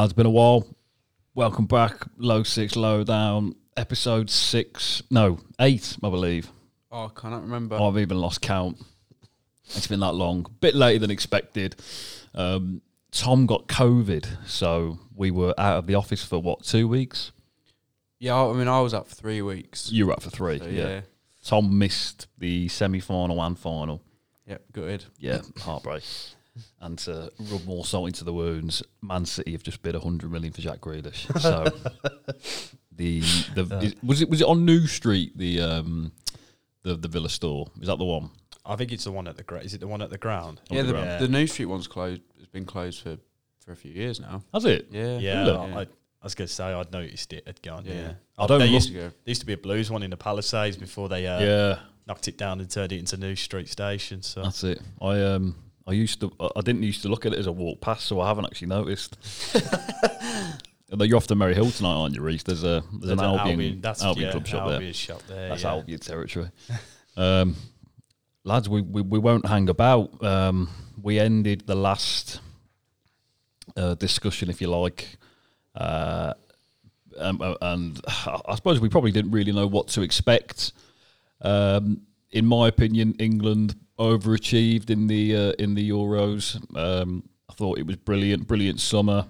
Lads, 0.00 0.14
been 0.14 0.24
a 0.24 0.30
while. 0.30 0.66
Welcome 1.34 1.66
back. 1.66 1.92
Low 2.16 2.42
six, 2.42 2.74
low 2.74 3.04
down. 3.04 3.54
Episode 3.76 4.30
six, 4.30 5.02
no, 5.10 5.40
eight, 5.60 5.98
I 6.02 6.08
believe. 6.08 6.50
Oh, 6.90 7.04
I 7.14 7.20
cannot 7.20 7.42
remember. 7.42 7.78
I've 7.78 7.98
even 7.98 8.18
lost 8.18 8.40
count. 8.40 8.78
It's 9.64 9.88
been 9.88 10.00
that 10.00 10.14
long. 10.14 10.46
Bit 10.62 10.74
later 10.74 11.00
than 11.00 11.10
expected. 11.10 11.76
Um, 12.34 12.80
Tom 13.10 13.44
got 13.44 13.66
COVID, 13.66 14.48
so 14.48 14.98
we 15.14 15.30
were 15.30 15.52
out 15.58 15.76
of 15.76 15.86
the 15.86 15.96
office 15.96 16.24
for 16.24 16.40
what, 16.40 16.62
two 16.64 16.88
weeks? 16.88 17.32
Yeah, 18.18 18.42
I 18.42 18.54
mean, 18.54 18.68
I 18.68 18.80
was 18.80 18.94
up 18.94 19.06
for 19.06 19.14
three 19.16 19.42
weeks. 19.42 19.92
You 19.92 20.06
were 20.06 20.14
up 20.14 20.22
for 20.22 20.30
three. 20.30 20.60
So, 20.60 20.64
yeah. 20.64 20.88
yeah. 20.88 21.00
Tom 21.44 21.78
missed 21.78 22.26
the 22.38 22.68
semi 22.68 23.00
final 23.00 23.42
and 23.42 23.58
final. 23.58 24.00
Yep, 24.46 24.62
good. 24.72 25.04
Yeah, 25.18 25.42
heartbreak. 25.58 26.04
And 26.80 26.98
to 27.00 27.30
rub 27.50 27.64
more 27.64 27.84
salt 27.84 28.08
into 28.08 28.24
the 28.24 28.32
wounds, 28.32 28.82
Man 29.02 29.24
City 29.24 29.52
have 29.52 29.62
just 29.62 29.82
bid 29.82 29.94
100 29.94 30.30
million 30.30 30.52
for 30.52 30.60
Jack 30.60 30.80
Grealish. 30.80 31.26
So 31.40 31.64
the 32.96 33.20
the 33.54 33.78
is- 33.82 33.94
was 34.02 34.22
it 34.22 34.28
was 34.28 34.40
it 34.40 34.46
on 34.46 34.64
New 34.64 34.86
Street 34.86 35.36
the 35.36 35.60
um 35.60 36.12
the 36.82 36.94
the 36.96 37.08
Villa 37.08 37.28
store? 37.28 37.70
Is 37.80 37.86
that 37.88 37.98
the 37.98 38.04
one? 38.04 38.30
I 38.64 38.76
think 38.76 38.92
it's 38.92 39.04
the 39.04 39.12
one 39.12 39.26
at 39.26 39.36
the 39.36 39.42
gra- 39.42 39.60
is 39.62 39.74
it 39.74 39.80
the 39.80 39.86
one 39.88 40.02
at 40.02 40.10
the 40.10 40.18
ground? 40.18 40.60
Yeah, 40.70 40.82
the, 40.82 40.92
Yeah. 40.92 41.18
the 41.18 41.28
New 41.28 41.46
Street 41.46 41.66
one's 41.66 41.86
closed. 41.86 42.20
It's 42.38 42.46
been 42.48 42.66
closed 42.66 43.02
for, 43.02 43.16
for 43.64 43.72
a 43.72 43.76
few 43.76 43.90
years 43.92 44.20
now. 44.20 44.42
Has 44.52 44.64
it? 44.66 44.88
Yeah. 44.90 45.18
Yeah, 45.18 45.40
Really? 45.44 45.72
I, 45.72 45.80
I 45.82 45.86
was 46.24 46.34
going 46.34 46.46
to 46.48 46.52
say 46.52 46.64
I'd 46.64 46.92
noticed 46.92 47.32
it 47.32 47.46
had 47.46 47.62
gone. 47.62 47.84
Yeah. 47.86 47.94
Yeah, 47.94 48.12
I 48.38 48.46
don't 48.46 48.58
There 48.58 48.68
used, 48.68 48.90
Years 48.90 49.12
there 49.24 49.30
used 49.30 49.40
to 49.40 49.46
be 49.46 49.54
a 49.54 49.56
blues 49.56 49.90
one 49.90 50.02
in 50.02 50.10
the 50.10 50.16
Pallasades 50.18 50.78
before 50.78 51.08
they 51.08 51.26
uh, 51.26 51.40
yeah, 51.40 51.78
knocked 52.06 52.28
it 52.28 52.36
down 52.36 52.60
and 52.60 52.70
turned 52.70 52.92
it 52.92 52.98
into 52.98 53.16
New 53.16 53.34
Street 53.34 53.68
Station. 53.68 54.20
So 54.22 54.42
that's 54.42 54.62
it. 54.62 54.80
I 55.00 55.22
um 55.22 55.54
I 55.90 55.94
used 55.94 56.20
to 56.20 56.32
I- 56.38 56.60
didn't 56.60 56.84
used 56.84 57.02
to 57.02 57.08
look 57.08 57.26
at 57.26 57.32
it 57.32 57.38
as 57.40 57.48
I 57.48 57.50
walked 57.50 57.80
past, 57.80 58.06
so 58.06 58.20
I 58.20 58.28
haven't 58.28 58.44
actually 58.44 58.68
noticed. 58.68 59.16
Although 60.92 61.04
you're 61.04 61.16
off 61.16 61.26
to 61.26 61.34
Merry 61.34 61.54
Hill 61.54 61.70
tonight, 61.70 61.94
aren't 61.94 62.14
you, 62.14 62.22
Reese? 62.22 62.44
There's 62.44 62.62
a 62.62 62.84
there's, 62.92 63.12
an 63.12 63.20
Albion, 63.20 63.80
that's 63.80 64.02
Albion 64.02 64.26
yeah, 64.26 64.32
club 64.32 64.46
shop 64.46 64.62
Albion 64.62 64.82
there. 64.82 64.92
shop 64.92 65.22
there. 65.26 65.48
That's 65.48 65.62
yeah. 65.62 65.70
Albion 65.70 65.98
territory. 65.98 66.50
um, 67.16 67.56
lads, 68.44 68.68
we, 68.68 68.82
we, 68.82 69.02
we 69.02 69.18
won't 69.18 69.46
hang 69.46 69.68
about. 69.68 70.22
Um, 70.22 70.68
we 71.00 71.18
ended 71.18 71.64
the 71.66 71.74
last 71.74 72.40
uh, 73.76 73.94
discussion, 73.94 74.48
if 74.48 74.60
you 74.60 74.68
like, 74.68 75.16
uh, 75.74 76.34
um, 77.18 77.40
uh, 77.40 77.54
and 77.62 78.00
I 78.08 78.54
suppose 78.54 78.80
we 78.80 78.88
probably 78.88 79.12
didn't 79.12 79.32
really 79.32 79.52
know 79.52 79.66
what 79.66 79.88
to 79.88 80.02
expect. 80.02 80.72
Um, 81.40 82.02
in 82.32 82.46
my 82.46 82.68
opinion, 82.68 83.14
England 83.18 83.76
overachieved 83.98 84.90
in 84.90 85.06
the 85.06 85.36
uh, 85.36 85.52
in 85.58 85.74
the 85.74 85.90
Euros. 85.90 86.56
Um, 86.76 87.28
I 87.48 87.52
thought 87.54 87.78
it 87.78 87.86
was 87.86 87.96
brilliant, 87.96 88.46
brilliant 88.46 88.80
summer. 88.80 89.26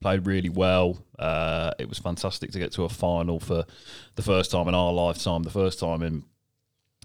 Played 0.00 0.26
really 0.26 0.50
well. 0.50 0.98
Uh, 1.18 1.72
it 1.78 1.88
was 1.88 1.98
fantastic 1.98 2.52
to 2.52 2.58
get 2.58 2.72
to 2.72 2.84
a 2.84 2.88
final 2.88 3.40
for 3.40 3.64
the 4.14 4.22
first 4.22 4.50
time 4.50 4.68
in 4.68 4.74
our 4.74 4.92
lifetime, 4.92 5.42
the 5.42 5.50
first 5.50 5.80
time 5.80 6.02
in 6.02 6.22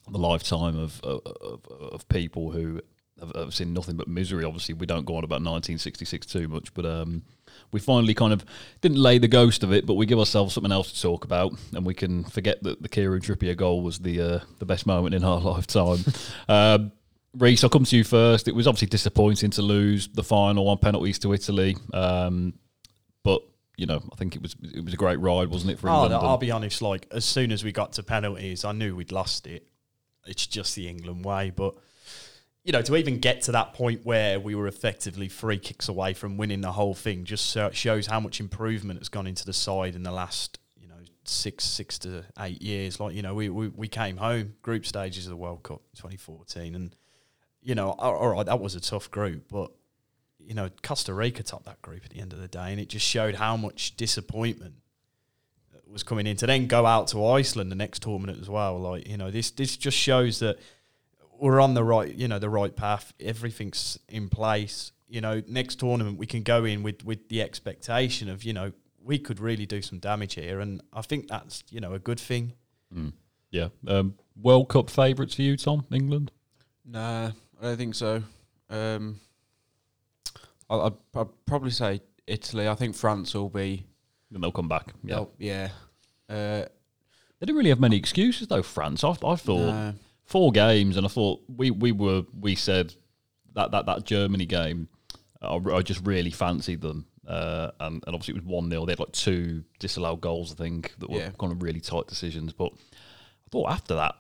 the 0.09 0.19
lifetime 0.19 0.77
of 0.77 0.99
of, 1.01 1.65
of, 1.69 2.07
people 2.09 2.51
who 2.51 2.81
have, 3.19 3.31
have 3.35 3.53
seen 3.53 3.73
nothing 3.73 3.95
but 3.95 4.07
misery. 4.07 4.43
Obviously, 4.43 4.73
we 4.73 4.85
don't 4.85 5.05
go 5.05 5.15
on 5.15 5.23
about 5.23 5.35
1966 5.35 6.25
too 6.27 6.47
much, 6.47 6.73
but 6.73 6.85
um, 6.85 7.23
we 7.71 7.79
finally 7.79 8.13
kind 8.13 8.33
of 8.33 8.43
didn't 8.81 8.97
lay 8.97 9.17
the 9.17 9.27
ghost 9.27 9.63
of 9.63 9.71
it, 9.71 9.85
but 9.85 9.93
we 9.95 10.05
give 10.05 10.19
ourselves 10.19 10.53
something 10.53 10.71
else 10.71 10.91
to 10.91 11.01
talk 11.01 11.23
about, 11.25 11.53
and 11.73 11.85
we 11.85 11.93
can 11.93 12.23
forget 12.25 12.61
that 12.63 12.81
the 12.81 12.89
Kieran 12.89 13.21
Trippier 13.21 13.55
goal 13.55 13.81
was 13.81 13.99
the 13.99 14.21
uh, 14.21 14.39
the 14.59 14.65
best 14.65 14.85
moment 14.85 15.15
in 15.15 15.23
our 15.23 15.39
lifetime. 15.53 15.99
um, 16.49 16.91
Reese, 17.37 17.63
I'll 17.63 17.69
come 17.69 17.85
to 17.85 17.95
you 17.95 18.03
first. 18.03 18.47
It 18.49 18.55
was 18.55 18.67
obviously 18.67 18.87
disappointing 18.89 19.51
to 19.51 19.61
lose 19.61 20.09
the 20.09 20.23
final 20.23 20.67
on 20.67 20.77
penalties 20.79 21.17
to 21.19 21.33
Italy, 21.33 21.77
um, 21.93 22.53
but 23.23 23.41
you 23.77 23.85
know 23.85 24.01
I 24.11 24.15
think 24.17 24.35
it 24.35 24.41
was 24.41 24.55
it 24.61 24.83
was 24.83 24.93
a 24.93 24.97
great 24.97 25.19
ride, 25.19 25.47
wasn't 25.47 25.71
it? 25.71 25.79
For 25.79 25.89
Oh, 25.89 26.03
England? 26.03 26.13
I'll 26.15 26.37
be 26.37 26.51
honest. 26.51 26.81
Like 26.81 27.07
as 27.11 27.23
soon 27.23 27.51
as 27.53 27.63
we 27.63 27.71
got 27.71 27.93
to 27.93 28.03
penalties, 28.03 28.65
I 28.65 28.73
knew 28.73 28.95
we'd 28.97 29.11
lost 29.13 29.47
it. 29.47 29.65
It's 30.27 30.45
just 30.45 30.75
the 30.75 30.87
England 30.89 31.23
way, 31.25 31.51
but 31.55 31.73
you 32.63 32.71
know, 32.71 32.81
to 32.81 32.95
even 32.95 33.19
get 33.19 33.41
to 33.43 33.51
that 33.53 33.73
point 33.73 34.05
where 34.05 34.39
we 34.39 34.53
were 34.53 34.67
effectively 34.67 35.27
three 35.27 35.57
kicks 35.57 35.87
away 35.87 36.13
from 36.13 36.37
winning 36.37 36.61
the 36.61 36.71
whole 36.71 36.93
thing, 36.93 37.23
just 37.23 37.47
so- 37.47 37.71
shows 37.71 38.07
how 38.07 38.19
much 38.19 38.39
improvement 38.39 38.99
has 38.99 39.09
gone 39.09 39.27
into 39.27 39.45
the 39.45 39.53
side 39.53 39.95
in 39.95 40.03
the 40.03 40.11
last, 40.11 40.59
you 40.77 40.87
know, 40.87 40.95
six 41.25 41.63
six 41.63 41.97
to 41.99 42.23
eight 42.39 42.61
years. 42.61 42.99
Like 42.99 43.15
you 43.15 43.21
know, 43.21 43.33
we 43.33 43.49
we, 43.49 43.69
we 43.69 43.87
came 43.87 44.17
home 44.17 44.55
group 44.61 44.85
stages 44.85 45.25
of 45.25 45.31
the 45.31 45.37
World 45.37 45.63
Cup 45.63 45.81
2014, 45.95 46.75
and 46.75 46.95
you 47.61 47.75
know, 47.75 47.91
all 47.91 48.29
right, 48.29 48.45
that 48.45 48.59
was 48.59 48.75
a 48.75 48.81
tough 48.81 49.09
group, 49.09 49.45
but 49.49 49.71
you 50.39 50.53
know, 50.53 50.69
Costa 50.83 51.13
Rica 51.13 51.43
topped 51.43 51.65
that 51.65 51.81
group 51.81 52.03
at 52.03 52.11
the 52.11 52.19
end 52.19 52.33
of 52.33 52.39
the 52.39 52.47
day, 52.47 52.71
and 52.71 52.79
it 52.79 52.89
just 52.89 53.05
showed 53.05 53.35
how 53.35 53.57
much 53.57 53.95
disappointment 53.95 54.75
was 55.91 56.03
coming 56.03 56.25
in 56.25 56.37
to 56.37 56.47
then 56.47 56.67
go 56.67 56.85
out 56.85 57.07
to 57.09 57.25
Iceland 57.25 57.71
the 57.71 57.75
next 57.75 58.01
tournament 58.03 58.39
as 58.39 58.49
well. 58.49 58.79
Like 58.79 59.07
you 59.07 59.17
know, 59.17 59.31
this 59.31 59.51
this 59.51 59.77
just 59.77 59.97
shows 59.97 60.39
that 60.39 60.59
we're 61.41 61.59
on 61.59 61.73
the 61.73 61.83
right 61.83 62.13
you 62.13 62.27
know 62.29 62.39
the 62.39 62.49
right 62.49 62.73
path. 62.75 63.13
Everything's 63.19 63.99
in 64.07 64.29
place. 64.29 64.93
You 65.09 65.19
know, 65.19 65.41
next 65.47 65.75
tournament 65.79 66.17
we 66.17 66.25
can 66.25 66.43
go 66.43 66.63
in 66.63 66.83
with 66.83 67.03
with 67.03 67.27
the 67.27 67.41
expectation 67.41 68.29
of 68.29 68.43
you 68.45 68.53
know 68.53 68.71
we 69.03 69.17
could 69.19 69.39
really 69.39 69.65
do 69.65 69.81
some 69.81 69.99
damage 69.99 70.35
here, 70.35 70.59
and 70.61 70.81
I 70.93 71.01
think 71.01 71.27
that's 71.27 71.63
you 71.69 71.81
know 71.81 71.93
a 71.93 71.99
good 71.99 72.19
thing. 72.19 72.53
Mm. 72.95 73.13
Yeah. 73.49 73.69
Um, 73.87 74.15
World 74.41 74.69
Cup 74.69 74.89
favourites 74.89 75.35
for 75.35 75.41
you, 75.41 75.57
Tom? 75.57 75.85
England? 75.91 76.31
Nah, 76.85 77.31
I 77.59 77.63
don't 77.63 77.77
think 77.77 77.95
so. 77.95 78.23
Um, 78.69 79.19
I'll, 80.69 80.81
I'd, 80.83 81.19
I'd 81.19 81.45
probably 81.45 81.71
say 81.71 81.99
Italy. 82.27 82.67
I 82.67 82.75
think 82.75 82.95
France 82.95 83.33
will 83.33 83.49
be. 83.49 83.85
Then 84.29 84.41
they'll 84.41 84.51
come 84.53 84.69
back. 84.69 84.93
Yeah. 85.03 85.15
they'll- 85.15 85.31
yeah. 85.37 85.69
Uh, 86.29 86.65
They 87.39 87.45
didn't 87.45 87.57
really 87.57 87.69
have 87.71 87.79
many 87.81 87.97
excuses 87.97 88.47
though. 88.47 88.63
France. 88.63 89.03
I, 89.03 89.09
I 89.09 89.35
thought 89.35 89.65
nah. 89.67 89.91
Four 90.31 90.51
games, 90.51 90.97
and 90.97 91.05
I 91.05 91.09
thought 91.09 91.41
we 91.47 91.69
we 91.71 91.91
were 91.91 92.23
we 92.39 92.55
said 92.55 92.93
that 93.53 93.71
that 93.71 93.85
that 93.85 94.05
Germany 94.05 94.45
game. 94.45 94.87
I, 95.41 95.55
I 95.73 95.81
just 95.81 96.05
really 96.05 96.29
fancied 96.31 96.81
them, 96.81 97.07
uh, 97.27 97.71
and, 97.79 97.95
and 98.05 98.13
obviously 98.15 98.33
it 98.35 98.43
was 98.43 98.45
one 98.45 98.69
0 98.69 98.85
They 98.85 98.91
had 98.91 98.99
like 98.99 99.11
two 99.11 99.63
disallowed 99.79 100.21
goals, 100.21 100.51
I 100.51 100.55
think, 100.55 100.93
that 100.99 101.09
were 101.09 101.17
Yeah. 101.19 101.31
kind 101.39 101.51
of 101.51 101.63
really 101.63 101.79
tight 101.81 102.05
decisions. 102.07 102.53
But 102.53 102.71
I 102.73 103.49
thought 103.51 103.71
after 103.71 103.95
that 103.95 104.15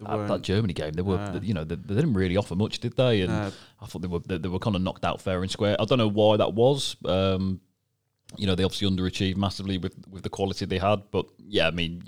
that, 0.00 0.28
that 0.28 0.42
Germany 0.42 0.72
game, 0.72 0.92
they 0.92 1.02
were 1.02 1.16
Nah. 1.18 1.38
you 1.40 1.52
know 1.54 1.64
they, 1.64 1.74
they 1.74 1.94
didn't 1.94 2.14
really 2.14 2.36
offer 2.36 2.54
much, 2.54 2.78
did 2.80 2.96
they? 2.96 3.22
And 3.22 3.32
nah, 3.32 3.50
I 3.80 3.86
thought 3.86 4.02
they 4.02 4.08
were 4.08 4.20
they, 4.20 4.38
they 4.38 4.48
were 4.48 4.58
kind 4.60 4.76
of 4.76 4.82
knocked 4.82 5.04
out 5.04 5.20
fair 5.20 5.42
and 5.42 5.50
square. 5.50 5.76
I 5.80 5.84
don't 5.84 5.98
know 5.98 6.08
why 6.08 6.36
that 6.36 6.52
was. 6.54 6.96
Um, 7.04 7.60
you 8.36 8.46
know, 8.46 8.54
they 8.54 8.64
obviously 8.64 8.88
underachieved 8.88 9.36
massively 9.36 9.78
with 9.78 9.94
with 10.08 10.22
the 10.22 10.30
quality 10.30 10.64
they 10.64 10.78
had. 10.78 11.02
But 11.10 11.26
yeah, 11.38 11.66
I 11.68 11.72
mean, 11.72 12.04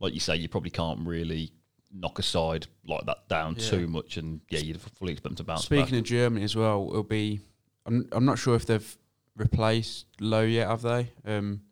like 0.00 0.14
you 0.14 0.20
say, 0.20 0.36
you 0.36 0.48
probably 0.48 0.70
can't 0.70 1.00
really 1.06 1.52
knock 1.92 2.18
a 2.18 2.22
side 2.22 2.66
like 2.86 3.04
that 3.06 3.28
down 3.28 3.56
Yeah. 3.58 3.68
too 3.70 3.86
much, 3.86 4.16
and 4.16 4.40
yeah, 4.50 4.60
you'd 4.60 4.80
fully 4.80 5.12
expect 5.12 5.24
them 5.24 5.36
to 5.36 5.44
bounce 5.44 5.64
Speaking 5.64 5.86
back. 5.92 6.00
of 6.00 6.04
Germany 6.04 6.44
as 6.44 6.56
well, 6.56 6.86
it'll 6.90 7.02
be. 7.02 7.40
I'm 7.86 8.08
I'm 8.12 8.24
not 8.24 8.38
sure 8.38 8.54
if 8.56 8.66
they've 8.66 8.96
replaced 9.36 10.06
Low 10.20 10.42
yet, 10.42 10.68
have 10.68 10.82
they? 10.82 11.12
Um, 11.24 11.62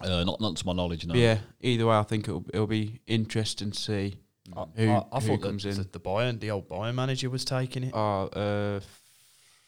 Uh, 0.00 0.24
not 0.24 0.40
not 0.40 0.56
to 0.56 0.66
my 0.66 0.72
knowledge, 0.72 1.06
no. 1.06 1.14
yeah. 1.14 1.38
Either 1.60 1.86
way, 1.86 1.96
I 1.96 2.02
think 2.02 2.26
it'll 2.28 2.44
it'll 2.52 2.66
be 2.66 3.00
interesting 3.06 3.70
to 3.70 3.78
see. 3.78 4.14
I, 4.56 4.64
Who- 4.76 4.90
I, 4.90 5.04
I 5.12 5.20
who 5.20 5.26
thought 5.28 5.42
comes 5.42 5.62
that, 5.62 5.76
in? 5.78 5.88
the 5.92 6.00
Bayern, 6.00 6.38
the 6.40 6.50
old 6.50 6.68
Bayern 6.68 6.94
manager, 6.94 7.30
was 7.30 7.44
taking 7.44 7.84
it. 7.84 7.92
Oh, 7.94 8.26
uh, 8.26 8.80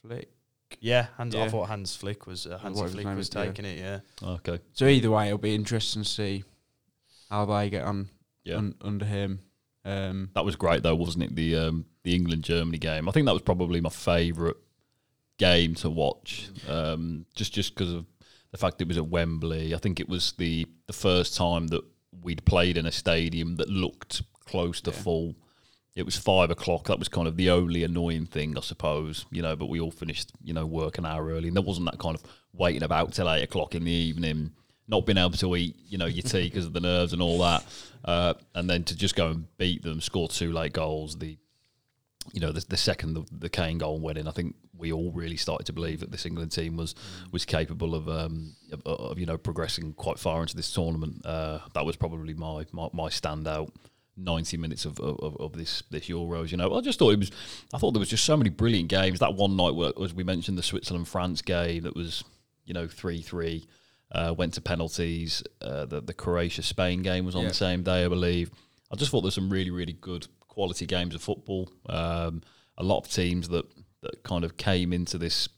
Flick. 0.02 0.29
yeah, 0.81 1.06
Hans, 1.17 1.34
I 1.34 1.49
thought 1.49 1.69
Hans 1.69 1.96
Flick 1.96 2.26
was 2.26 2.46
uh, 2.46 2.58
Hansi 2.58 2.76
Whatever 2.81 2.93
Flick 2.94 3.06
name 3.06 3.17
was 3.17 3.29
is, 3.29 3.34
yeah. 3.34 3.44
taking 3.44 3.64
it. 3.64 3.79
Yeah. 3.79 4.00
Okay. 4.22 4.58
So 4.75 4.87
either 4.87 5.11
way, 5.11 5.26
it'll 5.26 5.38
be 5.38 5.55
interesting 5.55 6.02
to 6.02 6.08
see 6.08 6.44
how 7.31 7.44
they 7.46 7.70
get 7.70 7.84
on 7.84 8.08
Yeah. 8.44 8.56
un, 8.58 8.75
under 8.82 9.05
him. 9.06 9.40
Um, 9.87 10.31
That 10.35 10.44
was 10.44 10.56
great 10.56 10.83
though, 10.83 10.94
wasn't 10.97 11.25
it? 11.25 11.37
The 11.37 11.56
um, 11.56 11.87
the 12.03 12.15
England 12.15 12.43
Germany 12.44 12.79
game. 12.79 13.09
I 13.09 13.12
think 13.12 13.27
that 13.27 13.33
was 13.33 13.43
probably 13.43 13.81
my 13.81 13.88
favourite 13.91 14.56
game 15.38 15.75
to 15.77 15.91
watch. 15.91 16.49
Um, 16.69 17.27
just 17.35 17.53
just 17.55 17.75
because 17.75 17.93
of 17.93 18.05
the 18.50 18.59
fact 18.59 18.81
it 18.81 18.88
was 18.88 18.97
at 18.99 19.09
Wembley. 19.09 19.75
I 19.75 19.79
think 19.79 20.00
it 20.00 20.09
was 20.09 20.33
the 20.38 20.67
the 20.87 20.93
first 20.93 21.37
time 21.37 21.69
that 21.69 21.83
we'd 22.23 22.44
played 22.44 22.77
in 22.77 22.87
a 22.87 22.93
stadium 22.93 23.56
that 23.56 23.69
looked 23.69 24.23
close 24.44 24.81
to 24.83 24.91
Yeah. 24.91 24.97
full. 24.97 25.35
It 25.94 26.05
was 26.05 26.17
five 26.19 26.50
o'clock. 26.50 26.89
That 26.89 26.99
was 26.99 27.09
kind 27.09 27.27
of 27.29 27.37
the 27.37 27.49
only 27.50 27.82
annoying 27.82 28.27
thing, 28.27 28.56
I 28.59 28.61
suppose. 28.61 29.25
You 29.31 29.41
know, 29.43 29.56
but 29.56 29.67
we 29.71 29.81
all 29.81 29.91
finished, 29.91 30.31
you 30.43 30.53
know, 30.53 30.67
work 30.67 30.99
an 30.99 31.06
hour 31.06 31.27
early, 31.29 31.49
and 31.49 31.56
there 31.56 31.62
wasn't 31.62 31.87
that 31.87 31.99
kind 31.99 32.15
of 32.15 32.23
waiting 32.53 32.82
about 32.82 33.12
till 33.15 33.31
eight 33.31 33.43
o'clock 33.43 33.75
in 33.75 33.85
the 33.85 33.91
evening, 33.93 34.53
not 34.88 35.06
being 35.06 35.19
able 35.19 35.33
to 35.33 35.56
eat, 35.56 35.77
you 35.88 35.99
know, 35.99 36.06
your 36.06 36.23
tea 36.23 36.44
because 36.44 36.67
of 36.67 36.73
the 36.73 36.81
nerves 36.81 37.12
and 37.12 37.21
all 37.21 37.38
that, 37.38 37.65
uh, 38.05 38.35
and 38.55 38.69
then 38.71 38.85
to 38.85 38.97
just 38.97 39.17
go 39.17 39.29
and 39.29 39.56
beat 39.59 39.83
them, 39.83 40.00
score 40.00 40.29
two 40.29 40.53
late 40.53 40.73
goals. 40.73 41.19
The, 41.19 41.37
you 42.33 42.41
know, 42.41 42.53
the, 42.53 42.65
the 42.69 42.77
second 42.77 43.15
the, 43.15 43.25
the 43.33 43.49
Kane 43.49 43.79
goal 43.79 43.99
went 43.99 44.19
in, 44.19 44.29
I 44.29 44.31
think 44.31 44.55
we 44.79 44.93
all 44.93 45.11
really 45.11 45.37
started 45.37 45.65
to 45.67 45.73
believe 45.73 46.00
that 46.00 46.12
this 46.12 46.27
England 46.27 46.53
team 46.53 46.77
was 46.77 46.94
was 47.33 47.44
capable 47.44 47.94
of, 47.94 48.09
um, 48.09 48.55
of, 48.73 48.83
of 48.87 49.19
you 49.19 49.27
know 49.27 49.38
progressing 49.38 49.93
quite 49.94 50.19
far 50.19 50.43
into 50.43 50.56
this 50.56 50.71
tournament. 50.73 51.25
Uh, 51.25 51.61
that 51.75 51.85
was 51.85 51.97
probably 51.97 52.35
my 52.35 52.67
my, 52.73 52.89
my 52.93 53.09
standout. 53.09 53.71
90 54.19 54.56
minutes 54.56 54.87
of, 54.87 54.99
of, 54.99 55.37
of 55.39 55.53
this 55.53 55.82
this 55.91 56.09
Euros. 56.09 56.50
You 56.50 56.56
know, 56.56 56.75
I 56.75 56.81
just 56.81 56.99
thought 56.99 57.11
it 57.11 57.19
was. 57.19 57.31
I 57.75 57.77
thought 57.77 57.93
there 57.93 58.00
was 58.00 58.09
just 58.09 58.25
so 58.25 58.35
many 58.35 58.49
brilliant 58.49 58.89
games. 58.89 59.19
That 59.19 59.35
one 59.35 59.56
night, 59.56 59.75
where, 59.75 59.93
as 60.03 60.15
we 60.15 60.25
mentioned, 60.25 60.56
the 60.56 60.62
Switzerland 60.62 61.06
France 61.06 61.43
game 61.43 61.82
that 61.82 61.94
was 61.94 62.25
you 62.67 62.75
know, 62.75 62.87
three 62.87 63.23
three. 63.23 63.65
Uh, 64.12 64.32
went 64.37 64.55
to 64.55 64.61
penalties. 64.61 65.43
Uh, 65.61 65.85
the 65.85 66.00
the 66.00 66.14
Croatia 66.14 66.62
Spain 66.62 67.03
game 67.03 67.25
was 67.26 67.35
on 67.35 67.43
Yeah. 67.43 67.49
the 67.49 67.55
same 67.55 67.82
day, 67.82 68.05
I 68.05 68.08
believe. 68.08 68.50
I 68.93 68.97
just 68.97 69.11
thought 69.11 69.23
there's 69.23 69.35
some 69.35 69.50
really 69.50 69.70
really 69.70 69.94
good 69.94 70.29
quality 70.41 70.87
games 70.87 71.14
of 71.14 71.23
football. 71.23 71.69
Um, 71.88 72.43
a 72.79 72.85
lot 72.85 72.99
of 72.99 73.08
teams 73.11 73.49
that 73.49 73.67
that 74.03 74.23
kind 74.23 74.44
of 74.44 74.56
came 74.56 74.93
into 74.93 75.19
this 75.19 75.49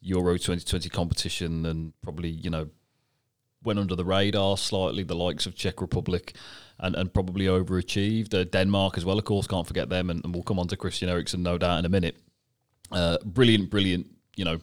Euro 0.00 0.34
2020 0.34 0.88
competition 0.88 1.64
and 1.66 1.92
probably 2.02 2.28
you 2.30 2.50
know 2.50 2.68
went 3.62 3.78
under 3.78 3.94
the 3.96 4.04
radar 4.04 4.56
slightly. 4.56 5.04
The 5.04 5.14
likes 5.14 5.46
of 5.46 5.54
Czech 5.54 5.80
Republic 5.80 6.34
and, 6.80 6.94
and 6.96 7.14
probably 7.14 7.46
overachieved. 7.46 8.34
Uh, 8.34 8.44
Denmark 8.44 8.98
as 8.98 9.04
well, 9.04 9.18
of 9.18 9.24
course, 9.24 9.46
can't 9.46 9.66
forget 9.66 9.88
them. 9.88 10.10
And, 10.10 10.22
and 10.24 10.34
we'll 10.34 10.42
come 10.42 10.58
on 10.58 10.66
to 10.68 10.76
Christian 10.76 11.08
Eriksen, 11.08 11.42
no 11.42 11.56
doubt, 11.56 11.78
in 11.78 11.84
a 11.84 11.88
minute. 11.88 12.16
Uh, 12.92 13.16
brilliant, 13.24 13.70
brilliant, 13.70 14.06
you 14.36 14.44
know, 14.44 14.58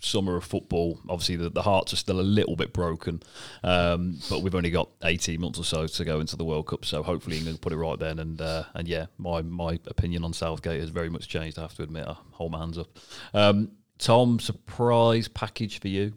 summer 0.00 0.36
of 0.36 0.44
football. 0.44 1.00
Obviously, 1.08 1.36
the, 1.36 1.50
the 1.50 1.62
hearts 1.62 1.92
are 1.92 1.96
still 1.96 2.20
a 2.20 2.22
little 2.22 2.56
bit 2.56 2.72
broken, 2.72 3.22
um, 3.62 4.18
but 4.28 4.42
we've 4.42 4.54
only 4.54 4.70
got 4.70 4.90
18 5.04 5.40
months 5.40 5.58
or 5.58 5.64
so 5.64 5.86
to 5.86 6.04
go 6.04 6.20
into 6.20 6.36
the 6.36 6.44
World 6.44 6.66
Cup. 6.66 6.84
So 6.84 7.02
hopefully, 7.02 7.36
England 7.36 7.60
put 7.60 7.72
it 7.72 7.76
right 7.76 7.98
then. 7.98 8.18
And 8.18 8.40
uh, 8.40 8.64
and 8.74 8.88
yeah, 8.88 9.06
my, 9.18 9.42
my 9.42 9.78
opinion 9.86 10.24
on 10.24 10.32
Southgate 10.32 10.80
has 10.80 10.90
very 10.90 11.08
much 11.10 11.28
changed, 11.28 11.58
I 11.58 11.62
have 11.62 11.74
to 11.74 11.82
admit. 11.82 12.06
I 12.06 12.16
hold 12.32 12.52
my 12.52 12.58
hands 12.58 12.78
up. 12.78 12.88
Um, 13.34 13.72
Tom, 13.98 14.40
surprise 14.40 15.28
package 15.28 15.78
for 15.78 15.88
you? 15.88 16.14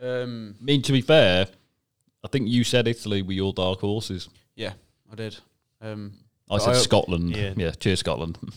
Um, 0.00 0.54
I 0.60 0.64
mean, 0.64 0.82
to 0.82 0.92
be 0.92 1.00
fair, 1.00 1.46
I 2.24 2.28
think 2.28 2.48
you 2.48 2.64
said 2.64 2.86
Italy 2.86 3.22
were 3.22 3.32
your 3.32 3.52
dark 3.52 3.80
horses. 3.80 4.28
yeah, 4.54 4.72
I 5.10 5.16
did. 5.16 5.36
Um, 5.80 6.12
I 6.50 6.58
said 6.58 6.74
I- 6.74 6.78
Scotland. 6.78 7.34
Yeah. 7.36 7.52
Yeah. 7.56 7.70
cheers 7.72 8.00
Scotland. 8.00 8.38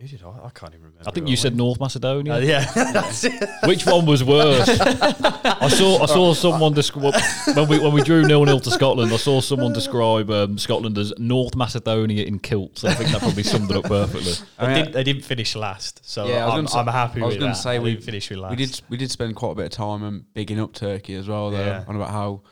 Who 0.00 0.08
did 0.08 0.22
I? 0.22 0.28
I 0.28 0.50
can't 0.50 0.72
even 0.74 0.84
remember. 0.84 1.08
I 1.08 1.12
think 1.12 1.28
you 1.28 1.36
said. 1.36 1.56
North 1.56 1.80
Macedonia. 1.80 2.34
Uh, 2.34 2.38
yeah, 2.38 2.70
that's 2.74 3.24
it. 3.24 3.32
Which 3.64 3.86
one 3.86 4.04
was 4.04 4.22
worse? 4.22 4.68
I 4.68 5.68
saw 5.68 6.02
I 6.02 6.06
saw 6.06 6.34
someone 6.44 6.74
describe 6.74 7.14
when 7.54 7.68
we 7.68 7.78
when 7.78 7.92
we 7.94 8.02
drew 8.02 8.22
nil 8.26 8.44
nil 8.44 8.60
to 8.60 8.70
Scotland. 8.70 9.14
I 9.14 9.16
saw 9.16 9.40
someone 9.40 9.72
describe 9.72 10.28
um, 10.30 10.58
Scotland 10.58 10.98
as 10.98 11.14
North 11.18 11.56
Macedonia 11.56 12.24
in 12.24 12.38
kilts. 12.38 12.84
I 12.84 12.92
think 12.92 13.12
that 13.12 13.20
probably 13.20 13.44
summed 13.44 13.70
it 13.70 13.78
up 13.78 13.84
perfectly. 13.84 14.32
I 14.58 14.66
They, 14.66 14.74
mean, 14.74 14.84
did, 14.84 14.92
they 14.94 15.04
didn't 15.04 15.22
finish 15.24 15.56
last, 15.56 16.00
so 16.04 16.26
Yeah, 16.26 16.44
I 16.44 16.48
was 16.48 16.54
I'm, 16.58 16.66
say- 16.66 16.78
I'm 16.80 16.86
happy 16.88 17.22
I 17.22 17.26
was 17.26 17.36
gonna 17.38 17.54
say 17.54 17.78
we- 17.78 17.96
didn't 17.96 18.28
with 18.28 18.38
last. 18.38 18.50
we 18.50 18.56
did 18.56 18.80
we 18.90 18.96
did 18.98 19.10
spend 19.10 19.36
quite 19.36 19.52
a 19.52 19.54
bit 19.54 19.64
of 19.66 19.72
time 19.72 20.02
um, 20.02 20.26
bigging 20.34 20.60
up 20.60 20.74
Turkey 20.74 21.14
as 21.14 21.28
well, 21.28 21.50
though, 21.50 21.64
Yeah. 21.64 21.84
on 21.88 21.96
about 21.96 22.10
how 22.10 22.42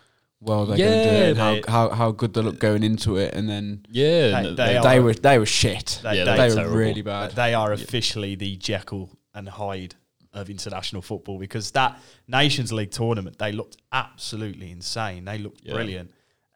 well 0.45 0.67
they're 0.67 0.77
going 0.77 0.91
to 0.91 1.05
do 1.05 1.17
Yeah, 1.17 1.23
it, 1.23 1.29
and 1.31 1.37
they- 1.39 1.71
how, 1.73 1.89
how 1.89 1.95
how 2.01 2.11
good 2.11 2.35
they 2.35 2.43
look 2.43 2.59
going 2.59 2.83
into 2.83 3.17
it, 3.17 3.33
and 3.35 3.49
then 3.49 3.87
Yeah, 3.91 4.43
They- 4.43 4.49
they 4.51 4.55
they, 4.83 4.97
are- 4.99 5.03
were 5.03 5.15
they 5.15 5.39
were 5.39 5.47
shit. 5.47 6.01
They- 6.03 6.19
Yeah, 6.19 6.25
they- 6.25 6.37
they're 6.37 6.49
were 6.51 6.55
terrible. 6.57 6.77
really 6.77 7.03
bad. 7.03 7.33
They 7.33 7.55
are 7.55 7.73
officially 7.73 8.35
the 8.35 8.57
Jekyll 8.57 9.11
and 9.35 9.49
Hyde 9.49 9.95
of 10.35 10.49
international 10.51 11.03
football 11.03 11.39
because 11.39 11.71
that 11.73 12.01
Nations 12.27 12.73
League 12.73 12.91
tournament 12.91 13.39
they 13.39 13.53
looked 13.53 13.77
absolutely 13.93 14.71
insane. 14.71 15.25
They 15.27 15.39
looked 15.39 15.61
Yeah. 15.63 15.75
brilliant, 15.75 16.11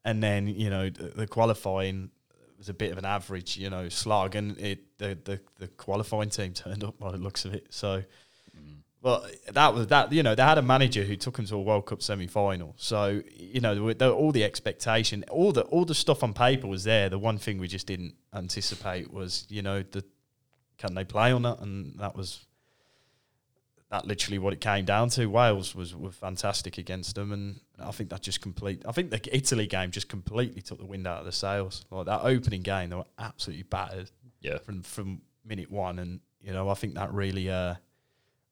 and 0.04 0.22
then 0.22 0.48
you 0.48 0.68
know 0.70 0.90
the, 0.90 1.08
the 1.20 1.26
qualifying 1.26 2.10
was 2.58 2.68
a 2.70 2.74
bit 2.74 2.90
of 2.90 2.96
an 2.98 3.04
average, 3.04 3.58
you 3.58 3.68
know, 3.68 3.88
slog, 3.90 4.34
and 4.34 4.58
it 4.58 4.80
the, 4.98 5.16
the 5.24 5.40
the 5.58 5.68
qualifying 5.68 6.30
team 6.30 6.52
turned 6.64 6.82
up 6.84 6.98
by 6.98 7.12
the 7.12 7.18
looks 7.18 7.44
of 7.44 7.54
it. 7.54 7.66
So. 7.70 8.02
Well, 9.06 9.24
that 9.52 9.72
was 9.72 9.86
that. 9.86 10.10
You 10.10 10.24
know, 10.24 10.34
they 10.34 10.42
had 10.42 10.58
a 10.58 10.62
manager 10.62 11.04
who 11.04 11.14
took 11.14 11.36
them 11.36 11.46
to 11.46 11.54
a 11.54 11.62
World 11.62 11.86
Cup 11.86 12.02
semi-final. 12.02 12.74
So 12.76 13.22
you 13.36 13.60
know, 13.60 13.72
there 13.72 13.84
were, 13.84 13.94
there 13.94 14.08
were 14.08 14.16
all 14.16 14.32
the 14.32 14.42
expectation, 14.42 15.24
all 15.30 15.52
the 15.52 15.62
all 15.62 15.84
the 15.84 15.94
stuff 15.94 16.24
on 16.24 16.34
paper 16.34 16.66
was 16.66 16.82
there. 16.82 17.08
The 17.08 17.16
one 17.16 17.38
thing 17.38 17.60
we 17.60 17.68
just 17.68 17.86
didn't 17.86 18.16
anticipate 18.34 19.12
was, 19.12 19.46
you 19.48 19.62
know, 19.62 19.84
the 19.84 20.04
can 20.76 20.96
they 20.96 21.04
play 21.04 21.30
on 21.30 21.42
that? 21.42 21.60
And 21.60 21.96
that 22.00 22.16
was 22.16 22.46
that 23.92 24.08
literally 24.08 24.40
what 24.40 24.52
it 24.52 24.60
came 24.60 24.84
down 24.84 25.08
to. 25.10 25.26
Wales 25.26 25.72
was 25.72 25.94
were 25.94 26.10
fantastic 26.10 26.76
against 26.76 27.14
them, 27.14 27.30
and 27.30 27.60
I 27.78 27.92
think 27.92 28.10
that 28.10 28.22
just 28.22 28.40
complete. 28.40 28.82
I 28.88 28.90
think 28.90 29.10
the 29.10 29.20
Italy 29.30 29.68
game 29.68 29.92
just 29.92 30.08
completely 30.08 30.62
took 30.62 30.78
the 30.78 30.84
wind 30.84 31.06
out 31.06 31.20
of 31.20 31.26
the 31.26 31.32
sails. 31.32 31.86
Like 31.92 32.06
that 32.06 32.22
opening 32.24 32.62
game, 32.62 32.90
they 32.90 32.96
were 32.96 33.04
absolutely 33.20 33.62
battered 33.62 34.10
yeah, 34.40 34.58
from 34.58 34.82
from 34.82 35.20
minute 35.44 35.70
one, 35.70 36.00
and 36.00 36.18
you 36.40 36.52
know 36.52 36.68
I 36.68 36.74
think 36.74 36.94
that 36.94 37.12
really 37.12 37.48
uh, 37.48 37.76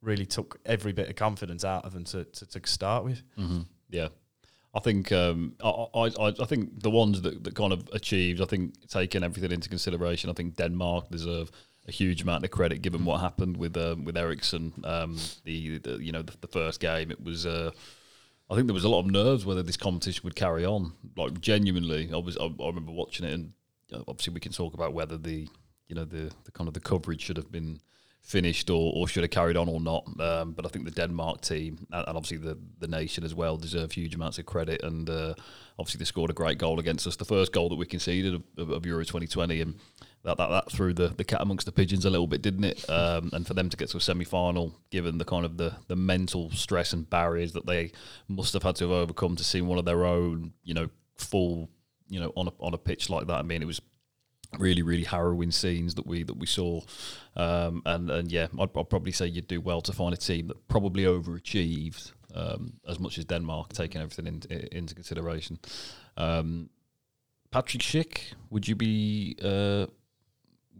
really 0.05 0.27
took 0.27 0.61
every 0.65 0.93
bit 0.93 1.09
of 1.09 1.17
confidence 1.17 1.65
out 1.65 1.85
of 1.85 1.93
them 1.93 2.05
to 2.05 2.25
to, 2.25 2.47
to 2.47 2.61
start 2.67 3.05
with. 3.05 3.23
hmm 3.37 3.63
yeah. 3.91 4.09
I 4.77 4.81
think 4.81 5.13
um, 5.13 5.55
I, 5.63 5.87
I 5.95 6.35
I 6.41 6.47
think 6.47 6.83
the 6.83 6.91
ones 6.91 7.23
that, 7.23 7.45
that 7.45 7.55
kind 7.55 7.73
of 7.73 7.89
achieved. 7.93 8.41
I 8.41 8.45
think 8.45 8.75
taking 8.89 9.23
everything 9.23 9.53
into 9.53 9.69
consideration. 9.69 10.31
I 10.31 10.33
think 10.33 10.57
Denmark 10.57 11.11
deserve 11.11 11.51
a 11.87 11.93
huge 11.93 12.23
amount 12.23 12.45
of 12.45 12.51
credit 12.51 12.83
given 12.83 13.05
what 13.05 13.21
happened 13.21 13.57
with 13.57 13.77
um, 13.77 14.05
with 14.05 14.17
Eriksen. 14.17 14.73
Um, 14.83 15.17
the, 15.45 15.79
the 15.79 16.03
you 16.03 16.11
know 16.11 16.23
the, 16.23 16.37
the 16.41 16.49
first 16.49 16.81
game 16.81 17.11
it 17.11 17.23
was. 17.23 17.47
Uh, 17.47 17.71
I 18.51 18.55
think 18.55 18.67
there 18.67 18.75
was 18.75 18.85
a 18.85 18.89
lot 18.89 19.01
of 19.01 19.07
nerves 19.07 19.47
whether 19.47 19.63
this 19.63 19.77
competition 19.77 20.23
would 20.25 20.37
carry 20.37 20.67
on. 20.67 20.93
Like 21.17 21.41
genuinely, 21.41 22.11
I 22.13 22.17
was 22.17 22.37
I, 22.37 22.47
I 22.47 22.67
remember 22.67 22.93
watching 22.93 23.27
it, 23.27 23.33
and 23.33 23.53
obviously 24.09 24.35
we 24.35 24.41
can 24.41 24.53
talk 24.53 24.75
about 24.75 24.93
whether 24.93 25.17
the 25.17 25.49
you 25.89 25.95
know 25.95 26.05
the, 26.05 26.33
the 26.45 26.51
kind 26.51 26.67
of 26.69 26.75
the 26.75 26.81
coverage 26.81 27.23
should 27.23 27.37
have 27.37 27.53
been 27.53 27.81
finished 28.25 28.71
or, 28.71 28.93
or 28.97 29.07
should 29.07 29.23
have 29.23 29.31
carried 29.31 29.57
on 29.57 29.69
or 29.69 29.79
not. 29.81 30.05
Um, 30.19 30.53
but 30.53 30.65
I 30.65 30.71
think 30.71 30.87
the 30.87 30.91
Denmark 30.91 31.43
team 31.43 31.87
and, 31.93 32.05
obviously 32.09 32.39
the 32.39 32.59
the 32.81 32.89
nation 32.89 33.23
as 33.23 33.35
well 33.35 33.57
deserve 33.57 33.93
huge 33.93 34.15
amounts 34.15 34.39
of 34.39 34.47
credit. 34.47 34.83
And 34.83 35.09
uh, 35.09 35.35
obviously 35.79 35.99
they 35.99 36.07
scored 36.07 36.31
a 36.31 36.35
great 36.35 36.59
goal 36.59 36.81
against 36.81 37.07
us, 37.07 37.17
the 37.17 37.27
first 37.27 37.53
goal 37.53 37.69
that 37.69 37.77
we 37.77 37.87
conceded 37.87 38.35
of, 38.35 38.43
of, 38.57 38.71
of 38.71 38.87
Euro 38.87 39.05
2020, 39.05 39.61
and 39.61 39.75
that, 40.25 40.39
that 40.39 40.49
that 40.49 40.73
threw 40.73 40.95
the, 40.95 41.09
the 41.09 41.25
cat 41.25 41.43
amongst 41.43 41.67
the 41.67 41.73
pigeons 41.73 42.07
a 42.07 42.11
little 42.11 42.27
bit, 42.27 42.41
didn't 42.41 42.65
it? 42.65 42.89
Um, 42.89 43.29
and 43.35 43.47
for 43.47 43.53
them 43.53 43.69
to 43.69 43.77
get 43.77 43.91
to 43.91 43.99
a 43.99 44.01
semi 44.01 44.25
final, 44.25 44.75
given 44.91 45.19
the 45.19 45.27
kind 45.27 45.45
of 45.45 45.59
the 45.59 45.75
the 45.89 45.97
mental 45.97 46.51
stress 46.51 46.95
and 46.95 47.09
barriers 47.09 47.53
that 47.53 47.67
they 47.67 47.93
must 48.27 48.55
have 48.55 48.63
had 48.63 48.77
to 48.77 48.85
have 48.85 48.93
overcome 48.93 49.37
to 49.37 49.45
see 49.45 49.61
one 49.61 49.79
of 49.79 49.85
their 49.85 50.07
own, 50.07 50.55
you 50.63 50.73
know, 50.73 50.89
full, 51.17 51.69
you 52.09 52.19
know, 52.19 52.33
on 52.37 52.49
a 52.49 52.53
on 52.59 52.73
a 52.73 52.79
pitch 52.79 53.11
like 53.11 53.27
that. 53.27 53.39
I 53.39 53.43
mean, 53.43 53.61
it 53.61 53.67
was 53.67 53.83
really 54.59 54.83
really 54.83 55.05
harrowing 55.05 55.51
scenes 55.51 55.95
that 55.95 56.07
we 56.07 56.23
that 56.23 56.37
we 56.37 56.47
saw. 56.47 56.81
Um, 57.37 57.83
and 57.85 58.11
and 58.11 58.31
yeah 58.31 58.47
I'd, 58.59 58.71
I'd 58.77 58.89
probably 58.91 59.13
say 59.13 59.27
you'd 59.27 59.49
do 59.49 59.61
well 59.61 59.81
to 59.83 59.93
find 59.93 60.15
a 60.15 60.17
team 60.17 60.49
that 60.49 60.69
probably 60.69 61.05
overachieved 61.05 62.13
um, 62.35 62.75
as 62.89 62.99
much 62.99 63.19
as 63.19 63.25
Denmark 63.25 63.73
taking 63.73 64.01
everything 64.01 64.27
in, 64.27 64.69
into 64.73 64.95
consideration. 64.95 65.59
Um, 66.17 66.69
Patrick 67.51 67.83
Schick 67.83 68.35
would 68.51 68.67
you 68.67 68.75
be 68.75 69.37
uh, 69.43 69.87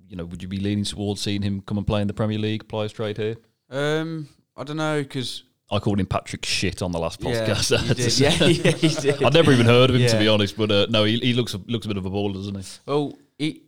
you 0.09 0.17
know 0.17 0.25
would 0.25 0.43
you 0.43 0.49
be 0.49 0.59
leaning 0.59 0.85
towards 0.85 1.21
seeing 1.21 1.43
him 1.43 1.61
come 1.61 1.79
and 1.79 1.87
play 1.87 2.01
in 2.01 2.09
the 2.09 2.15
Premier 2.15 2.39
League 2.39 2.67
play 2.69 2.89
trade 2.89 3.17
here? 3.17 3.37
Um, 3.71 4.29
I 4.57 4.65
don't 4.65 4.77
know 4.77 5.03
because 5.03 5.45
I 5.71 5.79
called 5.79 6.01
him 6.01 6.07
Patrick 6.07 6.45
Shit 6.45 6.83
on 6.83 6.93
the 6.93 6.99
last 6.99 7.21
podcast. 7.21 7.77
I 7.79 7.85
you 7.89 8.63
did. 8.63 9.05
yeah, 9.05 9.15
yeah. 9.21 9.27
I'd 9.27 9.35
never 9.35 9.53
even 9.53 9.67
heard 9.67 9.91
of 9.91 9.97
him 9.97 10.09
to 10.09 10.19
be 10.19 10.29
honest 10.29 10.57
but 10.57 10.71
uh, 10.71 10.87
no 10.91 11.05
he, 11.05 11.19
he 11.19 11.33
looks 11.33 11.55
a, 11.55 11.59
looks 11.67 11.87
a 11.87 11.89
bit 11.89 11.97
of 11.97 12.07
a 12.07 12.11
baller 12.11 12.35
doesn't 12.35 12.57
he? 12.57 12.65
Well, 12.87 13.19
he 13.39 13.63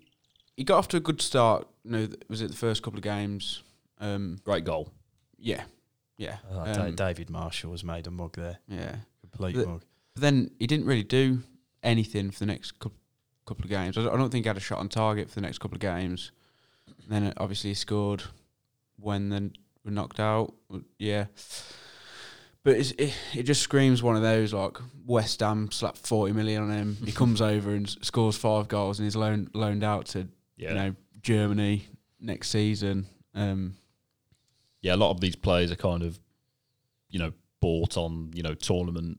he 0.57 0.65
got 0.65 0.79
off 0.79 0.89
to 0.89 0.97
a 0.97 1.01
good 1.01 1.21
start. 1.21 1.67
You 1.85 1.91
know, 1.91 2.09
was 2.29 2.43
it 2.43 2.51
the 2.51 2.57
first 2.57 2.83
couple 2.83 2.99
of 2.99 3.03
games? 3.05 3.63
Um, 3.99 4.39
great 4.45 4.65
goal 4.65 4.91
yeah, 5.39 5.63
yeah, 6.19 6.37
Oh, 6.51 6.61
um, 6.61 6.95
David 6.95 7.29
Marshall 7.31 7.71
was 7.71 7.85
made 7.85 8.07
a 8.07 8.11
mug 8.11 8.37
there, 8.37 8.59
yeah. 8.69 8.97
complete 9.21 9.55
The- 9.55 9.67
mug. 9.67 9.83
But 10.15 10.23
then 10.23 10.51
he 10.59 10.67
didn't 10.67 10.87
really 10.87 11.03
do 11.03 11.43
anything 11.83 12.31
for 12.31 12.39
the 12.41 12.47
next 12.47 12.79
couple 12.79 12.99
couple 13.47 13.65
of 13.65 13.71
games. 13.71 13.97
I 13.99 14.03
don't, 14.03 14.31
think 14.31 14.45
he 14.45 14.49
had 14.49 14.57
a 14.57 14.61
shot 14.61 14.79
on 14.81 14.89
target 14.89 15.29
for 15.29 15.35
the 15.37 15.41
next 15.43 15.59
couple 15.59 15.77
of 15.77 15.81
games. 15.81 16.33
And 16.89 16.97
then 17.09 17.25
uh, 17.25 17.33
obviously 17.37 17.71
he 17.71 17.75
scored 17.75 18.23
when 18.99 19.29
then 19.29 19.53
were 19.85 19.91
knocked 19.93 20.19
out. 20.19 20.53
Yeah. 20.99 21.27
But 22.65 22.77
it's, 22.79 22.91
it, 22.93 23.15
it 23.35 23.43
just 23.45 23.63
screams 23.63 24.03
one 24.03 24.17
of 24.17 24.23
those 24.23 24.53
like 24.53 24.79
West 25.07 25.41
Ham 25.41 25.71
slapped 25.71 25.99
forty 25.99 26.33
million 26.33 26.63
on 26.65 26.71
him. 26.71 26.97
He 27.05 27.13
comes 27.13 27.41
over 27.53 27.71
and 27.71 27.87
s- 27.87 27.97
scores 28.03 28.37
five 28.37 28.67
goals 28.69 28.99
and 28.99 29.05
he's 29.07 29.15
loaned 29.17 29.51
loaned 29.55 29.85
out 29.85 30.07
to 30.07 30.27
yeah 30.57 30.69
you 30.69 30.75
know 30.75 30.95
Germany 31.23 31.87
next 32.21 32.51
season. 32.51 33.07
Um, 33.35 33.77
yeah, 34.81 34.95
a 34.95 34.97
lot 34.97 35.11
of 35.11 35.21
these 35.21 35.37
players 35.37 35.73
are 35.73 35.77
kind 35.77 36.03
of, 36.03 36.19
you 37.11 37.19
know, 37.19 37.33
bought 37.61 37.97
on, 37.97 38.31
you 38.35 38.43
know, 38.43 38.55
tournament, 38.55 39.19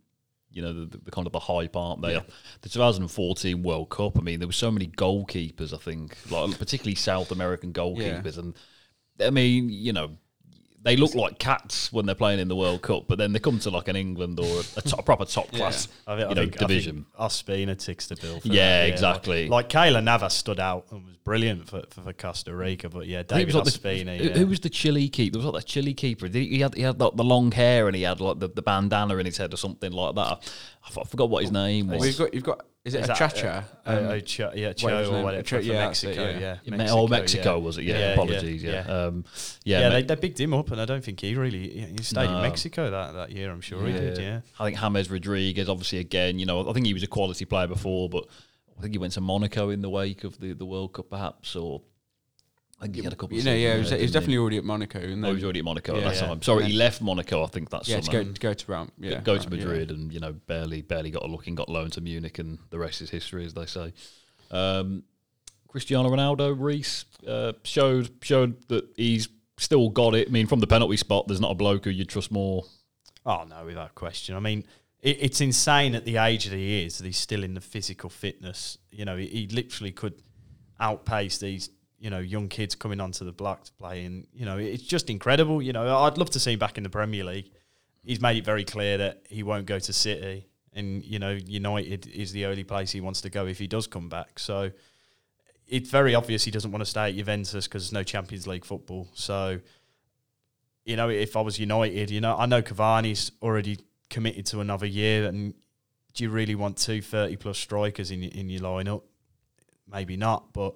you 0.50 0.62
know, 0.62 0.74
the, 0.86 0.98
the 0.98 1.12
kind 1.12 1.28
of 1.28 1.34
the 1.34 1.40
hype, 1.40 1.76
aren't 1.76 2.02
they? 2.02 2.14
Yeah. 2.14 2.22
The 2.62 2.70
2014 2.70 3.62
World 3.62 3.90
Cup, 3.90 4.18
I 4.18 4.22
mean, 4.22 4.40
there 4.40 4.48
were 4.48 4.54
so 4.54 4.72
many 4.72 4.88
goalkeepers, 4.88 5.74
I 5.74 5.78
think, 5.78 6.18
like 6.32 6.58
particularly 6.58 6.96
South 6.96 7.32
American 7.32 7.74
goalkeepers. 7.74 8.38
And 8.38 8.56
I 9.20 9.30
mean, 9.30 9.70
you 9.70 9.94
know, 9.94 10.12
they 10.88 10.96
look 10.96 11.14
like 11.16 11.38
cats 11.38 11.92
when 11.92 12.06
they're 12.06 12.16
playing 12.16 12.40
in 12.40 12.48
the 12.48 12.56
World 12.56 12.82
Cup, 12.82 13.04
but 13.08 13.18
then 13.18 13.34
they 13.34 13.40
come 13.40 13.60
to 13.60 13.70
like 13.70 13.90
an 13.90 13.96
England 13.98 14.40
or 14.40 14.46
a, 14.46 14.64
a 14.78 14.82
top, 14.82 15.06
proper 15.06 15.26
top 15.26 15.50
Yeah. 15.52 15.58
class, 15.60 15.88
I 16.08 16.16
think, 16.16 16.20
you 16.20 16.26
I 16.26 16.30
know, 16.30 16.42
think, 16.42 16.56
I 16.56 16.58
think 16.60 16.68
division. 16.70 17.06
Ospina 17.20 17.78
ticks 17.78 18.08
the 18.08 18.16
bill. 18.16 18.40
For 18.40 18.48
Yeah, 18.48 18.84
that, 18.84 18.90
exactly. 18.90 19.50
Like, 19.50 19.74
like 19.74 19.94
Keylor 19.94 20.04
Navas 20.04 20.34
stood 20.34 20.60
out 20.60 20.86
and 20.92 21.06
was 21.06 21.18
brilliant 21.18 21.68
for, 21.70 21.84
for, 21.90 22.02
for 22.02 22.14
Costa 22.14 22.56
Rica, 22.56 22.88
but 22.88 23.06
yeah, 23.06 23.24
David 23.24 23.48
was 23.48 23.56
like 23.56 23.66
the- 23.66 23.72
Ospina. 23.72 24.18
who, 24.18 24.24
yeah. 24.30 24.38
who 24.38 24.48
was 24.48 24.62
the 24.62 24.70
Chile 24.70 25.10
keeper? 25.10 25.34
There 25.38 25.46
was 25.46 25.54
like 25.54 25.64
that 25.66 25.70
Chile 25.70 25.94
keeper. 25.94 26.30
Did 26.30 26.44
he, 26.44 26.48
he 26.48 26.60
had 26.62 26.74
he 26.74 26.84
had 26.84 27.00
like, 27.00 27.16
the 27.16 27.24
long 27.24 27.52
hair 27.52 27.88
and 27.88 27.96
he 27.96 28.04
had 28.04 28.22
like 28.22 28.40
the, 28.40 28.48
the 28.48 28.62
bandana 28.62 29.18
in 29.18 29.26
his 29.26 29.36
head 29.38 29.54
or 29.54 29.58
something 29.58 29.92
like 29.92 30.16
that. 30.16 30.50
I 30.86 31.04
forgot 31.04 31.30
what 31.30 31.44
his 31.44 31.52
name 31.52 31.88
well, 31.88 31.98
was. 32.00 32.08
you've 32.08 32.18
got 32.18 32.34
you've 32.34 32.44
got 32.44 32.66
Is 32.88 32.94
it 32.94 33.00
Is 33.00 33.04
a 33.04 33.08
that, 33.10 33.18
cha-cha? 33.18 33.64
Uh, 33.86 33.90
Um, 33.92 34.06
Ocho- 34.08 34.52
yeah, 34.56 34.68
was 34.70 34.76
Cho 34.78 34.98
his 35.00 35.10
or 35.10 35.24
whatever. 35.24 35.44
Cho- 35.44 35.58
from 35.58 35.66
yeah, 35.68 35.86
Mexico, 35.86 36.22
it, 36.24 36.40
yeah. 36.42 36.58
yeah. 36.64 36.76
Me- 36.78 36.90
oh, 36.90 37.08
Mexico 37.08 37.58
yeah. 37.58 37.64
was 37.66 37.78
it? 37.78 37.84
Yeah, 37.84 37.94
Yeah, 37.94 38.00
yeah, 38.00 38.14
apologies. 38.14 38.64
Yeah, 38.64 38.72
yeah. 38.88 38.94
Um, 39.06 39.26
Yeah, 39.66 39.80
yeah. 39.82 39.90
they, 39.90 39.96
Me- 39.98 40.08
they 40.08 40.16
bigged 40.16 40.40
him 40.40 40.54
up, 40.54 40.72
and 40.72 40.80
I 40.80 40.86
don't 40.86 41.04
think 41.04 41.20
he 41.20 41.36
really 41.36 41.70
he 41.70 41.80
he 41.98 42.04
stayed 42.04 42.30
No. 42.30 42.38
in 42.38 42.42
Mexico 42.44 42.90
that, 42.90 43.12
that 43.14 43.32
year. 43.32 43.52
I'm 43.52 43.62
sure 43.62 43.86
he 43.86 43.92
did. 43.94 44.18
Yeah, 44.18 44.40
I 44.60 44.66
think 44.66 44.80
James 44.80 45.12
Rodriguez, 45.12 45.68
obviously, 45.70 46.00
again, 46.00 46.40
you 46.40 46.46
know, 46.46 46.68
I 46.70 46.74
think 46.74 46.86
he 46.86 46.94
was 46.94 47.04
a 47.04 47.08
quality 47.08 47.46
player 47.46 47.68
before, 47.68 48.08
but 48.10 48.26
I 48.78 48.82
think 48.82 48.94
he 48.94 48.98
went 49.00 49.14
to 49.14 49.22
Monaco 49.22 49.70
in 49.70 49.82
the 49.82 49.90
wake 49.90 50.24
of 50.24 50.40
the, 50.40 50.54
the 50.54 50.66
World 50.66 50.94
Cup, 50.94 51.10
perhaps, 51.10 51.56
or 51.56 51.82
I 52.80 52.84
think 52.84 52.96
he 52.98 53.02
had 53.02 53.14
a 53.14 53.16
couple. 53.16 53.34
you 53.36 53.40
of 53.42 53.46
know, 53.46 53.54
yeah, 53.56 53.68
there, 53.70 53.74
he 53.76 53.80
was, 53.82 53.90
he 53.92 54.02
was 54.04 54.12
definitely 54.12 54.38
already 54.38 54.58
at 54.58 54.64
Monaco. 54.64 55.00
And 55.00 55.26
Oh, 55.26 55.30
he 55.30 55.34
was 55.36 55.44
already 55.44 55.60
at 55.60 55.66
Monaco 55.66 55.96
Yeah. 55.96 56.02
that 56.10 56.16
Yeah. 56.16 56.28
time. 56.28 56.42
Sorry, 56.44 56.64
And 56.64 56.72
he 56.72 56.78
left 56.78 57.02
Monaco. 57.02 57.44
I 57.44 57.48
think 57.48 57.70
that's 57.72 57.88
yeah, 57.88 57.98
to 57.98 58.04
summer. 58.04 58.24
go, 58.24 58.32
to 58.34 58.40
go 58.40 58.54
to 58.54 58.72
Real. 58.72 58.88
Yeah, 59.00 59.20
go 59.22 59.36
to 59.38 59.50
right, 59.50 59.52
yeah. 59.60 59.66
Madrid 59.66 59.92
and 59.92 60.14
you 60.14 60.20
know 60.20 60.34
barely 60.34 60.82
barely 60.84 61.10
got 61.10 61.24
a 61.24 61.28
look 61.28 61.48
and 61.48 61.58
got 61.58 61.70
loaned 61.70 61.94
to 61.94 62.02
Munich 62.02 62.38
and 62.40 62.60
the 62.70 62.78
rest 62.78 63.02
is 63.02 63.10
history 63.10 63.46
as 63.46 63.54
they 63.56 63.66
say. 63.66 63.94
Um, 64.52 65.04
Cristiano 65.68 66.10
Ronaldo, 66.10 66.56
Reese 66.58 67.06
uh, 67.28 67.54
showed 67.64 68.12
showed 68.22 68.68
that 68.70 68.86
he's 68.96 69.28
still 69.58 69.90
got 69.90 70.14
it. 70.16 70.28
I 70.28 70.32
mean, 70.32 70.46
from 70.48 70.60
the 70.60 70.68
penalty 70.68 70.98
spot, 70.98 71.28
there's 71.28 71.42
not 71.42 71.52
a 71.52 71.56
bloke 71.56 71.86
who 71.86 71.90
you 71.90 72.06
trust 72.06 72.32
more. 72.32 72.64
Oh 73.26 73.44
no, 73.50 73.66
without 73.66 73.96
question. 73.96 74.36
I 74.36 74.40
mean, 74.40 74.64
it, 75.02 75.18
it's 75.20 75.42
insane 75.42 75.96
at 75.96 76.06
the 76.06 76.18
age 76.18 76.46
that 76.46 76.56
he 76.56 76.84
is 76.86 77.00
that 77.00 77.06
he's 77.06 77.18
still 77.18 77.44
in 77.44 77.54
the 77.56 77.62
physical 77.62 78.10
fitness. 78.10 78.78
You 78.92 79.04
know, 79.06 79.18
he, 79.18 79.26
he 79.28 79.48
literally 79.48 79.92
could 79.92 80.14
outpace 80.80 81.40
these 81.40 81.70
you 82.00 82.10
know 82.10 82.20
young 82.20 82.48
kids 82.48 82.76
coming 82.76 83.00
onto 83.00 83.26
the 83.26 83.32
block 83.32 83.64
to 83.66 83.74
play, 83.74 84.06
and 84.06 84.28
you 84.34 84.46
know 84.46 84.58
it's 84.58 84.84
just 84.84 85.10
incredible. 85.10 85.62
You 85.62 85.74
know, 85.74 85.98
I'd 86.00 86.18
love 86.18 86.30
to 86.32 86.40
see 86.40 86.54
him 86.54 86.60
back 86.60 86.78
in 86.78 86.84
the 86.84 86.90
Premier 86.90 87.24
League. 87.24 87.52
He's 88.04 88.22
made 88.22 88.38
it 88.38 88.46
very 88.46 88.64
clear 88.64 88.98
that 88.98 89.24
he 89.30 89.44
won't 89.44 89.66
go 89.66 89.80
to 89.80 89.94
City, 89.94 90.48
and 90.74 91.04
you 91.04 91.20
know 91.20 91.32
United 91.32 92.08
is 92.08 92.32
the 92.32 92.46
only 92.46 92.64
place 92.64 92.92
he 92.92 93.02
wants 93.02 93.22
to 93.22 93.30
go 93.30 93.48
if 93.48 93.58
he 93.58 93.68
does 93.68 93.88
come 93.88 94.10
back. 94.10 94.40
So 94.40 94.72
it's 95.68 95.90
very 95.90 96.16
obvious 96.16 96.44
he 96.44 96.52
doesn't 96.52 96.72
want 96.72 96.82
to 96.82 96.90
stay 96.90 97.10
at 97.10 97.16
Juventus 97.16 97.68
because 97.68 97.84
there's 97.84 97.94
no 97.94 98.04
Champions 98.04 98.48
League 98.48 98.66
football. 98.66 99.08
So 99.14 99.60
you 100.86 100.96
know, 100.96 101.10
if 101.10 101.36
I 101.36 101.42
was 101.42 101.60
United, 101.60 102.10
you 102.10 102.22
know, 102.22 102.38
I 102.38 102.46
know 102.46 102.62
Cavani's 102.62 103.34
already 103.42 103.80
committed 104.10 104.46
to 104.48 104.62
another 104.62 104.86
year, 104.86 105.28
and 105.28 105.54
do 106.14 106.24
you 106.24 106.30
really 106.30 106.56
want 106.56 106.78
two 106.78 107.02
30 107.02 107.36
plus 107.36 107.58
strikers 107.58 108.12
in 108.12 108.24
in 108.24 108.50
your 108.50 108.62
lineup? 108.62 109.02
Maybe 109.92 110.16
not, 110.16 110.54
but 110.54 110.76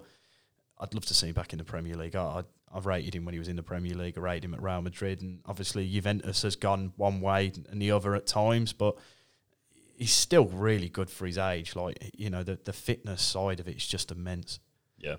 I'd 0.82 0.94
love 0.94 1.06
to 1.06 1.14
see 1.14 1.28
him 1.28 1.34
back 1.34 1.52
in 1.52 1.58
the 1.58 1.64
Premier 1.64 1.94
League. 1.94 2.16
I, 2.16 2.22
I, 2.22 2.42
I've 2.74 2.86
rated 2.86 3.14
him 3.14 3.24
when 3.24 3.34
he 3.34 3.38
was 3.38 3.48
in 3.48 3.56
the 3.56 3.62
Premier 3.62 3.94
League. 3.94 4.18
I 4.18 4.20
rated 4.20 4.44
him 4.44 4.54
at 4.54 4.62
Real 4.62 4.82
Madrid, 4.82 5.22
and 5.22 5.38
obviously 5.46 5.88
Juventus 5.88 6.42
has 6.42 6.56
gone 6.56 6.92
one 6.96 7.20
way 7.20 7.52
and 7.70 7.80
the 7.80 7.92
other 7.92 8.14
at 8.16 8.26
times, 8.26 8.72
but 8.72 8.96
he's 9.96 10.12
still 10.12 10.46
really 10.46 10.88
good 10.88 11.08
for 11.08 11.26
his 11.26 11.38
age. 11.38 11.76
Like 11.76 12.10
you 12.14 12.30
know, 12.30 12.42
the 12.42 12.58
the 12.64 12.72
fitness 12.72 13.22
side 13.22 13.60
of 13.60 13.68
it's 13.68 13.86
just 13.86 14.10
immense. 14.10 14.58
Yeah. 14.98 15.16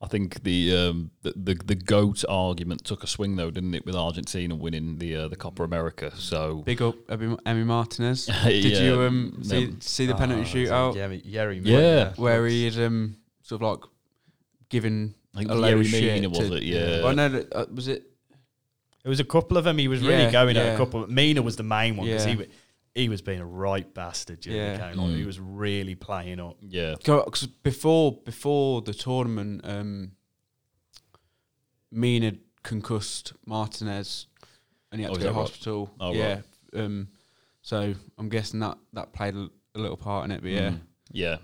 I 0.00 0.08
think 0.08 0.42
the, 0.42 0.76
um, 0.76 1.12
the 1.22 1.32
the 1.36 1.54
the 1.54 1.74
goat 1.76 2.24
argument 2.28 2.84
took 2.84 3.04
a 3.04 3.06
swing 3.06 3.36
though, 3.36 3.52
didn't 3.52 3.72
it, 3.74 3.86
with 3.86 3.94
Argentina 3.94 4.52
winning 4.52 4.98
the 4.98 5.14
uh, 5.14 5.28
the 5.28 5.36
Copa 5.36 5.62
America? 5.62 6.10
So 6.16 6.62
Big 6.62 6.82
up 6.82 6.96
Emmy 7.08 7.36
Emi 7.36 7.64
Martinez. 7.64 8.26
Yeah, 8.26 8.44
Did 8.48 8.78
you 8.78 9.02
um 9.02 9.34
no. 9.36 9.42
see, 9.44 9.74
see 9.78 10.06
the 10.06 10.16
penalty 10.16 10.42
Ah, 10.42 10.72
shootout 10.72 10.96
Yeah, 10.96 11.44
Yerry 11.44 11.60
Yeah. 11.62 12.14
Where 12.16 12.46
he 12.46 12.64
had 12.64 12.84
um 12.84 13.16
sort 13.42 13.62
of 13.62 13.68
like 13.68 13.90
given 14.72 15.14
I 15.34 15.38
think 15.38 15.50
a 15.50 15.54
load 15.54 15.74
of 15.74 15.80
Yerry 15.80 15.90
shit 15.90 16.14
Mina, 16.14 16.28
was 16.28 16.38
to- 16.38 16.54
it? 16.56 16.62
Yeah. 16.64 17.02
Well, 17.04 17.14
no, 17.14 17.28
that- 17.28 17.52
uh, 17.54 17.66
was 17.72 17.86
it? 17.86 18.02
It 19.04 19.08
was 19.08 19.20
a 19.20 19.24
couple 19.24 19.56
of 19.56 19.64
them. 19.64 19.78
He 19.78 19.88
was 19.88 20.00
really 20.00 20.24
Yeah, 20.24 20.30
going 20.32 20.56
at 20.56 20.64
yeah. 20.64 20.72
a 20.74 20.76
couple. 20.76 21.06
Mina 21.08 21.42
was 21.42 21.56
the 21.56 21.62
main 21.62 21.96
one 21.96 22.06
because 22.06 22.24
Yeah. 22.26 22.32
he 22.32 22.36
wa- 22.38 22.52
he 22.94 23.08
was 23.08 23.20
being 23.22 23.40
a 23.40 23.46
right 23.46 23.92
bastard 23.94 24.40
during 24.40 24.58
Yeah. 24.58 24.72
the 24.72 24.78
game. 24.94 24.96
Like, 25.02 25.16
He 25.16 25.22
Mm. 25.22 25.26
was 25.26 25.40
really 25.40 25.94
playing 25.94 26.38
up. 26.40 26.56
yeah. 26.60 26.94
Because 26.96 27.46
before 27.62 28.12
before 28.24 28.82
the 28.82 28.92
tournament, 28.94 29.60
um, 29.64 30.12
Mina 31.90 32.32
concussed 32.62 33.32
Martinez, 33.46 34.26
and 34.90 35.00
he 35.00 35.02
had 35.02 35.10
Oh, 35.10 35.14
to 35.14 35.20
is 35.20 35.24
go 35.24 35.28
to 35.28 35.32
that 35.34 35.38
right? 35.40 35.48
hospital. 35.48 35.90
Oh, 36.00 36.12
yeah. 36.12 36.34
right. 36.34 36.44
Um, 36.84 37.08
so 37.62 37.94
I'm 38.18 38.28
guessing 38.28 38.60
that 38.60 38.78
that 38.94 39.12
played 39.12 39.34
a, 39.34 39.48
a 39.74 39.78
little 39.78 39.96
part 39.96 40.24
in 40.24 40.30
it. 40.30 40.42
But 40.42 40.50
yeah, 40.50 40.70
Mm. 40.70 40.80
yeah. 41.10 41.36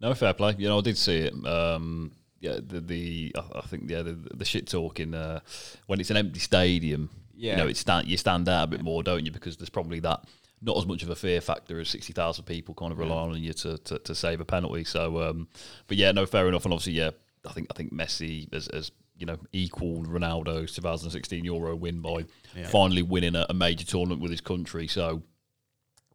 No 0.00 0.14
fair 0.14 0.34
play. 0.34 0.54
You 0.58 0.68
know, 0.68 0.78
I 0.78 0.82
did 0.82 0.98
see 0.98 1.16
it. 1.16 1.46
Um, 1.46 2.12
yeah, 2.42 2.58
the 2.64 2.80
the 2.80 3.34
I 3.54 3.62
think 3.62 3.88
yeah 3.88 4.02
the 4.02 4.12
the 4.34 4.44
shit 4.44 4.66
talking 4.68 5.14
uh, 5.14 5.40
when 5.86 5.98
it's 6.00 6.10
an 6.10 6.18
empty 6.18 6.40
stadium. 6.40 7.08
yeah, 7.34 7.52
You 7.52 7.56
know, 7.62 7.68
it's 7.68 7.80
stand 7.80 8.08
you 8.08 8.16
stand 8.18 8.48
out 8.48 8.64
a 8.64 8.66
bit 8.66 8.82
more, 8.82 9.02
don't 9.02 9.24
you? 9.24 9.32
Because 9.32 9.56
there's 9.56 9.70
probably 9.70 10.00
that 10.00 10.24
not 10.64 10.76
as 10.76 10.86
much 10.86 11.02
of 11.02 11.08
a 11.10 11.14
fear 11.16 11.40
factor 11.40 11.80
as 11.80 11.88
sixty 11.88 12.12
thousand 12.12 12.44
people 12.44 12.74
kind 12.74 12.92
of 12.92 12.98
Yeah. 12.98 13.04
relying 13.04 13.30
on 13.32 13.42
you 13.42 13.52
to, 13.54 13.78
to, 13.78 13.98
to 14.00 14.14
save 14.14 14.40
a 14.40 14.44
penalty. 14.44 14.84
So, 14.84 15.22
um, 15.22 15.48
but 15.86 15.96
yeah, 15.96 16.12
no, 16.12 16.26
fair 16.26 16.46
enough. 16.48 16.64
And 16.64 16.74
obviously, 16.74 16.92
yeah, 16.94 17.10
I 17.48 17.52
think 17.52 17.68
I 17.70 17.74
think 17.74 17.92
Messi 17.92 18.52
has, 18.52 18.68
has 18.74 18.90
you 19.16 19.26
know 19.26 19.38
equaled 19.52 20.08
Ronaldo's 20.08 20.74
2016 20.74 21.44
Euro 21.44 21.76
win 21.76 22.00
by 22.00 22.24
Yeah. 22.56 22.66
finally 22.68 23.02
winning 23.02 23.36
a, 23.36 23.46
a 23.50 23.54
major 23.54 23.84
tournament 23.86 24.20
with 24.20 24.30
his 24.32 24.40
country. 24.40 24.88
So 24.88 25.22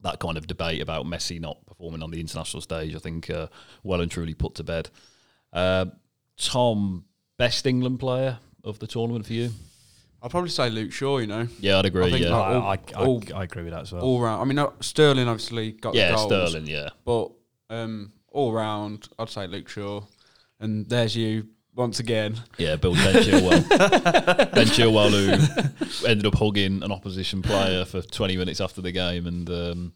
that 0.01 0.19
kind 0.19 0.37
of 0.37 0.45
debate 0.47 0.81
about 0.81 1.05
Messi 1.05 1.39
not 1.39 1.65
performing 1.65 2.03
on 2.03 2.11
the 2.11 2.19
international 2.19 2.61
stage, 2.61 2.95
I 2.95 2.99
think, 2.99 3.29
uh, 3.29 3.47
well 3.83 4.01
and 4.01 4.11
truly 4.11 4.33
put 4.33 4.55
to 4.55 4.63
bed. 4.63 4.89
Uh, 5.53 5.85
Tom, 6.39 7.05
best 7.37 7.65
England 7.65 7.99
player 7.99 8.39
of 8.63 8.79
the 8.79 8.87
tournament 8.87 9.25
for 9.25 9.33
you? 9.33 9.49
I'd 10.21 10.31
probably 10.31 10.49
say 10.49 10.69
Luke 10.69 10.91
Shaw. 10.91 11.19
You 11.19 11.27
know, 11.27 11.47
Yeah, 11.59 11.77
I'd 11.79 11.85
agree. 11.85 12.05
I 12.07 12.09
think 12.11 12.23
yeah, 12.25 12.35
like- 12.35 12.47
I, 12.47 12.53
all- 12.55 12.63
I, 12.67 12.73
I, 13.03 13.05
all- 13.05 13.23
I 13.35 13.43
agree 13.43 13.63
with 13.63 13.73
that 13.73 13.81
as 13.83 13.91
well. 13.93 14.01
all 14.03 14.21
round. 14.21 14.41
I 14.41 14.45
mean, 14.45 14.59
uh, 14.59 14.69
Sterling 14.81 15.27
obviously 15.27 15.71
got 15.73 15.93
yeah, 15.95 16.09
the 16.11 16.15
goals, 16.15 16.27
Sterling. 16.51 16.67
Yeah, 16.67 16.89
but 17.05 17.31
um, 17.69 18.11
all 18.31 18.51
round, 18.51 19.07
I'd 19.19 19.29
say 19.29 19.47
Luke 19.47 19.69
Shaw. 19.69 20.01
And 20.59 20.87
there's 20.87 21.15
you 21.15 21.47
once 21.77 21.99
again. 21.99 22.35
yeah. 22.57 22.75
Bill 22.75 22.93
Ben 22.93 23.15
Chilwell. 23.23 23.69
ben 24.53 24.67
Chilwell, 24.67 25.11
who 25.11 26.07
ended 26.07 26.25
up 26.25 26.35
hugging 26.35 26.83
an 26.83 26.91
opposition 26.91 27.41
player 27.41 27.85
for 27.85 28.01
20 28.01 28.35
minutes 28.37 28.59
after 28.59 28.81
the 28.81 28.91
game, 28.91 29.27
and 29.27 29.49
um, 29.49 29.93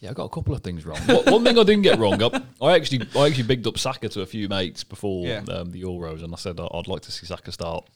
yeah, 0.00 0.10
I 0.10 0.12
got 0.12 0.24
a 0.24 0.28
couple 0.28 0.54
of 0.54 0.62
things 0.62 0.84
wrong. 0.86 0.98
One 1.26 1.44
thing 1.44 1.58
I 1.58 1.62
didn't 1.64 1.82
get 1.82 1.98
wrong, 1.98 2.22
I, 2.22 2.42
I 2.60 2.74
actually, 2.74 3.06
I 3.16 3.26
actually 3.26 3.44
bigged 3.44 3.66
up 3.66 3.78
Saka 3.78 4.08
to 4.10 4.20
a 4.20 4.26
few 4.26 4.48
mates 4.48 4.84
before 4.84 5.26
Yeah. 5.26 5.42
um, 5.48 5.70
the 5.70 5.82
Euros, 5.82 6.22
and 6.22 6.32
I 6.32 6.36
said 6.36 6.60
I'd 6.60 6.88
like 6.88 7.02
to 7.02 7.12
see 7.12 7.26
Saka 7.26 7.50
start 7.52 7.88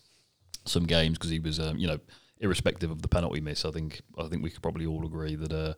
some 0.64 0.84
games 0.84 1.18
because 1.18 1.30
he 1.30 1.38
was, 1.38 1.60
um, 1.60 1.76
you 1.78 1.86
know, 1.86 1.98
irrespective 2.40 2.90
of 2.90 3.02
the 3.02 3.08
penalty 3.08 3.40
miss. 3.40 3.64
I 3.64 3.70
think, 3.70 4.00
I 4.18 4.28
think 4.28 4.42
we 4.42 4.50
could 4.50 4.62
probably 4.62 4.86
all 4.86 5.04
agree 5.06 5.34
that 5.36 5.52
uh, 5.52 5.74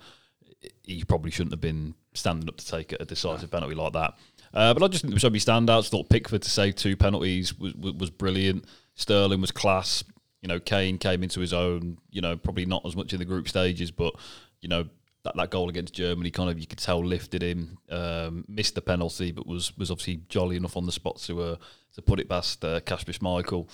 he 0.82 1.04
probably 1.04 1.30
shouldn't 1.30 1.52
have 1.52 1.60
been 1.60 1.94
standing 2.14 2.48
up 2.48 2.56
to 2.56 2.66
take 2.66 2.92
a 2.92 3.04
decisive 3.04 3.50
penalty 3.50 3.74
like 3.74 3.92
that. 3.92 4.14
Uh, 4.54 4.74
but 4.74 4.82
I 4.82 4.88
just 4.88 5.02
think 5.02 5.12
there 5.12 5.18
should 5.20 5.32
be 5.32 5.40
standouts. 5.40 5.88
Thought 5.88 6.08
Pickford 6.08 6.42
to 6.42 6.50
save 6.50 6.76
two 6.76 6.96
penalties 6.96 7.58
was, 7.58 7.74
was, 7.74 8.10
brilliant. 8.10 8.64
Sterling 8.94 9.40
was 9.40 9.50
class. 9.50 10.04
You 10.42 10.48
know, 10.48 10.60
Kane 10.60 10.98
came 10.98 11.22
into 11.22 11.40
his 11.40 11.52
own. 11.52 11.98
You 12.10 12.20
know, 12.20 12.36
probably 12.36 12.66
not 12.66 12.84
as 12.86 12.96
much 12.96 13.12
in 13.12 13.18
the 13.18 13.24
group 13.24 13.48
stages, 13.48 13.90
but 13.90 14.14
you 14.60 14.68
know 14.68 14.88
that, 15.24 15.36
that 15.36 15.50
goal 15.50 15.68
against 15.68 15.94
Germany 15.94 16.30
kind 16.30 16.50
of 16.50 16.58
you 16.58 16.66
could 16.66 16.78
tell 16.78 17.04
lifted 17.04 17.42
him. 17.42 17.78
Um, 17.90 18.44
missed 18.48 18.74
the 18.74 18.80
penalty, 18.80 19.32
but 19.32 19.46
was 19.46 19.76
was 19.76 19.90
obviously 19.90 20.22
jolly 20.28 20.56
enough 20.56 20.76
on 20.76 20.86
the 20.86 20.92
spot 20.92 21.18
to 21.18 21.42
uh, 21.42 21.56
to 21.94 22.02
put 22.02 22.20
it 22.20 22.28
past 22.28 22.64
uh, 22.64 22.80
Schmeichel 22.80 23.68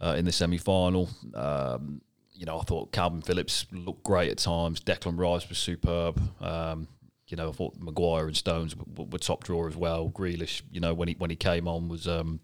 uh, 0.00 0.14
in 0.16 0.24
the 0.24 0.32
semi 0.32 0.58
final. 0.58 1.08
Um, 1.34 2.00
you 2.34 2.44
know, 2.44 2.58
I 2.58 2.62
thought 2.62 2.92
Kalvin 2.92 3.24
Phillips 3.24 3.66
looked 3.72 4.04
great 4.04 4.30
at 4.30 4.38
times. 4.38 4.80
Declan 4.80 5.18
Rice 5.18 5.48
was 5.48 5.58
superb. 5.58 6.20
Um, 6.40 6.86
you 7.28 7.36
know, 7.36 7.48
I 7.48 7.52
thought 7.52 7.76
Maguire 7.78 8.26
and 8.26 8.36
Stones 8.36 8.76
were, 8.76 9.04
were 9.04 9.18
top 9.18 9.44
drawer 9.44 9.68
as 9.68 9.76
well. 9.76 10.08
Grealish, 10.08 10.62
you 10.70 10.80
know, 10.80 10.94
when 10.94 11.08
he 11.08 11.14
when 11.18 11.30
he 11.30 11.36
came 11.36 11.66
on 11.66 11.88
was 11.88 12.06
um, 12.06 12.40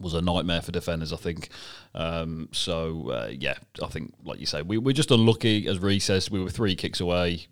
was 0.00 0.14
a 0.14 0.22
nightmare 0.22 0.62
for 0.62 0.72
defenders. 0.72 1.12
I 1.12 1.16
think. 1.16 1.50
Um, 1.94 2.48
so 2.52 3.10
uh, 3.10 3.30
yeah, 3.30 3.56
I 3.82 3.86
think 3.86 4.14
like 4.24 4.40
you 4.40 4.46
say, 4.46 4.62
we 4.62 4.78
we're 4.78 4.92
just 4.92 5.10
unlucky. 5.10 5.66
As 5.68 5.78
Reece 5.78 6.04
says, 6.04 6.30
we 6.30 6.42
were 6.42 6.50
three 6.50 6.74
kicks 6.74 7.00
away, 7.00 7.46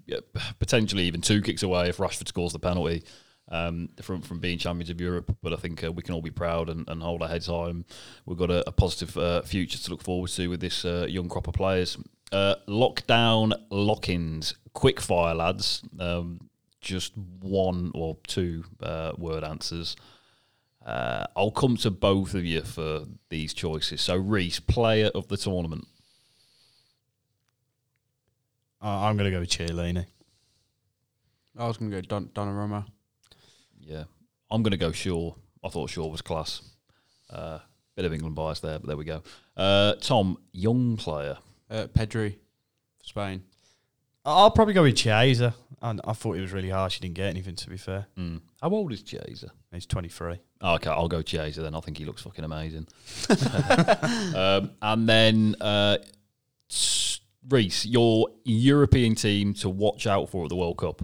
potentially 0.59 1.04
even 1.04 1.21
two 1.21 1.42
kicks 1.42 1.62
away 1.62 1.88
if 1.88 1.99
Rashford 1.99 2.28
scores 2.28 2.52
the 2.52 2.59
penalty. 2.59 3.04
Um, 3.50 3.90
from 4.00 4.23
from 4.23 4.40
being 4.40 4.56
champions 4.56 4.88
of 4.88 5.02
Europe, 5.02 5.37
but 5.42 5.52
I 5.52 5.56
think 5.56 5.85
uh, 5.85 5.92
we 5.92 6.02
can 6.02 6.14
all 6.14 6.23
be 6.23 6.30
proud 6.30 6.71
and, 6.71 6.88
and 6.88 7.02
hold 7.02 7.21
our 7.21 7.28
heads 7.28 7.47
high. 7.47 7.75
We've 8.25 8.38
got 8.38 8.50
a, 8.50 8.66
a 8.66 8.73
positive 8.73 9.18
uh, 9.18 9.42
future 9.42 9.76
to 9.76 9.90
look 9.90 10.02
forward 10.02 10.30
to 10.30 10.49
with 10.49 10.61
this 10.61 10.83
uh, 10.87 11.06
young 11.11 11.28
crop 11.28 11.47
of 11.47 11.52
players. 11.52 11.99
Uh, 12.33 12.54
lockdown 12.66 13.52
lock-ins, 13.71 14.54
quick 14.73 14.99
fire, 14.99 15.35
lads. 15.35 15.83
Um, 16.00 16.49
just 16.85 17.17
one 17.17 17.91
or 17.95 18.17
two 18.26 18.64
uh, 18.83 19.12
word 19.17 19.43
answers. 19.43 19.97
Uh, 20.85 21.25
I'll 21.35 21.50
come 21.50 21.76
to 21.79 21.91
both 21.91 22.35
of 22.35 22.45
you 22.45 22.61
for 22.61 23.07
these 23.31 23.55
choices. 23.55 24.03
So, 24.03 24.17
Reese, 24.17 24.61
player 24.61 25.11
of 25.14 25.29
the 25.29 25.37
tournament. 25.38 25.87
I- 28.81 29.09
I'm 29.09 29.17
going 29.17 29.25
to 29.25 29.31
go 29.31 29.41
with 29.41 29.49
Chiellini. 29.49 30.07
I 31.59 31.67
was 31.67 31.76
going 31.79 31.91
to 31.91 31.97
go 31.97 32.00
Don, 32.03 32.26
Donnarumma. 32.29 32.85
Yeah, 33.81 34.05
I'm 34.50 34.62
going 34.62 34.73
to 34.73 34.76
go 34.76 34.93
Shaw. 34.93 35.35
I 35.64 35.69
thought 35.69 35.88
Shaw 35.91 36.07
was 36.09 36.21
class. 36.21 36.62
Uh, 37.31 37.61
bit 37.97 38.05
of 38.05 38.12
England 38.12 38.35
bias 38.35 38.61
there, 38.61 38.79
but 38.79 38.88
there 38.88 38.97
we 38.97 39.05
go. 39.05 39.23
Uh, 39.57 39.95
Tom, 40.00 40.37
young 40.53 40.97
player. 40.97 41.38
Uh, 41.71 41.87
Pedri 41.87 42.37
Spain. 43.03 43.43
I'll 44.25 44.50
probably 44.50 44.75
go 44.75 44.83
with 44.83 44.97
Chiesa. 44.97 45.55
I, 45.83 45.95
I 46.04 46.12
thought 46.12 46.37
it 46.37 46.40
was 46.40 46.52
really 46.52 46.71
harsh. 46.71 46.95
He 46.95 47.00
didn't 47.00 47.14
get 47.16 47.26
anything. 47.28 47.54
To 47.57 47.71
be 47.71 47.76
fair, 47.76 48.07
Mm. 48.19 48.40
How 48.61 48.71
old 48.71 48.93
is 48.93 49.02
Chiesa? 49.02 49.50
he's 49.73 49.87
23. 49.87 50.38
Oh, 50.61 50.75
okay, 50.75 50.90
I'll 50.90 51.09
go 51.09 51.23
Chiesa 51.23 51.62
then. 51.62 51.75
I 51.75 51.81
think 51.81 51.99
he 51.99 52.04
looks 52.04 52.23
fucking 52.23 52.45
amazing. 52.45 52.87
um, 54.35 54.71
and 54.81 55.09
then 55.09 55.57
uh, 55.61 55.99
Reese, 57.49 57.85
your 57.87 58.28
European 58.45 59.14
team 59.14 59.54
to 59.54 59.69
watch 59.69 60.07
out 60.07 60.31
for 60.31 60.45
at 60.45 60.49
the 60.49 60.57
World 60.57 60.78
Cup. 60.78 61.02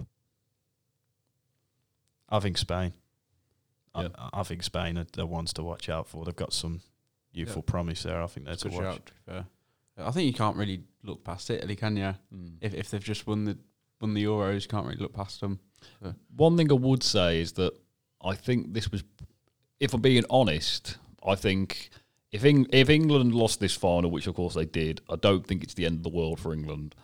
I 2.29 2.39
think 2.39 2.57
Spain. 2.57 2.93
Yeah. 3.95 4.07
I, 4.15 4.39
I 4.39 4.43
think 4.43 4.63
Spain 4.63 4.97
are 4.97 5.05
the 5.11 5.25
ones 5.25 5.53
to 5.53 5.63
watch 5.63 5.89
out 5.89 6.07
for. 6.07 6.23
They've 6.25 6.35
got 6.35 6.53
some 6.53 6.81
youthful 7.33 7.61
promise 7.61 8.03
there. 8.03 8.21
I 8.21 8.27
think 8.27 8.45
they're 8.45 8.55
to 8.55 8.69
watch. 8.69 8.83
shout, 8.83 9.05
to 9.05 9.13
be 9.13 9.19
fair. 9.31 9.45
I 9.97 10.11
think 10.11 10.27
you 10.27 10.33
can't 10.33 10.55
really 10.55 10.83
look 11.03 11.23
past 11.23 11.49
Italy, 11.49 11.75
can 11.75 11.97
you? 11.97 12.15
Mm. 12.33 12.53
If 12.61 12.73
if 12.73 12.89
they've 12.89 13.03
just 13.03 13.27
won 13.27 13.45
the 13.45 13.57
won 14.01 14.13
the 14.13 14.23
Euros, 14.23 14.63
you 14.63 14.67
can't 14.67 14.85
really 14.85 14.97
look 14.99 15.13
past 15.13 15.41
them. 15.41 15.59
One 16.35 16.57
thing 16.57 16.71
I 16.71 16.75
would 16.75 17.03
say 17.03 17.41
is 17.41 17.53
that 17.53 17.73
I 18.23 18.35
think 18.35 18.73
this 18.73 18.91
was, 18.91 19.03
if 19.79 19.93
I'm 19.93 20.01
being 20.01 20.23
honest, 20.29 20.97
I 21.25 21.35
think 21.35 21.89
if 22.31 22.43
Eng- 22.45 22.67
if 22.71 22.89
England 22.89 23.33
lost 23.33 23.59
this 23.59 23.75
final, 23.75 24.11
which 24.11 24.27
of 24.27 24.35
course 24.35 24.53
they 24.55 24.65
did, 24.65 25.01
I 25.09 25.15
don't 25.15 25.45
think 25.45 25.63
it's 25.63 25.73
the 25.73 25.85
end 25.85 25.97
of 25.97 26.03
the 26.03 26.09
world 26.09 26.39
for 26.39 26.53
England. 26.53 26.95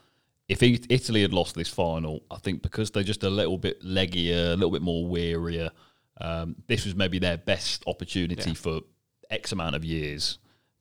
If 0.48 0.64
I- 0.64 0.80
Italy 0.90 1.22
had 1.22 1.34
lost 1.34 1.56
this 1.56 1.68
final, 1.70 2.24
I 2.32 2.38
think 2.38 2.62
because 2.62 2.92
they're 2.92 3.04
just 3.04 3.24
a 3.24 3.30
little 3.30 3.58
bit 3.58 3.82
leggier, 3.84 4.54
a 4.54 4.56
little 4.56 4.72
bit 4.72 4.82
more 4.82 5.06
wearier, 5.08 5.72
um, 6.22 6.56
this 6.68 6.86
was 6.86 6.96
maybe 6.96 7.20
their 7.20 7.38
best 7.38 7.84
opportunity 7.88 8.52
Yeah. 8.52 8.56
for 8.56 8.82
X 9.30 9.52
amount 9.52 9.76
of 9.76 9.84
years 9.84 10.38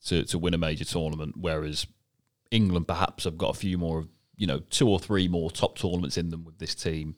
to, 0.06 0.22
to 0.24 0.38
win 0.38 0.54
a 0.54 0.58
major 0.58 0.84
tournament. 0.84 1.34
Whereas 1.36 1.86
England 2.50 2.86
perhaps 2.86 3.24
have 3.24 3.36
got 3.36 3.56
a 3.56 3.58
few 3.58 3.76
more, 3.78 4.06
you 4.36 4.46
know, 4.46 4.60
two 4.70 4.88
or 4.88 4.98
three 4.98 5.28
more 5.28 5.50
top 5.50 5.78
tournaments 5.78 6.16
in 6.16 6.30
them 6.30 6.44
with 6.44 6.58
this 6.58 6.74
team. 6.74 7.16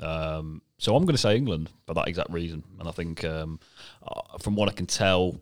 Um, 0.00 0.62
so 0.78 0.94
I'm 0.94 1.04
going 1.04 1.14
to 1.14 1.20
say 1.20 1.36
England 1.36 1.70
for 1.86 1.94
that 1.94 2.08
exact 2.08 2.30
reason. 2.30 2.64
And 2.78 2.88
I 2.88 2.92
think, 2.92 3.24
um, 3.24 3.60
uh, 4.06 4.38
from 4.38 4.56
what 4.56 4.68
I 4.68 4.72
can 4.72 4.86
tell, 4.86 5.40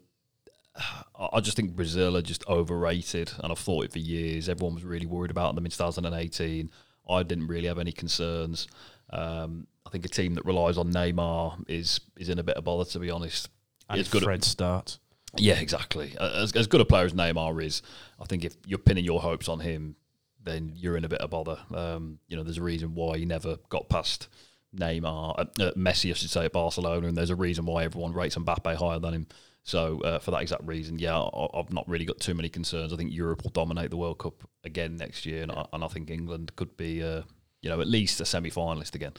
I 1.18 1.40
just 1.40 1.56
think 1.56 1.76
Brazil 1.76 2.16
are 2.16 2.22
just 2.22 2.46
overrated, 2.48 3.32
and 3.42 3.52
I've 3.52 3.58
thought 3.58 3.84
it 3.84 3.92
for 3.92 4.00
years. 4.00 4.48
Everyone 4.48 4.74
was 4.74 4.84
really 4.84 5.06
worried 5.06 5.30
about 5.30 5.54
them 5.54 5.64
in 5.64 5.70
2018. 5.70 6.70
I 7.08 7.22
didn't 7.22 7.46
really 7.46 7.68
have 7.68 7.78
any 7.78 7.92
concerns. 7.92 8.66
Um, 9.10 9.66
I 9.86 9.90
think 9.90 10.04
a 10.04 10.08
team 10.08 10.34
that 10.34 10.44
relies 10.44 10.76
on 10.76 10.92
Neymar 10.92 11.64
is 11.68 12.00
is 12.16 12.28
in 12.28 12.38
a 12.38 12.42
bit 12.42 12.56
of 12.56 12.64
bother, 12.64 12.84
to 12.90 12.98
be 12.98 13.10
honest. 13.10 13.48
And 13.88 14.00
It's 14.00 14.08
good. 14.08 14.24
Fred 14.24 14.42
starts. 14.42 14.98
Yeah, 15.36 15.58
exactly. 15.60 16.16
As, 16.18 16.52
as 16.52 16.66
good 16.66 16.80
a 16.80 16.84
player 16.84 17.04
as 17.04 17.12
Neymar 17.12 17.62
is, 17.62 17.82
I 18.20 18.24
think 18.24 18.44
if 18.44 18.56
you're 18.66 18.78
pinning 18.78 19.04
your 19.04 19.20
hopes 19.20 19.48
on 19.48 19.60
him, 19.60 19.96
then 20.44 20.72
you're 20.76 20.96
in 20.96 21.04
a 21.04 21.08
bit 21.08 21.20
of 21.20 21.30
bother. 21.30 21.58
Um, 21.74 22.18
you 22.28 22.36
know, 22.36 22.42
there's 22.42 22.58
a 22.58 22.62
reason 22.62 22.94
why 22.94 23.18
he 23.18 23.24
never 23.24 23.56
got 23.68 23.88
past 23.88 24.28
Neymar, 24.76 25.38
uh, 25.38 25.70
Messi, 25.76 26.10
I 26.10 26.14
should 26.14 26.30
say, 26.30 26.44
at 26.44 26.52
Barcelona, 26.52 27.08
and 27.08 27.16
there's 27.16 27.30
a 27.30 27.36
reason 27.36 27.64
why 27.64 27.84
everyone 27.84 28.12
rates 28.12 28.36
Mbappe 28.36 28.74
higher 28.76 28.98
than 28.98 29.14
him. 29.14 29.26
So 29.62 30.00
uh, 30.02 30.18
for 30.18 30.30
that 30.32 30.42
exact 30.42 30.64
reason, 30.64 30.98
yeah, 30.98 31.18
I, 31.18 31.58
I've 31.58 31.72
not 31.72 31.88
really 31.88 32.04
got 32.04 32.20
too 32.20 32.34
many 32.34 32.48
concerns. 32.48 32.92
I 32.92 32.96
think 32.96 33.12
Europe 33.12 33.44
will 33.44 33.50
dominate 33.50 33.90
the 33.90 33.96
World 33.96 34.18
Cup 34.18 34.44
again 34.62 34.96
next 34.96 35.24
year, 35.24 35.42
and, 35.42 35.52
I, 35.52 35.66
and 35.72 35.82
I 35.82 35.88
think 35.88 36.10
England 36.10 36.54
could 36.56 36.76
be, 36.76 37.02
uh, 37.02 37.22
you 37.62 37.70
know, 37.70 37.80
at 37.80 37.86
least 37.86 38.20
a 38.20 38.24
semi-finalist 38.24 38.94
again. 38.94 39.12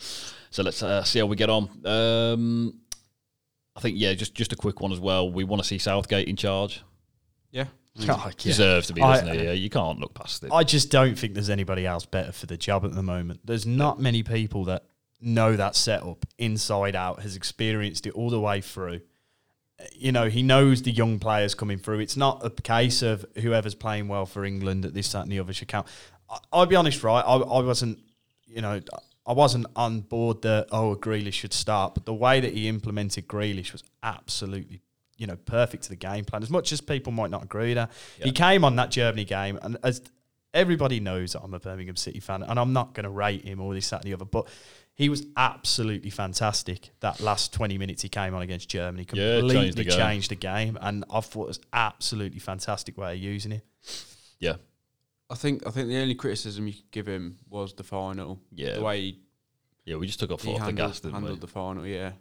So 0.50 0.62
let's 0.62 0.82
uh, 0.82 1.02
see 1.02 1.18
how 1.18 1.26
we 1.26 1.36
get 1.36 1.50
on. 1.50 1.68
Um, 1.84 2.80
I 3.74 3.80
think 3.80 3.96
yeah, 3.98 4.14
just 4.14 4.34
just 4.34 4.52
a 4.52 4.56
quick 4.56 4.80
one 4.80 4.92
as 4.92 5.00
well. 5.00 5.30
We 5.30 5.44
want 5.44 5.62
to 5.62 5.68
see 5.68 5.78
Southgate 5.78 6.28
in 6.28 6.36
charge. 6.36 6.82
Yeah. 7.50 7.66
Deserves 8.50 8.86
to 8.88 8.92
be, 8.92 9.02
I- 9.02 9.20
doesn't 9.20 9.34
he? 9.34 9.40
Uh, 9.40 9.42
yeah, 9.44 9.52
you 9.52 9.70
can't 9.70 9.98
look 9.98 10.14
past 10.14 10.44
it. 10.44 10.52
I 10.52 10.64
just 10.64 10.90
don't 10.90 11.18
think 11.18 11.34
there's 11.34 11.50
anybody 11.50 11.86
else 11.86 12.06
better 12.06 12.32
for 12.32 12.46
the 12.46 12.56
job 12.56 12.84
at 12.84 12.94
the 12.94 13.02
moment. 13.02 13.40
There's 13.44 13.66
not 13.66 14.00
many 14.00 14.22
people 14.22 14.64
that 14.64 14.84
know 15.20 15.56
that 15.56 15.74
setup 15.74 16.26
inside 16.38 16.94
out, 16.94 17.22
has 17.22 17.36
experienced 17.36 18.06
it 18.06 18.12
all 18.12 18.30
the 18.30 18.40
way 18.40 18.60
through. 18.60 19.00
You 19.92 20.12
know, 20.12 20.28
he 20.28 20.42
knows 20.42 20.82
the 20.82 20.90
young 20.90 21.18
players 21.18 21.54
coming 21.54 21.78
through. 21.78 22.00
It's 22.00 22.16
not 22.16 22.44
a 22.44 22.50
case 22.50 23.02
of 23.02 23.24
whoever's 23.36 23.74
playing 23.74 24.08
well 24.08 24.26
for 24.26 24.44
England 24.44 24.84
at 24.84 24.94
this, 24.94 25.12
that, 25.12 25.22
and 25.22 25.32
the 25.32 25.40
other 25.40 25.52
should 25.52 25.68
count. 25.68 25.86
I, 26.30 26.38
I'll 26.52 26.66
be 26.66 26.76
honest, 26.76 27.02
right? 27.02 27.20
I, 27.20 27.36
I 27.36 27.60
wasn't, 27.62 27.98
you 28.46 28.62
know, 28.62 28.80
I 29.26 29.32
wasn't 29.32 29.66
on 29.74 30.00
board 30.00 30.42
that, 30.42 30.68
oh, 30.70 30.94
Grealish 30.96 31.34
should 31.34 31.52
start, 31.52 31.94
but 31.94 32.06
the 32.06 32.14
way 32.14 32.40
that 32.40 32.54
he 32.54 32.68
implemented 32.68 33.26
Grealish 33.26 33.72
was 33.72 33.82
absolutely 34.02 34.80
you 35.18 35.26
know, 35.26 35.36
perfect 35.36 35.84
to 35.84 35.88
the 35.90 35.96
game 35.96 36.24
plan. 36.24 36.42
As 36.42 36.50
much 36.50 36.72
as 36.72 36.80
people 36.80 37.12
might 37.12 37.30
not 37.30 37.42
agree 37.44 37.68
with 37.68 37.76
that, 37.76 37.90
he 38.22 38.32
came 38.32 38.64
on 38.64 38.76
that 38.76 38.90
Germany 38.90 39.24
game, 39.24 39.58
and 39.62 39.76
as 39.82 40.02
everybody 40.54 41.00
knows 41.00 41.32
that 41.32 41.42
I'm 41.42 41.54
a 41.54 41.60
Birmingham 41.60 41.96
City 41.96 42.20
fan, 42.20 42.42
and 42.42 42.58
I'm 42.58 42.72
not 42.72 42.94
going 42.94 43.04
to 43.04 43.10
rate 43.10 43.44
him 43.44 43.60
or 43.60 43.74
this, 43.74 43.90
that, 43.90 44.02
and 44.02 44.04
the 44.04 44.14
other, 44.14 44.24
but 44.24 44.46
he 44.94 45.08
was 45.10 45.26
absolutely 45.36 46.08
fantastic. 46.10 46.90
That 47.00 47.20
last 47.20 47.52
20 47.52 47.76
minutes 47.76 48.00
he 48.02 48.08
came 48.08 48.34
on 48.34 48.40
against 48.42 48.68
Germany 48.70 49.06
Yeah, 49.12 49.40
changed 49.40 49.48
completely 49.50 49.84
the 49.84 49.90
changed 49.90 50.30
the 50.30 50.36
game, 50.36 50.78
and 50.80 51.04
I 51.10 51.20
thought 51.20 51.44
it 51.44 51.48
was 51.48 51.60
absolutely 51.72 52.38
fantastic 52.38 52.96
way 52.96 53.14
of 53.14 53.18
using 53.20 53.52
it. 53.52 53.66
yeah, 54.40 54.56
I 55.28 55.34
think 55.34 55.66
I 55.66 55.70
think 55.70 55.88
the 55.88 55.98
only 55.98 56.14
criticism 56.14 56.66
you 56.66 56.72
could 56.72 56.90
give 56.90 57.06
him 57.06 57.36
was 57.50 57.74
the 57.74 57.82
final. 57.84 58.40
yeah, 58.52 58.76
The 58.76 58.82
way 58.82 59.00
he, 59.00 59.20
yeah. 59.86 59.96
We 59.96 60.06
just 60.06 60.20
took 60.20 60.30
our 60.30 60.36
he 60.36 60.52
foot 60.52 60.60
off 60.60 60.66
the 60.66 60.72
gas, 60.72 61.00
didn't 61.00 61.14
handled 61.14 61.38
we? 61.38 61.40
the 61.40 61.46
final, 61.46 61.86
yeah. 61.86 62.12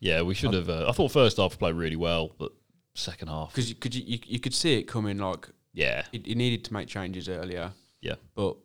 Yeah, 0.00 0.22
we 0.22 0.34
should 0.34 0.54
have. 0.54 0.68
Uh, 0.68 0.86
I 0.88 0.92
thought 0.92 1.12
first 1.12 1.36
half 1.36 1.58
played 1.58 1.76
really 1.76 1.96
well, 1.96 2.32
but 2.38 2.50
second 2.94 3.28
half, 3.28 3.52
Because 3.52 3.68
you 3.68 3.76
could 3.76 3.94
you, 3.94 4.18
you 4.26 4.40
could 4.40 4.54
see 4.54 4.74
it 4.78 4.84
coming. 4.84 5.18
Like 5.18 5.48
yeah, 5.72 6.02
he, 6.10 6.20
he 6.24 6.34
needed 6.34 6.64
to 6.64 6.72
make 6.72 6.88
changes 6.88 7.28
earlier. 7.28 7.70
Yeah. 8.00 8.14
but 8.34 8.56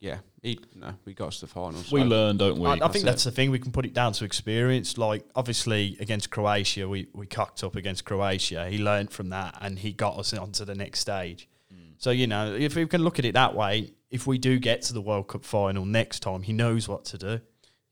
yeah, 0.00 0.18
he 0.42 0.58
no, 0.74 0.92
we 1.04 1.14
got 1.14 1.30
to 1.32 1.40
the 1.42 1.46
final. 1.46 1.80
we 1.92 2.00
so- 2.00 2.06
learn, 2.06 2.36
don't 2.36 2.58
we? 2.58 2.66
I, 2.66 2.72
I 2.72 2.78
That's 2.78 2.92
think 2.92 3.02
it. 3.04 3.06
that's 3.06 3.24
the 3.24 3.30
thing. 3.30 3.50
We 3.52 3.60
can 3.60 3.70
put 3.70 3.86
it 3.86 3.94
down 3.94 4.12
to 4.14 4.24
experience. 4.24 4.98
Like 4.98 5.24
obviously 5.36 5.96
against 6.00 6.30
Croatia, 6.30 6.88
we 6.88 7.06
we 7.14 7.26
cocked 7.26 7.62
up 7.62 7.76
against 7.76 8.04
Croatia. 8.04 8.68
He 8.68 8.78
learned 8.78 9.12
from 9.12 9.28
that, 9.30 9.56
and 9.60 9.78
he 9.78 9.92
got 9.92 10.18
us 10.18 10.34
onto 10.34 10.64
the 10.64 10.74
next 10.74 10.98
stage. 10.98 11.48
Mm. 11.72 11.94
So 11.98 12.10
you 12.10 12.26
know, 12.26 12.52
if 12.52 12.74
we 12.74 12.84
can 12.86 13.04
look 13.04 13.20
at 13.20 13.24
it 13.24 13.34
that 13.34 13.54
way, 13.54 13.92
if 14.10 14.26
we 14.26 14.36
do 14.38 14.58
get 14.58 14.82
to 14.82 14.92
the 14.92 15.00
World 15.00 15.28
Cup 15.28 15.44
final 15.44 15.84
next 15.84 16.20
time, 16.20 16.42
he 16.42 16.52
knows 16.52 16.88
what 16.88 17.04
to 17.06 17.18
do. 17.18 17.40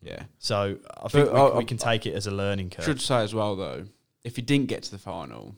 Yeah. 0.03 0.25
So 0.39 0.79
I 1.03 1.09
think 1.09 1.33
we, 1.33 1.51
we 1.59 1.65
can 1.65 1.77
take 1.77 2.07
it 2.07 2.15
as 2.15 2.27
a 2.27 2.31
learning 2.31 2.71
curve. 2.71 2.85
Should 2.85 3.01
say 3.01 3.23
as 3.23 3.35
well 3.35 3.55
though, 3.57 3.85
if 4.25 4.37
he 4.37 4.43
didn't 4.43 4.67
get 4.69 4.83
to 4.85 4.91
the 4.91 4.99
final, 4.99 5.57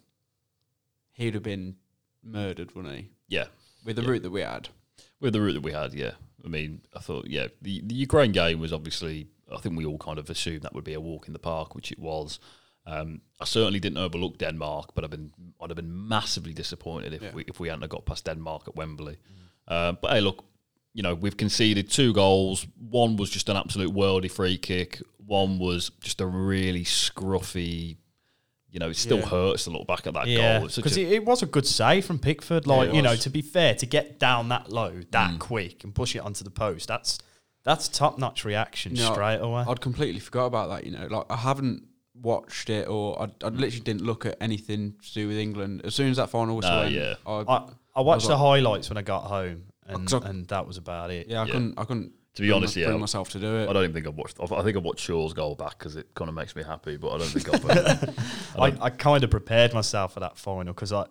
he'd 1.12 1.34
have 1.34 1.42
been 1.42 1.76
murdered, 2.22 2.74
wouldn't 2.74 2.94
he? 2.94 3.08
yeah, 3.28 3.46
With 3.84 3.96
the 3.96 4.02
Yeah. 4.02 4.08
route 4.10 4.22
that 4.22 4.30
we 4.30 4.40
had. 4.42 4.68
with 5.20 5.32
the 5.32 5.40
route 5.40 5.52
that 5.54 5.62
we 5.62 5.72
had, 5.72 5.94
yeah. 5.94 6.12
I 6.44 6.48
mean, 6.48 6.80
I 6.94 6.98
thought, 6.98 7.28
yeah, 7.28 7.46
the, 7.60 7.80
the 7.84 7.94
Ukraine 7.94 8.32
game 8.32 8.58
was 8.58 8.72
obviously, 8.72 9.28
I 9.52 9.58
think 9.58 9.76
we 9.76 9.86
all 9.86 9.98
kind 9.98 10.18
of 10.18 10.28
assumed 10.28 10.62
that 10.62 10.74
would 10.74 10.82
be 10.84 10.94
a 10.94 11.00
walk 11.00 11.26
in 11.28 11.32
the 11.32 11.38
park, 11.38 11.74
which 11.76 11.92
it 11.92 11.98
was. 12.00 12.40
Um, 12.84 13.20
I 13.40 13.44
certainly 13.44 13.78
didn't 13.78 13.98
overlook 13.98 14.38
Denmark, 14.38 14.90
but 14.94 15.04
I've 15.04 15.10
been, 15.10 15.30
I'd 15.60 15.70
have 15.70 15.76
been 15.76 16.08
massively 16.08 16.52
disappointed 16.52 17.12
if 17.14 17.22
Yeah. 17.22 17.32
we 17.32 17.44
if 17.46 17.60
we 17.60 17.68
hadn't 17.68 17.82
have 17.82 17.90
got 17.90 18.04
past 18.06 18.24
Denmark 18.24 18.62
at 18.66 18.74
Wembley. 18.74 19.18
Uh, 19.68 19.92
but 19.92 20.10
hey, 20.12 20.20
look, 20.20 20.44
you 20.94 21.02
know, 21.02 21.14
we've 21.14 21.36
conceded 21.36 21.90
two 21.90 22.12
goals. 22.12 22.66
One 22.78 23.16
was 23.16 23.30
just 23.30 23.48
an 23.48 23.56
absolute 23.56 23.92
worldy 23.94 24.30
free 24.30 24.58
kick. 24.58 25.00
One 25.24 25.58
was 25.58 25.90
just 26.00 26.20
a 26.20 26.26
really 26.26 26.84
scruffy. 26.84 27.96
You 28.70 28.78
know, 28.78 28.88
it 28.88 28.96
still 28.96 29.18
Yeah. 29.18 29.26
hurts 29.26 29.64
to 29.64 29.70
look 29.70 29.86
back 29.86 30.06
at 30.06 30.14
that 30.14 30.26
yeah, 30.26 30.58
goal. 30.60 30.68
Because 30.74 30.96
it, 30.96 31.08
it 31.12 31.24
was 31.26 31.42
a 31.42 31.46
good 31.46 31.66
save 31.66 32.06
from 32.06 32.18
Pickford. 32.18 32.66
Like 32.66 32.88
it 32.88 32.94
you 32.94 33.02
know, 33.02 33.16
to 33.16 33.30
be 33.30 33.42
fair, 33.42 33.74
to 33.74 33.86
get 33.86 34.18
down 34.18 34.48
that 34.48 34.70
low 34.72 35.00
that 35.10 35.32
Mm. 35.32 35.38
quick 35.38 35.84
and 35.84 35.94
push 35.94 36.16
it 36.16 36.20
onto 36.20 36.42
the 36.42 36.50
post, 36.50 36.88
that's 36.88 37.18
that's 37.64 37.86
top 37.88 38.18
notch 38.18 38.44
reaction 38.44 38.94
No, 38.94 39.12
straight 39.12 39.36
away. 39.36 39.64
I'd 39.68 39.80
completely 39.80 40.20
forgot 40.20 40.46
about 40.46 40.68
that, 40.70 40.84
you 40.84 40.90
know. 40.90 41.06
Like 41.06 41.26
I 41.30 41.36
haven't 41.36 41.84
watched 42.14 42.70
it 42.70 42.88
or 42.88 43.20
I, 43.20 43.24
I 43.44 43.48
literally 43.48 43.80
didn't 43.80 44.02
look 44.02 44.24
at 44.26 44.36
anything 44.40 44.94
to 45.04 45.12
do 45.14 45.28
with 45.28 45.36
England. 45.36 45.82
As 45.84 45.94
soon 45.94 46.10
as 46.10 46.16
that 46.16 46.30
final 46.30 46.56
whistle 46.56 46.72
No, 46.72 46.80
went, 46.80 46.92
yeah. 46.92 47.14
I, 47.26 47.32
I, 47.46 47.68
I 47.96 48.00
watched 48.00 48.22
was 48.22 48.28
the 48.28 48.30
like- 48.34 48.38
highlights 48.64 48.88
when 48.88 48.96
I 48.96 49.02
got 49.02 49.24
home, 49.24 49.64
and, 49.86 50.06
'Cause 50.08 50.22
I- 50.24 50.28
and 50.28 50.46
that 50.48 50.66
was 50.66 50.76
about 50.76 51.10
it. 51.10 51.28
yeah, 51.28 51.42
I 51.42 51.46
Yeah. 51.46 51.52
couldn't 51.52 51.78
I 51.78 51.84
couldn't 51.84 52.12
to 52.34 52.42
be 52.42 52.48
bring 52.48 52.56
honest, 52.56 52.76
my- 52.76 52.80
yeah, 52.82 52.88
bring 52.88 53.00
myself 53.00 53.28
to 53.30 53.38
do 53.40 53.56
it. 53.56 53.68
I 53.68 53.72
don't 53.72 53.82
even 53.84 53.92
think 53.94 54.06
I've 54.06 54.14
watched. 54.14 54.38
I 54.40 54.62
think 54.62 54.76
I've 54.76 54.82
watched 54.84 55.04
Shaw's 55.04 55.34
goal 55.34 55.54
back 55.54 55.78
because 55.78 55.96
it 55.96 56.14
kind 56.14 56.28
of 56.28 56.34
makes 56.34 56.56
me 56.56 56.62
happy, 56.62 56.96
but 56.96 57.10
I 57.10 57.18
don't 57.18 57.28
think 57.28 57.52
I've. 57.52 57.64
uh, 57.68 58.06
I 58.58 58.66
I, 58.68 58.76
I 58.86 58.90
kind 58.90 59.22
of 59.24 59.30
prepared 59.30 59.74
myself 59.74 60.14
for 60.14 60.20
that 60.20 60.38
final 60.38 60.72
because 60.72 60.92
I, 60.92 61.04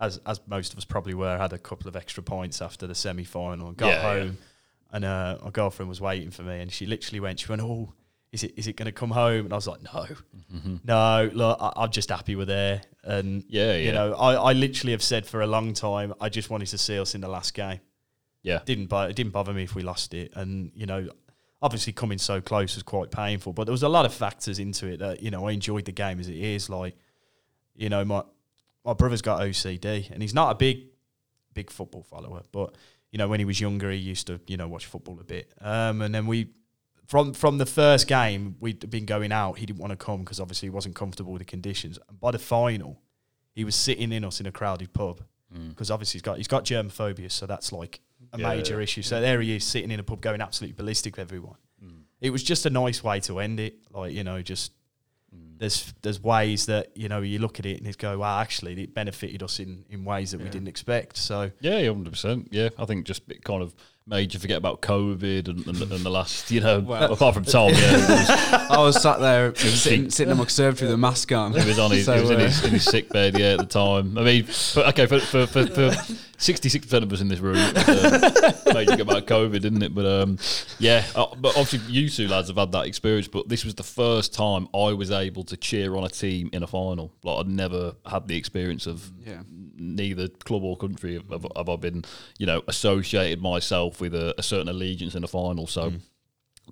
as 0.00 0.20
as 0.26 0.40
most 0.46 0.72
of 0.72 0.78
us 0.78 0.84
probably 0.84 1.14
were, 1.14 1.28
I 1.28 1.38
had 1.38 1.52
a 1.52 1.58
couple 1.58 1.88
of 1.88 1.96
extra 1.96 2.22
points 2.22 2.60
after 2.62 2.86
the 2.86 2.94
semi 2.94 3.24
final 3.24 3.68
and 3.68 3.76
got 3.76 3.88
Yeah, 3.88 3.94
yeah. 3.94 4.02
home, 4.20 4.38
and 4.92 5.04
uh, 5.04 5.38
my 5.42 5.50
girlfriend 5.50 5.88
was 5.88 6.00
waiting 6.00 6.30
for 6.30 6.42
me, 6.42 6.60
and 6.60 6.70
she 6.72 6.86
literally 6.86 7.20
went, 7.20 7.40
she 7.40 7.48
went, 7.48 7.62
oh. 7.62 7.92
Is 8.36 8.44
it 8.44 8.52
is 8.56 8.66
it 8.66 8.76
going 8.76 8.86
to 8.86 8.92
come 8.92 9.10
home? 9.10 9.46
And 9.46 9.52
I 9.52 9.56
was 9.56 9.66
like, 9.66 9.80
no, 9.82 10.06
no. 10.84 11.30
Look, 11.32 11.56
I, 11.60 11.72
I'm 11.76 11.90
just 11.90 12.10
happy 12.10 12.36
with 12.36 12.48
there, 12.48 12.82
and 13.02 13.42
yeah, 13.48 13.72
yeah, 13.72 13.76
you 13.86 13.92
know, 13.92 14.14
I, 14.14 14.34
I 14.34 14.52
literally 14.52 14.92
have 14.92 15.02
said 15.02 15.26
for 15.26 15.40
a 15.40 15.46
long 15.46 15.72
time, 15.72 16.12
I 16.20 16.28
just 16.28 16.50
wanted 16.50 16.68
to 16.68 16.78
see 16.78 16.98
us 16.98 17.14
in 17.14 17.22
the 17.22 17.28
last 17.28 17.54
game. 17.54 17.80
yeah, 18.42 18.60
didn't 18.64 18.86
bo- 18.86 19.08
it 19.08 19.16
didn't 19.16 19.32
bother 19.32 19.52
me 19.54 19.62
if 19.62 19.74
we 19.74 19.82
lost 19.82 20.12
it, 20.14 20.32
and 20.34 20.70
you 20.74 20.84
know, 20.86 21.08
obviously 21.62 21.92
coming 21.92 22.18
so 22.18 22.40
close 22.40 22.76
was 22.76 22.82
quite 22.82 23.10
painful. 23.10 23.52
But 23.54 23.64
there 23.64 23.72
was 23.72 23.82
a 23.82 23.88
lot 23.88 24.04
of 24.04 24.12
factors 24.14 24.58
into 24.58 24.86
it 24.86 24.98
that 24.98 25.22
you 25.22 25.30
know 25.30 25.48
I 25.48 25.52
enjoyed 25.52 25.86
the 25.86 25.92
game 25.92 26.20
as 26.20 26.28
it 26.28 26.36
is. 26.36 26.68
Like, 26.68 26.94
you 27.74 27.88
know, 27.88 28.04
my 28.04 28.22
my 28.84 28.92
brother's 28.92 29.22
got 29.22 29.40
OCD, 29.40 30.10
and 30.10 30.20
he's 30.20 30.34
not 30.34 30.50
a 30.50 30.54
big 30.54 30.88
big 31.54 31.70
football 31.70 32.02
follower, 32.02 32.42
but 32.52 32.74
you 33.12 33.18
know, 33.18 33.28
when 33.28 33.40
he 33.40 33.46
was 33.46 33.58
younger, 33.60 33.90
he 33.90 33.96
used 33.98 34.26
to, 34.26 34.38
you 34.46 34.58
know, 34.58 34.68
watch 34.68 34.84
football 34.84 35.18
a 35.20 35.24
bit. 35.24 35.50
Um, 35.60 36.02
and 36.02 36.14
then 36.14 36.26
we, 36.26 36.50
from 37.06 37.32
from 37.32 37.58
the 37.58 37.66
first 37.66 38.08
game, 38.08 38.56
we'd 38.60 38.88
been 38.90 39.06
going 39.06 39.32
out. 39.32 39.58
He 39.58 39.66
didn't 39.66 39.78
want 39.78 39.92
to 39.92 39.96
come 39.96 40.20
because 40.20 40.40
obviously 40.40 40.66
he 40.66 40.70
wasn't 40.70 40.94
comfortable 40.94 41.32
with 41.32 41.40
the 41.40 41.46
conditions. 41.46 41.98
And 42.08 42.20
by 42.20 42.32
the 42.32 42.38
final, 42.38 43.00
he 43.52 43.64
was 43.64 43.74
sitting 43.74 44.12
in 44.12 44.24
us 44.24 44.40
in 44.40 44.46
a 44.46 44.52
crowded 44.52 44.92
pub 44.92 45.22
mm. 45.54 45.70
because 45.70 45.90
obviously 45.90 46.18
he's 46.18 46.22
got 46.22 46.36
he's 46.36 46.48
got 46.48 46.64
germophobia, 46.64 47.30
so 47.30 47.46
that's 47.46 47.72
like 47.72 48.00
a 48.32 48.38
Yeah, 48.38 48.48
major 48.48 48.76
yeah. 48.76 48.82
issue. 48.82 49.02
So 49.02 49.20
there 49.20 49.40
he 49.40 49.56
is 49.56 49.64
sitting 49.64 49.90
in 49.90 50.00
a 50.00 50.02
pub, 50.02 50.20
going 50.20 50.40
absolutely 50.40 50.74
ballistic 50.74 51.16
with 51.16 51.22
everyone. 51.22 51.56
Mm. 51.82 52.02
It 52.20 52.30
was 52.30 52.42
just 52.42 52.66
a 52.66 52.70
nice 52.70 53.02
way 53.04 53.20
to 53.20 53.38
end 53.38 53.60
it, 53.60 53.78
like 53.92 54.12
you 54.12 54.24
know, 54.24 54.42
just 54.42 54.72
mm. 55.34 55.58
there's 55.58 55.94
there's 56.02 56.20
ways 56.20 56.66
that 56.66 56.96
you 56.96 57.08
know 57.08 57.20
you 57.20 57.38
look 57.38 57.60
at 57.60 57.66
it 57.66 57.78
and 57.78 57.86
it's 57.86 57.96
go, 57.96 58.18
wow, 58.18 58.40
actually 58.40 58.82
it 58.82 58.94
benefited 58.94 59.42
us 59.44 59.60
in 59.60 59.84
in 59.90 60.04
ways 60.04 60.32
that 60.32 60.40
we 60.40 60.48
didn't 60.48 60.68
expect. 60.68 61.16
So 61.16 61.52
Yeah, 61.60 61.78
yeah, 61.78 61.88
hundred 61.88 62.10
percent. 62.10 62.48
Yeah, 62.50 62.70
I 62.78 62.84
think 62.84 63.06
just 63.06 63.22
it 63.30 63.44
kind 63.44 63.62
of 63.62 63.74
made 64.08 64.32
you 64.32 64.38
forget 64.38 64.56
about 64.56 64.80
COVID 64.82 65.48
and, 65.48 65.66
and, 65.66 65.82
and 65.82 66.00
the 66.04 66.10
last, 66.10 66.50
you 66.52 66.60
know, 66.60 66.78
Well- 66.86 67.12
apart 67.12 67.34
from 67.34 67.44
Tom, 67.44 67.70
yeah, 67.70 67.92
was, 68.08 68.30
I 68.70 68.78
was 68.78 69.02
sat 69.02 69.18
there 69.20 69.54
sitting, 69.56 70.10
sitting 70.10 70.30
in 70.30 70.36
my 70.38 70.44
conservatory 70.44 70.88
with 70.88 70.94
a 70.94 70.98
mask 70.98 71.32
on. 71.32 71.52
he 71.52 71.66
was 71.66 71.78
on 71.78 71.90
his, 71.90 72.04
So, 72.04 72.14
he 72.14 72.20
was 72.20 72.30
in 72.30 72.36
uh, 72.36 72.44
his, 72.44 72.64
in 72.64 72.70
his 72.70 72.84
sick 72.84 73.08
bed, 73.08 73.36
yeah, 73.36 73.52
at 73.54 73.58
the 73.58 73.64
time. 73.66 74.16
I 74.16 74.22
mean, 74.22 74.46
but 74.74 74.86
okay, 74.90 75.06
for 75.06 75.18
for 75.18 75.46
for, 75.46 75.66
for 75.66 75.90
sixty 76.38 76.68
six 76.68 76.84
percent 76.86 77.04
of 77.04 77.12
us 77.12 77.20
in 77.20 77.28
this 77.28 77.40
room, 77.40 77.56
uh, 77.56 78.52
made 78.74 78.86
you 78.86 78.90
forget 78.92 79.00
about 79.00 79.26
COVID, 79.26 79.60
didn't 79.60 79.82
it? 79.82 79.94
But 79.94 80.06
um, 80.06 80.38
yeah, 80.78 81.04
uh, 81.14 81.26
but 81.36 81.56
obviously 81.56 81.80
you 81.92 82.08
two 82.08 82.28
lads 82.28 82.48
have 82.48 82.56
had 82.56 82.72
that 82.72 82.86
experience. 82.86 83.28
But 83.28 83.48
this 83.48 83.64
was 83.64 83.74
the 83.74 83.82
first 83.82 84.34
time 84.34 84.68
I 84.74 84.92
was 84.92 85.10
able 85.10 85.44
to 85.44 85.56
cheer 85.56 85.96
on 85.96 86.04
a 86.04 86.08
team 86.08 86.50
in 86.52 86.62
a 86.62 86.66
final. 86.66 87.12
Like 87.22 87.40
I'd 87.40 87.48
never 87.48 87.94
had 88.06 88.28
the 88.28 88.36
experience 88.36 88.86
of 88.86 89.10
Yeah. 89.24 89.42
neither 89.76 90.28
club 90.28 90.62
or 90.62 90.76
country 90.76 91.14
have, 91.14 91.28
have, 91.30 91.46
have 91.56 91.68
I 91.68 91.76
been, 91.76 92.04
you 92.38 92.46
know, 92.46 92.62
associated 92.68 93.40
myself 93.42 94.00
with 94.00 94.14
a, 94.14 94.34
a 94.38 94.42
certain 94.42 94.68
allegiance 94.68 95.14
in 95.14 95.24
a 95.24 95.28
final. 95.28 95.66
So 95.66 95.92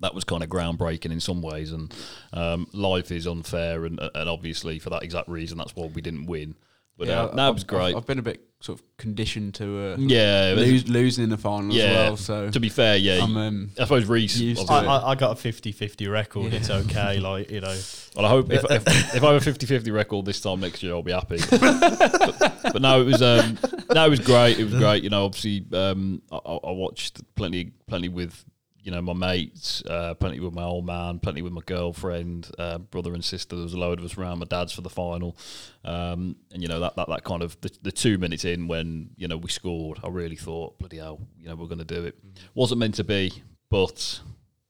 that 0.01 0.13
was 0.13 0.23
kind 0.25 0.43
of 0.43 0.49
groundbreaking 0.49 1.11
in 1.11 1.19
some 1.21 1.41
ways. 1.41 1.71
And 1.71 1.93
um, 2.33 2.67
life 2.73 3.11
is 3.11 3.25
unfair, 3.27 3.85
and, 3.85 3.99
and 4.13 4.29
obviously 4.29 4.77
for 4.79 4.89
that 4.89 5.03
exact 5.03 5.29
reason, 5.29 5.57
that's 5.57 5.75
why 5.75 5.85
we 5.87 6.01
didn't 6.01 6.25
win. 6.25 6.55
But 6.97 7.07
Yeah, 7.09 7.23
uh, 7.23 7.35
no, 7.35 7.49
it 7.49 7.53
was 7.53 7.63
I've- 7.63 7.67
great. 7.67 7.95
I've 7.95 8.05
been 8.05 8.19
a 8.19 8.23
bit 8.23 8.41
sort 8.61 8.79
of 8.79 8.85
conditioned 8.97 9.53
to 9.55 9.65
uh, 9.93 9.95
yeah, 9.99 10.51
it 10.51 10.55
was- 10.55 10.63
lose, 10.69 10.87
losing 10.87 11.23
in 11.25 11.29
the 11.29 11.37
final 11.37 11.73
yeah. 11.75 11.83
as 11.83 11.93
well. 11.93 12.17
So 12.17 12.49
to 12.51 12.59
be 12.59 12.69
fair, 12.69 12.95
yeah, 12.95 13.21
I'm 13.21 13.35
um, 13.35 13.69
I 13.77 13.83
suppose 13.83 14.05
Reese. 14.05 14.41
I, 14.69 14.85
I, 14.85 15.11
I 15.11 15.15
got 15.15 15.37
a 15.37 15.49
50-50 15.49 16.09
record. 16.11 16.51
Yeah. 16.53 16.59
It's 16.59 16.69
okay, 16.69 17.19
like 17.29 17.51
you 17.51 17.61
know. 17.61 17.77
Well, 18.15 18.25
I 18.25 18.29
hope 18.29 18.49
if, 18.51 18.63
if, 18.71 18.87
if 19.15 19.23
I 19.23 19.33
have 19.33 19.45
a 19.45 19.51
50-50 19.51 19.93
record 19.93 20.25
this 20.25 20.39
time 20.39 20.61
next 20.61 20.81
year, 20.83 20.93
I'll 20.93 21.03
be 21.03 21.11
happy. 21.11 21.39
but, 21.49 22.61
but 22.73 22.81
no, 22.81 23.01
it 23.01 23.05
was 23.05 23.21
um, 23.21 23.59
no, 23.93 24.05
it 24.05 24.09
was 24.09 24.19
great. 24.21 24.57
It 24.57 24.63
was 24.63 24.73
great. 24.75 25.03
You 25.03 25.09
know, 25.09 25.25
obviously, 25.25 25.65
um, 25.73 26.21
I, 26.31 26.37
I 26.37 26.53
I 26.55 26.71
watched 26.71 27.21
plenty, 27.35 27.71
plenty 27.87 28.07
with 28.07 28.45
you 28.85 28.91
know 28.91 29.01
my 29.01 29.13
mates, 29.13 29.83
uh, 29.87 30.13
plenty 30.13 30.39
with 30.39 30.53
my 30.53 30.61
old 30.61 30.85
man, 30.85 31.17
plenty 31.17 31.41
with 31.41 31.51
my 31.51 31.63
girlfriend, 31.65 32.51
uh, 32.59 32.77
brother 32.77 33.15
and 33.15 33.25
sister. 33.25 33.55
There 33.55 33.63
was 33.63 33.73
a 33.73 33.79
load 33.79 33.97
of 33.97 34.05
us 34.05 34.15
around 34.15 34.37
my 34.37 34.45
dad's 34.45 34.73
for 34.73 34.81
the 34.81 34.91
final, 34.91 35.35
um, 35.83 36.35
and 36.53 36.61
you 36.61 36.67
know 36.67 36.79
that, 36.79 36.95
that 36.95 37.09
that 37.09 37.23
kind 37.23 37.41
of 37.41 37.59
the, 37.61 37.71
the 37.81 37.91
two 37.91 38.19
minutes 38.19 38.45
in 38.45 38.67
when 38.67 39.09
you 39.17 39.27
know 39.27 39.37
we 39.37 39.49
scored, 39.49 39.99
I 40.03 40.09
really 40.09 40.35
thought, 40.35 40.77
bloody 40.77 40.97
hell, 40.97 41.19
you 41.39 41.49
know 41.49 41.55
we're 41.55 41.65
going 41.65 41.79
to 41.79 41.83
do 41.83 42.05
it. 42.05 42.15
Wasn't 42.53 42.79
meant 42.79 42.93
to 42.95 43.03
be, 43.03 43.41
but 43.71 44.19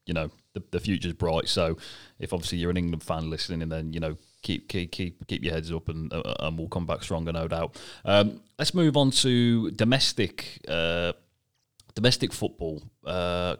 you 0.06 0.14
know 0.14 0.30
the, 0.54 0.62
the 0.70 0.80
future's 0.80 1.12
bright. 1.12 1.48
So 1.48 1.76
if 2.18 2.32
obviously 2.32 2.56
you're 2.56 2.70
an 2.70 2.78
England 2.78 3.02
fan 3.02 3.28
listening, 3.28 3.60
and 3.60 3.70
then 3.70 3.92
you 3.92 4.00
know 4.00 4.16
keep 4.40 4.66
keep 4.66 4.92
keep 4.92 5.26
keep 5.26 5.44
your 5.44 5.52
heads 5.52 5.70
up, 5.70 5.90
and 5.90 6.10
uh, 6.10 6.36
and 6.40 6.58
we'll 6.58 6.68
come 6.68 6.86
back 6.86 7.02
stronger, 7.02 7.32
no 7.32 7.48
doubt. 7.48 7.78
Um, 8.06 8.40
let's 8.58 8.72
move 8.72 8.96
on 8.96 9.10
to 9.10 9.72
domestic 9.72 10.64
uh, 10.66 11.12
domestic 11.94 12.32
football. 12.32 12.82
Uh, 13.04 13.56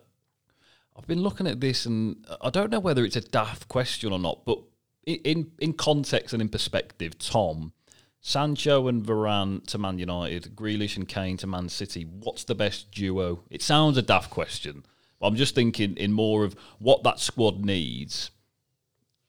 I've 0.96 1.06
been 1.06 1.22
looking 1.22 1.46
at 1.46 1.60
this, 1.60 1.86
and 1.86 2.24
I 2.40 2.50
don't 2.50 2.70
know 2.70 2.80
whether 2.80 3.04
it's 3.04 3.16
a 3.16 3.20
daft 3.20 3.68
question 3.68 4.12
or 4.12 4.18
not, 4.18 4.44
but 4.44 4.58
in 5.04 5.52
in 5.58 5.72
context 5.74 6.32
and 6.32 6.42
in 6.42 6.48
perspective, 6.48 7.18
Tom. 7.18 7.72
Sancho 8.20 8.88
and 8.88 9.04
Varane 9.04 9.64
to 9.68 9.78
Man 9.78 10.00
United, 10.00 10.56
Grealish 10.56 10.96
and 10.96 11.06
Kane 11.06 11.36
to 11.36 11.46
Man 11.46 11.68
City. 11.68 12.02
What's 12.02 12.42
the 12.42 12.56
best 12.56 12.90
duo? 12.90 13.44
It 13.50 13.62
sounds 13.62 13.96
a 13.98 14.02
daft 14.02 14.30
question, 14.30 14.84
but 15.20 15.28
I'm 15.28 15.36
just 15.36 15.54
thinking 15.54 15.96
in 15.96 16.12
more 16.12 16.42
of 16.42 16.56
what 16.80 17.04
that 17.04 17.20
squad 17.20 17.64
needs, 17.64 18.32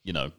you 0.04 0.14
know, 0.14 0.32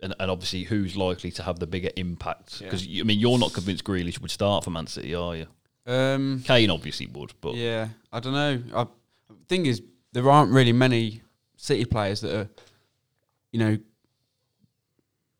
and, 0.00 0.16
and 0.18 0.30
obviously 0.32 0.64
who's 0.64 0.96
likely 0.96 1.30
to 1.32 1.44
have 1.44 1.60
the 1.60 1.66
bigger 1.68 1.90
impact. 1.94 2.60
Yeah. 2.60 2.66
Because 2.66 2.88
I 2.88 3.04
mean, 3.04 3.20
you're 3.20 3.38
not 3.38 3.52
convinced 3.52 3.84
Grealish 3.84 4.20
would 4.20 4.32
start 4.32 4.64
for 4.64 4.70
Man 4.70 4.88
City, 4.88 5.14
are 5.14 5.36
you? 5.36 5.46
um, 5.86 6.42
Kane 6.44 6.70
obviously 6.70 7.06
would, 7.06 7.32
but 7.40 7.54
yeah, 7.54 7.88
I 8.12 8.20
don't 8.20 8.32
know. 8.32 8.62
I, 8.74 8.86
thing 9.48 9.66
is, 9.66 9.82
there 10.16 10.30
aren't 10.30 10.50
really 10.50 10.72
many 10.72 11.20
City 11.58 11.84
players 11.84 12.22
that 12.22 12.34
are, 12.34 12.48
you 13.52 13.58
know, 13.58 13.78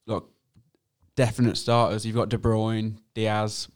like 0.07 0.23
definite 1.15 1.57
starters. 1.57 2.05
You've 2.05 2.15
got 2.15 2.29
De 2.29 2.37
Bruyne, 2.37 2.99
Dias, 3.15 3.69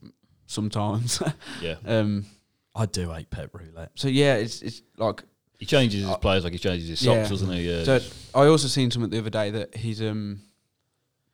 sometimes. 0.44 1.22
yeah, 1.62 1.76
um, 1.86 2.26
I 2.74 2.84
do 2.84 3.10
hate 3.10 3.30
Pep 3.30 3.50
Roulette. 3.54 3.92
so 3.94 4.08
yeah, 4.08 4.34
it's 4.34 4.60
it's 4.60 4.82
like 4.98 5.22
he 5.58 5.64
changes 5.64 6.02
his 6.02 6.10
Uh, 6.10 6.18
players 6.18 6.44
like 6.44 6.52
he 6.52 6.58
changes 6.58 6.86
his 6.86 7.00
socks, 7.00 7.16
yeah. 7.16 7.28
doesn't 7.28 7.52
he? 7.52 7.70
Yeah. 7.70 7.84
So 7.84 8.00
I 8.34 8.46
also 8.46 8.68
seen 8.68 8.90
something 8.90 9.10
the 9.10 9.18
other 9.20 9.30
day 9.30 9.50
that 9.52 9.76
he's 9.76 10.02
um 10.02 10.42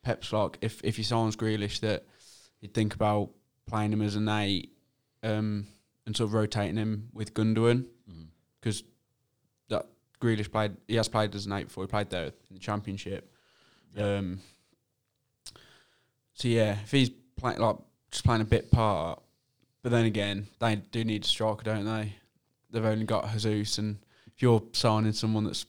Pep's 0.02 0.32
like 0.32 0.58
if 0.60 0.80
if 0.84 0.96
he 0.96 1.02
signs 1.02 1.34
Grealish 1.34 1.80
that 1.80 2.06
he'd 2.60 2.72
think 2.72 2.94
about 2.94 3.30
playing 3.66 3.92
him 3.92 4.02
as 4.02 4.14
an 4.14 4.28
eight 4.28 4.70
um 5.24 5.66
and 6.06 6.16
sort 6.16 6.28
of 6.28 6.34
rotating 6.34 6.76
him 6.76 7.08
with 7.12 7.34
Gundogan 7.34 7.86
because 8.60 8.82
that 8.82 8.95
Grealish 10.20 10.50
played 10.50 10.76
he 10.88 10.96
has 10.96 11.08
played 11.08 11.34
as 11.34 11.46
an 11.46 11.52
eight 11.52 11.68
before 11.68 11.84
he 11.84 11.88
played 11.88 12.10
there 12.10 12.26
in 12.26 12.32
the 12.52 12.58
championship. 12.58 13.32
Um 13.96 14.40
so 16.34 16.48
yeah, 16.48 16.76
if 16.82 16.90
he's 16.90 17.10
playing 17.36 17.58
like 17.58 17.76
just 18.10 18.24
playing 18.24 18.42
a 18.42 18.46
bit 18.46 18.70
part 18.70 19.22
but 19.82 19.92
then 19.92 20.04
again, 20.04 20.48
they 20.58 20.76
do 20.76 21.04
need 21.04 21.24
a 21.24 21.28
striker, 21.28 21.62
don't 21.62 21.84
they? 21.84 22.14
They've 22.70 22.84
only 22.84 23.04
got 23.04 23.30
Jesus 23.30 23.78
and 23.78 23.98
if 24.26 24.42
you're 24.42 24.62
signing 24.72 25.12
someone 25.12 25.44
that's 25.44 25.64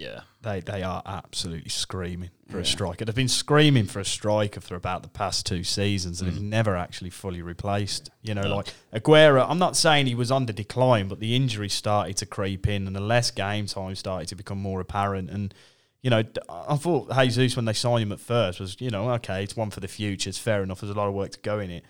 yeah, 0.00 0.20
They 0.42 0.60
they 0.60 0.82
are 0.82 1.02
absolutely 1.04 1.68
screaming 1.68 2.30
for 2.48 2.58
a 2.58 2.64
striker. 2.64 3.04
They've 3.04 3.14
been 3.14 3.28
screaming 3.28 3.84
for 3.86 4.00
a 4.00 4.04
striker 4.04 4.60
for 4.60 4.74
about 4.74 5.02
the 5.02 5.08
past 5.10 5.44
two 5.46 5.62
seasons, 5.62 6.20
and 6.20 6.30
Mm. 6.30 6.34
they've 6.34 6.42
never 6.42 6.76
actually 6.76 7.10
fully 7.10 7.42
replaced. 7.42 8.10
You 8.22 8.34
know, 8.34 8.42
No. 8.42 8.56
like 8.56 8.74
Aguero. 8.94 9.46
I'm 9.48 9.58
not 9.58 9.76
saying 9.76 10.06
he 10.06 10.14
was 10.14 10.30
on 10.30 10.46
the 10.46 10.52
decline, 10.52 11.06
but 11.08 11.20
the 11.20 11.36
injury 11.36 11.68
started 11.68 12.16
to 12.16 12.26
creep 12.26 12.66
in, 12.66 12.86
and 12.86 12.96
the 12.96 13.00
less 13.00 13.30
game 13.30 13.66
time 13.66 13.94
started 13.94 14.28
to 14.28 14.34
become 14.36 14.58
more 14.58 14.80
apparent. 14.80 15.28
And 15.30 15.52
you 16.02 16.08
know, 16.08 16.22
I 16.48 16.76
thought 16.76 17.12
Jesus 17.14 17.56
when 17.56 17.66
they 17.66 17.74
signed 17.74 18.02
him 18.04 18.12
at 18.12 18.20
first 18.20 18.58
was, 18.58 18.80
you 18.80 18.88
know, 18.90 19.10
okay, 19.12 19.44
it's 19.44 19.54
one 19.54 19.70
for 19.70 19.80
the 19.80 19.88
future. 19.88 20.30
It's 20.30 20.38
fair 20.38 20.62
enough. 20.62 20.80
There's 20.80 20.90
a 20.96 20.98
lot 20.98 21.08
of 21.08 21.14
work 21.14 21.32
to 21.32 21.38
go 21.40 21.58
in 21.60 21.70
it. 21.70 21.84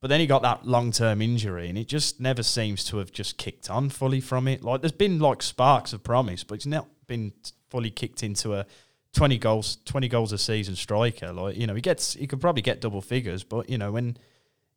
But 0.00 0.08
then 0.08 0.18
he 0.20 0.26
got 0.26 0.42
that 0.42 0.66
long 0.66 0.90
term 0.92 1.22
injury, 1.22 1.68
and 1.70 1.78
it 1.78 1.86
just 1.88 2.20
never 2.20 2.42
seems 2.42 2.84
to 2.86 2.98
have 2.98 3.10
just 3.12 3.38
kicked 3.38 3.70
on 3.70 3.88
fully 3.90 4.20
from 4.20 4.48
it. 4.48 4.62
Like 4.64 4.82
there's 4.82 4.92
been 4.92 5.18
like 5.20 5.40
sparks 5.40 5.92
of 5.94 6.02
promise, 6.02 6.42
but 6.44 6.56
it's 6.56 6.66
not 6.66 6.88
been 7.06 7.32
fully 7.70 7.90
kicked 7.90 8.22
into 8.22 8.54
a 8.54 8.66
twenty 9.12 9.38
goals, 9.38 9.78
twenty 9.84 10.08
goals 10.08 10.32
a 10.32 10.38
season 10.38 10.76
striker. 10.76 11.32
Like 11.32 11.56
you 11.56 11.66
know, 11.66 11.74
he 11.74 11.80
gets 11.80 12.14
he 12.14 12.26
could 12.26 12.40
probably 12.40 12.62
get 12.62 12.80
double 12.80 13.00
figures, 13.00 13.44
but 13.44 13.68
you 13.70 13.78
know 13.78 13.92
when 13.92 14.16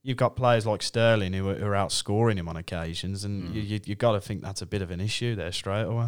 you've 0.03 0.17
got 0.17 0.35
players 0.35 0.65
like 0.65 0.81
Sterling 0.81 1.33
who 1.33 1.49
are, 1.49 1.55
who 1.55 1.65
are 1.65 1.71
outscoring 1.73 2.37
him 2.37 2.47
on 2.47 2.55
occasions, 2.57 3.23
and 3.23 3.53
you 3.53 3.61
you, 3.61 3.79
you 3.85 3.95
got 3.95 4.13
to 4.13 4.21
think 4.21 4.41
that's 4.41 4.61
a 4.61 4.65
bit 4.65 4.81
of 4.81 4.91
an 4.91 5.01
issue 5.01 5.35
there 5.35 5.51
straight 5.51 5.83
away. 5.83 6.07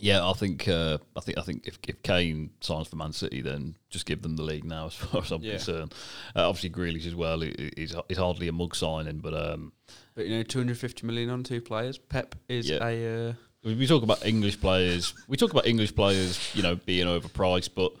yeah. 0.00 0.28
I 0.28 0.32
think 0.32 0.66
uh, 0.66 0.98
I 1.16 1.20
think 1.20 1.38
I 1.38 1.42
think 1.42 1.66
if, 1.68 1.78
if 1.86 2.02
Kane 2.02 2.50
signs 2.60 2.88
for 2.88 2.96
Man 2.96 3.12
City, 3.12 3.42
then 3.42 3.76
just 3.90 4.06
give 4.06 4.22
them 4.22 4.34
the 4.36 4.42
league 4.42 4.64
now, 4.64 4.86
as 4.90 4.94
far 4.94 5.22
as 5.22 5.30
I'm 5.30 5.42
Yeah. 5.42 5.52
concerned. 5.52 5.94
Uh, 6.34 6.48
obviously, 6.48 6.70
Grealish 6.70 7.06
as 7.06 7.14
well. 7.14 7.40
he- 7.40 7.70
He's 7.76 7.94
he's 8.08 8.18
hardly 8.18 8.48
a 8.48 8.52
mug 8.52 8.74
signing, 8.74 9.18
but 9.18 9.34
um, 9.34 9.72
But 10.14 10.26
you 10.26 10.36
know, 10.38 10.42
250 10.42 11.06
million 11.06 11.30
on 11.30 11.44
two 11.44 11.60
players. 11.60 11.98
Pep 11.98 12.34
is 12.48 12.68
Yeah. 12.68 12.84
a 12.84 13.28
uh, 13.30 13.32
we 13.64 13.86
talk 13.86 14.02
about 14.02 14.24
English 14.26 14.60
players. 14.60 15.14
We 15.28 15.36
talk 15.36 15.50
about 15.50 15.66
English 15.66 15.94
players, 15.94 16.38
you 16.54 16.62
know, 16.62 16.76
being 16.76 17.06
overpriced, 17.06 17.70
but 17.74 17.92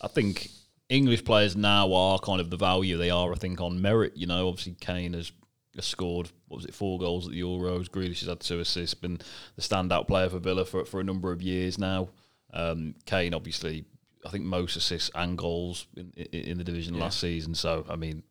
I 0.00 0.08
think 0.08 0.48
English 0.88 1.24
players 1.24 1.54
now 1.56 1.92
are 1.94 2.18
kind 2.18 2.40
of 2.40 2.50
the 2.50 2.56
value 2.56 2.96
they 2.98 3.10
are. 3.10 3.32
I 3.32 3.36
think 3.36 3.60
on 3.60 3.80
merit. 3.80 4.16
You 4.16 4.26
know, 4.26 4.48
obviously 4.48 4.74
Kane 4.80 5.12
has, 5.12 5.32
has 5.76 5.86
scored 5.86 6.30
what 6.48 6.56
was 6.56 6.64
it 6.66 6.74
four 6.74 6.98
goals 6.98 7.26
at 7.26 7.32
the 7.32 7.40
Euros. 7.40 7.88
Grealish 7.88 8.20
has 8.20 8.28
had 8.28 8.40
two 8.40 8.60
assists, 8.60 8.94
been 8.94 9.18
the 9.56 9.62
standout 9.62 10.08
player 10.08 10.28
for 10.28 10.38
Villa 10.38 10.64
for 10.64 10.84
for 10.84 11.00
a 11.00 11.04
number 11.04 11.30
of 11.32 11.40
years 11.40 11.78
now. 11.78 12.08
Um, 12.52 12.94
Kane 13.06 13.32
obviously, 13.32 13.84
I 14.26 14.30
think 14.30 14.44
most 14.44 14.76
assists 14.76 15.10
and 15.14 15.38
goals 15.38 15.86
in 15.96 16.12
in, 16.16 16.40
in 16.50 16.58
the 16.58 16.64
division 16.64 16.94
Yeah. 16.94 17.02
last 17.04 17.20
season. 17.20 17.54
So 17.54 17.84
I 17.88 17.96
mean. 17.96 18.22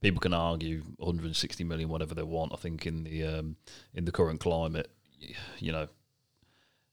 People 0.00 0.20
can 0.20 0.34
argue 0.34 0.82
160 0.98 1.64
million, 1.64 1.88
whatever 1.88 2.14
they 2.14 2.22
want. 2.22 2.52
I 2.52 2.56
think 2.56 2.86
in 2.86 3.04
the 3.04 3.24
um, 3.24 3.56
in 3.94 4.04
the 4.04 4.12
current 4.12 4.38
climate, 4.38 4.90
you 5.58 5.72
know, 5.72 5.88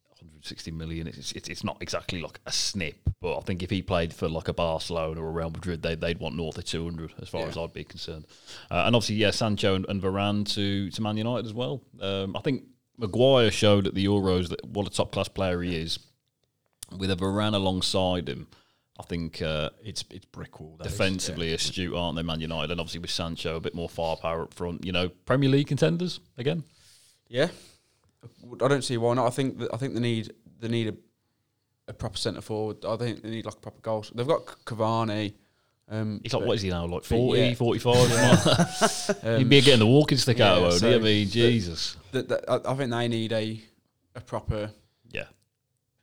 160 0.10 0.72
million. 0.72 1.08
It's, 1.08 1.32
it's 1.32 1.50
it's 1.50 1.64
not 1.64 1.78
exactly 1.82 2.22
like 2.22 2.40
a 2.46 2.52
snip, 2.52 2.98
but 3.22 3.38
I 3.38 3.42
think 3.42 3.64
if 3.64 3.70
he 3.70 3.82
played 3.82 4.14
for 4.14 4.28
like 4.30 4.48
a 4.48 4.54
Barcelona 4.54 5.22
or 5.22 5.28
a 5.28 5.32
Real 5.32 5.50
Madrid, 5.50 5.82
they 5.82 5.96
they'd 5.96 6.20
want 6.20 6.36
north 6.36 6.58
of 6.58 6.66
200 6.66 7.14
as 7.22 7.30
far 7.30 7.42
Yeah. 7.42 7.48
as 7.48 7.58
I'd 7.58 7.74
be 7.74 7.84
concerned. 7.84 8.26
Uh, 8.70 8.84
and 8.86 8.96
obviously, 8.96 9.16
yeah, 9.16 9.32
Sancho 9.32 9.76
and, 9.76 9.86
and 9.90 10.02
Varane 10.02 10.46
to 10.54 10.90
to 10.92 11.02
Man 11.02 11.18
United 11.18 11.46
as 11.46 11.54
well. 11.54 11.82
Um, 12.00 12.36
I 12.36 12.42
think 12.42 12.64
Maguire 12.98 13.50
showed 13.52 13.88
at 13.88 13.96
the 13.96 14.06
Euros 14.06 14.50
that 14.50 14.64
what 14.66 14.86
a 14.88 14.90
top 14.92 15.12
class 15.12 15.28
player 15.28 15.62
he 15.62 15.76
is. 15.76 16.00
With 16.98 17.10
a 17.10 17.16
Varane 17.16 17.56
alongside 17.56 18.28
him, 18.28 18.48
I 19.00 19.04
think 19.04 19.42
uh, 19.42 19.70
It's 19.82 20.04
it's 20.12 20.26
brick 20.26 20.60
wall. 20.60 20.76
that 20.78 20.88
is, 20.88 20.92
defensively 20.92 21.54
astute, 21.54 21.96
aren't 21.96 22.18
they, 22.18 22.22
Man 22.24 22.42
United? 22.42 22.70
And 22.72 22.82
obviously 22.82 23.00
with 23.00 23.12
Sancho, 23.12 23.56
a 23.56 23.60
bit 23.62 23.74
more 23.74 23.88
firepower 23.90 24.44
up 24.44 24.54
front. 24.54 24.86
You 24.86 24.92
know, 24.92 25.08
Premier 25.26 25.50
League 25.50 25.68
contenders 25.68 26.20
again. 26.38 26.64
Yeah, 27.30 27.48
I 28.64 28.68
don't 28.68 28.84
see 28.84 28.98
why 28.98 29.14
not. 29.16 29.28
I 29.28 29.30
think 29.32 29.58
that 29.60 29.74
I 29.74 29.78
think 29.78 29.94
they 29.94 30.00
need 30.00 30.34
they 30.60 30.68
need 30.68 30.88
a, 30.90 30.96
a 31.88 31.94
proper 31.94 32.18
centre 32.18 32.42
forward. 32.42 32.86
I 32.86 32.96
think 32.98 33.22
they 33.24 33.30
need 33.30 33.46
like 33.46 33.56
a 33.56 33.60
proper 33.60 33.82
goal. 33.82 34.06
They've 34.14 34.28
got 34.28 34.46
Cavani. 34.66 35.34
Um, 35.90 36.22
He's 36.24 36.34
like, 36.34 36.46
what 36.46 36.56
is 36.56 36.62
he 36.62 36.70
now? 36.70 36.84
Like 36.86 37.02
but 37.02 37.06
40, 37.06 37.40
yeah. 37.42 37.54
45? 37.54 37.96
something 37.96 38.18
like 38.18 38.44
that. 38.44 39.20
um, 39.24 39.38
He'd 39.40 39.50
be 39.50 39.60
getting 39.62 39.80
the 39.80 39.88
walking 39.88 40.18
stick 40.18 40.40
out 40.40 40.62
yeah, 40.62 40.68
of 40.68 40.74
him. 40.74 40.80
so 40.80 40.96
I 40.96 41.00
mean, 41.00 41.28
Jesus. 41.28 41.98
that- 42.14 42.30
that- 42.30 42.46
I, 42.50 42.72
I 42.72 42.76
think 42.76 42.92
they 42.92 43.08
need 43.10 43.34
a 43.34 43.62
a 44.16 44.22
proper 44.22 44.72
Yeah. 45.12 45.26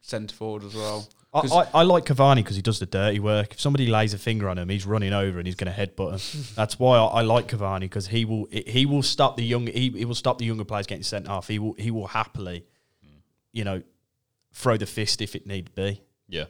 centre 0.03 0.35
forward 0.35 0.65
as 0.65 0.75
well. 0.75 1.09
I, 1.33 1.41
I, 1.41 1.67
I 1.75 1.83
like 1.83 2.07
Cavani 2.07 2.37
because 2.37 2.57
he 2.57 2.63
does 2.63 2.79
the 2.79 2.87
dirty 2.87 3.21
work. 3.21 3.53
If 3.53 3.61
somebody 3.61 3.87
lays 3.87 4.15
a 4.15 4.19
finger 4.19 4.49
on 4.49 4.57
him, 4.57 4.69
he's 4.69 4.87
running 4.87 5.13
over 5.13 5.39
and 5.39 5.47
he's 5.47 5.57
going 5.57 5.73
to 5.73 5.79
headbutt 5.79 6.13
him. 6.13 6.45
That's 6.57 6.79
why 6.79 6.97
I, 6.97 7.05
I 7.05 7.23
like 7.23 7.49
Cavani 7.49 7.81
because 7.81 8.07
he 8.07 8.25
will 8.25 8.47
he 8.51 8.87
will 8.87 9.03
stop 9.03 9.37
the 9.37 9.45
young 9.45 9.67
he, 9.67 9.91
he 9.91 10.05
will 10.05 10.15
stop 10.15 10.39
the 10.39 10.47
younger 10.47 10.65
players 10.65 10.87
getting 10.87 11.03
sent 11.03 11.29
off. 11.29 11.49
He 11.49 11.59
will 11.59 11.75
he 11.75 11.91
will 11.91 12.07
happily, 12.07 12.65
you 13.53 13.65
know, 13.65 13.83
throw 14.53 14.77
the 14.77 14.87
fist 14.87 15.21
if 15.21 15.35
it 15.35 15.47
need 15.47 15.75
be. 15.75 16.03
Yeah. 16.29 16.45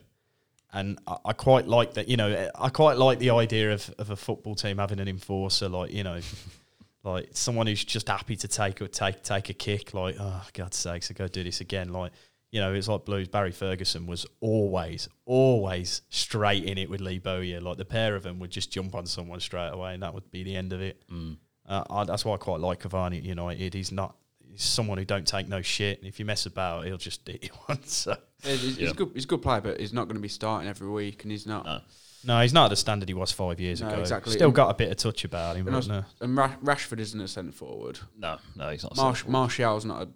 And 0.72 0.98
I, 1.06 1.16
I 1.24 1.32
quite 1.32 1.66
like 1.66 1.94
that. 1.94 2.08
You 2.08 2.16
know, 2.16 2.48
I 2.54 2.68
quite 2.68 2.98
like 2.98 3.18
the 3.18 3.30
idea 3.30 3.72
of, 3.72 3.92
of 3.98 4.10
a 4.10 4.16
football 4.16 4.54
team 4.54 4.78
having 4.78 5.00
an 5.00 5.08
enforcer, 5.08 5.68
like 5.68 5.92
you 5.92 6.04
know, 6.04 6.20
like 7.02 7.30
someone 7.32 7.66
who's 7.66 7.84
just 7.84 8.08
happy 8.08 8.36
to 8.36 8.46
take 8.46 8.80
or 8.80 8.86
take 8.86 9.24
take 9.24 9.48
a 9.50 9.54
kick. 9.54 9.92
Like, 9.92 10.16
oh 10.20 10.46
God's 10.52 10.76
sakes, 10.76 11.10
I 11.10 11.14
go 11.14 11.26
do 11.26 11.42
this 11.42 11.60
again. 11.60 11.92
Like, 11.92 12.12
you 12.50 12.60
know, 12.60 12.72
it's 12.74 12.88
like 12.88 13.04
Blues. 13.04 13.28
Barry 13.28 13.52
Ferguson 13.52 14.06
was 14.06 14.24
always, 14.40 15.08
always 15.26 16.02
straight 16.08 16.64
in 16.64 16.78
it 16.78 16.88
with 16.90 17.00
Lee 17.00 17.18
Bowyer. 17.18 17.60
Like 17.60 17.76
the 17.76 17.84
pair 17.84 18.14
of 18.16 18.22
them 18.22 18.38
would 18.40 18.50
just 18.50 18.70
jump 18.72 18.94
on 18.94 19.06
someone 19.06 19.40
straight 19.40 19.68
away, 19.68 19.94
and 19.94 20.02
that 20.02 20.14
would 20.14 20.30
be 20.30 20.42
the 20.42 20.56
end 20.56 20.72
of 20.72 20.80
it. 20.80 21.02
Mm. 21.12 21.36
Uh, 21.68 21.84
I, 21.90 22.04
that's 22.04 22.24
why 22.24 22.34
I 22.34 22.36
quite 22.38 22.60
like 22.60 22.80
Cavani 22.82 23.18
at 23.18 23.22
United. 23.24 23.74
He's 23.74 23.92
not. 23.92 24.16
He's 24.50 24.62
someone 24.62 24.96
who 24.98 25.04
don't 25.04 25.26
take 25.26 25.46
no 25.48 25.60
shit. 25.60 25.98
And 25.98 26.08
if 26.08 26.18
you 26.18 26.24
mess 26.24 26.46
about, 26.46 26.86
he'll 26.86 26.96
just 26.96 27.28
eat 27.28 27.44
you 27.44 27.50
once. 27.68 27.92
So. 27.92 28.16
He's, 28.42 28.62
he's, 28.62 28.78
Yeah. 28.78 28.90
a 28.90 28.94
good 28.94 29.10
he's 29.14 29.24
a 29.24 29.28
good 29.28 29.42
player, 29.42 29.60
but 29.60 29.78
he's 29.78 29.92
not 29.92 30.04
going 30.06 30.16
to 30.16 30.22
be 30.22 30.28
starting 30.28 30.68
every 30.68 30.88
week, 30.88 31.22
and 31.24 31.30
he's 31.32 31.46
not. 31.46 31.64
No. 31.66 31.80
No, 32.24 32.40
he's 32.40 32.52
not 32.52 32.64
at 32.64 32.70
the 32.70 32.76
standard 32.76 33.08
he 33.08 33.14
was 33.14 33.30
five 33.30 33.60
years 33.60 33.80
No, 33.80 33.88
ago. 33.90 34.00
exactly. 34.00 34.32
Still 34.32 34.50
got 34.50 34.70
a 34.70 34.74
bit 34.74 34.90
of 34.90 34.96
touch 34.96 35.24
about 35.24 35.54
him, 35.56 35.68
And 35.68 35.76
I 35.76 35.78
but 35.78 35.88
was- 35.88 35.88
no. 35.88 36.04
And 36.20 36.36
Ra- 36.36 36.56
Rashford 36.64 36.98
isn't 36.98 37.20
a 37.20 37.28
centre 37.28 37.52
forward. 37.52 38.00
No, 38.16 38.38
no, 38.56 38.70
he's 38.70 38.82
not. 38.82 38.96
Marsh. 38.96 39.24
Martial's 39.26 39.84
not 39.84 40.02
a 40.02 40.08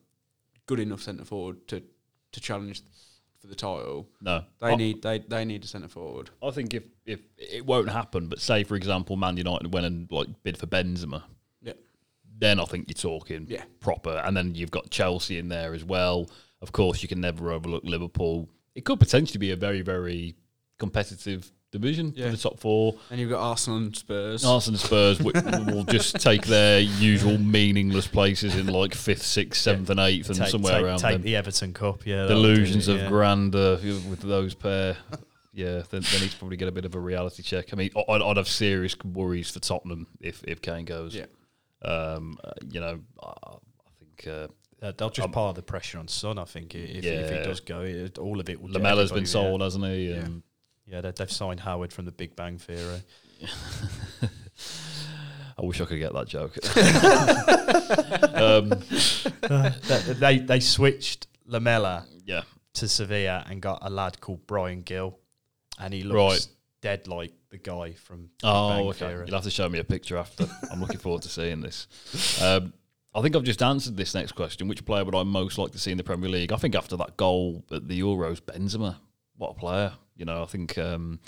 good 0.66 0.80
enough 0.80 1.00
centre 1.02 1.24
forward 1.24 1.68
to, 1.68 1.80
to 2.32 2.40
challenge 2.40 2.82
for 3.40 3.46
the 3.46 3.54
title. 3.54 4.08
no. 4.20 4.44
They 4.60 4.68
I, 4.68 4.74
need 4.76 5.02
they, 5.02 5.18
they 5.20 5.44
need 5.44 5.64
a 5.64 5.66
centre 5.66 5.88
forward. 5.88 6.30
I 6.42 6.50
think 6.50 6.74
if, 6.74 6.84
if 7.06 7.20
it 7.36 7.66
won't 7.66 7.88
happen, 7.90 8.28
but 8.28 8.40
say, 8.40 8.62
for 8.64 8.76
example, 8.76 9.16
Man 9.16 9.36
United 9.36 9.72
went 9.72 9.86
and 9.86 10.10
like 10.12 10.28
bid 10.44 10.56
for 10.56 10.66
Benzema, 10.66 11.22
Yeah. 11.60 11.72
then 12.38 12.60
I 12.60 12.64
think 12.66 12.86
you're 12.88 12.94
talking 13.18 13.46
Yeah. 13.48 13.64
proper. 13.80 14.22
And 14.24 14.36
then 14.36 14.54
you've 14.54 14.70
got 14.70 14.90
Chelsea 14.90 15.38
in 15.38 15.48
there 15.48 15.74
as 15.74 15.84
well. 15.84 16.30
Of 16.60 16.70
course, 16.72 17.02
you 17.02 17.08
can 17.08 17.20
never 17.20 17.50
overlook 17.50 17.82
Liverpool. 17.84 18.48
It 18.76 18.84
could 18.84 19.00
potentially 19.00 19.38
be 19.38 19.50
a 19.50 19.56
very, 19.56 19.82
very 19.82 20.36
competitive 20.78 21.50
division 21.72 22.12
Yeah. 22.14 22.26
for 22.26 22.30
the 22.36 22.36
top 22.42 22.60
four. 22.60 22.94
And 23.10 23.18
you've 23.18 23.30
got 23.30 23.40
Arsenal 23.40 23.78
and 23.78 23.96
Spurs. 23.96 24.44
Arsenal 24.44 24.74
and 24.78 24.80
Spurs 24.80 25.18
wi- 25.18 25.64
will 25.72 25.84
just 25.84 26.20
take 26.20 26.46
their 26.46 26.78
usual 26.78 27.38
meaningless 27.38 28.06
places 28.06 28.54
in 28.54 28.68
like 28.68 28.94
fifth, 28.94 29.22
sixth, 29.22 29.60
seventh, 29.60 29.90
and 29.90 29.98
eighth, 29.98 30.28
and 30.28 30.38
Take, 30.38 30.48
somewhere 30.48 30.74
take, 30.74 30.84
around 30.84 30.98
take 30.98 31.12
them. 31.14 31.22
the 31.22 31.34
Everton 31.34 31.72
Cup, 31.72 32.06
yeah. 32.06 32.26
Delusions 32.26 32.86
of 32.86 32.98
yeah. 32.98 33.08
grandeur 33.08 33.76
with 33.82 34.20
those 34.20 34.54
pair. 34.54 34.96
Yeah, 35.54 35.82
then, 35.90 36.00
then 36.02 36.20
he's 36.20 36.34
probably 36.34 36.56
get 36.56 36.68
a 36.68 36.72
bit 36.72 36.84
of 36.84 36.94
a 36.94 36.98
reality 37.00 37.42
check. 37.42 37.72
I 37.72 37.76
mean, 37.76 37.90
I- 37.96 38.12
I'd, 38.12 38.22
I'd 38.22 38.36
have 38.36 38.48
serious 38.48 38.96
worries 39.04 39.50
for 39.50 39.58
Tottenham 39.60 40.06
if, 40.20 40.42
if 40.44 40.62
Kane 40.62 40.84
goes. 40.84 41.14
Yeah. 41.14 41.26
Um, 41.82 42.38
uh, 42.44 42.52
you 42.70 42.80
know, 42.80 43.00
I, 43.22 43.26
I 43.28 43.56
think 43.98 44.26
uh, 44.28 44.48
Uh, 44.86 44.92
they'll 44.96 45.10
just 45.10 45.26
Um, 45.26 45.32
pile 45.32 45.52
the 45.52 45.62
pressure 45.62 45.98
on 45.98 46.08
Son. 46.08 46.38
I 46.38 46.44
think 46.44 46.74
if, 46.74 47.04
if 47.04 47.30
he 47.30 47.36
does 47.44 47.60
go, 47.60 47.80
it, 47.82 48.18
all 48.18 48.40
of 48.40 48.48
it 48.48 48.60
will. 48.60 48.70
Lamela's 48.70 49.12
been 49.12 49.26
sold, 49.26 49.60
hasn't 49.62 49.84
he? 49.84 50.10
Yeah. 50.10 50.16
And 50.16 50.42
Yeah, 50.86 51.00
they, 51.00 51.12
they've 51.12 51.30
signed 51.30 51.60
Howard 51.60 51.92
from 51.92 52.04
the 52.04 52.12
Big 52.12 52.34
Bang 52.36 52.58
Theory. 52.58 53.02
I 55.58 55.64
wish 55.64 55.80
I 55.80 55.84
could 55.84 55.98
get 55.98 56.12
that 56.14 56.28
joke. 56.28 56.56
um, 58.34 58.70
they, 59.88 60.12
they 60.14 60.38
they 60.44 60.60
switched 60.60 61.26
Lamela 61.46 62.06
yeah, 62.24 62.42
to 62.74 62.88
Sevilla 62.88 63.44
and 63.48 63.60
got 63.60 63.80
a 63.82 63.90
lad 63.90 64.20
called 64.20 64.46
Bryan 64.46 64.80
Gil, 64.80 65.18
and 65.78 65.92
he 65.92 66.02
looks 66.02 66.16
Right. 66.16 66.48
dead 66.80 67.06
like 67.08 67.32
the 67.50 67.58
guy 67.58 67.92
from 67.92 68.22
Big 68.22 68.30
Oh, 68.44 68.68
Bang 68.70 68.86
okay. 68.88 68.98
Theory. 68.98 69.26
You'll 69.26 69.36
have 69.36 69.44
to 69.44 69.50
show 69.50 69.68
me 69.68 69.78
a 69.78 69.84
picture 69.84 70.16
after. 70.16 70.46
I'm 70.70 70.80
looking 70.80 70.98
forward 70.98 71.22
to 71.22 71.28
seeing 71.28 71.60
this. 71.60 71.86
Um, 72.42 72.72
I 73.14 73.20
think 73.20 73.36
I've 73.36 73.44
just 73.44 73.62
answered 73.62 73.96
this 73.96 74.14
next 74.14 74.32
question. 74.32 74.68
Which 74.68 74.84
player 74.86 75.04
would 75.04 75.14
I 75.14 75.22
most 75.22 75.58
like 75.58 75.72
to 75.72 75.78
see 75.78 75.90
in 75.90 75.98
the 75.98 76.04
Premier 76.04 76.30
League? 76.30 76.50
I 76.52 76.56
think 76.56 76.74
after 76.74 76.96
that 76.96 77.16
goal 77.18 77.62
at 77.70 77.86
the 77.86 78.00
Euros, 78.00 78.40
Benzema. 78.40 78.96
What 79.36 79.50
a 79.50 79.54
player! 79.54 79.92
You 80.22 80.26
know, 80.26 80.44
I 80.44 80.46
think 80.46 80.78
um, 80.78 81.18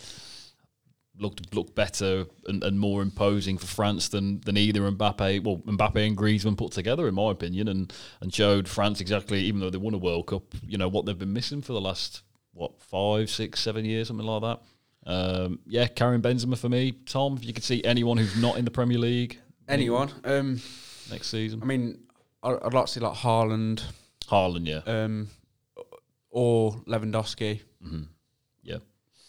looked 1.18 1.52
looked 1.52 1.74
better 1.74 2.26
and, 2.46 2.62
and 2.62 2.78
more 2.78 3.02
imposing 3.02 3.58
for 3.58 3.66
France 3.66 4.06
than 4.08 4.40
than 4.42 4.56
either 4.56 4.80
Mbappe, 4.82 5.42
well 5.42 5.56
Mbappe 5.58 6.06
and 6.06 6.16
Griezmann 6.16 6.56
put 6.56 6.70
together, 6.70 7.08
in 7.08 7.14
my 7.16 7.32
opinion, 7.32 7.66
and 7.66 7.92
and 8.20 8.32
showed 8.32 8.68
France 8.68 9.00
exactly, 9.00 9.40
even 9.40 9.58
though 9.58 9.70
they 9.70 9.78
won 9.78 9.94
a 9.94 9.98
World 9.98 10.28
Cup, 10.28 10.54
you 10.62 10.78
know 10.78 10.86
what 10.86 11.06
they've 11.06 11.18
been 11.18 11.32
missing 11.32 11.60
for 11.60 11.72
the 11.72 11.80
last 11.80 12.22
what 12.52 12.80
five, 12.80 13.28
six, 13.28 13.58
seven 13.58 13.84
years, 13.84 14.06
something 14.06 14.24
like 14.24 14.42
that. 14.42 15.10
Um, 15.10 15.58
yeah, 15.66 15.88
Karim 15.88 16.22
Benzema 16.22 16.56
for 16.56 16.68
me. 16.68 16.92
Tom, 16.92 17.36
if 17.36 17.44
you 17.44 17.52
could 17.52 17.64
see 17.64 17.82
anyone 17.82 18.16
who's 18.16 18.40
not 18.40 18.58
in 18.58 18.64
the 18.64 18.70
Premier 18.70 18.98
League 18.98 19.40
Anyone? 19.66 20.12
Um, 20.22 20.60
next 21.10 21.30
season, 21.30 21.60
I 21.64 21.66
mean, 21.66 21.98
I'd 22.44 22.72
like 22.72 22.86
to 22.86 22.92
see 22.92 23.00
like 23.00 23.16
Haaland 23.16 23.82
Haaland, 24.28 24.68
yeah, 24.68 24.82
um, 24.86 25.30
or 26.30 26.74
Lewandowski. 26.86 27.60
hmm 27.82 28.02
yeah, 28.02 28.13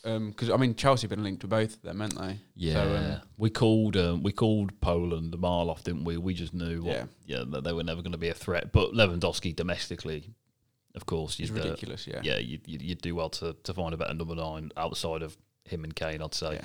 Because 0.05 0.49
I 0.49 0.57
mean, 0.57 0.75
Chelsea 0.75 1.01
have 1.03 1.09
been 1.09 1.23
linked 1.23 1.41
to 1.41 1.47
both 1.47 1.73
of 1.73 1.81
them, 1.81 1.99
haven't 1.99 2.19
they? 2.19 2.39
yeah. 2.55 2.73
So, 2.73 2.95
um, 2.95 3.21
we 3.37 3.49
called 3.49 3.97
um, 3.97 4.23
we 4.23 4.31
called 4.31 4.79
Poland 4.79 5.31
the 5.33 5.37
Marloff, 5.37 5.83
didn't 5.83 6.03
we? 6.05 6.17
We 6.17 6.33
just 6.33 6.53
knew, 6.53 6.83
what, 6.83 6.95
yeah, 6.95 7.05
Yeah. 7.25 7.43
that 7.47 7.63
they 7.63 7.73
were 7.73 7.83
never 7.83 8.01
going 8.01 8.11
to 8.11 8.17
be 8.17 8.29
a 8.29 8.33
threat. 8.33 8.71
But 8.71 8.93
Lewandowski 8.93 9.55
domestically, 9.55 10.29
of 10.93 11.05
course, 11.05 11.39
is 11.39 11.49
you'd, 11.49 11.59
uh, 11.59 11.63
ridiculous. 11.63 12.05
Yeah. 12.07 12.19
yeah, 12.23 12.37
you'd, 12.37 12.67
you'd, 12.67 12.81
you'd 12.81 13.01
do 13.01 13.15
well 13.15 13.29
to, 13.31 13.55
to 13.63 13.73
find 13.73 13.93
a 13.93 13.97
better 13.97 14.13
number 14.13 14.35
nine 14.35 14.71
outside 14.77 15.21
of 15.23 15.35
him 15.65 15.83
and 15.83 15.95
Kane, 15.95 16.21
I'd 16.21 16.33
say. 16.35 16.59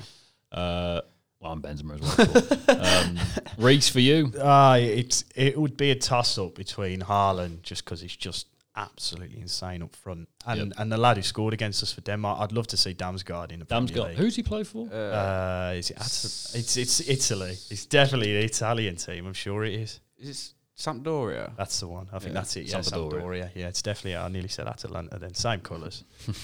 Yeah. 0.53 0.57
Uh, 0.59 1.01
well, 1.39 1.53
I'm 1.53 1.61
Benzema 1.63 1.99
as 1.99 2.67
well. 2.67 2.79
um, 3.07 3.19
Reese 3.57 3.89
for 3.89 3.99
you. 3.99 4.31
Ah, 4.39 4.75
it's 4.75 5.25
it 5.35 5.59
would 5.59 5.75
be 5.75 5.89
a 5.89 5.95
toss 5.95 6.37
up 6.37 6.53
between 6.53 6.99
Haaland 7.01 7.63
just 7.63 7.83
because 7.83 8.01
he's 8.01 8.15
just 8.15 8.45
absolutely 8.75 9.39
insane 9.41 9.81
up 9.83 9.95
front, 9.95 10.27
and 10.45 10.59
Yep. 10.59 10.73
and 10.79 10.91
the 10.91 10.97
lad 10.97 11.17
who 11.17 11.23
scored 11.23 11.53
against 11.53 11.83
us 11.83 11.91
for 11.93 12.01
Denmark. 12.01 12.39
I'd 12.39 12.51
love 12.51 12.67
to 12.67 12.77
see 12.77 12.93
Damsgaard 12.93 13.51
in 13.51 13.59
the 13.59 13.65
Premier 13.65 13.87
Damsgaard. 13.87 14.07
League. 14.09 14.17
Who's 14.17 14.35
he 14.35 14.43
play 14.43 14.63
for? 14.63 14.87
Uh, 14.91 14.95
Uh, 14.95 15.73
is 15.77 15.89
it? 15.91 15.97
At- 15.97 16.55
it's 16.59 16.77
it's 16.77 16.99
Italy. 17.01 17.57
It's 17.69 17.85
definitely 17.85 18.33
the 18.33 18.45
Italian 18.45 18.95
team. 18.95 19.25
I'm 19.27 19.33
sure 19.33 19.65
it 19.65 19.73
is. 19.73 19.99
is 20.17 20.29
it 20.29 20.53
Sampdoria? 20.81 21.51
That's 21.57 21.79
the 21.79 21.87
one. 21.87 22.07
I 22.13 22.19
think 22.19 22.33
Yeah. 22.33 22.41
that's 22.41 22.55
it. 22.55 22.65
Yeah, 22.71 22.79
Sampdoria. 22.81 23.11
Sampdoria. 23.21 23.49
Yeah, 23.55 23.67
it's 23.69 23.81
definitely. 23.81 24.15
I 24.15 24.27
nearly 24.29 24.49
said 24.49 24.67
Atalanta. 24.67 25.19
Then 25.19 25.33
same 25.33 25.59
colours. 25.61 26.03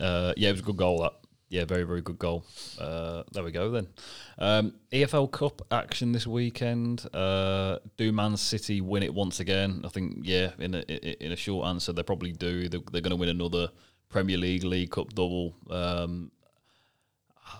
Uh, 0.00 0.32
yeah, 0.36 0.48
it 0.48 0.52
was 0.52 0.60
a 0.60 0.64
good 0.64 0.76
goal. 0.76 0.98
That 1.02 1.12
yeah, 1.48 1.64
very 1.64 1.84
very 1.84 2.00
good 2.00 2.18
goal. 2.18 2.44
Uh, 2.78 3.22
there 3.32 3.44
we 3.44 3.52
go 3.52 3.70
then. 3.70 3.86
Um, 4.38 4.74
EFL 4.92 5.30
Cup 5.30 5.62
action 5.70 6.12
this 6.12 6.26
weekend. 6.26 7.06
Uh, 7.14 7.78
do 7.96 8.10
Man 8.12 8.36
City 8.36 8.80
win 8.80 9.02
it 9.02 9.14
once 9.14 9.40
again? 9.40 9.82
I 9.84 9.88
think 9.88 10.18
yeah. 10.22 10.50
In 10.58 10.74
a 10.74 10.80
in 11.24 11.32
a 11.32 11.36
short 11.36 11.66
answer, 11.66 11.92
they 11.92 12.02
probably 12.02 12.32
do. 12.32 12.68
They're, 12.68 12.80
they're 12.90 13.00
going 13.00 13.10
to 13.10 13.16
win 13.16 13.28
another 13.28 13.68
Premier 14.08 14.38
League 14.38 14.64
League 14.64 14.90
Cup 14.90 15.14
double. 15.14 15.54
Um, 15.70 16.30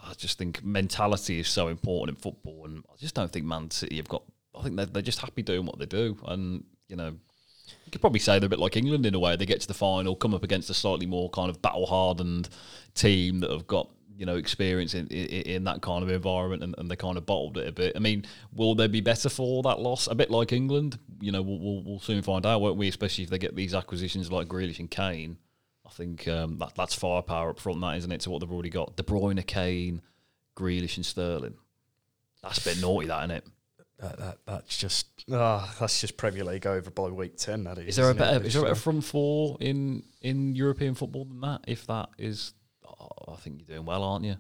I 0.05 0.15
just 0.15 0.39
think 0.39 0.65
mentality 0.65 1.41
is 1.41 1.49
so 1.49 1.69
important 1.69 2.17
in 2.17 2.23
football, 2.23 2.65
and 2.65 2.85
I 2.93 2.97
just 2.97 3.15
don't 3.15 3.31
think 3.31 3.45
Man 3.45 3.71
City 3.71 3.97
have 3.97 4.09
got. 4.09 4.23
I 4.59 4.63
think 4.63 4.77
they're, 4.77 4.87
they're 4.87 5.03
just 5.03 5.21
happy 5.21 5.43
doing 5.43 5.67
what 5.67 5.79
they 5.79 5.87
do, 5.87 6.17
and 6.27 6.65
you 6.89 6.97
know, 6.97 7.17
you 7.85 7.93
could 7.93 8.01
probably 8.01 8.21
say 8.21 8.39
they're 8.39 8.47
a 8.47 8.51
bit 8.51 8.59
like 8.59 8.77
England 8.77 9.07
in 9.07 9.15
a 9.15 9.19
way. 9.19 9.37
They 9.37 9.47
get 9.47 9.61
to 9.61 9.69
the 9.69 9.75
final, 9.75 10.17
come 10.17 10.35
up 10.35 10.43
against 10.43 10.71
a 10.71 10.75
slightly 10.75 11.07
more 11.07 11.31
kind 11.31 11.51
of 11.51 11.61
battle 11.61 11.87
hardened 11.87 12.49
team 12.95 13.41
that 13.41 13.51
have 13.51 13.67
got 13.67 13.89
you 14.17 14.27
know 14.27 14.37
experience 14.37 14.95
in, 14.95 15.07
in, 15.09 15.27
in 15.27 15.65
that 15.65 15.83
kind 15.83 16.03
of 16.03 16.11
environment, 16.11 16.63
and, 16.63 16.75
and 16.79 16.91
they 16.91 16.97
kind 16.97 17.17
of 17.17 17.27
bottled 17.27 17.59
it 17.59 17.69
a 17.69 17.73
bit. 17.73 17.93
I 17.97 17.99
mean, 17.99 18.25
will 18.53 18.75
they 18.75 18.87
be 18.87 19.01
better 19.01 19.29
for 19.29 19.63
that 19.65 19.81
loss? 19.81 20.07
A 20.07 20.15
bit 20.15 20.31
like 20.31 20.53
England, 20.53 20.99
you 21.21 21.33
know, 21.33 21.43
we'll, 21.43 21.59
we'll, 21.59 21.83
we'll 21.85 22.01
soon 22.01 22.23
find 22.23 22.47
out, 22.47 22.61
won't 22.61 22.77
we? 22.77 22.89
Especially 22.89 23.25
if 23.25 23.31
they 23.31 23.39
get 23.39 23.57
these 23.57 23.75
acquisitions 23.75 24.31
like 24.31 24.49
Grealish 24.49 24.79
and 24.79 24.91
Kane. 24.91 25.39
I 25.87 25.91
think 25.91 26.27
um, 26.29 26.59
that 26.59 26.75
that's 26.75 26.95
firepower 26.95 27.51
up 27.51 27.61
front, 27.61 27.81
that 27.81 27.97
isn't 27.99 28.13
it? 28.13 28.21
To 28.23 28.31
what 28.31 28.41
they've 28.41 28.53
already 28.53 28.71
got: 28.71 28.97
De 28.97 29.03
Bruyne, 29.03 29.47
Kane, 29.47 30.03
Grealish, 30.57 30.97
and 30.97 31.07
Sterling. 31.07 31.55
That's 32.43 32.59
a 32.59 32.71
bit 32.71 32.81
naughty, 32.81 33.07
that 33.09 33.25
isn't 33.25 33.31
it? 33.37 33.47
That, 34.05 34.19
that 34.19 34.39
that's 34.47 34.77
just 34.77 35.07
ah, 35.33 35.75
that's 35.81 35.99
just 35.99 36.19
Premier 36.19 36.45
League 36.45 36.67
over 36.67 36.91
by 36.91 37.09
week 37.09 37.39
ten. 37.39 37.65
That 37.65 37.79
is. 37.79 37.87
Is 37.89 37.97
there 37.97 38.11
a 38.11 38.15
better? 38.15 38.45
Is 38.45 38.53
there 38.53 38.61
a 38.61 38.65
better 38.67 38.73
It's, 38.75 38.83
front 38.83 39.03
four 39.03 39.57
in 39.61 40.03
in 40.21 40.55
European 40.55 40.95
football 40.95 41.25
than 41.25 41.41
that? 41.41 41.63
If 41.67 41.87
that 41.87 42.11
is, 42.19 42.53
oh, 42.87 43.33
I 43.33 43.37
think 43.37 43.61
you're 43.61 43.77
doing 43.77 43.87
well, 43.87 44.03
aren't 44.03 44.27
you? 44.27 44.37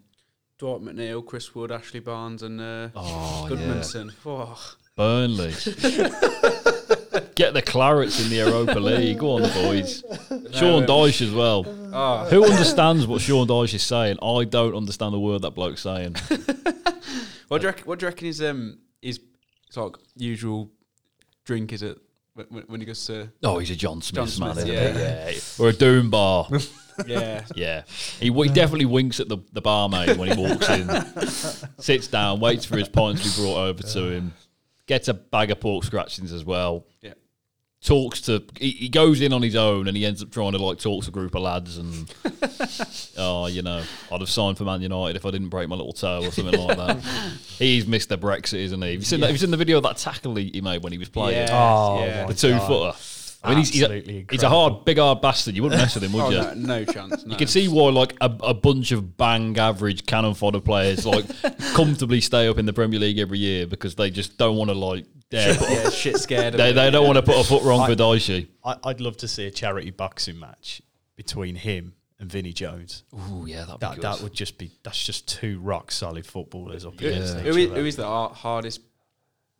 Dwight 0.58 0.82
McNeil, 0.82 1.24
Chris 1.24 1.54
Wood, 1.54 1.72
Ashley 1.72 2.00
Barnes, 2.00 2.42
and 2.42 2.60
uh, 2.60 2.90
Oh 2.94 3.48
yeah, 3.48 3.56
Gudmundsson. 3.56 4.12
Oh, 4.26 4.74
Burnley. 4.96 5.52
Get 7.34 7.54
the 7.54 7.62
clarets 7.62 8.22
in 8.22 8.28
the 8.30 8.36
Europa 8.36 8.78
League. 8.78 9.18
Go 9.18 9.36
on, 9.36 9.42
the 9.42 9.48
boys. 9.48 10.04
Sean 10.54 10.84
Dyche 10.84 11.22
as 11.22 11.32
well. 11.32 11.64
oh. 11.92 12.26
Who 12.30 12.44
understands 12.44 13.06
what 13.06 13.22
Sean 13.22 13.48
Dyche 13.48 13.74
is 13.74 13.82
saying? 13.82 14.18
I 14.22 14.44
don't 14.44 14.74
understand 14.76 15.14
the 15.14 15.18
word 15.20 15.42
that 15.42 15.52
bloke's 15.52 15.80
saying. 15.82 16.16
What 17.48 17.60
do 17.60 17.66
you 17.66 17.68
reckon? 17.68 17.86
What 17.86 17.98
do 17.98 18.06
you 18.06 18.08
reckon 18.08 18.26
his 18.26 18.42
um 18.42 18.78
his 19.02 19.20
sort 19.74 19.94
of 19.96 20.00
usual 20.16 20.70
drink 21.44 21.72
is 21.72 21.82
it 21.82 21.98
when, 22.34 22.46
when- 22.48 22.62
when 22.64 22.80
he 22.80 22.86
goes 22.86 23.04
to? 23.06 23.30
Oh, 23.42 23.58
he's 23.58 23.70
a 23.70 23.76
John 23.76 24.00
Smith, 24.02 24.36
John 24.38 24.48
man. 24.48 24.58
Isn't 24.58 24.68
he? 24.68 24.74
yeah. 24.74 25.30
yeah. 25.30 25.38
Or 25.58 25.68
a 25.68 25.72
Doom 25.72 26.10
bar. 26.10 26.48
Yeah, 27.08 27.44
Yeah, 27.56 27.82
he, 28.20 28.30
he 28.30 28.48
definitely 28.50 28.84
winks 28.86 29.18
at 29.18 29.28
the, 29.28 29.38
the 29.52 29.60
barmaid 29.60 30.16
when 30.16 30.30
he 30.30 30.40
walks 30.40 30.68
in, 30.70 30.88
sits 31.80 32.06
down, 32.06 32.38
waits 32.38 32.64
for 32.66 32.76
his 32.78 32.88
pint 32.88 33.18
to 33.18 33.24
be 33.24 33.34
brought 33.42 33.56
over 33.66 33.82
to 33.82 34.10
him, 34.12 34.32
gets 34.86 35.08
a 35.08 35.14
bag 35.14 35.50
of 35.50 35.58
pork 35.58 35.82
scratchings 35.82 36.32
as 36.32 36.44
well. 36.44 36.86
yeah. 37.00 37.14
Talks 37.84 38.22
to 38.22 38.42
he, 38.58 38.70
he 38.70 38.88
goes 38.88 39.20
in 39.20 39.32
on 39.34 39.42
his 39.42 39.54
own 39.54 39.88
and 39.88 39.96
he 39.96 40.06
ends 40.06 40.22
up 40.22 40.30
trying 40.30 40.52
to 40.52 40.58
like 40.58 40.78
talk 40.78 41.02
to 41.04 41.10
a 41.10 41.12
group 41.12 41.34
of 41.34 41.42
lads 41.42 41.76
and 41.76 42.12
oh 43.18 43.46
you 43.46 43.60
know 43.62 43.82
I'd 44.10 44.20
have 44.20 44.30
signed 44.30 44.56
for 44.56 44.64
Man 44.64 44.80
United 44.80 45.16
if 45.16 45.26
I 45.26 45.30
didn't 45.30 45.48
break 45.50 45.68
my 45.68 45.76
little 45.76 45.92
toe 45.92 46.22
or 46.24 46.30
something 46.32 46.58
like 46.66 46.76
that. 46.78 46.96
He's 47.58 47.84
Mr 47.84 48.16
Brexit, 48.16 48.54
isn't 48.60 48.80
he? 48.82 48.92
Have 48.92 49.00
you 49.00 49.04
seen, 49.04 49.20
that, 49.20 49.26
have 49.26 49.34
you 49.34 49.38
seen 49.38 49.50
the 49.50 49.56
video 49.58 49.76
of 49.76 49.82
that 49.82 49.98
tackle 49.98 50.34
he, 50.36 50.50
he 50.52 50.60
made 50.60 50.82
when 50.82 50.92
he 50.92 50.98
was 50.98 51.08
playing? 51.10 51.46
Yeah. 51.46 51.48
Oh, 51.52 52.04
Yeah. 52.04 52.26
The 52.26 52.34
two 52.34 52.50
God. 52.52 52.66
footer. 52.66 52.98
I 53.44 53.50
mean, 53.50 53.58
he's, 53.58 53.68
he's, 53.68 53.82
a, 53.82 53.84
Absolutely 53.84 54.26
he's 54.30 54.42
a 54.42 54.48
hard, 54.48 54.86
big, 54.86 54.96
hard 54.98 55.20
bastard. 55.20 55.54
You 55.54 55.64
wouldn't 55.64 55.78
mess 55.82 55.94
with 55.94 56.04
him, 56.04 56.14
would 56.14 56.22
Oh 56.22 56.30
you? 56.30 56.36
no, 56.38 56.54
no 56.54 56.84
chance. 56.86 57.26
No. 57.26 57.32
You 57.32 57.36
can 57.36 57.46
see 57.46 57.68
why, 57.68 57.90
like 57.90 58.14
a, 58.22 58.34
a 58.42 58.54
bunch 58.54 58.90
of 58.92 59.18
bang 59.18 59.58
average 59.58 60.06
cannon 60.06 60.32
fodder 60.32 60.60
players, 60.60 61.04
like 61.04 61.26
comfortably 61.74 62.22
stay 62.22 62.48
up 62.48 62.56
in 62.56 62.64
the 62.64 62.72
Premier 62.72 62.98
League 62.98 63.18
every 63.18 63.38
year 63.38 63.66
because 63.66 63.96
they 63.96 64.08
just 64.08 64.38
don't 64.38 64.56
want 64.56 64.70
to 64.70 64.74
like 64.74 65.04
dare. 65.30 65.54
Put, 65.54 65.70
yeah, 65.70 65.90
shit 65.90 66.16
scared. 66.18 66.54
of 66.54 66.58
they 66.58 66.70
him, 66.70 66.76
they 66.76 66.90
don't 66.90 67.06
want 67.06 67.16
to 67.16 67.22
put 67.22 67.38
a 67.38 67.44
foot 67.44 67.62
wrong 67.62 67.80
I- 67.80 67.86
for 67.88 67.94
Dicey. 67.94 68.50
I, 68.64 68.76
I'd 68.84 69.00
love 69.00 69.16
to 69.18 69.28
see 69.28 69.46
a 69.46 69.50
charity 69.50 69.90
boxing 69.90 70.38
match 70.38 70.80
between 71.16 71.56
him 71.56 71.94
and 72.18 72.30
Vinnie 72.30 72.52
Jones. 72.52 73.04
Ooh, 73.14 73.44
yeah, 73.46 73.64
that'd 73.64 73.80
be 73.80 73.86
That 73.86 73.94
good. 73.96 74.04
that 74.04 74.20
would 74.22 74.32
just 74.34 74.56
be 74.58 74.70
that's 74.82 75.02
just 75.02 75.26
two 75.28 75.58
rock 75.60 75.90
solid 75.90 76.24
footballers 76.26 76.84
up 76.86 76.98
Who, 77.00 77.06
against 77.08 77.34
who 77.38 77.56
each 77.58 77.68
other. 77.70 77.80
Who 77.80 77.86
is 77.86 77.96
the 77.96 78.06
hardest 78.06 78.80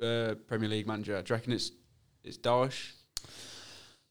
uh, 0.03 0.35
Premier 0.47 0.69
League 0.69 0.87
manager? 0.87 1.21
Do 1.23 1.33
you 1.33 1.37
reckon 1.37 1.53
it's 1.53 1.73
it's 2.23 2.39
Dyche? 2.39 2.93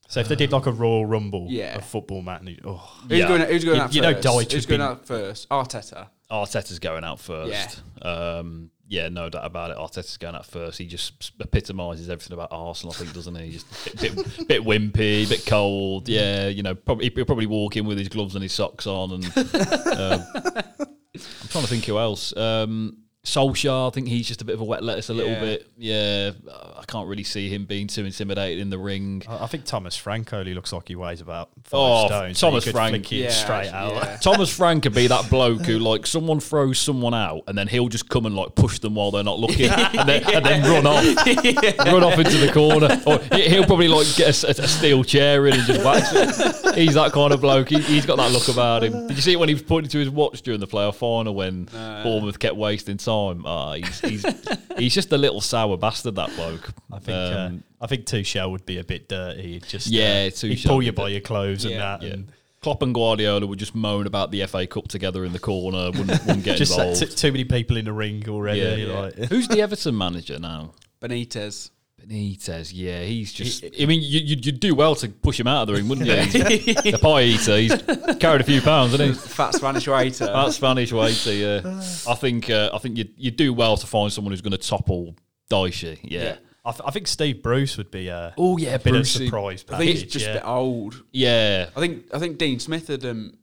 So 0.06 0.20
if 0.20 0.28
they 0.28 0.36
did 0.36 0.52
like 0.52 0.66
a 0.66 0.70
Royal 0.72 1.06
Rumble 1.06 1.46
Yeah. 1.48 1.76
a 1.76 1.80
football 1.80 2.20
match, 2.22 2.42
oh, 2.64 2.76
Who's 3.08 3.18
Yeah. 3.18 3.28
going? 3.28 3.40
Who's 3.42 3.64
going 3.64 3.76
You- 3.78 3.82
out 3.82 3.94
you 3.94 4.02
know 4.02 4.12
first? 4.14 4.26
Dyche 4.28 4.52
Who's 4.52 4.66
going 4.66 4.80
be- 4.80 4.84
out 4.84 5.06
first? 5.06 5.48
Arteta. 5.48 6.08
Arteta's 6.30 6.78
going 6.78 7.04
out 7.04 7.20
first. 7.20 7.80
Um, 8.02 8.70
yeah, 8.86 9.08
no 9.08 9.28
doubt 9.28 9.46
about 9.46 9.70
it. 9.70 9.76
Arteta's 9.78 10.16
going 10.16 10.34
out 10.34 10.46
first. 10.46 10.78
He 10.78 10.86
just 10.86 11.32
epitomises 11.40 12.10
everything 12.10 12.34
about 12.34 12.48
Arsenal, 12.50 12.94
I 12.94 12.98
think, 12.98 13.14
doesn't 13.14 13.34
he? 13.34 13.52
Just 13.52 14.00
bit, 14.00 14.14
bit, 14.14 14.48
bit 14.48 14.62
wimpy, 14.62 15.28
bit 15.28 15.46
cold. 15.46 16.08
Yeah, 16.08 16.48
you 16.48 16.62
know, 16.62 16.74
probably 16.74 17.10
he'll 17.14 17.24
probably 17.24 17.46
walk 17.46 17.76
in 17.76 17.86
with 17.86 17.98
his 17.98 18.08
gloves 18.08 18.34
and 18.34 18.42
his 18.42 18.52
socks 18.52 18.86
on. 18.86 19.12
And 19.12 19.24
um, 19.36 20.24
I'm 20.34 21.48
trying 21.48 21.64
to 21.64 21.68
think 21.68 21.84
who 21.86 21.98
else. 21.98 22.36
Um, 22.36 23.03
Solskjaer, 23.24 23.88
I 23.88 23.90
think 23.90 24.06
he's 24.08 24.28
just 24.28 24.42
a 24.42 24.44
bit 24.44 24.54
of 24.54 24.60
a 24.60 24.64
wet 24.64 24.82
lettuce 24.84 25.08
a 25.08 25.14
little 25.14 25.32
Yeah. 25.32 25.40
bit. 25.40 25.66
Yeah, 25.78 26.30
I 26.78 26.84
can't 26.86 27.08
really 27.08 27.24
see 27.24 27.48
him 27.48 27.64
being 27.64 27.86
too 27.86 28.04
intimidated 28.04 28.58
in 28.60 28.68
the 28.68 28.78
ring. 28.78 29.22
I 29.26 29.44
I 29.44 29.46
think 29.46 29.64
Thomas 29.64 29.96
Frank 29.96 30.32
only 30.34 30.52
looks 30.54 30.72
like 30.74 30.88
he 30.88 30.94
weighs 30.96 31.20
about 31.22 31.48
five 31.64 31.80
Oh, 31.80 32.06
stones. 32.06 32.38
Thomas 32.38 32.64
could 32.64 32.72
Frank. 32.74 32.90
flick 33.06 33.12
Yeah, 33.12 33.30
straight 33.30 33.68
out. 33.72 33.94
yeah. 33.94 34.16
Thomas 34.20 34.54
Frank 34.54 34.82
could 34.82 34.94
be 34.94 35.06
that 35.06 35.30
bloke 35.30 35.62
who, 35.62 35.78
like, 35.78 36.06
someone 36.06 36.38
throws 36.38 36.78
someone 36.78 37.14
out 37.14 37.44
and 37.48 37.56
then 37.56 37.66
he'll 37.66 37.88
just 37.88 38.08
come 38.10 38.26
and, 38.26 38.36
like, 38.36 38.54
push 38.56 38.78
them 38.78 38.94
while 38.94 39.10
they're 39.10 39.24
not 39.24 39.38
looking 39.38 39.70
and, 39.70 40.06
then, 40.08 40.22
and 40.34 40.44
then 40.44 40.62
run 40.70 40.86
off. 40.86 41.04
Run 41.86 42.02
off 42.04 42.18
into 42.18 42.36
the 42.38 42.50
corner. 42.52 43.00
Or 43.06 43.18
he- 43.36 43.48
he'll 43.48 43.64
probably, 43.64 43.88
like, 43.88 44.06
get 44.16 44.28
a 44.44 44.68
steel 44.68 45.02
chair 45.02 45.46
in 45.46 45.54
and 45.54 45.62
just 45.62 45.82
whack 45.84 46.02
it. 46.12 46.74
He's 46.76 46.94
that 46.94 47.12
kind 47.12 47.32
of 47.32 47.40
bloke. 47.40 47.68
He, 47.70 47.80
he's 47.80 48.04
got 48.04 48.16
that 48.16 48.32
look 48.32 48.48
about 48.48 48.84
him. 48.84 49.06
Did 49.08 49.16
you 49.16 49.22
see 49.22 49.32
it 49.32 49.36
when 49.40 49.48
he 49.48 49.54
was 49.54 49.62
pointing 49.62 49.90
to 49.90 49.98
his 49.98 50.10
watch 50.10 50.42
during 50.42 50.60
the 50.60 50.66
playoff 50.66 50.96
final 50.96 51.34
when 51.34 51.68
No. 51.72 52.00
Bournemouth 52.04 52.38
kept 52.38 52.56
wasting 52.56 52.96
time? 52.98 53.13
Ah, 53.44 53.74
he's, 53.74 54.00
he's, 54.00 54.24
he's 54.78 54.94
just 54.94 55.12
a 55.12 55.18
little 55.18 55.40
sour 55.40 55.76
bastard, 55.76 56.14
that 56.16 56.34
bloke. 56.36 56.70
I 56.92 56.98
think 56.98 57.16
Um, 57.16 57.64
uh, 57.80 57.84
I 57.84 57.86
think 57.86 58.06
Tuchel 58.06 58.50
would 58.50 58.66
be 58.66 58.78
a 58.78 58.84
bit 58.84 59.08
dirty. 59.08 59.54
He'd 59.54 59.64
Just 59.66 59.86
Yeah, 59.88 60.28
uh, 60.32 60.46
he'd 60.46 60.62
pull 60.64 60.82
you 60.82 60.92
by 60.92 61.08
your 61.08 61.20
clothes 61.20 61.64
and 61.64 61.74
that. 61.76 62.02
Yeah. 62.02 62.14
And 62.14 62.32
Klopp 62.62 62.80
and 62.82 62.94
Guardiola 62.94 63.46
would 63.46 63.58
just 63.58 63.74
moan 63.74 64.06
about 64.06 64.30
the 64.30 64.46
FA 64.46 64.66
Cup 64.66 64.88
together 64.88 65.24
in 65.24 65.32
the 65.34 65.38
corner, 65.38 65.90
wouldn't, 65.90 66.24
wouldn't 66.24 66.44
get 66.44 66.56
just 66.64 66.72
involved. 66.72 67.00
t- 67.00 67.06
too 67.06 67.30
many 67.30 67.44
people 67.44 67.76
in 67.76 67.84
the 67.84 67.92
ring 67.92 68.26
already. 68.28 68.60
Yeah. 68.60 68.74
Yeah. 68.76 68.98
Like, 69.00 69.14
Who's 69.28 69.48
the 69.48 69.60
Everton 69.60 69.96
manager 69.98 70.38
now? 70.38 70.72
Benitez. 71.02 71.70
Benitez, 72.08 72.70
yeah, 72.74 73.02
he's 73.02 73.32
just. 73.32 73.64
I 73.64 73.86
mean, 73.86 74.00
you, 74.02 74.20
you'd, 74.20 74.44
you'd 74.46 74.60
do 74.60 74.74
well 74.74 74.94
to 74.96 75.08
push 75.08 75.38
him 75.40 75.46
out 75.46 75.62
of 75.62 75.68
the 75.68 75.74
ring, 75.74 75.88
wouldn't 75.88 76.06
you? 76.06 76.16
He's 76.58 76.76
a 76.94 76.98
pie 76.98 77.22
eater. 77.22 77.56
He's 77.56 77.74
carried 78.18 78.40
a 78.40 78.44
few 78.44 78.60
pounds, 78.60 78.92
hasn't 78.92 79.14
he? 79.14 79.14
Fat 79.14 79.54
Spanish 79.54 79.88
waiter. 79.88 80.26
That 80.26 80.52
Spanish 80.52 80.92
waiter, 80.92 81.32
yeah. 81.32 81.60
I 82.08 82.14
think 82.14 82.50
uh, 82.50 82.70
I 82.72 82.78
think 82.78 82.98
you 82.98 83.08
you 83.16 83.30
do 83.30 83.52
well 83.52 83.76
to 83.76 83.86
find 83.86 84.12
someone 84.12 84.32
who's 84.32 84.40
going 84.42 84.52
to 84.52 84.58
topple 84.58 85.14
Dicey, 85.48 85.98
yeah. 86.02 86.22
Yeah. 86.22 86.36
I, 86.66 86.70
th- 86.70 86.82
I 86.86 86.90
think 86.92 87.06
Steve 87.06 87.42
Bruce 87.42 87.76
would 87.76 87.90
be 87.90 88.08
a, 88.08 88.32
Oh 88.38 88.56
yeah, 88.56 88.76
a 88.76 88.78
bit 88.78 88.86
of 88.86 88.92
Brucey. 89.02 89.26
surprise. 89.26 89.64
I 89.70 89.76
think 89.76 89.90
he's 89.90 90.00
package, 90.00 90.12
just 90.12 90.24
yeah. 90.24 90.30
a 90.30 90.34
bit 90.36 90.46
old. 90.46 91.02
Yeah, 91.12 91.70
I 91.76 91.80
think 91.80 92.04
I 92.14 92.18
think 92.18 92.38
Dean 92.38 92.58
Smith 92.58 92.88
had 92.88 93.04
um 93.04 93.36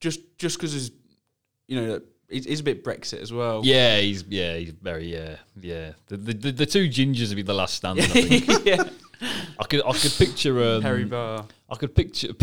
just 0.00 0.20
just 0.38 0.56
because 0.56 0.72
his 0.72 0.92
you 1.66 1.80
know 1.80 2.00
he's, 2.28 2.44
he's 2.44 2.60
a 2.60 2.64
bit 2.64 2.84
Brexit 2.84 3.20
as 3.20 3.32
well. 3.32 3.62
yeah, 3.64 3.98
he's 3.98 4.24
yeah, 4.28 4.56
he's 4.56 4.70
very 4.70 5.12
yeah, 5.12 5.36
yeah. 5.60 5.92
The 6.06 6.16
the, 6.16 6.34
the, 6.34 6.52
the 6.52 6.66
two 6.66 6.88
gingers 6.88 7.28
would 7.28 7.36
be 7.36 7.42
the 7.42 7.54
last 7.54 7.74
stand. 7.74 8.00
I 8.00 8.06
think. 8.06 8.46
yeah. 8.64 8.84
I 9.58 9.64
could 9.64 9.82
I 9.84 9.92
could 9.92 10.12
picture 10.12 10.62
um, 10.62 10.82
Harry 10.82 11.04
Barr. 11.04 11.44
I 11.70 11.74
could 11.76 11.94
picture. 11.94 12.28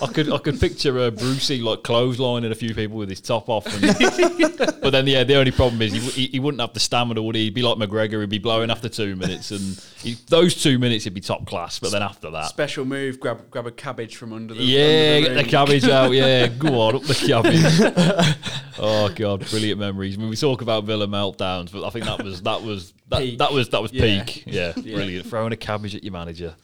I 0.00 0.06
could 0.06 0.30
I 0.32 0.38
could 0.38 0.60
picture 0.60 0.96
uh, 1.00 1.10
Brucey 1.10 1.60
like 1.60 1.80
clotheslining 1.80 2.48
a 2.52 2.54
few 2.54 2.72
people 2.72 2.96
with 2.96 3.08
his 3.08 3.20
top 3.20 3.48
off, 3.48 3.66
and, 3.66 3.82
but 4.80 4.90
then 4.90 5.08
yeah, 5.08 5.24
the 5.24 5.34
only 5.34 5.50
problem 5.50 5.82
is 5.82 5.92
he, 5.92 5.98
he, 5.98 6.26
he 6.28 6.38
wouldn't 6.38 6.60
have 6.60 6.72
the 6.74 6.78
stamina, 6.80 7.20
would 7.20 7.34
he? 7.34 7.44
He'd 7.44 7.54
be 7.54 7.62
like 7.62 7.76
McGregor, 7.76 8.20
he'd 8.20 8.28
be 8.30 8.38
blowing 8.38 8.70
after 8.70 8.88
two 8.88 9.16
minutes, 9.16 9.50
and 9.50 9.84
he, 10.00 10.14
those 10.28 10.54
two 10.62 10.78
minutes 10.78 11.02
he'd 11.04 11.14
be 11.14 11.20
top 11.20 11.44
class. 11.44 11.80
But 11.80 11.90
then 11.90 12.04
after 12.04 12.30
that, 12.30 12.46
Special 12.50 12.84
move. 12.84 13.18
Grab 13.18 13.50
grab 13.50 13.66
a 13.66 13.72
cabbage 13.72 14.14
from 14.14 14.32
under 14.32 14.54
the 14.54 14.62
yeah, 14.62 15.16
under 15.16 15.34
get 15.34 15.44
the 15.44 15.50
cabbage 15.50 15.84
out. 15.88 16.12
Yeah, 16.12 16.46
go 16.46 16.80
on 16.80 16.94
up 16.94 17.02
the 17.02 17.14
cabbage. 17.14 18.74
oh 18.78 19.08
god, 19.16 19.44
brilliant 19.50 19.80
memories. 19.80 20.16
I 20.16 20.20
mean, 20.20 20.30
we 20.30 20.36
talk 20.36 20.62
about 20.62 20.84
Villa 20.84 21.08
meltdowns, 21.08 21.72
but 21.72 21.84
I 21.84 21.90
think 21.90 22.04
that 22.04 22.22
was 22.22 22.42
that 22.42 22.62
was 22.62 22.94
that, 23.08 23.18
Peak. 23.22 23.38
that 23.38 23.52
was 23.52 23.70
that 23.70 23.82
was 23.82 23.92
Yeah. 23.92 24.22
peak. 24.24 24.44
Yeah, 24.46 24.72
Yeah. 24.76 24.94
brilliant. 24.94 25.26
Throwing 25.26 25.52
a 25.52 25.56
cabbage 25.56 25.96
at 25.96 26.04
your 26.04 26.12
manager. 26.12 26.54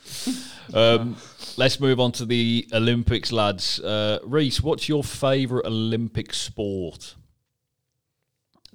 Um, 0.72 1.16
let's 1.57 1.81
move 1.81 2.01
on 2.01 2.12
to 2.12 2.25
the 2.25 2.66
Olympics, 2.72 3.33
lads. 3.33 3.81
Uh, 3.81 4.18
Reese, 4.25 4.61
what's 4.62 4.89
your 4.89 5.03
favourite 5.05 5.66
Olympic 5.66 6.33
sport 6.35 7.14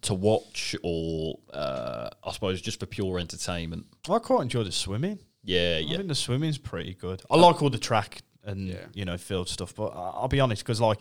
to 0.01 0.13
watch, 0.13 0.75
or 0.83 1.39
uh, 1.53 2.09
I 2.23 2.31
suppose 2.31 2.61
just 2.61 2.79
for 2.79 2.85
pure 2.85 3.19
entertainment? 3.19 3.85
I 4.09 4.19
quite 4.19 4.43
enjoy 4.43 4.63
the 4.63 4.71
swimming. 4.71 5.19
Yeah, 5.43 5.75
I 5.77 5.79
yeah, 5.79 5.97
think 5.97 6.09
the 6.09 6.15
swimming's 6.15 6.57
pretty 6.57 6.93
good. 6.93 7.21
I 7.29 7.35
like 7.37 7.61
all 7.61 7.69
the 7.69 7.77
track 7.77 8.21
and 8.43 8.69
Yeah. 8.69 8.85
you 8.93 9.05
know 9.05 9.17
field 9.17 9.49
stuff, 9.49 9.75
but 9.75 9.87
I'll 9.95 10.27
be 10.27 10.39
honest 10.39 10.63
because 10.63 10.79
like 10.81 10.99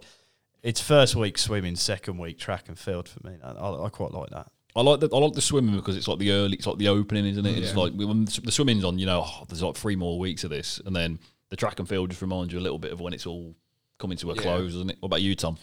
it's 0.62 0.80
first 0.80 1.14
week 1.16 1.38
swimming, 1.38 1.76
second 1.76 2.18
week 2.18 2.38
track 2.38 2.68
and 2.68 2.78
field 2.78 3.08
for 3.08 3.26
me. 3.26 3.36
I, 3.42 3.50
I, 3.50 3.86
I 3.86 3.88
quite 3.90 4.12
like 4.12 4.30
that. 4.30 4.50
I 4.76 4.82
like 4.82 5.00
the 5.00 5.08
I 5.12 5.18
like 5.18 5.32
the 5.32 5.40
swimming 5.40 5.74
because 5.76 5.96
it's 5.96 6.06
like 6.08 6.18
the 6.18 6.30
early, 6.32 6.56
it's 6.56 6.66
like 6.66 6.78
the 6.78 6.88
opening, 6.88 7.26
isn't 7.26 7.46
it? 7.46 7.58
It's 7.58 7.74
like 7.74 7.92
when 7.94 8.24
the 8.26 8.52
swimming's 8.52 8.84
on, 8.84 8.98
you 8.98 9.06
know, 9.06 9.24
oh, 9.26 9.44
there's 9.48 9.62
like 9.62 9.76
three 9.76 9.96
more 9.96 10.18
weeks 10.18 10.44
of 10.44 10.50
this, 10.50 10.80
and 10.84 10.94
then 10.94 11.18
the 11.50 11.56
track 11.56 11.78
and 11.78 11.88
field 11.88 12.10
just 12.10 12.22
reminds 12.22 12.52
you 12.52 12.58
a 12.58 12.60
little 12.60 12.78
bit 12.78 12.92
of 12.92 13.00
when 13.00 13.12
it's 13.12 13.26
all 13.26 13.54
coming 13.98 14.16
to 14.18 14.30
a 14.30 14.34
Yeah. 14.34 14.42
close, 14.42 14.74
isn't 14.74 14.90
it? 14.90 14.96
What 15.00 15.06
about 15.06 15.22
you, 15.22 15.34
Tom? 15.34 15.56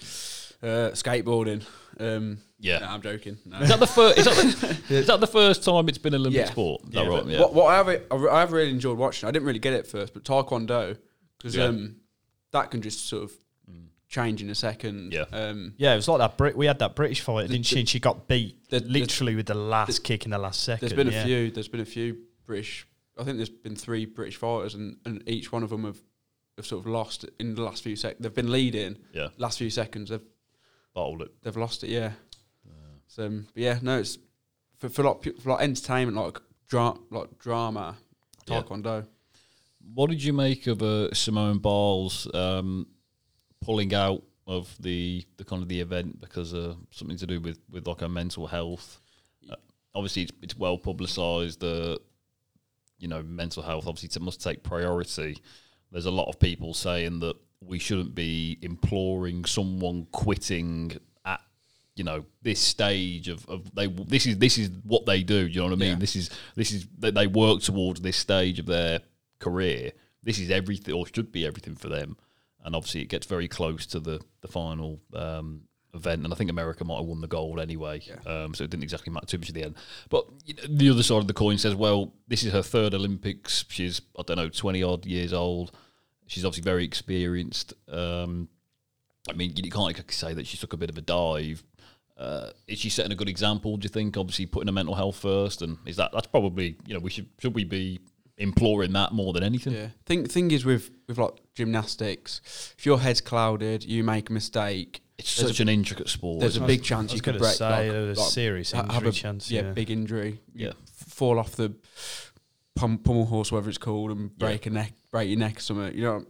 Uh, 0.64 0.90
skateboarding. 0.94 1.64
Um, 2.00 2.40
Yeah. 2.60 2.80
no, 2.80 2.88
I'm 2.88 3.02
joking. 3.02 3.38
No. 3.46 3.60
Is 3.60 3.70
that 3.70 3.80
the 3.80 3.88
first? 3.88 4.18
Is 4.18 4.26
that 4.26 4.36
the, 4.88 4.94
is 4.96 5.08
that 5.08 5.20
the 5.20 5.28
first 5.28 5.64
time 5.64 5.88
it's 5.88 5.98
been 5.98 6.14
an 6.14 6.22
Olympic 6.22 6.40
Yeah. 6.40 6.52
sport? 6.52 6.82
Is 6.88 6.94
Yeah, 6.94 7.04
that 7.04 7.10
right? 7.10 7.26
Yeah. 7.28 7.40
What, 7.42 7.54
what 7.54 7.66
I 7.68 7.76
have, 7.78 7.88
I 8.32 8.40
have 8.40 8.52
really 8.52 8.72
enjoyed 8.72 8.98
watching. 8.98 9.28
I 9.30 9.32
didn't 9.32 9.46
really 9.46 9.60
get 9.60 9.74
it 9.74 9.80
at 9.80 9.88
first, 9.88 10.14
but 10.14 10.24
Taekwondo 10.24 10.98
because 11.38 11.56
Yeah. 11.56 11.66
um, 11.66 11.98
that 12.52 12.72
can 12.72 12.82
just 12.82 13.08
sort 13.08 13.24
of 13.24 13.32
change 14.08 14.42
in 14.42 14.50
a 14.50 14.56
second. 14.56 15.12
Yeah. 15.14 15.26
Um, 15.32 15.74
Yeah, 15.78 15.94
it 15.94 15.98
was 15.98 16.08
like 16.08 16.20
that. 16.20 16.38
Brit. 16.38 16.56
We 16.56 16.68
had 16.68 16.80
that 16.80 16.96
British 16.96 17.22
fighter, 17.22 17.48
didn't 17.48 17.66
she? 17.66 17.80
And 17.80 17.90
she 17.90 18.00
got 18.00 18.28
beat 18.28 18.70
the- 18.70 18.80
the- 18.80 18.88
literally 18.88 19.36
with 19.36 19.48
the 19.48 19.56
last 19.56 20.04
kick 20.04 20.26
in 20.26 20.32
the 20.32 20.38
last 20.38 20.62
second. 20.62 20.88
there's 20.88 20.96
been 20.96 21.14
a 21.14 21.24
few. 21.26 21.52
There's 21.52 21.68
been 21.68 21.82
a 21.82 21.86
few 21.86 22.18
British 22.46 22.88
I 23.18 23.24
think 23.24 23.38
there's 23.38 23.50
been 23.50 23.76
three 23.76 24.06
British 24.06 24.36
fighters, 24.38 24.74
and, 24.76 24.98
and 25.06 25.24
each 25.28 25.52
one 25.52 25.64
of 25.64 25.70
them 25.70 25.84
have, 25.86 26.02
have 26.58 26.66
sort 26.66 26.82
of 26.86 26.92
lost 26.92 27.26
in 27.40 27.56
the 27.56 27.62
last 27.62 27.84
few 27.84 27.96
seconds. 27.96 28.22
They've 28.22 28.34
been 28.34 28.52
leading, 28.52 28.98
Yeah, 29.14 29.30
last 29.38 29.58
few 29.58 29.70
seconds 29.70 30.10
they've 30.10 30.22
bottled 30.94 31.22
it. 31.24 31.32
they've 31.44 31.56
lost 31.58 31.84
it. 31.84 31.90
Yeah. 31.90 32.12
So 33.08 33.26
um, 33.28 33.48
but 33.54 33.64
yeah, 33.64 33.80
no, 33.82 34.00
it's 34.00 34.18
for 34.78 34.90
for 34.90 35.04
like 35.04 35.24
for 35.40 35.52
like 35.52 35.62
entertainment, 35.62 36.18
like 36.18 36.38
dra- 36.68 36.98
like 37.12 37.38
drama, 37.40 37.96
Yeah. 38.48 38.62
taekwondo. 38.62 39.08
What 39.94 40.10
did 40.10 40.24
you 40.24 40.34
make 40.34 40.68
of 40.68 40.82
uh, 40.82 41.14
Simone 41.14 41.60
Biles 41.60 42.28
um, 42.34 42.88
pulling 43.62 43.94
out 43.94 44.24
of 44.48 44.76
the, 44.80 45.24
the 45.38 45.44
kind 45.46 45.62
of 45.62 45.70
the 45.70 45.80
event 45.80 46.20
because 46.20 46.54
of 46.54 46.78
something 46.92 47.18
to 47.18 47.28
do 47.28 47.40
with, 47.40 47.60
with 47.70 47.88
like 47.88 48.00
her 48.02 48.10
mental 48.10 48.48
health? 48.48 49.00
Uh, 49.50 49.56
obviously, 49.94 50.24
it's, 50.24 50.32
it's 50.42 50.58
well 50.58 50.78
publicised 50.80 51.60
that 51.60 52.00
you 52.98 53.08
know 53.08 53.24
mental 53.24 53.64
health 53.64 53.88
obviously 53.88 54.24
must 54.24 54.42
take 54.42 54.64
priority. 54.64 55.38
There's 55.92 56.06
a 56.06 56.12
lot 56.12 56.28
of 56.28 56.40
people 56.40 56.74
saying 56.74 57.20
that 57.20 57.36
we 57.62 57.80
shouldn't 57.80 58.16
be 58.16 58.58
imploring 58.62 59.46
someone 59.46 60.08
quitting 60.12 60.98
at 61.26 61.42
you 61.96 62.04
know 62.04 62.26
this 62.42 62.60
stage 62.60 63.28
of, 63.28 63.48
of 63.48 63.74
they 63.74 63.88
this 63.88 64.26
is 64.26 64.38
this 64.38 64.58
is 64.58 64.70
what 64.84 65.06
they 65.06 65.24
do. 65.24 65.48
You 65.48 65.60
know 65.62 65.66
what 65.66 65.74
I 65.74 65.78
mean? 65.78 65.90
Yeah. 65.92 65.96
This 66.00 66.16
is 66.16 66.30
this 66.56 66.72
is 66.72 66.88
that 67.00 67.16
they 67.16 67.28
work 67.28 67.62
towards 67.62 68.02
this 68.02 68.18
stage 68.18 68.60
of 68.60 68.66
their 68.66 69.02
career. 69.40 69.92
This 70.24 70.40
is 70.40 70.50
everything, 70.50 70.94
or 70.94 71.06
should 71.08 71.32
be 71.32 71.46
everything 71.46 71.76
for 71.76 71.90
them. 71.90 72.18
And 72.64 72.76
obviously, 72.76 73.02
it 73.02 73.10
gets 73.10 73.28
very 73.28 73.48
close 73.48 73.86
to 73.88 74.00
the 74.00 74.22
the 74.42 74.48
final 74.48 75.00
um, 75.14 75.62
event. 75.96 76.24
And 76.24 76.34
I 76.34 76.36
think 76.36 76.50
America 76.50 76.84
might 76.84 76.98
have 76.98 77.06
won 77.06 77.22
the 77.22 77.28
gold 77.28 77.60
anyway, 77.60 78.02
um, 78.26 78.54
so 78.54 78.64
it 78.64 78.70
didn't 78.70 78.84
exactly 78.84 79.12
matter 79.12 79.26
too 79.26 79.38
much 79.38 79.50
at 79.50 79.56
the 79.56 79.64
end. 79.64 79.76
But 80.10 80.26
you 80.46 80.54
know, 80.56 80.64
the 80.70 80.90
other 80.90 81.04
side 81.04 81.18
of 81.18 81.28
the 81.28 81.34
coin 81.34 81.58
says, 81.58 81.76
well, 81.76 82.14
this 82.28 82.44
is 82.44 82.54
her 82.54 82.62
third 82.62 82.94
Olympics. 82.94 83.66
She's 83.70 84.02
I 84.18 84.24
don't 84.24 84.38
know, 84.38 84.50
twenty 84.50 84.84
odd 84.84 85.06
years 85.06 85.34
old. 85.34 85.72
She's 86.28 86.46
obviously 86.46 86.64
very 86.70 86.84
experienced. 86.84 87.74
Um, 87.90 88.50
I 89.30 89.34
mean, 89.34 89.54
you 89.56 89.72
can't 89.72 90.12
say 90.12 90.34
that 90.34 90.48
she 90.48 90.58
took 90.58 90.74
a 90.74 90.78
bit 90.78 90.90
of 90.90 90.98
a 90.98 91.02
dive. 91.02 91.64
Uh, 92.18 92.52
is 92.68 92.80
she 92.80 92.90
setting 92.90 93.12
a 93.12 93.16
good 93.16 93.30
example? 93.30 93.76
Do 93.78 93.86
you 93.86 93.90
think? 93.90 94.18
Obviously, 94.18 94.46
putting 94.46 94.68
her 94.68 94.74
mental 94.74 94.96
health 94.96 95.18
first, 95.18 95.62
and 95.62 95.78
is 95.86 95.98
that 95.98 96.12
that's 96.14 96.28
probably 96.28 96.78
you 96.86 96.94
know 96.94 97.00
we 97.00 97.10
should 97.10 97.28
should 97.40 97.54
we 97.54 97.64
be 97.64 98.00
imploring 98.38 98.94
that 98.94 99.12
more 99.12 99.34
than 99.34 99.44
anything? 99.44 99.74
Yeah. 99.74 99.88
Thing 100.06 100.26
thing 100.26 100.52
is 100.52 100.66
with 100.66 100.92
with 101.08 101.18
like 101.18 101.34
gymnastics, 101.54 102.74
if 102.78 102.86
your 102.86 103.00
head's 103.00 103.22
clouded, 103.22 103.84
you 103.84 104.04
make 104.04 104.30
a 104.30 104.34
mistake. 104.34 105.02
It's 105.18 105.36
There's 105.38 105.50
such 105.52 105.60
an 105.62 105.70
intricate 105.70 106.10
sport. 106.10 106.42
There's 106.42 106.58
a 106.58 106.62
big 106.62 106.82
it? 106.82 106.84
chance 106.84 107.14
you 107.14 107.22
could 107.22 107.38
going 107.38 107.38
to 107.38 107.40
break. 107.44 107.54
say 107.56 107.90
like, 107.90 108.18
a 108.18 108.20
like, 108.20 108.30
serious 108.32 108.72
ha- 108.74 108.82
injury 108.82 108.94
have 108.96 109.06
a, 109.06 109.12
chance. 109.12 109.50
Yeah, 109.50 109.62
Yeah, 109.62 109.72
big 109.72 109.90
injury. 109.90 110.42
You 110.54 110.68
Yeah. 110.68 110.74
fall 110.86 111.40
off 111.40 111.56
the 111.56 111.74
pum- 112.76 112.98
pommel 113.00 113.26
horse, 113.26 113.52
whatever 113.52 113.70
it's 113.70 113.78
called, 113.78 114.12
and 114.12 114.38
break 114.38 114.66
a 114.66 114.70
neck, 114.70 114.94
break 115.12 115.30
your 115.30 115.40
neck 115.40 115.58
or 115.58 115.62
something. 115.62 115.96
You 115.96 116.02
know. 116.04 116.26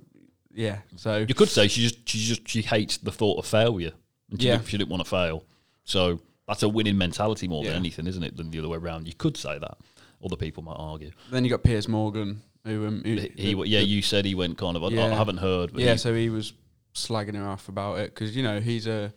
Yeah. 0.53 0.79
So 0.95 1.25
You 1.27 1.33
could 1.33 1.49
say 1.49 1.67
she 1.67 1.81
just 1.81 2.07
she 2.07 2.19
just 2.19 2.47
she 2.47 2.61
hates 2.61 2.97
the 2.97 3.11
thought 3.11 3.39
of 3.39 3.45
failure. 3.45 3.91
And 4.31 4.41
she, 4.41 4.47
Yeah. 4.47 4.57
didn't, 4.57 4.67
she 4.69 4.77
didn't 4.77 4.89
want 4.89 5.03
to 5.03 5.09
fail. 5.09 5.43
So 5.83 6.19
that's 6.47 6.63
a 6.63 6.69
winning 6.69 6.97
mentality 6.97 7.47
more 7.47 7.63
Yeah. 7.63 7.71
than 7.71 7.79
anything, 7.79 8.07
isn't 8.07 8.23
it? 8.23 8.37
Than 8.37 8.51
the 8.51 8.59
other 8.59 8.69
way 8.69 8.77
around. 8.77 9.07
You 9.07 9.13
could 9.13 9.35
say 9.37 9.57
that. 9.59 9.77
Other 10.23 10.35
people 10.37 10.63
might 10.63 10.77
argue. 10.77 11.11
then 11.31 11.43
you 11.43 11.49
got 11.51 11.61
Piers 11.63 11.87
Morgan, 11.87 12.41
who 12.63 12.87
um, 12.87 13.01
who, 13.03 13.15
He, 13.15 13.31
he 13.35 13.63
yeah, 13.65 13.81
you 13.81 14.01
said 14.01 14.25
he 14.25 14.33
went 14.33 14.57
kind 14.57 14.77
of. 14.77 14.83
I, 14.83 14.87
I 14.87 15.09
haven't 15.09 15.37
heard, 15.37 15.73
but 15.73 15.81
yeah, 15.81 15.91
he- 15.93 15.97
so 15.97 16.15
he 16.15 16.29
was 16.29 16.53
slagging 16.95 17.35
her 17.35 17.47
off 17.47 17.69
about 17.69 17.99
it 17.99 18.13
because 18.13 18.35
you 18.35 18.41
know 18.41 18.59
he's 18.59 18.87
a 18.87 19.13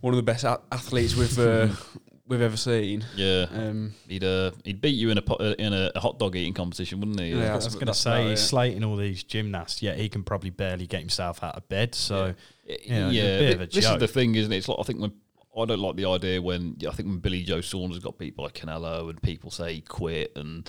one 0.00 0.12
of 0.12 0.16
the 0.16 0.22
best 0.22 0.44
a- 0.44 0.60
athletes 0.72 1.14
we've 1.14 1.38
uh, 1.38 1.68
we've 2.26 2.40
ever 2.42 2.56
seen. 2.56 3.04
yeah, 3.16 3.46
Um, 3.52 3.94
he'd 4.08 4.24
uh, 4.24 4.50
he'd 4.64 4.80
beat 4.80 4.96
you 4.96 5.10
in 5.10 5.18
a 5.18 5.22
po- 5.22 5.36
uh, 5.36 5.54
in 5.58 5.72
a, 5.72 5.90
hot 5.98 6.18
dog 6.18 6.36
eating 6.36 6.54
competition, 6.54 7.00
wouldn't 7.00 7.20
he? 7.20 7.28
Yeah, 7.28 7.52
I 7.52 7.54
was 7.54 7.74
going 7.74 7.86
to 7.86 7.94
say 7.94 8.30
he's 8.30 8.40
slating 8.42 8.84
all 8.84 8.96
these 8.96 9.22
gymnasts, 9.22 9.82
yet 9.82 9.98
he 9.98 10.08
can 10.08 10.22
probably 10.22 10.50
barely 10.50 10.86
get 10.86 11.00
himself 11.00 11.42
out 11.42 11.56
of 11.56 11.68
bed. 11.68 11.94
So 11.94 12.34
yeah. 12.66 13.08
Yeah, 13.08 13.08
it's 13.08 13.16
a 13.16 13.38
bit 13.38 13.54
of 13.54 13.60
a 13.62 13.66
This 13.66 13.88
is 13.88 13.98
the 13.98 14.08
thing, 14.08 14.34
isn't 14.34 14.52
it? 14.52 14.56
It's 14.56 14.68
like 14.68 14.78
I 14.78 14.82
think 14.82 15.00
when 15.00 15.12
I 15.56 15.64
don't 15.66 15.80
like 15.80 15.96
the 15.96 16.06
idea 16.06 16.42
when 16.42 16.76
I 16.88 16.90
think 16.92 17.08
when 17.08 17.18
Billy 17.18 17.42
Joe 17.42 17.60
Saunders 17.60 18.00
got 18.00 18.18
people 18.18 18.44
like 18.44 18.54
Canelo 18.54 19.08
and 19.10 19.22
people 19.22 19.50
say 19.50 19.74
he 19.74 19.80
quit 19.80 20.32
and. 20.36 20.68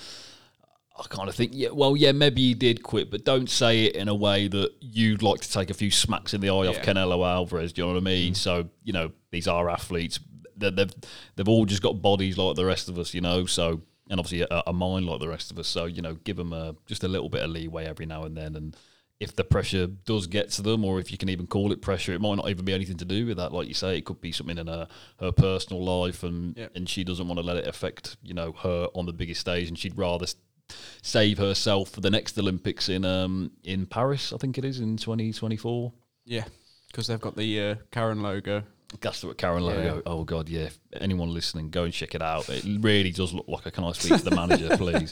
I 0.98 1.04
kind 1.10 1.28
of 1.28 1.36
think, 1.36 1.52
yeah, 1.54 1.70
well, 1.74 1.98
yeah, 1.98 2.14
maybe 2.14 2.42
he 2.42 2.54
did 2.54 2.82
quit, 2.82 3.12
but 3.12 3.26
don't 3.26 3.50
say 3.50 3.84
it 3.86 3.96
in 3.98 4.08
a 4.08 4.16
way 4.16 4.48
that 4.48 4.72
you'd 4.80 5.22
like 5.22 5.42
to 5.42 5.52
take 5.52 5.70
a 5.70 5.74
few 5.74 5.92
smacks 5.92 6.34
in 6.34 6.40
the 6.42 6.48
eye 6.50 6.68
off 6.68 6.78
Canelo 6.78 7.28
Alvarez. 7.28 7.74
Do 7.74 7.82
you 7.82 7.88
know 7.88 7.94
what 7.96 8.00
I 8.00 8.04
mean? 8.04 8.32
Mm. 8.34 8.38
So, 8.38 8.70
you 8.84 8.94
know, 8.94 9.12
these 9.32 9.48
are 9.48 9.70
athletes. 9.70 10.20
They- 10.56 10.70
They've 10.72 10.94
they've 11.36 11.50
all 11.50 11.66
just 11.66 11.82
got 11.82 12.02
bodies 12.02 12.38
like 12.38 12.56
the 12.56 12.66
rest 12.66 12.88
of 12.88 12.98
us, 12.98 13.14
you 13.14 13.20
know. 13.20 13.46
So, 13.46 13.82
and 14.10 14.20
obviously 14.22 14.48
a, 14.50 14.64
a 14.68 14.72
mind 14.74 15.06
like 15.06 15.20
the 15.20 15.28
rest 15.28 15.52
of 15.52 15.60
us. 15.60 15.68
So, 15.68 15.84
you 15.84 16.02
know, 16.02 16.14
give 16.24 16.38
them 16.38 16.54
a, 16.54 16.76
just 16.86 17.04
a 17.04 17.10
little 17.10 17.28
bit 17.28 17.42
of 17.44 17.50
leeway 17.50 17.86
every 17.86 18.06
now 18.06 18.24
and 18.24 18.38
then. 18.38 18.56
And 18.56 18.74
if 19.20 19.36
the 19.36 19.44
pressure 19.44 19.88
does 19.88 20.28
get 20.28 20.52
to 20.52 20.62
them, 20.62 20.86
or 20.86 21.00
if 21.02 21.12
you 21.12 21.18
can 21.18 21.28
even 21.28 21.46
call 21.48 21.74
it 21.74 21.82
pressure, 21.82 22.14
it 22.14 22.22
might 22.22 22.36
not 22.36 22.50
even 22.50 22.64
be 22.64 22.74
anything 22.74 22.96
to 22.98 23.06
do 23.06 23.26
with 23.26 23.36
that. 23.36 23.52
Like 23.52 23.68
you 23.68 23.74
say, 23.74 23.98
it 23.98 24.06
could 24.06 24.22
be 24.22 24.32
something 24.32 24.58
in 24.58 24.68
her 24.68 24.88
her 25.20 25.34
personal 25.34 25.84
life, 25.84 26.24
and 26.24 26.56
Yeah. 26.58 26.68
and 26.74 26.88
she 26.88 27.04
doesn't 27.04 27.28
want 27.28 27.38
to 27.40 27.46
let 27.46 27.58
it 27.58 27.68
affect 27.68 28.16
you 28.24 28.34
know 28.34 28.54
her 28.54 28.88
on 28.96 29.06
the 29.08 29.14
biggest 29.14 29.42
stage, 29.42 29.68
and 29.68 29.78
she'd 29.78 29.98
rather 29.98 30.26
save 31.02 31.38
herself 31.38 31.90
for 31.90 32.02
the 32.02 32.10
next 32.10 32.38
Olympics 32.38 32.90
in 32.90 33.06
um 33.06 33.52
in 33.64 33.86
Paris, 33.86 34.34
I 34.34 34.38
think 34.38 34.58
it 34.58 34.66
is 34.66 34.80
in 34.80 34.98
twenty 34.98 35.32
twenty 35.34 35.58
four. 35.58 35.94
yeah, 36.26 36.46
because 36.88 37.08
they've 37.08 37.20
got 37.22 37.36
the 37.36 37.62
uh, 37.62 37.76
Karen 37.92 38.22
logo. 38.22 38.64
That's 39.02 39.24
what 39.24 39.38
Karen 39.38 39.64
logo. 39.64 39.96
Yeah. 39.96 40.02
Oh 40.06 40.24
god, 40.24 40.48
yeah. 40.48 40.66
If 40.66 40.80
anyone 41.02 41.34
listening, 41.34 41.70
go 41.70 41.84
and 41.84 41.92
check 41.94 42.16
it 42.16 42.22
out. 42.22 42.48
It 42.50 42.64
really 42.82 43.12
does 43.12 43.34
look 43.34 43.48
like 43.48 43.66
a. 43.66 43.72
Can 43.72 43.84
I 43.84 43.92
speak 43.92 44.20
to 44.20 44.24
the 44.30 44.36
manager, 44.36 44.78
please? 44.78 45.12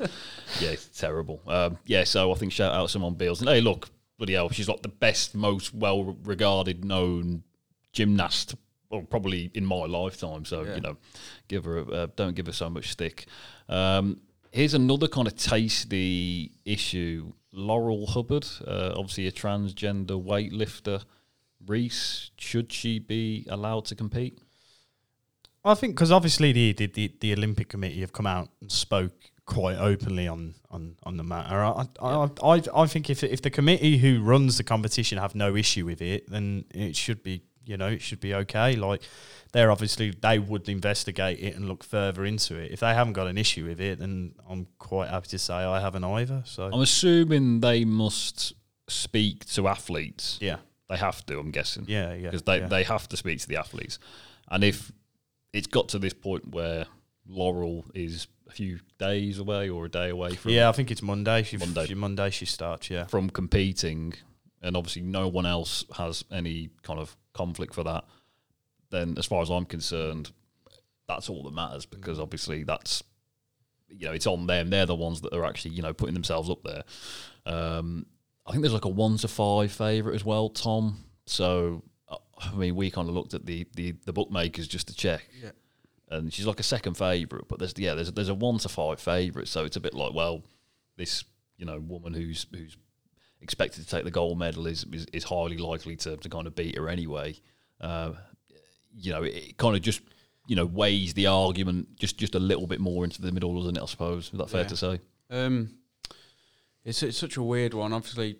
Yeah, 0.62 0.70
it's 0.70 0.88
terrible. 0.99 1.41
Um, 1.47 1.78
yeah, 1.86 2.04
so 2.06 2.32
I 2.32 2.36
think 2.36 2.51
shout 2.54 2.72
out 2.74 2.89
Simone 2.89 3.16
Biles 3.16 3.41
And 3.41 3.49
hey, 3.49 3.60
look, 3.62 3.89
bloody 4.18 4.34
hell, 4.34 4.49
she's 4.49 4.70
like 4.70 4.84
the 4.84 4.88
best, 4.89 5.36
most 5.36 5.74
well 5.74 6.16
regarded, 6.24 6.86
known 6.86 7.43
gymnast, 7.91 8.56
well, 8.89 9.01
probably 9.01 9.51
in 9.54 9.66
my 9.66 9.86
lifetime. 9.86 10.45
So 10.45 10.64
Yeah. 10.64 10.76
you 10.76 10.82
know, 10.82 10.97
give 11.47 11.66
her, 11.66 11.80
a, 11.80 11.84
uh, 11.86 12.08
don't 12.16 12.36
give 12.36 12.45
her 12.45 12.54
so 12.54 12.70
much 12.70 12.91
stick. 12.91 13.26
Um, 13.68 14.22
here's 14.54 14.74
another 14.74 15.08
kind 15.08 15.28
of 15.28 15.36
tasty 15.36 16.51
issue. 16.64 17.34
Laurel 17.51 18.08
Hubbard, 18.08 18.47
uh, 18.66 18.93
obviously 18.95 19.28
a 19.28 19.32
transgender 19.32 20.24
weightlifter. 20.24 21.04
Reese, 21.66 22.32
should 22.38 22.72
she 22.72 22.99
be 22.99 23.45
allowed 23.49 23.86
to 23.86 23.95
compete? 23.95 24.39
I 25.66 25.76
think 25.76 25.95
because 25.95 26.12
obviously 26.12 26.51
the, 26.51 26.74
the, 26.74 26.88
the, 26.88 27.14
the 27.20 27.34
Olympic 27.34 27.70
Committee 27.70 28.01
have 28.01 28.14
come 28.14 28.28
out 28.28 28.49
and 28.62 28.72
spoke 28.72 29.14
quite 29.45 29.78
openly 29.78 30.28
on, 30.28 30.56
on, 30.70 30.95
on 31.04 31.18
the 31.18 31.24
matter. 31.24 31.64
I, 31.64 31.88
I, 32.01 32.30
I, 32.43 32.62
I 32.76 32.86
think 32.86 33.10
if 33.10 33.24
if 33.24 33.41
the 33.41 33.49
committee 33.49 33.97
who 33.97 34.22
runs 34.22 34.58
the 34.58 34.64
competition 34.64 35.18
have 35.18 35.36
no 35.36 35.56
issue 35.56 35.86
with 35.86 36.01
it, 36.01 36.30
then 36.30 36.66
it 36.74 36.95
should 36.95 37.24
be 37.24 37.43
you 37.66 37.78
know 37.78 37.88
it 37.88 38.01
should 38.01 38.20
be 38.20 38.34
okay. 38.34 38.76
Like 38.76 39.01
they're 39.51 39.72
obviously 39.72 40.11
they 40.11 40.39
would 40.39 40.68
investigate 40.68 41.39
it 41.39 41.55
and 41.55 41.68
look 41.68 41.84
further 41.84 42.26
into 42.26 42.55
it. 42.57 42.72
If 42.72 42.80
they 42.82 42.93
haven't 42.93 43.14
got 43.14 43.28
an 43.28 43.38
issue 43.38 43.66
with 43.66 43.80
it, 43.80 43.99
then 43.99 44.34
I'm 44.49 44.68
quite 44.80 45.09
happy 45.09 45.28
to 45.30 45.39
say 45.39 45.53
I 45.53 45.80
haven't 45.80 46.03
either. 46.03 46.43
So 46.45 46.70
I'm 46.72 46.82
assuming 46.82 47.59
they 47.59 47.86
must 47.86 48.53
speak 48.88 49.45
to 49.45 49.68
athletes. 49.68 50.38
yeah, 50.41 50.57
They 50.89 50.97
have 50.97 51.26
to, 51.28 51.39
I'm 51.39 51.51
guessing. 51.51 51.86
yeah, 51.88 52.14
yeah. 52.14 52.30
Because 52.30 52.43
they, 52.43 52.59
yeah. 52.59 52.68
they 52.68 52.84
have 52.84 53.07
to 53.09 53.18
speak 53.18 53.39
to 53.39 53.47
the 53.47 53.57
athletes. 53.57 53.99
And 54.49 54.64
if 54.64 54.91
it's 55.53 55.68
got 55.68 55.88
to 55.89 55.99
this 55.99 56.14
point 56.14 56.49
where 56.49 56.86
Laurel 57.28 57.86
is 57.93 58.28
a 58.49 58.51
few 58.51 58.80
days 58.99 59.39
away 59.39 59.70
or 59.70 59.86
a 59.86 59.89
day 59.89 60.09
away 60.09 60.36
from 60.36 60.51
yeah, 60.51 60.68
I 60.68 60.74
think 60.74 60.91
it's 60.91 61.01
Monday. 61.01 61.43
She 61.43 61.57
Monday. 61.57 61.86
She, 61.86 61.95
Monday 61.95 62.30
she 62.30 62.45
starts. 62.45 62.89
Yeah. 62.89 63.05
from 63.05 63.30
competing, 63.30 64.14
and 64.61 64.76
obviously 64.76 65.01
no 65.03 65.28
one 65.28 65.45
else 65.45 65.86
has 65.95 66.26
any 66.32 66.70
kind 66.82 66.99
of 66.99 67.16
conflict 67.34 67.73
for 67.73 67.84
that, 67.84 68.05
then 68.89 69.15
as 69.17 69.25
far 69.25 69.41
as 69.41 69.49
I'm 69.49 69.65
concerned, 69.65 70.31
that's 71.07 71.29
all 71.29 71.43
that 71.43 71.53
matters 71.53 71.86
because 71.86 72.19
obviously 72.19 72.63
that's 72.63 73.03
you 73.89 74.07
know 74.07 74.13
it's 74.13 74.27
on 74.27 74.47
them. 74.47 74.69
They're 74.69 74.86
the 74.86 74.95
ones 74.95 75.21
that 75.21 75.34
are 75.34 75.45
actually 75.45 75.75
you 75.75 75.81
know 75.81 75.93
putting 75.93 76.13
themselves 76.13 76.49
up 76.49 76.63
there. 76.63 76.84
Um, 77.45 78.05
I 78.45 78.51
think 78.51 78.61
there's 78.63 78.73
like 78.73 78.86
a 78.86 78.89
one 78.89 79.17
to 79.17 79.27
five 79.27 79.71
favorite 79.71 80.15
as 80.15 80.25
well, 80.25 80.49
Tom. 80.49 81.03
So 81.25 81.84
uh, 82.09 82.17
I 82.39 82.53
mean, 82.55 82.75
we 82.75 82.89
kind 82.91 83.07
of 83.09 83.15
looked 83.15 83.34
at 83.34 83.45
the 83.45 83.67
the 83.75 83.93
the 84.05 84.13
bookmakers 84.13 84.67
just 84.67 84.88
to 84.88 84.95
check 84.95 85.27
Yeah. 85.41 85.51
and 86.09 86.34
she's 86.34 86.45
like 86.45 86.59
a 86.59 86.63
second 86.63 86.95
favourite. 86.95 87.47
But 87.47 87.59
there's 87.59 87.73
yeah, 87.77 87.93
there's 87.95 88.11
there's 88.11 88.29
a 88.29 88.34
one 88.36 88.57
to 88.59 88.69
five 88.69 88.99
favourite, 88.99 89.47
so 89.47 89.65
it's 89.65 89.75
a 89.77 89.81
bit 89.81 89.93
like 89.93 90.13
well, 90.13 90.43
this 90.97 91.23
you 91.57 91.65
know 91.65 91.79
woman 91.79 92.13
who's 92.13 92.45
who's 92.51 92.77
expected 93.44 93.84
to 93.84 93.88
take 93.89 94.04
the 94.06 94.12
gold 94.12 94.39
medal 94.39 94.66
is 94.68 94.86
is, 94.91 95.06
is 95.14 95.24
highly 95.26 95.58
likely 95.58 95.96
to, 95.98 96.18
to 96.18 96.30
kind 96.30 96.48
of 96.48 96.56
beat 96.56 96.78
her 96.78 96.89
anyway. 96.89 97.36
Uh, 97.82 98.14
you 98.96 99.12
know, 99.12 99.24
it, 99.24 99.34
it 99.36 99.58
kind 99.58 99.76
of 99.76 99.82
just 99.82 100.02
you 100.48 100.56
know 100.56 100.66
weighs 100.66 101.14
the 101.14 101.28
argument 101.28 101.96
just 102.00 102.18
just 102.18 102.36
a 102.36 102.39
little 102.39 102.68
bit 102.68 102.80
more 102.80 103.04
into 103.04 103.22
the 103.22 103.32
middle, 103.32 103.54
doesn't 103.60 103.78
it? 103.78 103.84
I 103.84 103.86
suppose 103.86 104.32
is 104.32 104.38
that 104.39 104.50
fair 104.50 104.62
Yeah. 104.62 104.68
to 104.68 104.78
say? 104.78 105.00
Um, 105.30 105.76
it's 106.86 107.04
it's 107.04 107.18
such 107.18 107.38
a 107.38 107.44
weird 107.44 107.74
one. 107.74 107.94
Obviously, 107.94 108.38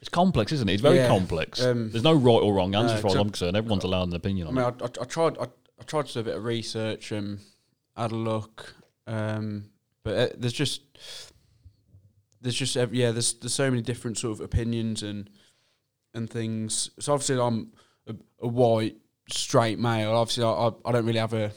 It's 0.00 0.08
complex, 0.08 0.52
isn't 0.52 0.68
it? 0.68 0.72
It's 0.74 0.82
very 0.82 0.96
Yeah, 0.96 1.08
complex. 1.08 1.62
um, 1.62 1.90
There's 1.90 2.02
no 2.04 2.12
right 2.14 2.42
or 2.42 2.52
wrong 2.54 2.74
answer 2.74 2.88
no, 2.88 2.94
as 2.94 3.00
far 3.02 3.10
as 3.12 3.16
I'm 3.16 3.30
concerned. 3.30 3.56
Everyone's 3.56 3.84
allowed 3.84 4.08
an 4.08 4.14
opinion 4.14 4.46
I 4.46 4.50
on 4.50 4.54
mean, 4.56 4.64
it. 4.66 4.82
I, 4.82 4.84
I, 4.86 5.02
I 5.02 5.06
tried 5.06 5.38
I, 5.38 5.44
I 5.80 5.84
tried 5.86 6.06
to 6.06 6.12
do 6.14 6.20
a 6.20 6.24
bit 6.24 6.36
of 6.36 6.44
research 6.44 7.12
and 7.12 7.38
had 7.96 8.10
a 8.12 8.16
look. 8.16 8.74
Um, 9.06 9.70
But 10.04 10.14
uh, 10.18 10.28
there's 10.36 10.52
just 10.52 10.82
there's 12.42 12.56
just 12.56 12.76
yeah 12.76 13.10
there's 13.12 13.32
there's 13.34 13.54
so 13.54 13.70
many 13.70 13.80
different 13.82 14.18
sort 14.18 14.32
of 14.32 14.40
opinions 14.44 15.02
and 15.02 15.30
and 16.14 16.28
things. 16.28 16.90
So 16.98 17.14
obviously 17.14 17.40
I'm 17.40 17.72
a, 18.06 18.14
a 18.42 18.48
white 18.48 18.96
straight 19.30 19.78
male. 19.78 20.12
Obviously 20.14 20.44
I, 20.44 20.50
I 20.50 20.70
I 20.84 20.92
don't 20.92 21.06
really 21.06 21.20
have 21.20 21.32
a 21.32 21.50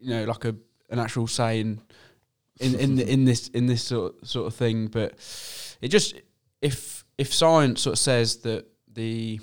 you 0.00 0.10
know 0.10 0.24
like 0.24 0.44
a 0.44 0.54
an 0.90 0.98
actual 0.98 1.26
say 1.26 1.60
in 1.60 1.80
in 2.60 2.74
in, 2.74 2.96
the, 2.96 3.10
in 3.12 3.24
this 3.24 3.48
in 3.48 3.66
this 3.66 3.82
sort 3.84 4.26
sort 4.26 4.46
of 4.46 4.54
thing. 4.54 4.88
But 4.88 5.12
it 5.80 5.88
just 5.88 6.14
if 6.60 7.04
if 7.18 7.32
science 7.32 7.82
sort 7.82 7.94
of 7.94 7.98
says 7.98 8.38
that 8.38 8.66
the 8.92 9.40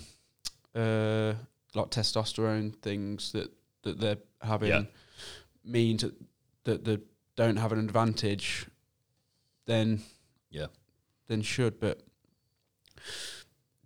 uh 0.75 1.33
like 1.75 1.89
testosterone 1.89 2.75
things 2.81 3.31
that 3.33 3.49
that 3.83 3.99
they're 3.99 4.17
having 4.41 4.69
Yeah. 4.69 4.83
mean 5.63 5.97
to, 5.97 6.13
that 6.65 6.83
they 6.85 6.97
don't 7.35 7.57
have 7.57 7.71
an 7.71 7.79
advantage, 7.79 8.65
then 9.65 10.01
Yeah. 10.49 10.67
then 11.27 11.41
should. 11.41 11.79
But 11.79 12.01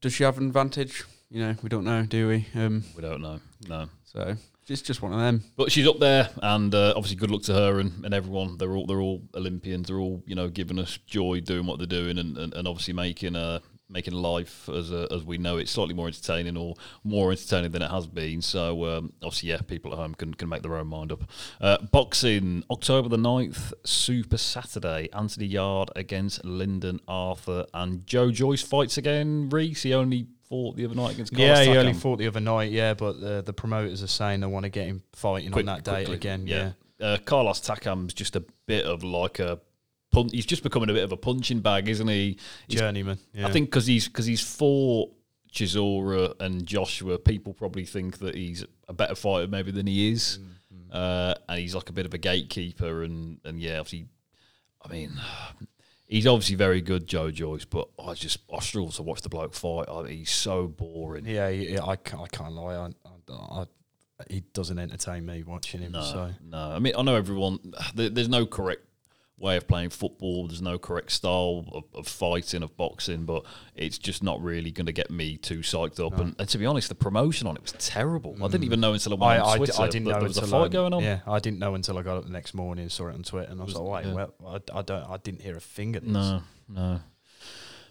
does 0.02 0.14
she 0.14 0.24
have 0.24 0.38
an 0.38 0.48
advantage? 0.48 1.04
You 1.30 1.40
know, 1.42 1.56
we 1.64 1.70
don't 1.70 1.84
know, 1.86 2.04
do 2.06 2.28
we? 2.28 2.48
Um, 2.56 2.84
We 2.96 3.02
don't 3.02 3.22
know. 3.22 3.40
No. 3.68 3.90
so 4.04 4.36
it's 4.68 4.82
just 4.82 5.02
one 5.02 5.12
of 5.14 5.20
them. 5.20 5.44
But 5.58 5.72
she's 5.72 5.88
up 5.88 6.00
there, 6.00 6.30
and 6.42 6.74
uh, 6.74 6.94
obviously, 6.96 7.18
good 7.18 7.32
luck 7.32 7.42
to 7.44 7.54
her 7.54 7.80
and, 7.80 8.06
and 8.06 8.14
everyone. 8.14 8.58
They're 8.58 8.72
all 8.76 8.86
they're 8.86 9.02
all 9.02 9.24
Olympians. 9.36 9.88
They're 9.88 9.98
all 10.00 10.24
you 10.26 10.36
know 10.36 10.50
giving 10.50 10.80
us 10.80 10.98
joy 11.06 11.40
doing 11.42 11.66
what 11.66 11.78
they're 11.80 11.88
doing, 11.88 12.18
and, 12.20 12.38
and, 12.38 12.54
and 12.54 12.68
obviously 12.68 12.94
making 12.94 13.36
uh, 13.36 13.60
making 13.90 14.14
life 14.14 14.68
as 14.70 14.92
uh, 14.92 15.08
as 15.12 15.24
we 15.24 15.38
know 15.38 15.58
it 15.58 15.70
slightly 15.70 15.94
more 15.94 16.08
entertaining 16.08 16.58
or 16.58 16.76
more 17.04 17.32
entertaining 17.32 17.72
than 17.72 17.82
it 17.82 17.92
has 17.92 18.08
been. 18.08 18.42
So 18.42 18.86
um, 18.86 19.14
obviously, 19.24 19.50
yeah, 19.50 19.62
people 19.62 19.92
at 19.94 19.98
home 19.98 20.16
can, 20.16 20.34
can 20.34 20.50
make 20.50 20.62
their 20.64 20.76
own 20.76 20.88
mind 20.88 21.12
up. 21.12 21.24
Uh, 21.62 21.78
boxing 21.92 22.64
October 22.70 23.10
the 23.10 23.18
9th, 23.18 23.74
Super 23.84 24.38
Saturday. 24.38 25.10
Anthony 25.14 25.46
Yarde 25.46 25.92
against 25.96 26.44
Lyndon 26.44 27.00
Arthur, 27.08 27.66
and 27.74 28.06
Joe 28.06 28.32
Joyce 28.32 28.62
fights 28.62 28.98
again. 28.98 29.50
Reese 29.50 29.84
he 29.84 29.94
only 29.94 30.28
fought 30.50 30.76
the 30.76 30.86
other 30.86 30.96
night 30.96 31.14
against. 31.14 31.34
Carlos 31.34 31.60
yeah, 31.60 31.72
he 31.72 31.78
only 31.78 31.94
fought 31.94 32.18
the 32.18 32.28
other 32.28 32.40
night. 32.40 32.72
Yeah, 32.72 32.94
but 32.94 33.20
the 33.20 33.42
the 33.42 33.54
promoters 33.54 34.04
are 34.04 34.08
saying 34.08 34.42
they 34.42 34.48
want 34.48 34.64
to 34.64 34.70
get 34.70 34.88
him 34.88 35.04
fighting 35.14 35.52
Quick- 35.52 35.68
on 35.68 35.76
that 35.76 35.84
date 35.84 36.06
quickly, 36.06 36.16
again. 36.16 36.48
Yeah. 36.48 36.72
Uh, 37.00 37.18
Carlos 37.26 37.60
Takam's 37.60 38.14
just 38.14 38.38
a 38.38 38.44
bit 38.68 38.86
of 38.86 39.04
like 39.04 39.40
a 39.40 39.60
pun- 40.16 40.30
he's 40.30 40.46
just 40.46 40.64
becoming 40.64 40.90
a 40.90 40.94
bit 40.94 41.04
of 41.04 41.12
a 41.12 41.18
punching 41.18 41.60
bag, 41.60 41.88
isn't 41.90 42.08
he? 42.08 42.38
He's- 42.68 42.80
journeyman. 42.82 43.20
Yeah. 43.34 43.48
I 43.48 43.52
think 43.52 43.68
because 43.68 43.86
he's 43.86 44.08
because 44.08 44.26
he's 44.26 44.42
fought 44.42 45.12
Chisora 45.52 46.34
and 46.40 46.66
Joshua, 46.66 47.18
people 47.18 47.54
probably 47.54 47.86
think 47.86 48.20
that 48.20 48.36
he's 48.36 48.66
a 48.88 48.94
better 48.94 49.16
fighter 49.16 49.48
maybe 49.48 49.72
than 49.72 49.88
he 49.88 50.12
is, 50.12 50.40
Mm-hmm. 50.74 50.92
uh, 50.92 51.34
and 51.48 51.60
he's 51.60 51.74
like 51.76 51.90
a 51.90 51.94
bit 51.94 52.06
of 52.06 52.14
a 52.14 52.18
gatekeeper. 52.18 53.04
And 53.04 53.40
and 53.46 53.60
yeah, 53.60 53.80
obviously, 53.80 54.08
I 54.84 54.88
mean. 54.92 55.12
He's 56.08 56.28
obviously 56.28 56.56
very 56.56 56.82
good, 56.82 57.08
Joe 57.08 57.32
Joyce, 57.32 57.66
but 57.66 57.90
I 57.98 58.14
just 58.14 58.38
I 58.56 58.60
struggle 58.60 58.92
to 58.92 59.02
watch 59.02 59.22
the 59.24 59.30
bloke 59.30 59.56
fight. 59.56 59.88
I, 59.90 60.08
he's 60.08 60.30
so 60.30 60.68
boring. 60.68 61.26
Yeah, 61.26 61.50
yeah, 61.50 61.84
I 61.84 61.96
can't, 61.96 62.22
I 62.22 62.28
can't 62.28 62.54
lie. 62.54 62.76
I, 62.76 62.90
I, 63.34 63.62
I, 63.62 63.66
he 64.30 64.42
doesn't 64.54 64.78
entertain 64.78 65.26
me 65.26 65.42
watching 65.42 65.82
him. 65.82 65.94
No, 65.94 66.02
So 66.04 66.30
no. 66.48 66.58
I 66.60 66.78
mean, 66.78 66.94
I 66.96 67.02
know 67.02 67.16
everyone. 67.16 67.58
There, 67.96 68.10
there's 68.10 68.30
no 68.30 68.46
correct 68.46 68.84
way 69.38 69.58
of 69.58 69.68
playing 69.68 69.90
football. 69.90 70.48
There's 70.48 70.62
no 70.62 70.78
correct 70.78 71.12
style 71.12 71.66
of, 71.74 71.84
of 71.94 72.08
fighting, 72.08 72.64
of 72.64 72.76
boxing, 72.78 73.26
but 73.26 73.44
it's 73.76 73.98
just 73.98 74.24
not 74.24 74.42
really 74.42 74.72
going 74.72 74.86
to 74.86 74.92
get 74.92 75.12
me 75.12 75.38
too 75.38 75.60
psyched 75.60 76.06
up. 76.06 76.18
And, 76.20 76.36
and 76.40 76.48
to 76.50 76.58
be 76.58 76.66
honest, 76.66 76.90
the 76.90 76.96
promotion 76.96 77.48
on 77.48 77.56
it 77.56 77.62
was 77.62 77.74
terrible. 77.74 78.36
I 78.42 78.48
didn't 78.48 78.64
even 78.64 78.80
know 78.80 78.94
until 78.94 79.14
I 79.14 79.28
went 79.28 79.44
I, 79.44 79.52
on 79.52 79.58
Twitter 79.58 79.82
I 79.82 79.88
didn't 79.88 80.06
that 80.06 80.12
know 80.12 80.20
there 80.20 80.28
was 80.28 80.38
a 80.38 80.48
fight 80.48 80.66
I, 80.66 80.70
going 80.70 80.94
on. 80.94 81.04
Yeah, 81.04 81.20
I 81.28 81.40
didn't 81.40 81.60
know 81.60 81.76
until 81.76 81.98
I 81.98 82.02
got 82.02 82.18
up 82.18 82.26
the 82.26 82.32
next 82.32 82.54
morning 82.54 82.84
and 82.84 82.92
saw 82.92 83.08
it 83.08 83.16
on 83.16 83.24
Twitter, 83.24 83.52
and 83.52 83.60
I 83.60 83.64
was, 83.66 83.74
Was- 83.74 83.82
like, 83.82 84.06
wait, 84.06 84.10
yeah. 84.10 84.14
well, 84.14 84.34
I, 84.74 84.80
I 84.80 84.82
don't, 84.82 85.10
I 85.10 85.18
didn't 85.18 85.42
hear 85.42 85.58
a 85.58 85.62
thing 85.62 85.96
of 85.96 86.04
this. 86.04 86.14
No, 86.14 86.42
no. 86.70 87.00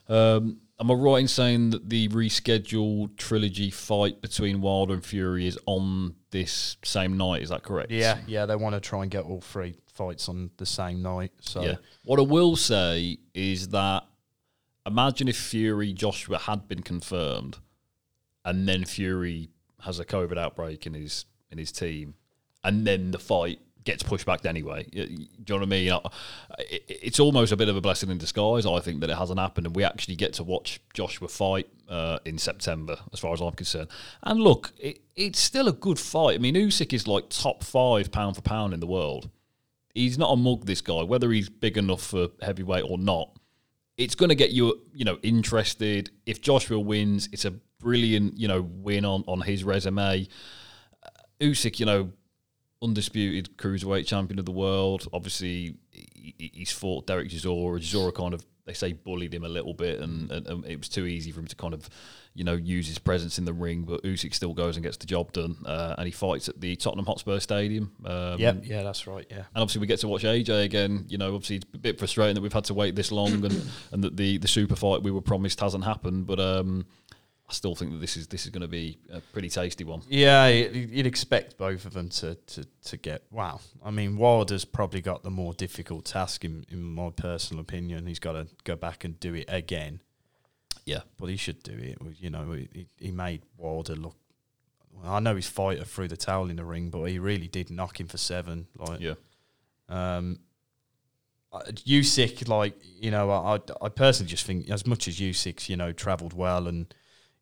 Um, 0.07 0.61
am 0.79 0.91
I 0.91 0.95
right 0.95 1.19
in 1.19 1.29
saying 1.29 1.71
that 1.71 1.89
the 1.89 2.09
rescheduled 2.09 3.17
trilogy 3.17 3.71
fight 3.71 4.21
between 4.21 4.61
Wilder 4.61 4.95
and 4.95 5.05
Fury 5.05 5.47
is 5.47 5.59
on 5.67 6.15
this 6.31 6.77
same 6.85 7.17
night? 7.17 7.43
Is 7.43 7.49
that 7.51 7.63
correct? 7.63 7.91
Yeah, 7.91 8.19
yeah, 8.27 8.47
they 8.47 8.57
want 8.57 8.75
to 8.75 8.81
try 8.81 9.03
and 9.03 9.11
get 9.11 9.25
all 9.25 9.41
three 9.41 9.77
fights 9.95 10.29
on 10.29 10.51
the 10.57 10.67
same 10.67 11.03
night. 11.03 11.33
So 11.41 11.63
Yeah. 11.63 11.77
What 12.05 12.19
I 12.19 12.23
will 12.23 12.57
say 12.57 13.19
is 13.33 13.69
that 13.69 14.05
imagine 14.87 15.29
if 15.29 15.37
Fury 15.37 15.93
Joshua 15.93 16.39
had 16.39 16.69
been 16.69 16.83
confirmed, 16.83 17.59
and 18.45 18.69
then 18.69 18.85
Fury 18.85 19.49
has 19.81 19.99
a 19.99 20.05
COVID 20.05 20.39
outbreak 20.39 20.87
in 20.87 20.95
his 20.95 21.25
in 21.51 21.59
his 21.59 21.73
team, 21.73 22.15
and 22.63 22.87
then 22.87 23.11
the 23.11 23.19
fight 23.19 23.61
gets 23.85 24.03
pushed 24.03 24.25
back 24.25 24.45
anyway. 24.47 24.87
Do 24.91 25.01
you 25.01 25.27
know 25.49 25.57
what 25.57 25.63
I 25.63 25.67
mean? 25.67 25.99
It's 26.59 27.21
almost 27.21 27.53
a 27.53 27.57
bit 27.57 27.69
of 27.69 27.77
a 27.77 27.81
blessing 27.83 28.11
in 28.11 28.19
disguise. 28.19 28.65
I 28.65 28.81
think 28.81 29.01
that 29.03 29.11
it 29.11 29.17
hasn't 29.17 29.39
happened, 29.39 29.67
and 29.67 29.77
we 29.77 29.85
actually 29.85 30.17
get 30.17 30.33
to 30.35 30.43
watch 30.43 30.81
Joshua 30.95 31.29
fight 31.29 31.69
uh, 31.89 32.19
in 32.25 32.39
September, 32.39 32.97
as 33.13 33.21
far 33.21 33.35
as 33.35 33.41
I'm 33.43 33.53
concerned. 33.53 33.89
And 34.23 34.41
look, 34.41 34.73
it, 34.79 35.01
it's 35.17 35.39
still 35.39 35.69
a 35.69 35.73
good 35.73 35.99
fight. 35.99 36.37
I 36.37 36.39
mean, 36.39 36.55
Usyk 36.55 36.95
is 36.95 37.07
like 37.07 37.29
top 37.29 37.63
five 37.63 38.11
pound 38.11 38.37
for 38.37 38.43
pound 38.43 38.73
in 38.73 38.81
the 38.81 38.87
world 38.87 39.29
he's 39.95 40.19
not 40.19 40.33
a 40.33 40.37
mug. 40.37 40.67
This 40.67 40.81
guy, 40.81 41.03
whether 41.03 41.31
he's 41.31 41.49
big 41.49 41.77
enough 41.79 42.03
for 42.03 42.29
heavyweight 42.43 42.85
or 42.89 42.99
not, 42.99 43.31
it's 43.97 44.15
going 44.15 44.29
to 44.31 44.35
get 44.35 44.51
you, 44.51 44.81
you 44.93 45.05
know, 45.05 45.19
interested. 45.23 46.11
If 46.27 46.41
Joshua 46.43 46.79
wins, 46.81 47.29
it's 47.33 47.45
a 47.45 47.53
brilliant, 47.79 48.39
you 48.39 48.49
know, 48.49 48.63
win 48.63 49.05
on 49.05 49.25
on 49.27 49.41
his 49.43 49.63
resume. 49.65 50.27
Uh, 51.05 51.09
Usyk, 51.41 51.79
you 51.81 51.87
know, 51.87 52.11
undisputed 52.83 53.57
cruiserweight 53.57 54.07
champion 54.07 54.39
of 54.39 54.45
the 54.45 54.53
world. 54.53 55.07
Obviously, 55.13 55.77
he, 55.91 56.35
he- 56.39 56.51
he's 56.55 56.73
fought 56.73 57.07
Derek 57.07 57.29
Chisora. 57.31 57.79
Chisora 57.79 58.13
kind 58.15 58.35
of 58.35 58.45
they 58.67 58.73
say 58.73 58.93
bullied 58.93 59.35
him 59.35 59.45
a 59.45 59.49
little 59.49 59.75
bit, 59.75 60.01
and, 60.01 60.31
and, 60.31 60.47
and 60.47 60.65
it 60.65 60.77
was 60.79 60.89
too 60.89 61.07
easy 61.07 61.31
for 61.31 61.41
him 61.41 61.47
to 61.47 61.57
kind 61.57 61.75
of, 61.75 61.89
you 62.35 62.45
know, 62.45 62.55
use 62.55 62.89
his 62.89 62.99
presence 62.99 63.39
in 63.39 63.45
the 63.45 63.53
ring. 63.53 63.83
But 63.83 64.03
Usyk 64.05 64.35
still 64.35 64.55
goes 64.55 64.77
and 64.77 64.83
gets 64.83 64.97
the 64.97 65.07
job 65.07 65.33
done, 65.33 65.57
uh, 65.67 65.95
and 65.99 66.07
he 66.07 66.13
fights 66.13 66.49
at 66.49 66.61
the 66.61 66.75
Tottenham 66.77 67.07
Hotspur 67.07 67.39
Stadium. 67.41 67.93
Um, 68.05 68.39
Yep, 68.39 68.63
yeah, 68.65 68.83
that's 68.83 69.07
right. 69.07 69.27
Yeah. 69.29 69.37
and 69.37 69.47
obviously 69.57 69.81
we 69.81 69.87
get 69.87 70.01
to 70.01 70.09
watch 70.09 70.23
AJ 70.25 70.65
again. 70.65 71.05
You 71.09 71.19
know, 71.19 71.35
obviously 71.35 71.57
it's 71.57 71.67
a 71.75 71.79
bit 71.79 71.99
frustrating 71.99 72.35
that 72.37 72.41
we've 72.41 72.53
had 72.53 72.65
to 72.65 72.75
wait 72.75 72.95
this 72.97 73.13
long 73.13 73.45
and, 73.45 73.71
and 73.93 74.03
that 74.05 74.17
the, 74.17 74.39
the 74.39 74.49
super 74.49 74.77
fight 74.77 75.03
we 75.03 75.11
were 75.11 75.21
promised 75.21 75.61
hasn't 75.61 75.85
happened. 75.85 76.27
But 76.27 76.41
um, 76.41 76.87
I 77.49 77.53
still 77.53 77.75
think 77.75 77.93
that 77.93 77.99
this 77.99 78.17
is 78.17 78.27
this 78.29 78.45
is 78.47 78.51
going 78.51 78.63
to 78.63 78.69
be 78.69 78.99
a 79.13 79.21
pretty 79.21 79.51
tasty 79.51 79.85
one. 79.85 80.01
Yeah, 80.09 80.49
you'd 80.49 81.07
expect 81.07 81.59
both 81.59 81.85
of 81.85 81.93
them 81.93 82.09
to, 82.11 82.37
to, 82.37 82.67
to 82.87 82.97
get. 82.97 83.23
Wow. 83.31 83.61
I 83.85 83.91
mean, 83.91 84.17
Wilder's 84.17 84.65
probably 84.65 85.03
got 85.03 85.23
the 85.23 85.31
more 85.31 85.53
difficult 85.53 86.07
task, 86.07 86.45
in, 86.45 86.65
in 86.71 86.83
my 86.83 87.11
personal 87.11 87.61
opinion. 87.61 88.07
He's 88.07 88.19
got 88.19 88.33
to 88.33 88.47
go 88.65 88.77
back 88.77 89.05
and 89.05 89.21
do 89.21 89.35
it 89.35 89.45
again. 89.49 90.01
Yeah, 90.87 91.01
But 91.19 91.27
he 91.27 91.37
should 91.37 91.63
do 91.63 91.73
it. 91.73 91.99
You 92.19 92.31
know, 92.31 92.53
he, 92.53 92.87
he 92.99 93.11
made 93.11 93.43
Wilder 93.59 93.95
look. 93.95 94.17
I 95.05 95.21
know 95.21 95.35
he's 95.35 95.49
fighter 95.49 95.85
through 95.85 96.09
the 96.09 96.17
towel 96.17 96.49
in 96.49 96.57
the 96.57 96.65
ring, 96.65 96.89
but 96.89 97.05
he 97.05 97.19
really 97.19 97.49
did 97.49 97.71
knock 97.71 98.01
him 98.01 98.07
for 98.07 98.19
seven. 98.19 98.69
Like, 98.79 99.01
yeah, 99.01 99.15
Um, 99.89 100.41
uh, 101.53 101.63
Usyk, 101.87 102.49
like 102.49 102.75
you 102.83 103.11
know, 103.11 103.31
I 103.31 103.61
I 103.81 103.89
personally 103.89 104.31
just 104.31 104.45
think 104.47 104.71
as 104.71 104.87
much 104.87 105.09
as 105.09 105.19
Usyk's 105.19 105.69
you 105.69 105.77
know 105.77 105.93
travelled 105.93 106.33
well 106.33 106.67
and 106.69 106.93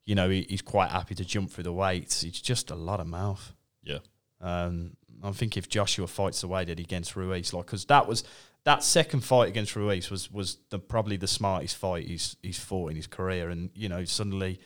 you 0.05 0.15
know 0.15 0.29
he, 0.29 0.45
he's 0.49 0.61
quite 0.61 0.89
happy 0.91 1.15
to 1.15 1.25
jump 1.25 1.51
through 1.51 1.63
the 1.65 1.73
weights. 1.73 2.23
It's 2.23 2.41
just 2.41 2.71
a 2.71 2.75
lot 2.75 2.99
of 2.99 3.07
mouth. 3.07 3.53
yeah, 3.83 3.99
Um, 4.41 4.97
I 5.23 5.31
think 5.31 5.55
if 5.57 5.69
Joshua 5.69 6.07
fights 6.07 6.41
the 6.41 6.47
way 6.47 6.65
that 6.65 6.77
he 6.77 6.83
against 6.83 7.15
Ruiz, 7.15 7.53
like 7.53 7.65
because 7.67 7.85
that 7.85 8.07
was 8.07 8.23
that 8.65 8.83
second 8.83 9.21
fight 9.21 9.49
against 9.49 9.75
Ruiz 9.75 10.09
was 10.09 10.31
was 10.31 10.57
the, 10.69 10.79
probably 10.79 11.17
the 11.17 11.27
smartest 11.27 11.75
fight 11.77 12.05
he's 12.07 12.35
he's 12.41 12.59
fought 12.59 12.89
in 12.91 12.95
his 12.95 13.07
career, 13.07 13.49
and 13.49 13.69
you 13.75 13.89
know 13.89 14.03
suddenly 14.05 14.59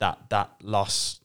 that 0.00 0.30
that 0.30 0.52
loss 0.62 1.20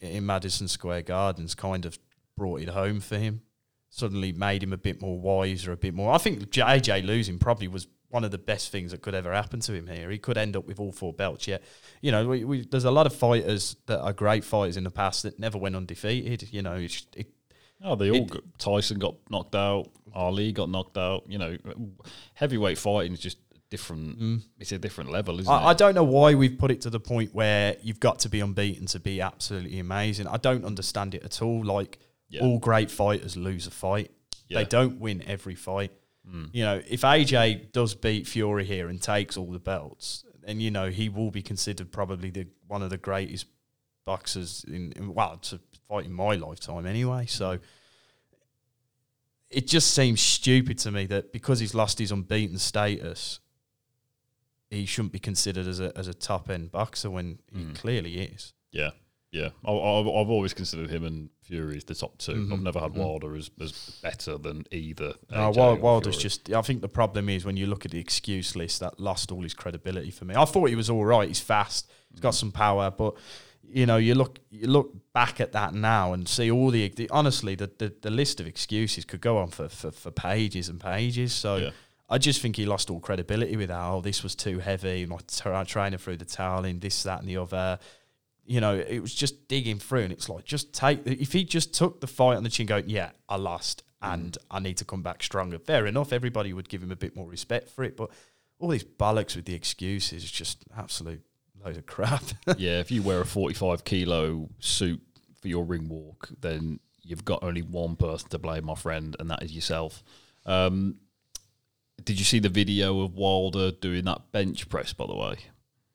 in 0.00 0.26
Madison 0.26 0.68
Square 0.68 1.02
Gardens 1.02 1.54
kind 1.54 1.84
of 1.86 1.98
brought 2.36 2.60
it 2.60 2.68
home 2.68 3.00
for 3.00 3.16
him. 3.18 3.42
Suddenly 3.90 4.32
made 4.32 4.62
him 4.62 4.72
a 4.72 4.76
bit 4.76 5.00
more 5.00 5.18
wiser, 5.20 5.70
a 5.72 5.76
bit 5.76 5.94
more. 5.94 6.12
I 6.12 6.18
think 6.18 6.50
J- 6.50 6.62
AJ 6.62 7.06
losing 7.06 7.38
probably 7.38 7.68
was 7.68 7.86
one 8.14 8.24
of 8.24 8.30
the 8.30 8.38
best 8.38 8.70
things 8.70 8.92
that 8.92 9.02
could 9.02 9.14
ever 9.14 9.32
happen 9.34 9.60
to 9.60 9.72
him 9.74 9.86
here. 9.88 10.08
He 10.10 10.18
could 10.18 10.38
end 10.38 10.56
up 10.56 10.66
with 10.66 10.78
all 10.80 10.92
four 10.92 11.12
belts. 11.12 11.46
Yet, 11.48 11.62
you 12.00 12.12
know, 12.12 12.28
we, 12.28 12.44
we, 12.44 12.62
there's 12.64 12.84
a 12.84 12.90
lot 12.90 13.06
of 13.06 13.14
fighters 13.14 13.76
that 13.86 14.00
are 14.00 14.12
great 14.12 14.44
fighters 14.44 14.76
in 14.76 14.84
the 14.84 14.90
past 14.90 15.24
that 15.24 15.38
never 15.38 15.58
went 15.58 15.74
undefeated. 15.76 16.48
You 16.52 16.62
know, 16.62 16.76
it's, 16.76 17.06
it, 17.16 17.26
Oh, 17.82 17.96
they 17.96 18.08
all 18.10 18.16
It- 18.18 18.30
got, 18.30 18.42
Tyson 18.58 18.98
got 18.98 19.16
knocked 19.28 19.54
out. 19.56 19.90
Ali 20.14 20.52
got 20.52 20.70
knocked 20.70 20.96
out. 20.96 21.24
You 21.28 21.38
know, 21.38 21.56
heavyweight 22.34 22.78
fighting 22.78 23.12
is 23.12 23.18
just 23.20 23.38
different. 23.68 24.42
It's 24.58 24.72
a 24.72 24.78
different 24.78 25.10
level, 25.10 25.38
isn't 25.40 25.52
Mm. 25.52 25.60
I, 25.62 25.66
I 25.70 25.74
don't 25.74 25.94
know 25.94 26.04
why 26.04 26.34
we've 26.34 26.56
put 26.56 26.70
it 26.70 26.80
to 26.82 26.90
the 26.90 27.00
point 27.00 27.34
where 27.34 27.76
you've 27.82 28.00
got 28.00 28.20
to 28.20 28.28
be 28.28 28.40
unbeaten 28.40 28.86
to 28.86 29.00
be 29.00 29.20
absolutely 29.20 29.80
amazing. 29.80 30.28
I 30.28 30.36
don't 30.36 30.64
understand 30.64 31.14
it 31.14 31.24
at 31.24 31.42
all. 31.42 31.64
Like 31.64 31.98
Yeah. 32.28 32.42
all 32.42 32.58
great 32.58 32.90
fighters 32.90 33.36
lose 33.36 33.66
a 33.66 33.70
fight. 33.72 34.10
Yeah. 34.48 34.58
They 34.58 34.64
don't 34.66 35.00
win 35.00 35.22
every 35.26 35.56
fight. 35.56 35.92
You 36.52 36.64
know, 36.64 36.82
if 36.88 37.02
AJ 37.02 37.70
does 37.72 37.94
beat 37.94 38.26
Fury 38.26 38.64
here 38.64 38.88
and 38.88 39.00
takes 39.00 39.36
all 39.36 39.52
the 39.52 39.58
belts, 39.58 40.24
then 40.42 40.58
you 40.58 40.70
know 40.70 40.88
he 40.90 41.08
will 41.08 41.30
be 41.30 41.42
considered 41.42 41.92
probably 41.92 42.30
the 42.30 42.46
one 42.66 42.82
of 42.82 42.90
the 42.90 42.96
greatest 42.98 43.46
boxers 44.04 44.64
in, 44.66 44.92
in 44.96 45.14
well 45.14 45.36
to 45.38 45.60
fight 45.88 46.06
in 46.06 46.12
my 46.12 46.34
lifetime 46.34 46.86
anyway. 46.86 47.26
So 47.26 47.58
it 49.50 49.66
just 49.66 49.92
seems 49.94 50.20
stupid 50.20 50.78
to 50.78 50.90
me 50.90 51.06
that 51.06 51.32
because 51.32 51.60
he's 51.60 51.74
lost 51.74 51.98
his 51.98 52.10
unbeaten 52.10 52.58
status, 52.58 53.40
he 54.70 54.86
shouldn't 54.86 55.12
be 55.12 55.18
considered 55.20 55.66
as 55.68 55.78
a 55.80 55.92
as 55.96 56.08
a 56.08 56.14
top 56.14 56.50
end 56.50 56.72
boxer 56.72 57.10
when 57.10 57.38
he 57.52 57.58
Mm. 57.64 57.74
clearly 57.76 58.18
is. 58.18 58.52
Yeah, 58.72 58.90
yeah. 59.34 59.48
I, 59.64 59.72
I, 59.72 60.00
I've 60.00 60.30
always 60.30 60.54
considered 60.54 60.88
him 60.90 61.04
and 61.04 61.28
Fury 61.42 61.76
as 61.76 61.84
the 61.84 61.94
top 61.94 62.16
2 62.18 62.32
Mhm, 62.32 62.52
I've 62.52 62.62
never 62.62 62.78
had 62.78 62.92
mhm. 62.92 62.98
Wilder 62.98 63.36
as, 63.36 63.50
as 63.60 63.72
better 64.00 64.38
than 64.38 64.64
either. 64.70 65.14
No, 65.30 65.50
Wild, 65.50 65.80
Wilder's 65.80 66.14
Fury. 66.14 66.22
just. 66.22 66.52
I 66.52 66.62
think 66.62 66.80
the 66.80 66.88
problem 66.88 67.28
is 67.28 67.44
when 67.44 67.56
you 67.56 67.66
look 67.66 67.84
at 67.84 67.90
the 67.90 67.98
excuse 67.98 68.54
list, 68.54 68.78
that 68.80 69.00
lost 69.00 69.32
all 69.32 69.42
his 69.42 69.52
credibility 69.52 70.10
for 70.12 70.24
me. 70.24 70.36
I 70.36 70.44
thought 70.44 70.68
he 70.68 70.76
was 70.76 70.88
all 70.88 71.04
right. 71.04 71.26
He's 71.26 71.40
fast. 71.40 71.90
He's 72.10 72.20
got 72.20 72.34
some 72.34 72.52
power, 72.52 72.90
but 72.90 73.14
you 73.68 73.86
know, 73.86 73.96
you 73.96 74.14
look 74.14 74.38
you 74.50 74.68
look 74.68 74.94
back 75.12 75.40
at 75.40 75.50
that 75.52 75.74
now 75.74 76.12
and 76.12 76.28
see 76.28 76.50
all 76.50 76.70
the, 76.70 76.88
the 76.90 77.10
honestly 77.10 77.56
the, 77.56 77.70
the 77.78 77.92
the 78.02 78.10
list 78.10 78.40
of 78.40 78.46
excuses 78.46 79.04
could 79.04 79.20
go 79.20 79.38
on 79.38 79.48
for 79.48 79.68
for, 79.68 79.90
for 79.90 80.10
pages 80.12 80.68
and 80.68 80.80
pages. 80.80 81.32
So. 81.32 81.56
Yeah. 81.56 81.70
I 82.10 82.18
just 82.18 82.42
think 82.42 82.56
he 82.56 82.66
lost 82.66 82.90
all 82.90 83.00
credibility 83.00 83.56
with 83.56 83.68
that. 83.68 83.80
oh 83.80 84.02
this 84.02 84.22
was 84.22 84.34
too 84.34 84.58
heavy, 84.58 85.06
my 85.06 85.16
tra- 85.26 85.64
trainer 85.66 85.96
threw 85.96 86.18
the 86.18 86.26
towel 86.26 86.66
in, 86.66 86.78
this, 86.78 87.02
that, 87.04 87.20
and 87.20 87.28
the 87.28 87.38
other. 87.38 87.78
You 88.46 88.60
know, 88.60 88.74
it 88.74 89.00
was 89.00 89.14
just 89.14 89.48
digging 89.48 89.78
through, 89.78 90.02
and 90.02 90.12
it's 90.12 90.28
like 90.28 90.44
just 90.44 90.74
take. 90.74 91.06
If 91.06 91.32
he 91.32 91.44
just 91.44 91.74
took 91.74 92.00
the 92.00 92.06
fight 92.06 92.36
on 92.36 92.42
the 92.42 92.50
chin, 92.50 92.66
going, 92.66 92.88
yeah, 92.88 93.10
I 93.28 93.36
lost, 93.36 93.82
and 94.02 94.36
I 94.50 94.60
need 94.60 94.76
to 94.78 94.84
come 94.84 95.02
back 95.02 95.22
stronger. 95.22 95.58
Fair 95.58 95.86
enough, 95.86 96.12
everybody 96.12 96.52
would 96.52 96.68
give 96.68 96.82
him 96.82 96.92
a 96.92 96.96
bit 96.96 97.16
more 97.16 97.26
respect 97.26 97.70
for 97.70 97.84
it, 97.84 97.96
but 97.96 98.10
all 98.58 98.68
these 98.68 98.84
bollocks 98.84 99.34
with 99.34 99.46
the 99.46 99.54
excuses 99.54 100.24
is 100.24 100.30
just 100.30 100.64
absolute 100.76 101.22
load 101.64 101.76
of 101.76 101.86
crap. 101.86 102.22
yeah, 102.58 102.80
if 102.80 102.90
you 102.90 103.02
wear 103.02 103.20
a 103.20 103.26
45 103.26 103.84
kilo 103.84 104.48
suit 104.58 105.00
for 105.40 105.48
your 105.48 105.64
ring 105.64 105.88
walk, 105.88 106.28
then 106.40 106.80
you've 107.02 107.24
got 107.24 107.42
only 107.42 107.62
one 107.62 107.96
person 107.96 108.28
to 108.30 108.38
blame, 108.38 108.64
my 108.64 108.74
friend, 108.74 109.16
and 109.18 109.30
that 109.30 109.42
is 109.42 109.52
yourself. 109.52 110.02
Um, 110.46 110.96
did 112.02 112.18
you 112.18 112.24
see 112.24 112.38
the 112.38 112.48
video 112.48 113.00
of 113.00 113.14
Wilder 113.14 113.70
doing 113.70 114.04
that 114.04 114.32
bench 114.32 114.68
press, 114.68 114.92
by 114.92 115.06
the 115.06 115.14
way? 115.14 115.36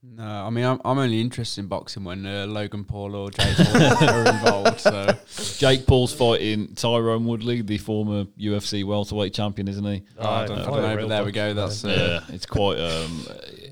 No, 0.01 0.23
I 0.23 0.49
mean 0.49 0.63
I'm, 0.63 0.79
I'm 0.85 0.97
only 0.97 1.19
interested 1.19 1.59
in 1.61 1.67
boxing 1.67 2.05
when 2.05 2.25
uh, 2.25 2.45
Logan 2.47 2.85
Paul 2.85 3.15
or 3.15 3.31
Jake 3.31 3.57
Paul 3.57 3.75
are 4.09 4.27
involved. 4.27 4.79
So 4.79 5.17
Jake 5.57 5.85
Paul's 5.85 6.13
fighting 6.13 6.69
Tyron 6.69 7.23
Woodley, 7.25 7.61
the 7.61 7.77
former 7.77 8.23
UFC 8.39 8.85
welterweight 8.85 9.33
champion, 9.33 9.67
isn't 9.67 9.83
he? 9.83 10.03
I 10.17 10.45
don't, 10.45 10.59
I 10.59 10.63
don't 10.63 10.81
know, 10.81 10.95
but 10.95 11.09
there 11.09 11.25
we 11.25 11.33
go. 11.33 11.53
That's 11.53 11.83
uh, 11.83 12.21
yeah, 12.27 12.33
it's 12.33 12.45
quite. 12.45 12.79
Um, 12.79 13.25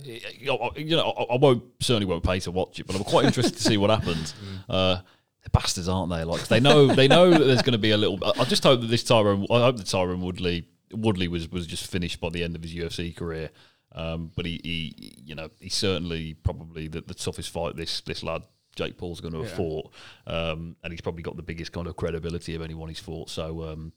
you 0.03 0.95
know, 0.95 1.13
I, 1.17 1.33
I 1.33 1.37
won't 1.37 1.63
certainly 1.79 2.05
won't 2.05 2.23
pay 2.23 2.41
to 2.41 2.51
watch 2.51 2.79
it, 2.79 2.87
but 2.87 2.97
I'm 2.97 3.05
quite 3.05 3.25
interested 3.25 3.55
to 3.55 3.63
see 3.63 3.77
what 3.77 3.89
happens. 3.89 4.33
Uh, 4.69 4.95
they're 4.95 5.61
bastards, 5.61 5.87
aren't 5.87 6.11
they? 6.11 6.25
Like 6.25 6.45
they 6.49 6.59
know 6.59 6.87
they 6.87 7.07
know 7.07 7.29
that 7.29 7.39
there's 7.39 7.61
going 7.61 7.71
to 7.71 7.77
be 7.77 7.91
a 7.91 7.97
little. 7.97 8.19
I 8.37 8.43
just 8.43 8.63
hope 8.63 8.81
that 8.81 8.87
this 8.87 9.01
Tyron. 9.01 9.45
I 9.49 9.61
hope 9.61 9.77
that 9.77 9.85
Tyron 9.85 10.19
Woodley 10.19 10.67
Woodley 10.91 11.29
was 11.29 11.49
was 11.49 11.65
just 11.65 11.89
finished 11.89 12.19
by 12.19 12.27
the 12.27 12.43
end 12.43 12.57
of 12.57 12.63
his 12.63 12.75
UFC 12.75 13.15
career. 13.15 13.49
Um, 13.93 14.31
but 14.35 14.45
he, 14.45 14.59
he, 14.63 15.15
you 15.25 15.35
know, 15.35 15.49
he's 15.59 15.73
certainly 15.73 16.33
probably 16.35 16.87
the, 16.87 17.01
the 17.01 17.13
toughest 17.13 17.49
fight 17.49 17.75
this 17.75 18.01
this 18.01 18.21
lad 18.23 18.43
Jake 18.75 18.97
Paul's 18.97 19.21
going 19.21 19.33
to 19.33 19.41
have 19.41 19.49
Yeah. 19.51 19.55
fought, 19.57 19.91
um, 20.27 20.75
and 20.83 20.93
he's 20.93 21.01
probably 21.01 21.23
got 21.23 21.35
the 21.35 21.41
biggest 21.43 21.71
kind 21.71 21.87
of 21.87 21.95
credibility 21.95 22.53
of 22.55 22.61
anyone 22.61 22.89
he's 22.89 22.99
fought. 22.99 23.29
So. 23.29 23.63
Um, 23.63 23.93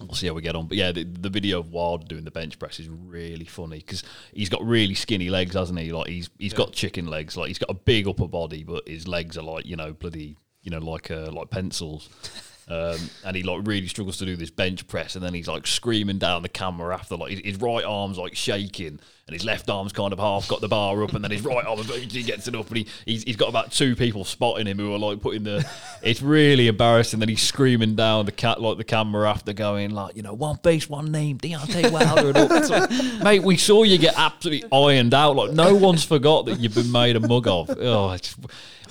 We'll 0.00 0.14
see 0.14 0.26
how 0.26 0.32
we 0.32 0.42
get 0.42 0.56
on. 0.56 0.66
But 0.66 0.78
yeah, 0.78 0.90
the, 0.90 1.04
the 1.04 1.28
video 1.28 1.60
of 1.60 1.70
Wild 1.70 2.08
doing 2.08 2.24
the 2.24 2.30
bench 2.32 2.58
press 2.58 2.80
is 2.80 2.88
really 2.88 3.44
funny 3.44 3.76
because 3.78 4.02
he's 4.34 4.48
got 4.48 4.64
really 4.66 4.94
skinny 4.94 5.30
legs, 5.30 5.54
hasn't 5.54 5.78
he? 5.78 5.92
Like 5.92 6.08
he's 6.08 6.28
he's 6.38 6.54
got 6.54 6.72
chicken 6.72 7.06
legs. 7.06 7.36
Like 7.36 7.48
he's 7.48 7.58
got 7.58 7.70
a 7.70 7.74
big 7.74 8.08
upper 8.08 8.26
body, 8.26 8.64
but 8.64 8.88
his 8.88 9.06
legs 9.06 9.38
are 9.38 9.42
like 9.44 9.64
you 9.64 9.76
know 9.76 9.92
bloody 9.92 10.36
you 10.62 10.70
know 10.72 10.78
like 10.78 11.10
uh, 11.12 11.30
like 11.30 11.50
pencils. 11.50 12.08
Um, 12.72 12.98
and 13.24 13.36
he 13.36 13.42
like 13.42 13.66
really 13.66 13.86
struggles 13.86 14.16
to 14.18 14.24
do 14.24 14.34
this 14.34 14.50
bench 14.50 14.88
press, 14.88 15.14
and 15.14 15.22
then 15.22 15.34
he's 15.34 15.46
like 15.46 15.66
screaming 15.66 16.16
down 16.16 16.40
the 16.42 16.48
camera 16.48 16.94
after 16.94 17.16
like 17.16 17.32
his, 17.32 17.40
his 17.40 17.56
right 17.60 17.84
arm's 17.84 18.16
like 18.16 18.34
shaking, 18.34 18.98
and 19.28 19.34
his 19.34 19.44
left 19.44 19.70
arm's 19.70 19.92
kind 19.92 20.12
of 20.12 20.18
half 20.18 20.48
got 20.48 20.60
the 20.60 20.68
bar 20.68 21.02
up, 21.02 21.12
and 21.14 21.22
then 21.22 21.30
his 21.30 21.42
right 21.44 21.64
arm 21.64 21.78
he 21.78 22.22
gets 22.22 22.48
it 22.48 22.54
up, 22.56 22.68
and 22.68 22.78
he 22.78 22.86
he's, 23.06 23.22
he's 23.22 23.36
got 23.36 23.48
about 23.48 23.70
two 23.70 23.94
people 23.94 24.24
spotting 24.24 24.66
him 24.66 24.78
who 24.78 24.92
are 24.94 24.98
like 24.98 25.20
putting 25.20 25.44
the. 25.44 25.68
It's 26.02 26.20
really 26.20 26.66
embarrassing. 26.66 27.20
that 27.20 27.28
he's 27.28 27.42
screaming 27.42 27.94
down 27.94 28.26
the 28.26 28.32
cat 28.32 28.60
like 28.60 28.76
the 28.76 28.82
camera 28.82 29.30
after 29.30 29.52
going 29.52 29.90
like 29.92 30.16
you 30.16 30.22
know 30.22 30.34
one 30.34 30.56
face, 30.58 30.88
one 30.88 31.12
name, 31.12 31.38
Deontay 31.38 31.92
Wilder. 31.92 32.22
And 32.32 32.36
all. 32.38 32.52
It's 32.56 32.70
like, 32.70 33.22
Mate, 33.22 33.42
we 33.44 33.56
saw 33.56 33.84
you 33.84 33.98
get 33.98 34.14
absolutely 34.16 34.68
ironed 34.72 35.14
out. 35.14 35.36
Like 35.36 35.52
no 35.52 35.76
one's 35.76 36.04
forgot 36.04 36.46
that 36.46 36.58
you've 36.58 36.74
been 36.74 36.90
made 36.90 37.14
a 37.14 37.20
mug 37.20 37.46
of. 37.46 37.70
Oh, 37.70 38.08
I 38.08 38.18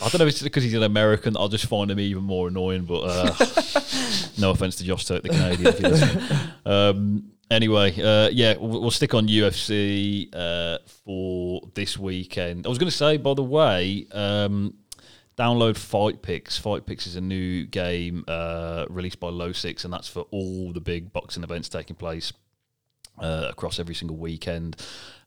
don't 0.09 0.19
know 0.19 0.25
if 0.25 0.33
it's 0.33 0.41
because 0.41 0.63
he's 0.63 0.73
an 0.73 0.83
American. 0.83 1.35
I'll 1.35 1.49
just 1.49 1.65
find 1.65 1.91
him 1.91 1.99
even 1.99 2.23
more 2.23 2.47
annoying. 2.47 2.85
But 2.85 3.01
uh, 3.01 3.35
no 4.39 4.51
offense 4.51 4.77
to 4.77 4.83
Josh 4.85 5.05
Turk, 5.05 5.23
the 5.23 5.29
Canadian. 5.29 5.67
If 5.67 5.79
you 5.81 5.87
listen. 5.89 6.51
Um, 6.65 7.31
anyway, 7.51 8.01
uh, 8.01 8.29
yeah, 8.31 8.55
we'll, 8.57 8.81
we'll 8.81 8.91
stick 8.91 9.13
on 9.13 9.27
UFC 9.27 10.29
uh, 10.33 10.79
for 11.05 11.61
this 11.75 11.97
weekend. 11.97 12.65
I 12.65 12.69
was 12.69 12.77
going 12.77 12.89
to 12.89 12.95
say, 12.95 13.17
by 13.17 13.33
the 13.35 13.43
way, 13.43 14.07
um, 14.11 14.73
download 15.37 15.77
Fight 15.77 16.21
Picks. 16.21 16.57
Fight 16.57 16.85
Picks 16.85 17.05
is 17.05 17.15
a 17.15 17.21
new 17.21 17.65
game 17.65 18.23
uh, 18.27 18.85
released 18.89 19.19
by 19.19 19.29
Low 19.29 19.51
Six, 19.51 19.83
and 19.83 19.93
that's 19.93 20.07
for 20.07 20.21
all 20.31 20.71
the 20.73 20.81
big 20.81 21.13
boxing 21.13 21.43
events 21.43 21.69
taking 21.69 21.95
place 21.95 22.33
uh, 23.19 23.47
across 23.49 23.79
every 23.79 23.95
single 23.95 24.17
weekend. 24.17 24.77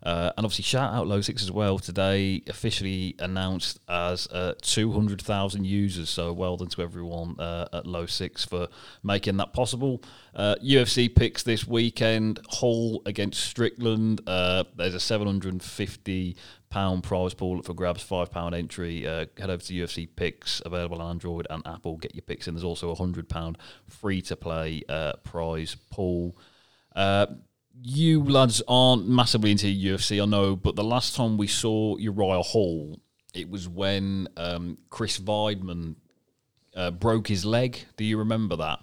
Uh, 0.05 0.33
and 0.37 0.45
obviously, 0.45 0.65
shout 0.65 0.93
out 0.93 1.07
Low 1.07 1.21
Six 1.21 1.43
as 1.43 1.51
well. 1.51 1.79
Today, 1.79 2.43
officially 2.49 3.15
announced 3.19 3.81
as 3.89 4.27
uh, 4.29 4.55
200,000 4.61 5.65
users. 5.65 6.11
So, 6.11 6.33
well 6.33 6.57
done 6.57 6.69
to 6.69 6.83
everyone 6.83 7.41
uh, 7.41 7.69
at 7.73 7.87
Low 7.87 8.07
Six 8.07 8.45
for 8.45 8.69
making 9.03 9.39
that 9.39 9.53
possible. 9.53 10.03
Uh, 10.35 10.57
UFC 10.63 11.15
picks 11.15 11.43
this 11.43 11.67
weekend 11.67 12.41
Hall 12.49 13.03
against 13.07 13.41
Strickland. 13.45 14.21
Uh, 14.27 14.65
there's 14.77 14.95
a 14.95 15.01
750 15.01 16.37
pound 16.75 17.05
prize 17.05 17.35
pool 17.35 17.63
for 17.63 17.73
grabs, 17.73 18.03
five 18.03 18.33
pound 18.33 18.55
entry. 18.55 19.07
Uh, 19.07 19.27
head 19.39 19.49
over 19.49 19.63
to 19.63 19.73
UFC 19.73 20.09
picks 20.17 20.61
available 20.67 21.01
on 21.01 21.11
Android 21.11 21.47
and 21.49 21.63
Apple. 21.65 21.97
Get 21.99 22.15
your 22.17 22.23
picks 22.23 22.49
in. 22.49 22.55
There's 22.55 22.65
also 22.65 22.91
a 22.91 22.97
hundred 22.97 23.29
pound 23.29 23.59
free 23.89 24.21
to 24.23 24.37
play 24.37 24.83
uh, 24.89 25.13
prize 25.23 25.77
pool. 25.91 26.37
Uh, 26.97 27.27
you 27.83 28.23
lads 28.25 28.63
aren't 28.69 29.09
massively 29.09 29.51
into 29.51 29.67
UFC, 29.67 30.23
I 30.23 30.27
know, 30.27 30.57
but 30.57 30.77
the 30.77 30.85
last 30.85 31.15
time 31.17 31.37
we 31.37 31.47
saw 31.47 31.97
Uriah 31.97 32.43
Hall, 32.43 32.99
it 33.35 33.51
was 33.51 33.69
when 33.69 34.29
um, 34.37 34.79
Chris 34.91 35.19
Weidman 35.19 35.97
uh, 36.75 36.91
broke 36.93 37.29
his 37.29 37.45
leg. 37.45 37.79
Do 37.97 38.05
you 38.05 38.19
remember 38.19 38.57
that? 38.57 38.81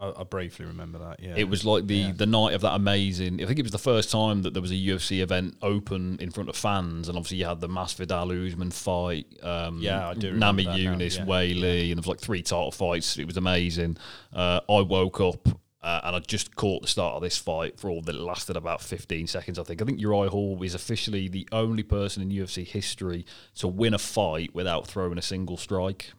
I, 0.00 0.12
I 0.18 0.24
briefly 0.24 0.66
remember 0.66 0.98
that. 0.98 1.20
Yeah, 1.20 1.34
It 1.36 1.48
was 1.48 1.64
like 1.64 1.86
the, 1.86 1.94
Yeah. 1.96 2.12
the 2.16 2.26
night 2.26 2.52
of 2.54 2.62
that 2.62 2.74
amazing. 2.74 3.40
I 3.42 3.46
think 3.46 3.58
it 3.60 3.62
was 3.62 3.70
the 3.72 3.78
first 3.78 4.10
time 4.10 4.42
that 4.42 4.52
there 4.52 4.60
was 4.62 4.72
a 4.72 4.74
UFC 4.74 5.20
event 5.22 5.56
open 5.62 6.18
in 6.20 6.30
front 6.30 6.48
of 6.48 6.56
fans, 6.56 7.08
and 7.08 7.16
obviously 7.16 7.38
you 7.38 7.46
had 7.46 7.60
the 7.60 7.68
Masvidal 7.68 8.46
Usman 8.46 8.70
fight. 8.72 9.26
Um, 9.42 9.80
Yeah, 9.80 10.08
I 10.08 10.14
do 10.14 10.28
remember 10.32 10.62
Nami 10.62 10.64
that 10.64 10.70
now, 10.70 10.76
Yunus, 10.76 11.18
yeah. 11.18 11.24
Wei 11.24 11.54
Lee, 11.54 11.90
and 11.92 11.98
there 11.98 12.02
was 12.02 12.08
like 12.08 12.20
three 12.20 12.42
title 12.42 12.72
fights. 12.72 13.16
It 13.18 13.26
was 13.26 13.36
amazing. 13.36 13.96
Uh, 14.32 14.60
I 14.68 14.80
woke 14.80 15.20
up. 15.20 15.46
Uh, 15.84 16.00
and 16.04 16.16
I 16.16 16.18
just 16.20 16.56
caught 16.56 16.80
the 16.80 16.88
start 16.88 17.16
of 17.16 17.22
this 17.22 17.36
fight 17.36 17.78
for 17.78 17.90
all 17.90 18.00
that 18.00 18.14
lasted 18.14 18.56
about 18.56 18.80
15 18.80 19.26
seconds, 19.26 19.58
I 19.58 19.64
think. 19.64 19.82
I 19.82 19.84
think 19.84 20.00
Uriah 20.00 20.30
Hall 20.30 20.58
is 20.62 20.74
officially 20.74 21.28
the 21.28 21.46
only 21.52 21.82
person 21.82 22.22
in 22.22 22.30
UFC 22.30 22.66
history 22.66 23.26
to 23.56 23.68
win 23.68 23.92
a 23.92 23.98
fight 23.98 24.54
without 24.54 24.86
throwing 24.86 25.18
a 25.18 25.22
single 25.22 25.58
strike 25.58 26.14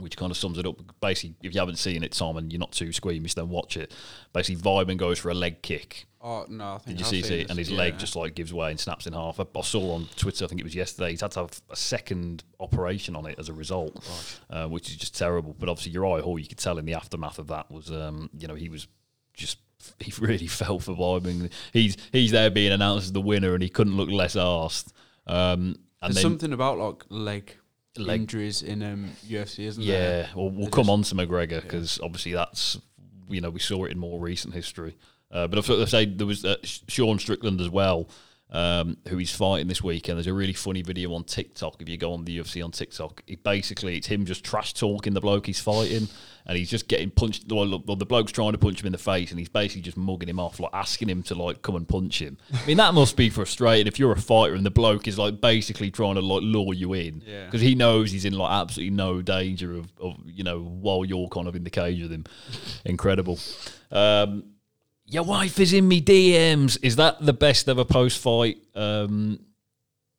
which 0.00 0.16
kind 0.16 0.30
of 0.30 0.36
sums 0.36 0.58
it 0.58 0.66
up. 0.66 0.76
Basically, 1.00 1.36
if 1.42 1.54
you 1.54 1.60
haven't 1.60 1.76
seen 1.78 2.02
it, 2.02 2.14
Simon, 2.14 2.50
you're 2.50 2.58
not 2.60 2.72
too 2.72 2.92
squeamish, 2.92 3.34
then 3.34 3.48
watch 3.48 3.76
it. 3.76 3.92
Basically, 4.32 4.60
Weidman 4.62 4.96
goes 4.96 5.18
for 5.18 5.30
a 5.30 5.34
leg 5.34 5.62
kick. 5.62 6.06
oh 6.20 6.46
no, 6.48 6.74
I 6.74 6.78
think 6.78 6.98
Did 6.98 7.00
you 7.00 7.04
I've 7.06 7.10
see 7.10 7.22
seen 7.22 7.32
it? 7.32 7.42
this, 7.42 7.50
And 7.50 7.58
his 7.58 7.70
yeah. 7.70 7.78
leg 7.78 7.98
just 7.98 8.16
like 8.16 8.34
gives 8.34 8.52
way 8.52 8.70
and 8.70 8.80
snaps 8.80 9.06
in 9.06 9.12
half. 9.12 9.38
I, 9.38 9.44
I 9.56 9.60
saw 9.62 9.94
on 9.94 10.08
Twitter, 10.16 10.44
I 10.44 10.48
think 10.48 10.60
it 10.60 10.64
was 10.64 10.74
yesterday, 10.74 11.10
he's 11.10 11.20
had 11.20 11.30
to 11.32 11.40
have 11.40 11.62
a 11.70 11.76
second 11.76 12.42
operation 12.60 13.14
on 13.14 13.26
it 13.26 13.38
as 13.38 13.48
a 13.48 13.52
result, 13.52 14.04
uh, 14.50 14.66
which 14.66 14.88
is 14.90 14.96
just 14.96 15.16
terrible. 15.16 15.54
But 15.58 15.68
obviously, 15.68 15.92
Uriah 15.92 16.22
Hall, 16.22 16.38
you 16.38 16.46
could 16.48 16.58
tell 16.58 16.78
in 16.78 16.86
the 16.86 16.94
aftermath 16.94 17.38
of 17.38 17.46
that 17.48 17.70
was, 17.70 17.90
um, 17.90 18.30
you 18.38 18.48
know, 18.48 18.54
he 18.54 18.68
was 18.68 18.86
just. 19.34 19.58
He 20.00 20.12
really 20.18 20.46
fell 20.46 20.78
for 20.78 20.94
Weidman. 20.94 21.50
He's 21.74 21.98
he's 22.10 22.30
there 22.30 22.48
being 22.48 22.72
announced 22.72 23.04
as 23.06 23.12
the 23.12 23.20
winner, 23.20 23.52
and 23.52 23.62
he 23.62 23.68
couldn't 23.68 23.96
look 23.98 24.08
less 24.08 24.34
arsed. 24.34 24.92
Um, 25.26 25.76
and 26.00 26.14
There's 26.14 26.14
then 26.14 26.22
something 26.22 26.52
about 26.54 26.78
like 26.78 27.04
leg, 27.10 27.54
Leg- 27.96 28.20
injuries 28.22 28.62
in 28.62 28.82
um, 28.82 29.10
UFC, 29.26 29.60
isn't 29.66 29.82
it? 29.82 29.86
Yeah, 29.86 29.98
there? 29.98 30.30
well, 30.34 30.50
we'll 30.50 30.66
It 30.68 30.72
come 30.72 30.84
is- 30.84 30.88
on 30.90 31.02
to 31.02 31.14
McGregor 31.14 31.62
because 31.62 32.00
obviously 32.02 32.32
that's 32.32 32.78
you 33.28 33.40
know 33.40 33.50
we 33.50 33.60
saw 33.60 33.84
it 33.84 33.92
in 33.92 33.98
more 33.98 34.20
recent 34.20 34.54
history. 34.54 34.96
Uh, 35.30 35.46
but 35.48 35.68
I 35.70 35.84
say 35.86 36.04
there 36.06 36.26
was 36.26 36.44
uh, 36.44 36.56
Sean 36.62 37.18
Strickland 37.18 37.60
as 37.60 37.68
well. 37.68 38.08
Um, 38.54 38.96
who 39.08 39.18
he's 39.18 39.34
fighting 39.34 39.66
this 39.68 39.82
weekend. 39.82 40.16
There's 40.16 40.26
a 40.28 40.32
really 40.32 40.52
funny 40.54 40.80
video 40.82 41.12
on 41.12 41.24
TikTok. 41.24 41.82
If 41.82 41.88
you 41.88 41.96
go 41.98 42.12
on 42.14 42.24
the 42.24 42.38
UFC 42.38 42.64
on 42.64 42.70
TikTok, 42.70 43.22
it 43.26 43.42
basically 43.42 43.96
it's 43.96 44.06
him 44.06 44.24
just 44.24 44.44
trash 44.44 44.72
talking 44.72 45.12
the 45.12 45.20
bloke 45.20 45.46
he's 45.46 45.60
fighting, 45.60 46.08
and 46.46 46.56
he's 46.56 46.70
just 46.70 46.86
getting 46.88 47.10
punched. 47.10 47.44
Well, 47.50 47.82
well, 47.84 47.96
the 47.96 48.06
bloke's 48.06 48.30
trying 48.32 48.52
to 48.52 48.58
punch 48.58 48.80
him 48.80 48.86
in 48.86 48.92
the 48.92 48.98
face, 48.98 49.30
and 49.30 49.38
he's 49.40 49.48
basically 49.48 49.82
just 49.82 49.96
mugging 49.96 50.28
him 50.28 50.38
off, 50.38 50.60
like 50.60 50.70
asking 50.72 51.08
him 51.08 51.22
to 51.24 51.34
like 51.34 51.62
come 51.62 51.74
and 51.74 51.88
punch 51.88 52.22
him. 52.22 52.38
I 52.52 52.64
mean, 52.64 52.76
that 52.76 52.94
must 52.94 53.16
be 53.16 53.28
frustrating 53.28 53.88
if 53.88 53.98
you're 53.98 54.12
a 54.12 54.16
fighter 54.20 54.54
and 54.54 54.64
the 54.64 54.70
bloke 54.70 55.08
is 55.08 55.18
like 55.18 55.40
basically 55.40 55.90
trying 55.90 56.14
to 56.14 56.20
like 56.20 56.42
lure 56.44 56.74
you 56.74 56.92
in 56.92 57.22
Yeah. 57.26 57.46
because 57.46 57.60
he 57.60 57.74
knows 57.74 58.12
he's 58.12 58.24
in 58.24 58.34
like 58.34 58.52
absolutely 58.52 58.94
no 58.94 59.20
danger 59.20 59.74
of, 59.76 59.92
of 60.00 60.16
you 60.26 60.44
know 60.44 60.60
while 60.62 61.04
you're 61.04 61.28
kind 61.28 61.48
of 61.48 61.56
in 61.56 61.64
the 61.64 61.70
cage 61.70 62.00
with 62.00 62.12
him. 62.12 62.24
Incredible. 62.84 63.38
Um, 63.90 64.44
your 65.06 65.22
wife 65.22 65.60
is 65.60 65.72
in 65.72 65.86
me 65.86 66.00
DMs. 66.00 66.78
Is 66.82 66.96
that 66.96 67.24
the 67.24 67.32
best 67.32 67.68
ever 67.68 67.84
post 67.84 68.18
fight 68.18 68.58
um, 68.74 69.38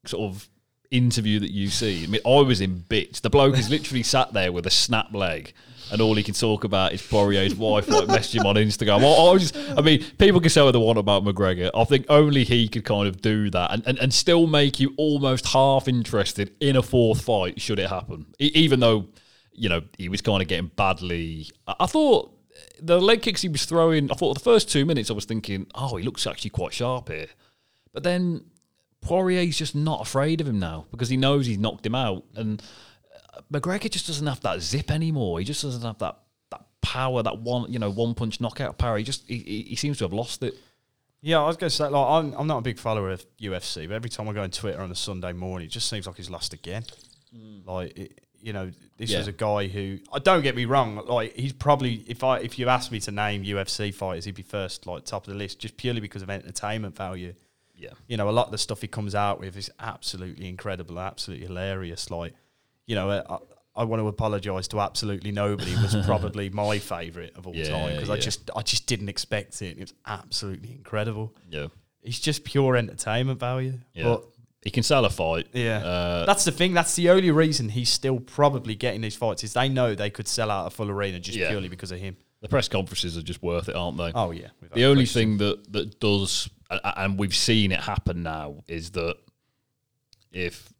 sort 0.05 0.31
of 0.31 0.47
interview 0.91 1.39
that 1.39 1.51
you 1.51 1.69
see? 1.69 2.03
I 2.03 2.07
mean, 2.07 2.21
I 2.25 2.41
was 2.41 2.61
in 2.61 2.79
bits. 2.79 3.19
The 3.19 3.29
bloke 3.29 3.57
is 3.57 3.69
literally 3.69 4.03
sat 4.03 4.33
there 4.33 4.51
with 4.51 4.65
a 4.67 4.71
snap 4.71 5.13
leg. 5.13 5.53
And 5.91 6.01
all 6.01 6.15
he 6.15 6.23
can 6.23 6.33
talk 6.33 6.63
about 6.63 6.93
is 6.93 7.01
Poirier's 7.03 7.53
wife, 7.53 7.87
like 7.87 8.05
messaging 8.07 8.39
him 8.39 8.47
on 8.47 8.55
Instagram. 8.55 9.01
I, 9.03 9.73
I, 9.73 9.77
I 9.77 9.81
mean, 9.81 10.03
people 10.17 10.41
can 10.41 10.49
say 10.49 10.63
what 10.63 10.71
they 10.71 10.79
want 10.79 10.97
about 10.97 11.23
McGregor. 11.23 11.69
I 11.75 11.83
think 11.83 12.07
only 12.09 12.43
he 12.43 12.67
could 12.67 12.85
kind 12.85 13.07
of 13.07 13.21
do 13.21 13.51
that 13.51 13.71
and, 13.71 13.85
and, 13.85 13.99
and 13.99 14.11
still 14.11 14.47
make 14.47 14.79
you 14.79 14.95
almost 14.97 15.45
half 15.45 15.87
interested 15.87 16.55
in 16.59 16.75
a 16.75 16.81
fourth 16.81 17.21
fight 17.21 17.61
should 17.61 17.77
it 17.77 17.89
happen. 17.89 18.25
E- 18.39 18.51
even 18.55 18.79
though, 18.79 19.09
you 19.51 19.69
know, 19.69 19.83
he 19.97 20.09
was 20.09 20.21
kind 20.21 20.41
of 20.41 20.47
getting 20.47 20.71
badly. 20.75 21.51
I, 21.67 21.75
I 21.81 21.85
thought 21.85 22.34
the 22.81 22.99
leg 22.99 23.21
kicks 23.21 23.41
he 23.41 23.49
was 23.49 23.65
throwing, 23.65 24.11
I 24.11 24.15
thought 24.15 24.33
the 24.33 24.39
first 24.43 24.69
two 24.69 24.85
minutes 24.85 25.09
I 25.09 25.13
was 25.13 25.25
thinking, 25.25 25.67
oh, 25.75 25.97
he 25.97 26.03
looks 26.03 26.27
actually 26.27 26.51
quite 26.51 26.73
sharp 26.73 27.09
here. 27.09 27.27
But 27.93 28.03
then 28.03 28.45
Poirier's 29.01 29.57
just 29.57 29.75
not 29.75 30.01
afraid 30.01 30.41
of 30.41 30.47
him 30.47 30.59
now 30.59 30.85
because 30.91 31.09
he 31.09 31.17
knows 31.17 31.45
he's 31.45 31.57
knocked 31.57 31.85
him 31.85 31.95
out. 31.95 32.23
And 32.35 32.61
uh, 33.33 33.41
McGregor 33.51 33.89
just 33.89 34.07
doesn't 34.07 34.27
have 34.27 34.41
that 34.41 34.61
zip 34.61 34.91
anymore. 34.91 35.39
He 35.39 35.45
just 35.45 35.61
doesn't 35.61 35.81
have 35.81 35.99
that 35.99 36.19
that 36.51 36.65
power, 36.81 37.23
that 37.23 37.39
one 37.39 37.71
you 37.71 37.79
know 37.79 37.89
one 37.89 38.15
punch 38.15 38.41
knockout 38.41 38.77
power. 38.77 38.97
He 38.97 39.03
just 39.03 39.27
he, 39.27 39.65
he 39.69 39.75
seems 39.75 39.97
to 39.99 40.05
have 40.05 40.13
lost 40.13 40.43
it. 40.43 40.55
Yeah, 41.21 41.41
I 41.41 41.47
was 41.47 41.57
going 41.57 41.71
to 41.71 41.75
say, 41.75 41.87
like, 41.87 42.07
I'm, 42.07 42.33
I'm 42.33 42.45
not 42.45 42.59
a 42.59 42.61
big 42.61 42.77
follower 42.77 43.09
of 43.09 43.25
UFC, 43.39 43.87
but 43.87 43.95
every 43.95 44.11
time 44.11 44.29
I 44.29 44.33
go 44.33 44.43
on 44.43 44.51
Twitter 44.51 44.79
on 44.79 44.91
a 44.91 44.95
Sunday 44.95 45.33
morning, 45.33 45.65
it 45.65 45.71
just 45.71 45.89
seems 45.89 46.05
like 46.05 46.17
he's 46.17 46.29
lost 46.29 46.53
again. 46.53 46.83
Like, 47.65 47.97
it, 47.97 48.24
you 48.45 48.53
know, 48.53 48.71
this 48.97 49.09
Yeah. 49.09 49.19
is 49.19 49.27
a 49.27 49.31
guy 49.31 49.67
who, 49.67 49.97
I 50.13 50.19
don't 50.19 50.43
get 50.43 50.55
me 50.55 50.65
wrong, 50.65 51.03
like, 51.07 51.33
he's 51.35 51.51
probably, 51.53 52.05
if 52.07 52.23
I 52.23 52.37
if 52.39 52.59
you 52.59 52.69
asked 52.69 52.91
me 52.91 52.99
to 53.01 53.11
name 53.11 53.43
UFC 53.43 53.91
fighters, 53.93 54.25
he'd 54.25 54.35
be 54.35 54.43
first, 54.43 54.85
like, 54.85 55.03
top 55.03 55.25
of 55.25 55.33
the 55.33 55.37
list, 55.39 55.59
just 55.59 55.75
purely 55.77 55.99
because 55.99 56.21
of 56.21 56.29
entertainment 56.29 56.95
value. 56.95 57.33
Yeah, 57.77 57.89
You 58.07 58.15
know, 58.17 58.29
a 58.29 58.31
lot 58.39 58.45
of 58.45 58.51
the 58.51 58.57
stuff 58.57 58.81
he 58.81 58.87
comes 58.87 59.15
out 59.15 59.39
with 59.39 59.57
is 59.57 59.69
absolutely 59.79 60.47
incredible, 60.47 60.97
absolutely 60.99 61.47
hilarious. 61.47 62.09
Like, 62.11 62.33
you 62.85 62.95
know, 62.95 63.09
I, 63.09 63.37
I 63.75 63.83
want 63.83 64.01
to 64.01 64.07
apologise 64.07 64.67
to 64.69 64.79
absolutely 64.79 65.31
nobody 65.31 65.75
was 65.81 65.93
probably 66.05 66.49
my 66.51 66.77
favourite 66.79 67.35
of 67.35 67.47
all 67.47 67.55
Yeah, 67.55 67.67
time 67.69 67.95
because 67.95 68.09
I 68.09 68.15
just 68.17 68.49
I 68.55 68.61
just 68.61 68.85
didn't 68.87 69.09
expect 69.09 69.61
it. 69.61 69.77
It 69.77 69.81
was 69.81 69.93
absolutely 70.05 70.71
incredible. 70.71 71.33
yeah, 71.49 71.67
It's 72.01 72.19
just 72.19 72.45
pure 72.45 72.77
entertainment 72.77 73.39
value. 73.41 73.79
yeah. 73.93 74.03
But 74.03 74.23
he 74.65 74.71
can 74.71 74.83
sell 74.83 75.05
a 75.05 75.09
fight. 75.09 75.47
yeah, 75.53 75.77
Uh, 75.77 76.25
that's 76.25 76.43
the 76.43 76.51
thing. 76.51 76.73
That's 76.73 76.95
the 76.95 77.09
only 77.11 77.31
reason 77.31 77.69
he's 77.69 77.89
still 77.89 78.19
probably 78.19 78.75
getting 78.75 78.99
these 78.99 79.15
fights 79.15 79.43
is 79.45 79.53
they 79.53 79.69
know 79.69 79.95
they 79.95 80.09
could 80.09 80.27
sell 80.27 80.51
out 80.51 80.67
a 80.67 80.69
full 80.71 80.89
arena 80.91 81.19
just 81.21 81.37
Yeah. 81.37 81.49
purely 81.49 81.69
because 81.69 81.91
of 81.93 81.99
him. 81.99 82.17
the 82.41 82.49
press 82.49 82.67
conferences 82.67 83.17
are 83.17 83.21
just 83.23 83.41
worth 83.41 83.69
it, 83.69 83.75
aren't 83.75 83.97
they? 83.97 84.11
Oh 84.13 84.31
yeah. 84.31 84.49
the 84.73 84.83
only 84.85 85.05
question. 85.05 85.37
thing 85.37 85.37
that 85.37 85.71
that 85.71 85.99
does 85.99 86.49
and 86.69 87.17
we've 87.17 87.35
seen 87.35 87.71
it 87.71 87.79
happen 87.79 88.21
now 88.23 88.63
is 88.67 88.89
that 88.91 89.15
if 90.31 90.71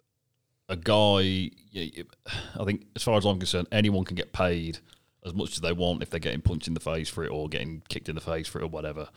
a 0.69 0.75
guy 0.75 1.51
I 1.75 2.65
think 2.65 2.85
as 2.95 3.03
far 3.03 3.17
as 3.17 3.25
i'm 3.25 3.37
concerned 3.39 3.67
anyone 3.71 4.03
can 4.03 4.15
get 4.15 4.33
paid 4.33 4.79
as 5.25 5.33
much 5.33 5.51
as 5.53 5.61
they 5.61 5.73
want 5.73 6.01
if 6.01 6.09
they're 6.09 6.19
getting 6.19 6.41
punched 6.41 6.67
in 6.67 6.73
the 6.73 6.79
face 6.79 7.09
for 7.09 7.23
it 7.23 7.29
or 7.31 7.47
getting 7.49 7.81
kicked 7.89 8.09
in 8.09 8.15
the 8.15 8.21
face 8.21 8.47
for 8.47 8.59
it 8.59 8.63
or 8.63 8.67
whatever 8.69 9.07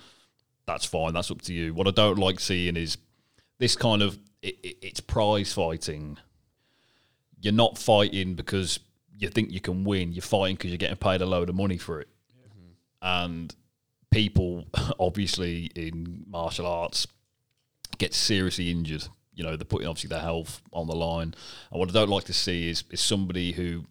that's 0.66 0.84
fine 0.84 1.14
that's 1.14 1.30
up 1.30 1.40
to 1.42 1.54
you 1.54 1.72
what 1.74 1.86
i 1.88 1.90
don't 1.90 2.18
like 2.18 2.38
seeing 2.40 2.76
is 2.76 2.98
this 3.58 3.74
kind 3.76 4.02
of 4.02 4.18
it, 4.42 4.56
it, 4.62 4.76
it's 4.82 5.00
prize 5.00 5.52
fighting 5.52 6.18
you're 7.40 7.52
not 7.52 7.78
fighting 7.78 8.34
because 8.34 8.80
you 9.16 9.28
think 9.28 9.50
you 9.50 9.60
can 9.60 9.84
win 9.84 10.12
you're 10.12 10.22
fighting 10.22 10.56
because 10.56 10.70
you're 10.70 10.78
getting 10.78 10.96
paid 10.96 11.20
a 11.20 11.26
load 11.26 11.48
of 11.48 11.54
money 11.54 11.78
for 11.78 12.00
it 12.00 12.08
and 13.02 13.54
people 14.10 14.66
obviously 14.98 15.70
in 15.74 16.24
martial 16.26 16.66
arts 16.66 17.06
get 17.98 18.14
seriously 18.14 18.70
injured. 18.70 19.06
You 19.34 19.44
know, 19.44 19.56
they're 19.56 19.64
putting 19.64 19.86
obviously 19.86 20.08
their 20.08 20.20
health 20.20 20.62
on 20.72 20.86
the 20.86 20.96
line. 20.96 21.34
And 21.70 21.78
what 21.80 21.88
I 21.88 21.92
don't 21.92 22.08
like 22.08 22.24
to 22.24 22.32
see 22.32 22.68
is 22.68 22.84
is 22.90 23.00
somebody 23.00 23.52
who 23.52 23.84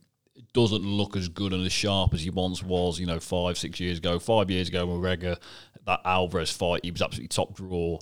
doesn't 0.53 0.83
look 0.83 1.15
as 1.15 1.29
good 1.29 1.53
and 1.53 1.65
as 1.65 1.71
sharp 1.71 2.13
as 2.13 2.21
he 2.21 2.29
once 2.29 2.61
was, 2.61 2.99
you 2.99 3.05
know, 3.05 3.19
five, 3.19 3.57
six 3.57 3.79
years 3.79 3.97
ago. 3.97 4.19
Five 4.19 4.51
years 4.51 4.69
ago, 4.69 4.87
McGregor, 4.87 5.37
that 5.85 6.01
Alvarez 6.03 6.51
fight, 6.51 6.81
he 6.83 6.91
was 6.91 7.01
absolutely 7.01 7.29
top 7.29 7.55
draw. 7.55 7.99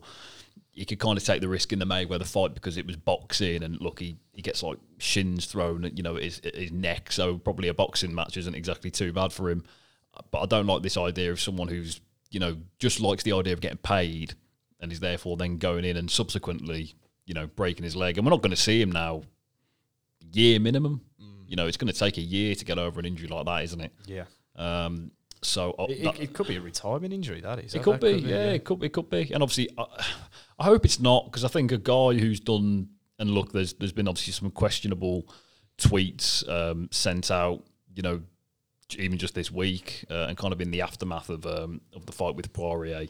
You 0.75 0.85
could 0.85 0.99
kind 0.99 1.17
of 1.17 1.23
take 1.23 1.41
the 1.41 1.47
risk 1.47 1.71
in 1.73 1.79
the 1.79 1.85
Mayweather 1.85 2.25
fight 2.27 2.53
because 2.53 2.77
it 2.77 2.85
was 2.85 2.97
boxing, 2.97 3.63
and 3.63 3.79
look, 3.81 3.99
he, 3.99 4.17
he 4.33 4.41
gets 4.41 4.61
like 4.61 4.77
shins 4.97 5.45
thrown, 5.45 5.85
at, 5.85 5.95
you 5.97 6.03
know, 6.03 6.17
at 6.17 6.23
his, 6.23 6.41
at 6.43 6.53
his 6.53 6.71
neck. 6.71 7.11
So 7.11 7.37
probably 7.37 7.69
a 7.69 7.73
boxing 7.73 8.13
match 8.13 8.35
isn't 8.35 8.53
exactly 8.55 8.91
too 8.91 9.13
bad 9.13 9.31
for 9.31 9.49
him. 9.49 9.63
But 10.31 10.39
I 10.41 10.45
don't 10.45 10.67
like 10.67 10.81
this 10.81 10.97
idea 10.97 11.31
of 11.31 11.39
someone 11.41 11.69
who's 11.69 12.01
you 12.29 12.39
know 12.39 12.57
just 12.79 12.99
likes 12.99 13.23
the 13.23 13.31
idea 13.33 13.53
of 13.53 13.61
getting 13.61 13.77
paid 13.77 14.33
and 14.81 14.91
is 14.91 14.99
therefore 14.99 15.37
then 15.37 15.57
going 15.57 15.85
in 15.85 15.95
and 15.95 16.11
subsequently 16.11 16.93
you 17.25 17.33
know 17.33 17.47
breaking 17.47 17.83
his 17.83 17.95
leg. 17.95 18.17
And 18.17 18.25
we're 18.25 18.31
not 18.31 18.41
going 18.41 18.51
to 18.55 18.61
see 18.61 18.81
him 18.81 18.91
now 18.91 19.23
year 20.33 20.59
minimum. 20.59 21.01
You 21.47 21.55
know, 21.55 21.67
it's 21.67 21.77
going 21.77 21.91
to 21.93 21.97
take 21.97 22.17
a 22.17 22.21
year 22.21 22.55
to 22.55 22.65
get 22.65 22.79
over 22.79 22.99
an 22.99 23.05
injury 23.05 23.27
like 23.27 23.45
that, 23.45 23.63
isn't 23.65 23.79
it? 23.79 23.91
Yeah. 24.07 24.23
Um, 24.55 25.11
so 25.43 25.75
uh, 25.77 25.85
It, 25.89 26.03
that- 26.03 26.19
it, 26.19 26.33
could 26.33 26.47
be 26.47 26.55
a 26.55 26.61
retirement 26.61 27.13
injury. 27.13 27.39
That 27.41 27.59
is. 27.59 27.75
it 27.75 27.77
That- 27.77 27.83
could 27.83 28.01
that 28.01 28.23
be, 28.23 28.27
yeah, 28.27 28.51
it 28.51 28.63
could, 28.63 28.83
it 28.83 28.91
could 28.93 29.09
be, 29.09 29.31
and 29.31 29.43
obviously, 29.43 29.69
I, 29.77 29.85
I 30.57 30.65
hope 30.65 30.85
it's 30.85 30.99
not 30.99 31.25
because 31.25 31.43
I 31.43 31.49
think 31.49 31.71
a 31.71 31.77
guy 31.77 32.13
who's 32.13 32.39
done 32.39 32.89
and 33.19 33.31
look, 33.31 33.51
there's 33.51 33.73
there's 33.73 33.91
been 33.91 34.07
obviously 34.07 34.33
some 34.33 34.51
questionable 34.51 35.27
tweets 35.77 36.47
um, 36.49 36.89
sent 36.91 37.31
out, 37.31 37.63
you 37.93 38.03
know, 38.03 38.21
even 38.97 39.17
just 39.17 39.35
this 39.35 39.51
week, 39.51 40.05
uh, 40.09 40.25
and 40.27 40.37
kind 40.37 40.53
of 40.53 40.61
in 40.61 40.71
the 40.71 40.81
aftermath 40.81 41.29
of 41.29 41.45
um, 41.45 41.81
of 41.93 42.05
the 42.05 42.11
fight 42.11 42.35
with 42.35 42.51
Poirier. 42.53 43.07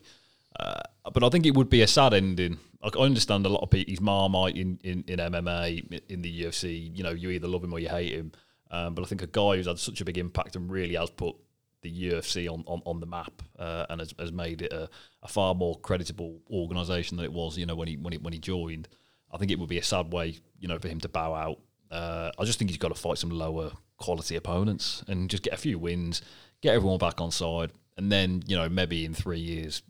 Uh, 0.60 0.82
but 1.14 1.24
I 1.24 1.30
think 1.30 1.46
it 1.46 1.56
would 1.56 1.70
be 1.70 1.82
a 1.82 1.88
sad 1.88 2.14
ending. 2.14 2.60
I 2.82 2.88
understand 3.00 3.46
a 3.46 3.50
lot 3.50 3.62
of 3.62 3.70
people. 3.72 3.90
He's 3.90 4.00
Marmite 4.00 4.56
in, 4.56 4.80
in, 4.84 5.04
in 5.08 5.20
MMA, 5.20 6.02
in 6.08 6.22
the 6.22 6.44
UFC. 6.44 6.96
You 6.96 7.04
know, 7.04 7.12
you 7.12 7.32
either 7.32 7.48
love 7.48 7.64
him 7.64 7.74
or 7.74 7.80
you 7.80 7.90
hate 7.90 8.14
him. 8.14 8.32
Um, 8.72 8.94
but 8.94 9.02
I 9.02 9.06
think 9.06 9.22
a 9.22 9.28
guy 9.28 9.56
who's 9.56 9.68
had 9.68 9.80
such 9.80 10.02
a 10.02 10.06
big 10.06 10.18
impact 10.18 10.56
and 10.56 10.72
really 10.72 10.96
has 10.96 11.10
put 11.10 11.36
the 11.82 12.12
UFC 12.12 12.48
on, 12.48 12.64
on, 12.68 12.82
on 12.86 13.00
the 13.00 13.06
map 13.06 13.42
uh, 13.60 13.86
and 13.90 14.00
has, 14.00 14.14
has 14.18 14.32
made 14.32 14.62
it 14.62 14.72
a, 14.72 14.90
a 15.26 15.28
far 15.28 15.56
more 15.56 15.76
creditable 15.80 16.40
organisation 16.52 17.18
than 17.18 17.26
it 17.26 17.34
was, 17.34 17.58
you 17.58 17.66
know, 17.66 17.76
when 17.76 17.88
he 17.88 17.98
when 17.98 18.14
he 18.14 18.20
when 18.20 18.32
he 18.32 18.40
joined. 18.40 18.88
I 19.34 19.38
think 19.38 19.52
it 19.52 19.60
would 19.60 19.68
be 19.68 19.80
a 19.80 19.84
sad 19.84 20.14
way, 20.14 20.38
you 20.60 20.68
know, 20.70 20.78
for 20.80 20.88
him 20.88 21.00
to 21.02 21.10
bow 21.10 21.34
out. 21.34 21.60
Uh, 21.92 22.32
I 22.40 22.46
just 22.46 22.58
think 22.60 22.70
he's 22.70 22.78
got 22.78 22.90
to 22.90 22.96
fight 22.96 23.18
some 23.18 23.32
lower 23.32 23.72
quality 23.98 24.36
opponents 24.36 25.04
and 25.08 25.30
just 25.30 25.44
get 25.44 25.54
a 25.54 25.58
few 25.58 25.78
wins, 25.80 26.22
get 26.62 26.74
everyone 26.76 27.00
back 27.00 27.20
on 27.20 27.32
side, 27.32 27.72
and 27.98 28.12
then 28.12 28.44
you 28.48 28.56
know 28.56 28.70
maybe 28.70 29.04
in 29.04 29.14
three 29.14 29.40
years 29.40 29.82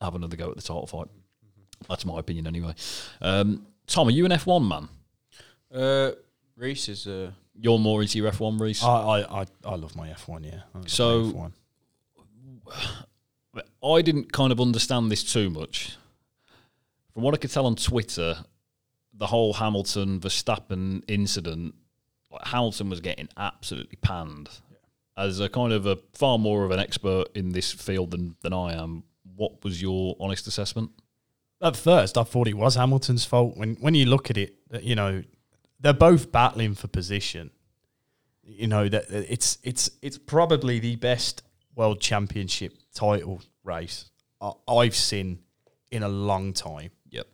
have 0.00 0.14
another 0.14 0.36
go 0.36 0.50
at 0.50 0.56
the 0.56 0.62
title 0.62 0.86
fight. 0.86 1.06
That's 1.88 2.04
my 2.04 2.18
opinion 2.18 2.46
anyway. 2.46 2.74
Um, 3.20 3.66
Tom, 3.86 4.08
are 4.08 4.12
you 4.12 4.24
an 4.24 4.32
F 4.32 4.46
one 4.46 4.66
man? 4.68 4.88
Uh, 5.72 6.12
Reese 6.56 6.88
is 6.88 7.06
uh, 7.06 7.30
You're 7.54 7.78
more 7.78 8.02
into 8.02 8.18
your 8.18 8.28
F 8.28 8.40
one, 8.40 8.58
Reese. 8.58 8.82
I, 8.84 8.88
I, 8.88 9.40
I, 9.42 9.46
I 9.64 9.74
love 9.76 9.94
my 9.96 10.08
F1, 10.08 10.44
yeah. 10.44 10.60
I 10.74 10.78
love 10.78 10.84
my 10.84 10.86
So- 10.86 11.22
F1. 11.24 11.52
I 13.54 14.02
didn't 14.02 14.32
kind 14.32 14.52
of 14.52 14.60
understand 14.60 15.10
this 15.10 15.24
too 15.24 15.50
much. 15.50 15.96
From 17.12 17.22
what 17.22 17.34
I 17.34 17.36
could 17.36 17.50
tell 17.50 17.66
on 17.66 17.76
Twitter, 17.76 18.36
the 19.12 19.26
whole 19.26 19.52
Hamilton 19.52 20.20
Verstappen 20.20 21.02
incident, 21.06 21.74
like 22.30 22.46
Hamilton 22.46 22.88
was 22.88 23.00
getting 23.00 23.28
absolutely 23.36 23.98
panned. 24.00 24.48
As 25.16 25.40
a 25.40 25.48
kind 25.48 25.72
of 25.72 25.84
a 25.84 25.98
far 26.14 26.38
more 26.38 26.64
of 26.64 26.70
an 26.70 26.78
expert 26.78 27.26
in 27.34 27.50
this 27.50 27.70
field 27.70 28.12
than, 28.12 28.36
than 28.40 28.54
I 28.54 28.72
am, 28.72 29.04
what 29.36 29.62
was 29.62 29.82
your 29.82 30.16
honest 30.18 30.46
assessment? 30.46 30.90
At 31.60 31.76
first, 31.76 32.16
I 32.16 32.24
thought 32.24 32.48
it 32.48 32.56
was 32.56 32.76
Hamilton's 32.76 33.24
fault. 33.24 33.56
When 33.56 33.76
when 33.76 33.94
you 33.94 34.06
look 34.06 34.30
at 34.30 34.36
it, 34.36 34.56
you 34.80 34.96
know, 34.96 35.22
they're 35.78 35.92
both 35.92 36.32
battling 36.32 36.74
for 36.74 36.88
position. 36.88 37.50
You 38.42 38.66
know 38.66 38.88
that 38.88 39.08
that 39.08 39.32
it's 39.32 39.58
it's 39.62 39.90
it's 40.00 40.18
probably 40.18 40.80
the 40.80 40.96
best 40.96 41.42
world 41.76 42.00
championship 42.00 42.74
title 42.94 43.42
race 43.64 44.10
I- 44.40 44.52
I've 44.68 44.96
seen 44.96 45.40
in 45.90 46.02
a 46.02 46.08
long 46.08 46.52
time. 46.52 46.90
Yep. 47.10 47.28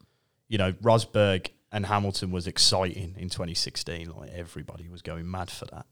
You 0.49 0.59
know, 0.59 0.73
Rosberg 0.73 1.49
and 1.73 1.87
Hamilton 1.87 2.31
was 2.31 2.47
exciting 2.47 3.15
in 3.19 3.29
2016. 3.29 4.11
Like 4.11 4.31
everybody 4.31 4.89
was 4.89 5.03
going 5.03 5.31
mad 5.31 5.51
for 5.51 5.65
that. 5.67 5.87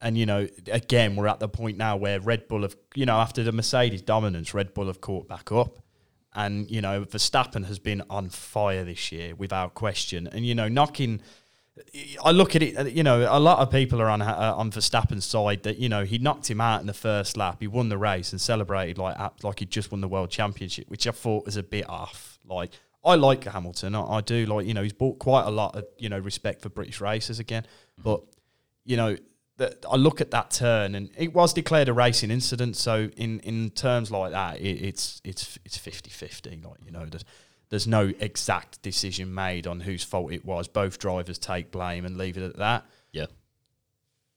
And 0.00 0.18
you 0.18 0.26
know, 0.26 0.48
again, 0.70 1.14
we're 1.16 1.28
at 1.28 1.38
the 1.38 1.48
point 1.48 1.76
now 1.76 1.96
where 1.96 2.18
Red 2.20 2.48
Bull 2.48 2.62
have, 2.62 2.76
you 2.94 3.06
know, 3.06 3.16
after 3.16 3.42
the 3.44 3.52
Mercedes 3.52 4.02
dominance, 4.02 4.52
Red 4.52 4.74
Bull 4.74 4.86
have 4.88 5.00
caught 5.00 5.28
back 5.28 5.52
up 5.52 5.78
And 6.34 6.70
you 6.70 6.80
know, 6.80 7.04
Verstappen 7.04 7.66
has 7.66 7.78
been 7.78 8.02
on 8.10 8.30
fire 8.30 8.84
this 8.84 9.12
year 9.12 9.34
without 9.34 9.74
question. 9.74 10.26
And 10.26 10.44
you 10.46 10.54
know, 10.54 10.68
knocking. 10.68 11.20
I 12.22 12.32
look 12.32 12.54
at 12.54 12.62
it. 12.62 12.92
You 12.92 13.02
know, 13.02 13.26
a 13.30 13.40
lot 13.40 13.60
of 13.60 13.70
people 13.70 14.00
are 14.02 14.10
on 14.10 14.20
uh, 14.20 14.54
on 14.56 14.70
Verstappen's 14.70 15.24
side 15.24 15.62
that 15.62 15.78
you 15.78 15.88
know 15.88 16.04
he 16.04 16.18
knocked 16.18 16.50
him 16.50 16.60
out 16.60 16.80
in 16.82 16.86
the 16.86 16.94
first 16.94 17.36
lap. 17.36 17.58
He 17.60 17.66
won 17.66 17.88
the 17.88 17.96
race 17.96 18.32
and 18.32 18.40
celebrated 18.40 18.98
like 18.98 19.16
like 19.42 19.60
he 19.60 19.66
just 19.66 19.90
won 19.90 20.02
the 20.02 20.08
world 20.08 20.30
championship, 20.30 20.88
which 20.88 21.06
I 21.06 21.12
thought 21.12 21.46
was 21.46 21.56
a 21.56 21.62
bit 21.62 21.88
off. 21.88 22.38
Like 22.44 22.72
I 23.02 23.14
like 23.14 23.44
Hamilton. 23.44 23.94
I, 23.94 24.02
I 24.02 24.20
do 24.20 24.44
like 24.46 24.66
you 24.66 24.74
know 24.74 24.82
he's 24.82 24.92
brought 24.92 25.18
quite 25.18 25.46
a 25.46 25.50
lot 25.50 25.74
of 25.74 25.84
you 25.98 26.10
know 26.10 26.18
respect 26.18 26.60
for 26.60 26.68
British 26.68 27.00
racers 27.00 27.38
again. 27.38 27.66
But 27.96 28.22
you 28.84 28.98
know 28.98 29.16
that 29.56 29.84
I 29.90 29.96
look 29.96 30.20
at 30.20 30.30
that 30.32 30.50
turn 30.50 30.94
and 30.94 31.10
it 31.16 31.32
was 31.32 31.52
declared 31.52 31.88
a 31.88 31.92
racing 31.92 32.30
incident. 32.30 32.76
So 32.76 33.10
in, 33.16 33.40
in 33.40 33.70
terms 33.70 34.10
like 34.10 34.32
that, 34.32 34.60
it, 34.60 34.82
it's 34.82 35.20
it's 35.24 35.58
it's 35.64 35.78
50-50. 35.78 36.64
Like 36.64 36.78
you 36.84 36.90
know, 36.90 37.06
there's 37.06 37.24
there's 37.72 37.86
no 37.86 38.12
exact 38.20 38.82
decision 38.82 39.34
made 39.34 39.66
on 39.66 39.80
whose 39.80 40.04
fault 40.04 40.30
it 40.30 40.44
was. 40.44 40.68
Both 40.68 40.98
drivers 40.98 41.38
take 41.38 41.70
blame 41.70 42.04
and 42.04 42.18
leave 42.18 42.36
it 42.36 42.42
at 42.42 42.58
that. 42.58 42.84
Yeah. 43.12 43.28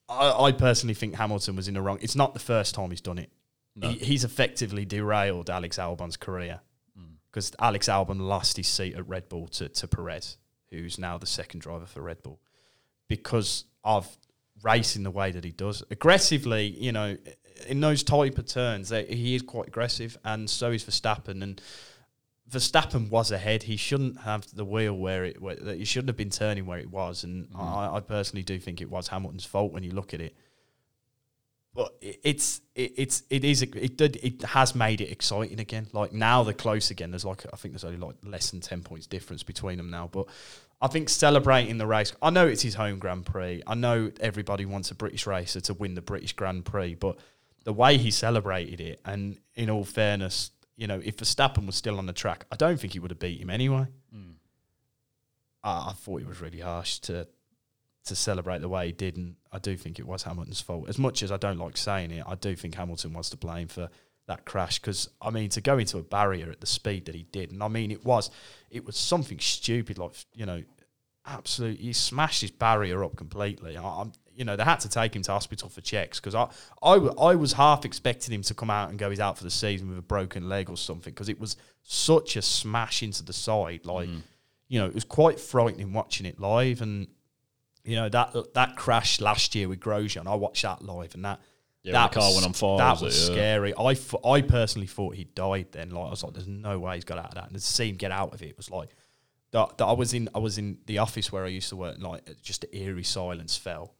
I, 0.07 0.45
I 0.45 0.51
personally 0.53 0.93
think 0.93 1.15
Hamilton 1.15 1.57
was 1.57 1.67
in 1.67 1.73
the 1.73 1.81
wrong. 1.81 1.97
It's 1.99 2.15
not 2.15 2.33
the 2.33 2.39
first 2.39 2.73
time 2.73 2.91
he's 2.91 3.01
done 3.01 3.17
it. 3.17 3.29
No. 3.75 3.89
He, 3.89 3.97
he's 3.97 4.23
effectively 4.23 4.85
derailed 4.85 5.49
Alex 5.49 5.77
Albon's 5.77 6.15
career 6.15 6.61
hmm. 6.97 7.15
because 7.29 7.51
Alex 7.59 7.89
Albon 7.89 8.21
lost 8.21 8.55
his 8.55 8.69
seat 8.69 8.95
at 8.95 9.05
Red 9.05 9.27
Bull 9.27 9.49
to, 9.49 9.67
to 9.67 9.85
Perez, 9.85 10.37
who's 10.69 10.97
now 10.97 11.17
the 11.17 11.25
second 11.25 11.59
driver 11.59 11.85
for 11.85 12.01
Red 12.01 12.23
Bull, 12.23 12.39
because 13.09 13.65
of 13.83 14.07
racing 14.63 15.03
the 15.03 15.11
way 15.11 15.31
that 15.31 15.43
he 15.43 15.51
does. 15.51 15.83
Aggressively, 15.91 16.67
you 16.67 16.93
know, 16.93 17.17
in 17.67 17.81
those 17.81 18.01
type 18.01 18.37
of 18.37 18.45
turns, 18.45 18.87
they, 18.87 19.03
he 19.03 19.35
is 19.35 19.41
quite 19.41 19.67
aggressive, 19.67 20.17
and 20.23 20.49
so 20.49 20.71
is 20.71 20.85
Verstappen. 20.85 21.43
And 21.43 21.61
Verstappen 22.49 23.09
was 23.09 23.31
ahead. 23.31 23.63
He 23.63 23.75
shouldn't 23.75 24.21
have 24.21 24.45
the 24.55 24.65
wheel 24.65 24.93
where 24.93 25.25
it 25.25 25.41
where, 25.41 25.55
he 25.55 25.85
shouldn't 25.85 26.09
have 26.09 26.17
been 26.17 26.29
turning 26.29 26.65
where 26.65 26.79
it 26.79 26.89
was. 26.89 27.23
And 27.23 27.49
mm. 27.49 27.59
I, 27.59 27.97
I 27.97 27.99
personally 28.01 28.43
do 28.43 28.59
think 28.59 28.81
it 28.81 28.89
was 28.89 29.07
Hamilton's 29.07 29.45
fault 29.45 29.71
when 29.71 29.83
you 29.83 29.91
look 29.91 30.13
at 30.13 30.21
it. 30.21 30.35
But 31.73 31.95
it, 32.01 32.19
it's 32.23 32.61
it, 32.75 32.93
it's 32.97 33.23
it 33.29 33.43
is 33.43 33.63
it 33.63 33.97
did 33.97 34.17
it 34.17 34.43
has 34.43 34.75
made 34.75 35.01
it 35.01 35.09
exciting 35.11 35.59
again. 35.59 35.87
Like 35.91 36.13
now 36.13 36.43
they're 36.43 36.53
close 36.53 36.91
again. 36.91 37.11
There's 37.11 37.25
like 37.25 37.45
I 37.51 37.57
think 37.57 37.73
there's 37.73 37.83
only 37.83 37.97
like 37.97 38.15
less 38.23 38.51
than 38.51 38.61
ten 38.61 38.81
points 38.81 39.07
difference 39.07 39.41
between 39.41 39.77
them 39.77 39.89
now. 39.89 40.07
But 40.11 40.27
I 40.81 40.87
think 40.87 41.09
celebrating 41.09 41.79
the 41.79 41.87
race. 41.87 42.13
I 42.21 42.29
know 42.29 42.47
it's 42.47 42.61
his 42.61 42.75
home 42.75 42.99
Grand 42.99 43.25
Prix. 43.25 43.63
I 43.65 43.73
know 43.73 44.11
everybody 44.19 44.65
wants 44.65 44.91
a 44.91 44.95
British 44.95 45.25
racer 45.25 45.61
to 45.61 45.73
win 45.73 45.95
the 45.95 46.01
British 46.01 46.33
Grand 46.33 46.65
Prix, 46.65 46.95
but 46.95 47.17
the 47.63 47.73
way 47.73 47.97
he 47.97 48.11
celebrated 48.11 48.79
it, 48.79 49.01
and 49.03 49.39
in 49.55 49.69
all 49.69 49.83
fairness, 49.83 50.51
you 50.77 50.87
know, 50.87 51.01
if 51.03 51.17
Verstappen 51.17 51.65
was 51.65 51.75
still 51.75 51.97
on 51.97 52.05
the 52.05 52.13
track, 52.13 52.45
I 52.51 52.55
don't 52.55 52.79
think 52.79 52.93
he 52.93 52.99
would 52.99 53.11
have 53.11 53.19
beat 53.19 53.41
him 53.41 53.49
anyway. 53.49 53.87
Hmm. 54.11 54.31
I, 55.63 55.89
I 55.89 55.93
thought 55.93 56.21
it 56.21 56.27
was 56.27 56.41
really 56.41 56.59
harsh 56.59 56.99
to 56.99 57.27
to 58.05 58.15
celebrate 58.15 58.61
the 58.61 58.69
way 58.69 58.87
he 58.87 58.91
didn't. 58.91 59.35
I 59.51 59.57
do 59.57 59.75
think 59.75 59.97
it 59.97 60.05
was 60.05 60.23
Hamilton's 60.23 60.61
fault. 60.61 60.87
As 60.87 60.99
much 60.99 61.23
as 61.23 61.31
I 61.31 61.37
don't 61.37 61.57
like 61.57 61.75
saying 61.75 62.11
it, 62.11 62.23
I 62.27 62.35
do 62.35 62.55
think 62.55 62.75
Hamilton 62.75 63.13
was 63.13 63.31
to 63.31 63.37
blame 63.37 63.67
for 63.67 63.89
that 64.27 64.45
crash 64.45 64.79
because 64.79 65.09
I 65.21 65.29
mean 65.29 65.49
to 65.49 65.61
go 65.61 65.77
into 65.77 65.97
a 65.97 66.03
barrier 66.03 66.51
at 66.51 66.61
the 66.61 66.67
speed 66.67 67.05
that 67.05 67.15
he 67.15 67.23
did, 67.23 67.51
and 67.51 67.63
I 67.63 67.67
mean 67.67 67.91
it 67.91 68.05
was 68.05 68.29
it 68.69 68.85
was 68.85 68.97
something 68.97 69.39
stupid 69.39 69.97
like 69.97 70.11
you 70.33 70.45
know, 70.45 70.63
absolutely 71.25 71.83
he 71.83 71.93
smashed 71.93 72.41
his 72.41 72.51
barrier 72.51 73.03
up 73.03 73.15
completely. 73.15 73.77
I, 73.77 73.83
I'm 73.83 74.11
you 74.35 74.43
know 74.43 74.55
they 74.55 74.63
had 74.63 74.79
to 74.81 74.89
take 74.89 75.15
him 75.15 75.21
to 75.23 75.31
hospital 75.31 75.69
for 75.69 75.81
checks 75.81 76.19
because 76.19 76.35
I, 76.35 76.47
I, 76.83 76.95
I 76.95 77.35
was 77.35 77.53
half 77.53 77.85
expecting 77.85 78.33
him 78.33 78.41
to 78.43 78.53
come 78.53 78.69
out 78.69 78.89
and 78.89 78.99
go 78.99 79.09
he's 79.09 79.19
out 79.19 79.37
for 79.37 79.43
the 79.43 79.49
season 79.51 79.87
with 79.89 79.97
a 79.97 80.01
broken 80.01 80.49
leg 80.49 80.69
or 80.69 80.77
something 80.77 81.13
because 81.13 81.29
it 81.29 81.39
was 81.39 81.55
such 81.83 82.35
a 82.35 82.41
smash 82.41 83.01
into 83.01 83.23
the 83.23 83.33
side 83.33 83.85
like 83.85 84.09
you 84.67 84.79
know 84.79 84.87
it 84.87 84.93
was 84.93 85.03
quite 85.03 85.39
frightening 85.39 85.93
watching 85.93 86.25
it 86.25 86.39
live 86.39 86.81
and 86.81 87.07
you 87.83 87.95
know 87.95 88.09
that 88.09 88.35
that 88.53 88.75
crash 88.75 89.21
last 89.21 89.55
year 89.55 89.69
with 89.69 89.79
Grosjean 89.79 90.27
I 90.27 90.35
watched 90.35 90.63
that 90.63 90.81
live 90.83 91.15
and 91.15 91.23
that 91.23 91.39
Yeah, 91.83 91.93
that 91.93 92.11
the 92.11 92.19
car 92.19 92.29
was, 92.29 92.35
went 92.35 92.47
on 92.47 92.53
fire, 92.53 92.77
that 92.77 93.01
was 93.01 93.29
it? 93.29 93.29
Yeah. 93.29 93.35
scary 93.35 93.73
I, 93.77 94.29
I 94.29 94.41
personally 94.41 94.87
thought 94.87 95.15
he 95.15 95.23
died 95.25 95.67
then 95.71 95.91
like 95.91 96.07
I 96.07 96.09
was 96.09 96.23
like 96.23 96.33
there's 96.33 96.47
no 96.47 96.79
way 96.79 96.95
he's 96.95 97.05
got 97.05 97.19
out 97.19 97.29
of 97.29 97.35
that 97.35 97.45
and 97.45 97.53
to 97.53 97.59
see 97.61 97.89
him 97.89 97.95
get 97.95 98.11
out 98.11 98.33
of 98.33 98.41
it 98.41 98.57
was 98.57 98.69
like 98.69 98.89
that, 99.51 99.77
that 99.77 99.85
I 99.85 99.93
was 99.93 100.13
in 100.13 100.27
I 100.35 100.39
was 100.39 100.57
in 100.57 100.79
the 100.87 100.97
office 100.97 101.31
where 101.31 101.45
I 101.45 101.49
used 101.49 101.69
to 101.69 101.75
work 101.77 101.95
and 101.95 102.03
like 102.03 102.27
just 102.41 102.61
the 102.61 102.75
eerie 102.75 103.03
silence 103.03 103.55
fell 103.55 103.93
Mm. 103.93 103.94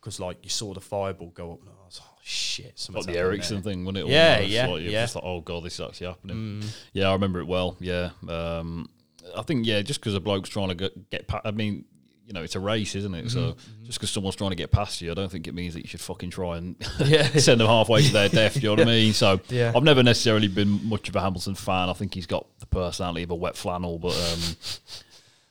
Because 0.00 0.18
like 0.20 0.38
you 0.42 0.50
saw 0.50 0.74
the 0.74 0.80
fireball 0.80 1.28
go 1.30 1.52
up 1.52 1.60
and 1.60 1.68
I 1.70 1.84
was 1.84 2.00
like, 2.00 2.08
oh 2.12 2.18
shit 2.22 2.64
Like 2.66 2.72
something's 2.76 3.06
the 3.06 3.12
happening 3.12 3.26
Eriksen 3.26 3.56
there. 3.62 3.72
thing, 3.72 3.84
wasn't 3.84 3.98
it? 3.98 4.06
Yeah, 4.08 4.34
Almost, 4.34 4.50
yeah, 4.50 4.66
like, 4.66 4.82
you're 4.82 4.90
yeah. 4.92 5.02
Just 5.04 5.14
like, 5.16 5.24
oh 5.24 5.40
god, 5.40 5.62
this 5.64 5.74
is 5.74 5.80
actually 5.80 6.06
happening. 6.08 6.36
Mm. 6.36 6.76
Yeah, 6.92 7.08
I 7.08 7.12
remember 7.12 7.40
it 7.40 7.46
well. 7.46 7.76
Yeah, 7.80 8.10
um, 8.28 8.88
I 9.36 9.42
think 9.42 9.66
yeah, 9.66 9.82
just 9.82 10.00
because 10.00 10.14
a 10.14 10.20
bloke's 10.20 10.48
trying 10.48 10.68
to 10.68 10.74
get, 10.74 11.10
get 11.10 11.28
past. 11.28 11.42
I 11.46 11.52
mean, 11.52 11.84
you 12.26 12.32
know, 12.32 12.42
it's 12.42 12.54
a 12.56 12.60
race, 12.60 12.94
isn't 12.96 13.14
it? 13.14 13.30
So 13.30 13.40
Mm-hmm. 13.40 13.84
just 13.84 13.98
because 13.98 14.10
someone's 14.10 14.36
trying 14.36 14.50
to 14.50 14.56
get 14.56 14.70
past 14.70 15.00
you, 15.00 15.10
I 15.10 15.14
don't 15.14 15.30
think 15.30 15.46
it 15.48 15.54
means 15.54 15.74
that 15.74 15.82
you 15.82 15.88
should 15.88 16.00
fucking 16.00 16.30
try 16.30 16.56
and 16.56 16.76
Yeah. 17.04 17.24
send 17.38 17.60
them 17.60 17.66
halfway 17.68 18.02
to 18.02 18.12
their 18.12 18.28
death. 18.28 18.54
Do 18.54 18.60
you 18.60 18.66
know 18.68 18.72
what 18.74 18.80
I 18.82 18.84
mean? 18.92 19.12
So 19.12 19.40
Yeah. 19.48 19.72
I've 19.74 19.82
never 19.82 20.02
necessarily 20.02 20.48
been 20.48 20.88
much 20.88 21.08
of 21.08 21.16
a 21.16 21.20
Hamilton 21.20 21.54
fan. 21.56 21.88
I 21.88 21.92
think 21.92 22.14
he's 22.14 22.26
got 22.26 22.46
the 22.60 22.66
personality 22.66 23.22
of 23.24 23.30
a 23.30 23.34
wet 23.34 23.56
flannel. 23.56 23.98
But 23.98 24.14
um, 24.16 24.40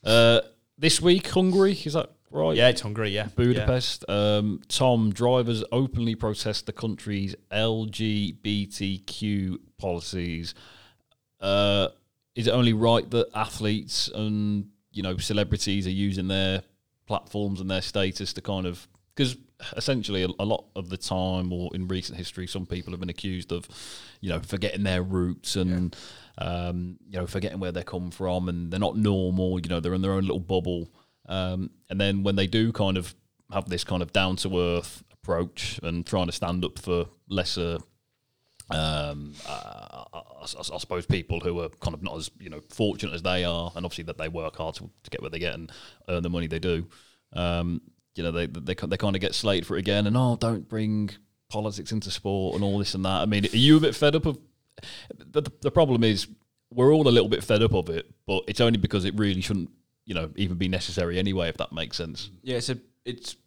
uh, 0.03 0.41
this 0.77 1.01
week, 1.01 1.27
Hungary 1.29 1.73
is 1.85 1.93
that 1.93 2.09
right? 2.31 2.57
yeah 2.57 2.69
it's 2.69 2.81
Hungary 2.81 3.09
yeah 3.09 3.27
Budapest. 3.35 4.09
Um, 4.09 4.61
Tom, 4.67 5.11
drivers 5.11 5.63
openly 5.71 6.15
protest 6.15 6.65
the 6.65 6.73
country's 6.73 7.35
LGBTQ 7.51 9.59
policies. 9.77 10.55
Uh, 11.39 11.89
is 12.35 12.47
it 12.47 12.51
only 12.51 12.73
right 12.73 13.09
that 13.11 13.27
athletes 13.35 14.09
and 14.13 14.69
you 14.91 15.03
know 15.03 15.17
celebrities 15.17 15.87
are 15.87 15.91
using 15.91 16.27
their 16.27 16.63
platforms 17.07 17.59
and 17.59 17.69
their 17.69 17.81
status 17.81 18.33
to 18.33 18.41
kind 18.41 18.65
of 18.65 18.87
because 19.15 19.37
essentially 19.75 20.23
a, 20.23 20.27
a 20.39 20.45
lot 20.45 20.65
of 20.75 20.89
the 20.89 20.97
time 20.97 21.53
or 21.53 21.69
in 21.75 21.87
recent 21.87 22.17
history 22.17 22.47
some 22.47 22.65
people 22.65 22.91
have 22.91 22.99
been 22.99 23.09
accused 23.09 23.51
of 23.51 23.67
you 24.21 24.29
know 24.29 24.39
forgetting 24.39 24.83
their 24.83 25.03
roots 25.03 25.55
and 25.55 25.95
um, 26.37 26.97
you 27.07 27.19
know 27.19 27.27
forgetting 27.27 27.59
where 27.59 27.71
they 27.71 27.83
come 27.83 28.11
from 28.11 28.49
and 28.49 28.71
they're 28.71 28.79
not 28.79 28.97
normal 28.97 29.59
you 29.59 29.69
know 29.69 29.79
they're 29.79 29.93
in 29.93 30.01
their 30.01 30.13
own 30.13 30.23
little 30.23 30.39
bubble 30.39 30.89
um, 31.27 31.69
and 31.89 31.99
then 31.99 32.23
when 32.23 32.35
they 32.35 32.47
do 32.47 32.71
kind 32.71 32.97
of 32.97 33.15
have 33.51 33.69
this 33.69 33.83
kind 33.83 34.01
of 34.01 34.11
down 34.13 34.35
to 34.37 34.59
earth 34.59 35.03
approach 35.11 35.79
and 35.83 36.05
trying 36.05 36.25
to 36.25 36.31
stand 36.31 36.63
up 36.65 36.79
for 36.79 37.05
lesser 37.29 37.77
um, 38.69 39.33
uh, 39.47 40.03
I, 40.13 40.17
I- 40.17 40.41
I 40.43 40.77
suppose 40.77 41.05
people 41.05 41.39
who 41.41 41.59
are 41.59 41.69
kind 41.81 41.93
of 41.93 42.01
not 42.01 42.17
as 42.17 42.31
you 42.39 42.49
know 42.49 42.61
fortunate 42.69 43.13
as 43.13 43.21
they 43.21 43.43
are, 43.43 43.71
and 43.75 43.85
obviously 43.85 44.05
that 44.05 44.17
they 44.17 44.27
work 44.29 44.55
hard 44.55 44.75
to, 44.75 44.89
to 45.03 45.09
get 45.09 45.21
where 45.21 45.29
they 45.29 45.39
get 45.39 45.53
and 45.53 45.71
earn 46.07 46.23
the 46.23 46.29
money 46.29 46.47
they 46.47 46.57
do. 46.59 46.87
Um, 47.33 47.81
you 48.15 48.23
know, 48.23 48.31
they 48.31 48.45
they 48.47 48.73
they 48.73 48.97
kind 48.97 49.15
of 49.15 49.21
get 49.21 49.35
slated 49.35 49.67
for 49.67 49.75
it 49.75 49.79
again, 49.81 50.07
and 50.07 50.15
oh, 50.17 50.37
don't 50.39 50.67
bring 50.67 51.09
politics 51.49 51.91
into 51.91 52.09
sport 52.11 52.55
and 52.55 52.63
all 52.63 52.79
this 52.79 52.95
and 52.95 53.03
that. 53.05 53.21
I 53.21 53.25
mean, 53.25 53.45
are 53.45 53.49
you 53.57 53.77
a 53.77 53.81
bit 53.81 53.95
fed 53.95 54.15
up 54.15 54.25
of? 54.25 54.39
The, 55.17 55.41
the, 55.41 55.51
the 55.61 55.71
problem 55.71 56.03
is 56.03 56.27
we're 56.73 56.93
all 56.93 57.07
a 57.07 57.11
little 57.11 57.29
bit 57.29 57.43
fed 57.43 57.61
up 57.61 57.73
of 57.73 57.89
it, 57.89 58.09
but 58.25 58.43
it's 58.47 58.61
only 58.61 58.79
because 58.79 59.03
it 59.05 59.13
really 59.19 59.41
shouldn't, 59.41 59.69
you 60.11 60.15
know, 60.15 60.29
even 60.35 60.57
be 60.57 60.67
necessary 60.67 61.17
anyway. 61.17 61.47
If 61.47 61.57
that 61.57 61.71
makes 61.71 61.95
sense. 61.95 62.29
Yeah, 62.43 62.57
it's 62.57 62.69
a 62.69 62.77
it's 63.05 63.37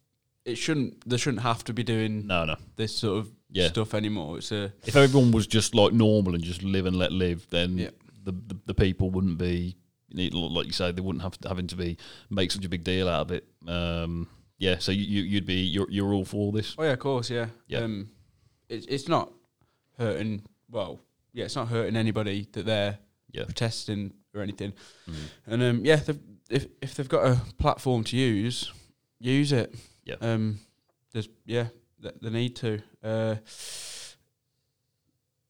it 0.47 0.57
shouldn't 0.57 1.07
they 1.09 1.19
shouldn't 1.19 1.43
have 1.43 1.63
to 1.65 1.73
be 1.75 1.83
doing 1.83 2.27
No, 2.27 2.45
no. 2.47 2.57
this 2.77 2.95
sort 2.97 3.19
of 3.19 3.31
Yeah. 3.51 3.69
stuff 3.69 3.93
anymore. 3.95 4.39
It's 4.39 4.51
a 4.53 4.73
If 4.87 4.97
everyone 4.97 5.31
was 5.31 5.47
just 5.47 5.75
like 5.75 5.93
normal 5.93 6.35
and 6.35 6.43
just 6.43 6.63
live 6.63 6.87
and 6.87 6.97
let 6.97 7.13
live, 7.13 7.47
then 7.51 7.77
Yeah. 7.79 7.91
the, 8.25 8.33
the 8.33 8.57
the 8.67 8.75
people 8.75 9.11
wouldn't 9.11 9.37
be 9.39 9.77
like 10.17 10.67
you 10.67 10.73
say 10.73 10.93
they 10.93 11.01
wouldn't 11.03 11.23
have 11.23 11.37
to, 11.41 11.49
having 11.49 11.67
to 11.67 11.77
be 11.77 11.99
make 12.31 12.51
such 12.53 12.65
a 12.65 12.69
big 12.69 12.85
deal 12.85 13.09
out 13.09 13.23
of 13.27 13.31
it. 13.33 13.45
Um, 13.67 14.29
yeah, 14.59 14.79
so 14.79 14.91
you, 14.93 15.05
you 15.15 15.23
you'd 15.23 15.47
be 15.47 15.61
you're 15.75 15.91
you're 15.91 16.15
all 16.15 16.25
for 16.25 16.53
this. 16.53 16.75
oh 16.79 16.85
yeah, 16.85 16.93
of 16.93 16.99
course, 17.01 17.29
yeah. 17.31 17.49
Yeah. 17.67 17.81
Um, 17.85 18.09
it's 18.69 18.87
it's 18.87 19.09
not 19.09 19.33
hurting. 19.99 20.43
Well, 20.71 21.01
yeah, 21.33 21.45
it's 21.47 21.57
not 21.57 21.69
hurting 21.69 21.97
anybody 21.97 22.47
that 22.53 22.65
they're 22.65 22.99
Yeah. 23.33 23.45
protesting 23.45 24.13
or 24.35 24.41
anything. 24.43 24.73
Mm. 25.09 25.15
And 25.47 25.63
um, 25.63 25.85
yeah, 25.85 26.01
if 26.51 26.67
if 26.81 26.95
they've 26.95 27.09
got 27.09 27.27
a 27.27 27.41
platform 27.59 28.05
to 28.05 28.17
use, 28.17 28.73
use 29.19 29.53
it. 29.53 29.75
Yeah. 30.05 30.17
Um, 30.21 30.61
there's 31.13 31.29
yeah, 31.45 31.69
th- 32.03 32.15
they 32.21 32.31
need 32.31 32.57
to. 32.57 32.81
Uh, 33.03 33.37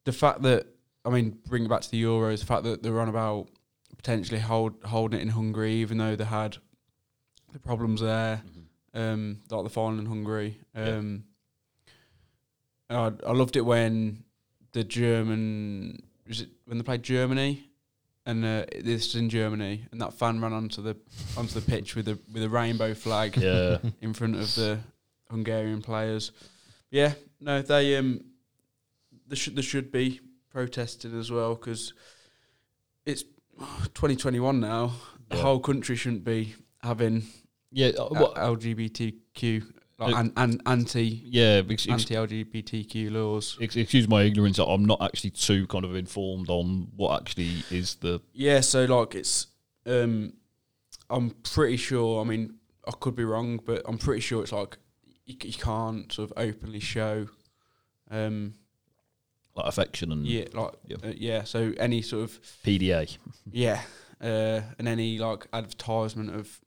the 0.05 0.13
fact 0.13 0.43
that 0.43 0.67
I 1.05 1.11
mean, 1.11 1.39
bring 1.47 1.65
it 1.65 1.69
back 1.69 1.83
to 1.83 1.91
the 1.91 2.03
Euros, 2.03 2.41
the 2.41 2.47
fact 2.47 2.65
that 2.65 2.83
they're 2.83 3.01
on 3.01 3.09
about 3.09 3.49
potentially 3.97 4.41
hold 4.41 4.75
holding 4.85 5.19
it 5.21 5.23
in 5.23 5.29
Hungary, 5.31 5.75
even 5.75 5.99
though 5.99 6.17
they 6.17 6.25
had 6.25 6.57
the 7.53 7.59
problems 7.59 8.01
there, 8.01 8.43
um, 8.95 9.41
like 9.51 9.65
the 9.65 9.71
final 9.71 9.99
in 9.99 10.07
Hungary. 10.07 10.59
Yeah. 10.75 10.97
Um, 10.97 11.25
I, 12.91 13.13
I 13.27 13.33
loved 13.33 13.57
it 13.57 13.63
when 13.63 14.25
the 14.73 14.85
German 14.85 16.03
was 16.27 16.43
it 16.43 16.51
when 16.67 16.79
they 16.79 16.85
played 16.85 17.03
Germany, 17.03 17.69
and 18.27 18.45
uh, 18.45 18.65
this 18.83 19.09
is 19.09 19.15
in 19.17 19.29
Germany, 19.29 19.87
and 19.93 20.01
that 20.01 20.15
fan 20.15 20.41
ran 20.41 20.53
onto 20.53 20.83
the 20.83 20.97
onto 21.37 21.59
the 21.59 21.61
pitch 21.61 21.95
with 21.95 22.09
a 22.09 22.19
with 22.33 22.43
a 22.43 22.49
rainbow 22.49 22.95
flag 22.95 23.37
Yeah, 23.37 23.79
in 24.01 24.15
front 24.15 24.37
of 24.37 24.55
the 24.55 24.79
Hungarian 25.31 25.83
players. 25.83 26.33
Yeah, 26.91 27.15
no, 27.41 27.61
they 27.63 27.97
um, 27.97 28.25
there 29.27 29.37
should 29.37 29.57
there 29.57 29.63
should 29.63 29.91
be 29.93 30.21
protesting 30.51 31.19
as 31.19 31.31
well 31.31 31.55
because 31.55 31.93
it's 33.05 33.23
2021 33.59 34.61
now. 34.61 34.93
The 35.31 35.37
whole 35.39 35.59
country 35.59 35.97
shouldn't 35.97 36.23
be 36.25 36.55
having 36.83 37.25
Yeah, 37.73 37.89
uh, 37.99 38.09
what, 38.09 38.35
LGBTQ 38.37 39.65
like, 39.99 40.15
and, 40.15 40.33
and 40.37 40.61
anti 40.67 41.05
yeah. 41.25 41.63
Ex- 41.69 41.87
anti 41.89 42.15
LGBTQ 42.15 43.13
laws. 43.13 43.57
ex- 43.61 43.77
excuse 43.77 44.09
my 44.09 44.23
ignorance. 44.23 44.59
I'm 44.59 44.85
not 44.85 45.01
actually 45.03 45.31
too 45.31 45.67
kind 45.69 45.85
of 45.85 45.95
informed 45.95 46.49
on 46.51 46.89
what 46.97 47.21
actually 47.21 47.63
is 47.71 47.97
the. 47.97 48.21
Yeah, 48.33 48.61
so 48.61 48.85
like 48.85 49.15
it's 49.15 49.47
um 49.87 50.33
I'm 51.11 51.31
pretty 51.31 51.77
sure, 51.77 52.21
I 52.21 52.25
mean, 52.25 52.55
I 52.89 52.93
could 52.99 53.15
be 53.15 53.25
wrong, 53.25 53.61
but 53.65 53.83
I'm 53.87 53.99
pretty 53.99 54.21
sure 54.21 54.43
it's 54.43 54.53
like 54.53 54.79
you, 55.27 55.37
you 55.43 55.53
can't 55.53 56.11
sort 56.13 56.31
of 56.31 56.37
openly 56.39 56.81
show 56.81 57.29
um 58.11 58.55
Like 59.55 59.67
affection 59.67 60.11
and 60.13 60.27
yeah, 60.27 60.45
like 60.53 60.73
Yeah. 60.87 60.97
uh, 61.05 61.13
yeah, 61.17 61.45
so 61.45 61.73
any 61.79 62.03
sort 62.03 62.25
of 62.25 62.41
PDA. 62.65 63.17
yeah, 63.51 63.81
uh 64.21 64.61
and 64.79 64.89
any 64.89 65.19
like 65.19 65.47
advertisement 65.53 66.35
of 66.35 66.61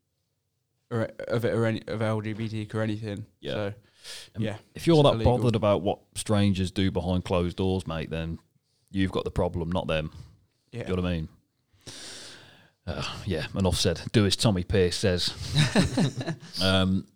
or 0.90 1.08
of 1.28 1.44
it 1.44 1.54
or 1.54 1.66
any 1.66 1.82
of 1.86 2.00
LGBT 2.00 2.74
or 2.74 2.82
anything. 2.82 3.26
Yeah. 3.40 3.52
So 3.52 3.74
Um, 4.36 4.42
yeah. 4.42 4.56
If 4.74 4.86
you're 4.86 4.96
It's 4.96 5.02
that 5.04 5.14
illegal. 5.14 5.36
bothered 5.38 5.56
about 5.56 5.82
what 5.82 5.98
strangers 6.14 6.70
do 6.70 6.90
behind 6.90 7.24
closed 7.24 7.56
doors, 7.56 7.86
mate, 7.86 8.10
then 8.10 8.38
you've 8.90 9.12
got 9.12 9.24
the 9.24 9.30
problem, 9.30 9.70
not 9.70 9.86
them. 9.86 10.12
Yeah. 10.72 10.84
Do 10.84 10.90
you 10.90 10.96
know 10.96 11.02
what 11.02 11.08
I 11.08 11.14
mean? 11.14 11.28
Uh, 12.86 13.04
yeah, 13.26 13.46
enough 13.54 13.76
said. 13.76 14.00
Do 14.12 14.24
as 14.24 14.34
Tommy 14.36 14.64
Pierce 14.64 14.96
says. 14.96 15.34
um, 16.62 17.06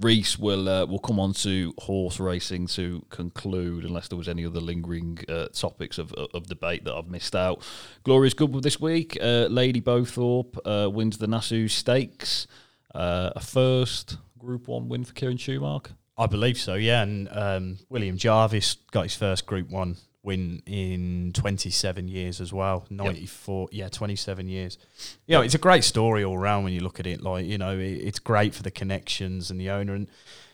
Reese 0.00 0.38
will 0.38 0.68
uh, 0.68 0.86
will 0.86 1.00
come 1.00 1.18
on 1.18 1.32
to 1.34 1.74
horse 1.78 2.20
racing 2.20 2.68
to 2.68 3.04
conclude, 3.10 3.84
unless 3.84 4.06
there 4.08 4.18
was 4.18 4.28
any 4.28 4.46
other 4.46 4.60
lingering 4.60 5.18
uh, 5.28 5.46
topics 5.48 5.98
of, 5.98 6.12
of 6.12 6.46
debate 6.46 6.84
that 6.84 6.94
I've 6.94 7.08
missed 7.08 7.34
out. 7.34 7.62
Glorious 8.04 8.34
Goodwood 8.34 8.62
this 8.62 8.80
week. 8.80 9.18
Uh, 9.20 9.46
Lady 9.50 9.80
Bowthorpe 9.80 10.58
uh, 10.64 10.88
wins 10.90 11.18
the 11.18 11.26
Nassau 11.26 11.66
Stakes, 11.66 12.46
uh, 12.94 13.30
a 13.36 13.40
first 13.40 14.18
Group 14.38 14.68
One 14.68 14.88
win 14.88 15.04
for 15.04 15.12
Kieran 15.12 15.36
Shoemark. 15.36 15.92
I 16.16 16.26
believe 16.26 16.58
so, 16.58 16.74
yeah. 16.74 17.02
And 17.02 17.28
um, 17.30 17.78
William 17.88 18.16
Jarvis 18.16 18.76
got 18.90 19.04
his 19.04 19.14
first 19.14 19.46
Group 19.46 19.70
One 19.70 19.96
win 20.22 20.62
in 20.66 21.32
27 21.32 22.08
years 22.08 22.40
as 22.40 22.52
well. 22.52 22.86
94, 22.90 23.68
yeah, 23.72 23.88
27 23.88 24.48
years. 24.48 24.78
You 25.26 25.36
know, 25.36 25.42
it's 25.42 25.54
a 25.54 25.58
great 25.58 25.84
story 25.84 26.24
all 26.24 26.36
round 26.36 26.64
when 26.64 26.72
you 26.72 26.80
look 26.80 27.00
at 27.00 27.06
it. 27.06 27.22
Like, 27.22 27.46
you 27.46 27.58
know, 27.58 27.78
it, 27.78 27.80
it's 27.80 28.18
great 28.18 28.54
for 28.54 28.62
the 28.62 28.70
connections 28.70 29.50
and 29.50 29.60
the 29.60 29.70
owner. 29.70 29.94
And, 29.94 30.08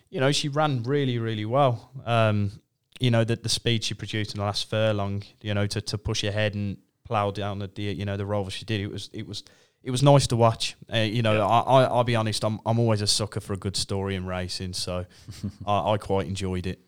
you 0.09 0.21
know, 0.21 0.31
she 0.31 0.49
ran 0.49 0.83
really, 0.85 1.19
really 1.19 1.45
well. 1.45 1.91
Um, 2.05 2.53
you 3.01 3.11
know, 3.11 3.25
the, 3.25 3.37
the 3.37 3.49
speed 3.49 3.85
she 3.85 3.95
produced 3.95 4.35
in 4.35 4.39
the 4.39 4.45
last 4.45 4.71
furlong, 4.71 5.25
you 5.41 5.53
know, 5.53 5.67
to, 5.67 5.81
to 5.81 5.99
push 5.99 6.23
ahead 6.23 6.55
and 6.55 6.79
plough 7.05 7.31
down 7.31 7.59
the, 7.59 7.71
the, 7.75 7.83
you 7.83 8.05
know, 8.05 8.17
the 8.17 8.27
roll 8.27 8.49
she 8.49 8.65
did, 8.65 8.81
it 8.81 8.91
was, 8.91 9.11
it 9.13 9.27
was, 9.27 9.43
it 9.87 9.93
was 9.93 10.03
nice 10.03 10.27
to 10.27 10.37
watch. 10.37 10.75
Uh, 10.93 10.99
you 10.99 11.23
know, 11.23 11.47
I, 11.47 11.61
I, 11.61 11.85
I'll 11.85 12.03
be 12.03 12.17
honest, 12.17 12.45
I'm, 12.45 12.59
I'm 12.67 12.81
always 12.81 13.03
a 13.03 13.07
sucker 13.07 13.39
for 13.39 13.53
a 13.53 13.57
good 13.57 13.77
story 13.77 14.17
in 14.17 14.27
racing, 14.27 14.73
so 14.73 15.07
I, 15.67 15.93
I 15.93 15.97
quite 15.97 16.27
enjoyed 16.27 16.67
it. 16.67 16.81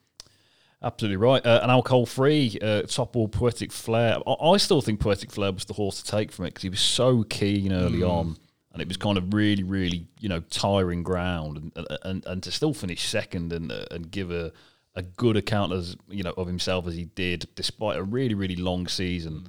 Absolutely 0.82 1.16
right. 1.16 1.44
Uh, 1.46 1.60
an 1.62 1.70
alcohol 1.70 2.06
free 2.06 2.58
uh, 2.60 2.82
top 2.82 3.14
wall 3.14 3.28
poetic 3.28 3.70
flare. 3.70 4.18
I, 4.26 4.32
I 4.32 4.56
still 4.56 4.80
think 4.80 4.98
poetic 4.98 5.30
flare 5.30 5.52
was 5.52 5.64
the 5.64 5.74
horse 5.74 6.02
to 6.02 6.10
take 6.10 6.32
from 6.32 6.46
it 6.46 6.48
because 6.48 6.64
he 6.64 6.68
was 6.70 6.80
so 6.80 7.22
keen 7.22 7.72
early 7.72 8.02
on, 8.02 8.36
and 8.72 8.82
it 8.82 8.88
was 8.88 8.96
kind 8.96 9.16
of 9.16 9.32
really, 9.32 9.62
really 9.62 10.08
you 10.18 10.28
know 10.28 10.40
tiring 10.50 11.04
ground, 11.04 11.72
and 11.76 11.86
and, 12.02 12.26
and 12.26 12.42
to 12.42 12.50
still 12.50 12.74
finish 12.74 13.08
second 13.08 13.52
and 13.52 13.70
uh, 13.70 13.84
and 13.92 14.10
give 14.10 14.32
a 14.32 14.52
a 14.96 15.02
good 15.02 15.36
account 15.36 15.72
as 15.72 15.96
you 16.08 16.24
know 16.24 16.34
of 16.36 16.48
himself 16.48 16.88
as 16.88 16.96
he 16.96 17.04
did, 17.04 17.46
despite 17.54 17.96
a 17.96 18.02
really, 18.02 18.34
really 18.34 18.56
long 18.56 18.88
season. 18.88 19.46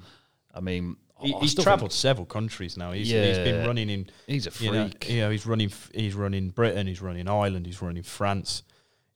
I 0.54 0.60
mean, 0.60 0.96
He, 1.22 1.34
I- 1.34 1.36
I 1.36 1.40
he's 1.40 1.54
travelled 1.54 1.92
several 1.92 2.26
countries 2.26 2.76
now. 2.76 2.92
He's, 2.92 3.08
he's 3.10 3.38
been 3.38 3.66
running 3.66 3.88
in. 3.90 4.08
He's 4.26 4.46
a 4.46 4.64
You 4.64 4.72
know, 4.72 4.88
freak. 4.88 5.10
you 5.10 5.20
know, 5.20 5.30
he's 5.30 5.46
running. 5.46 5.68
f- 5.68 5.90
He's 5.94 6.14
running 6.14 6.50
Britain. 6.50 6.86
He's 6.86 7.00
running 7.02 7.28
Ireland. 7.28 7.66
He's 7.66 7.80
running 7.82 8.02
France. 8.02 8.62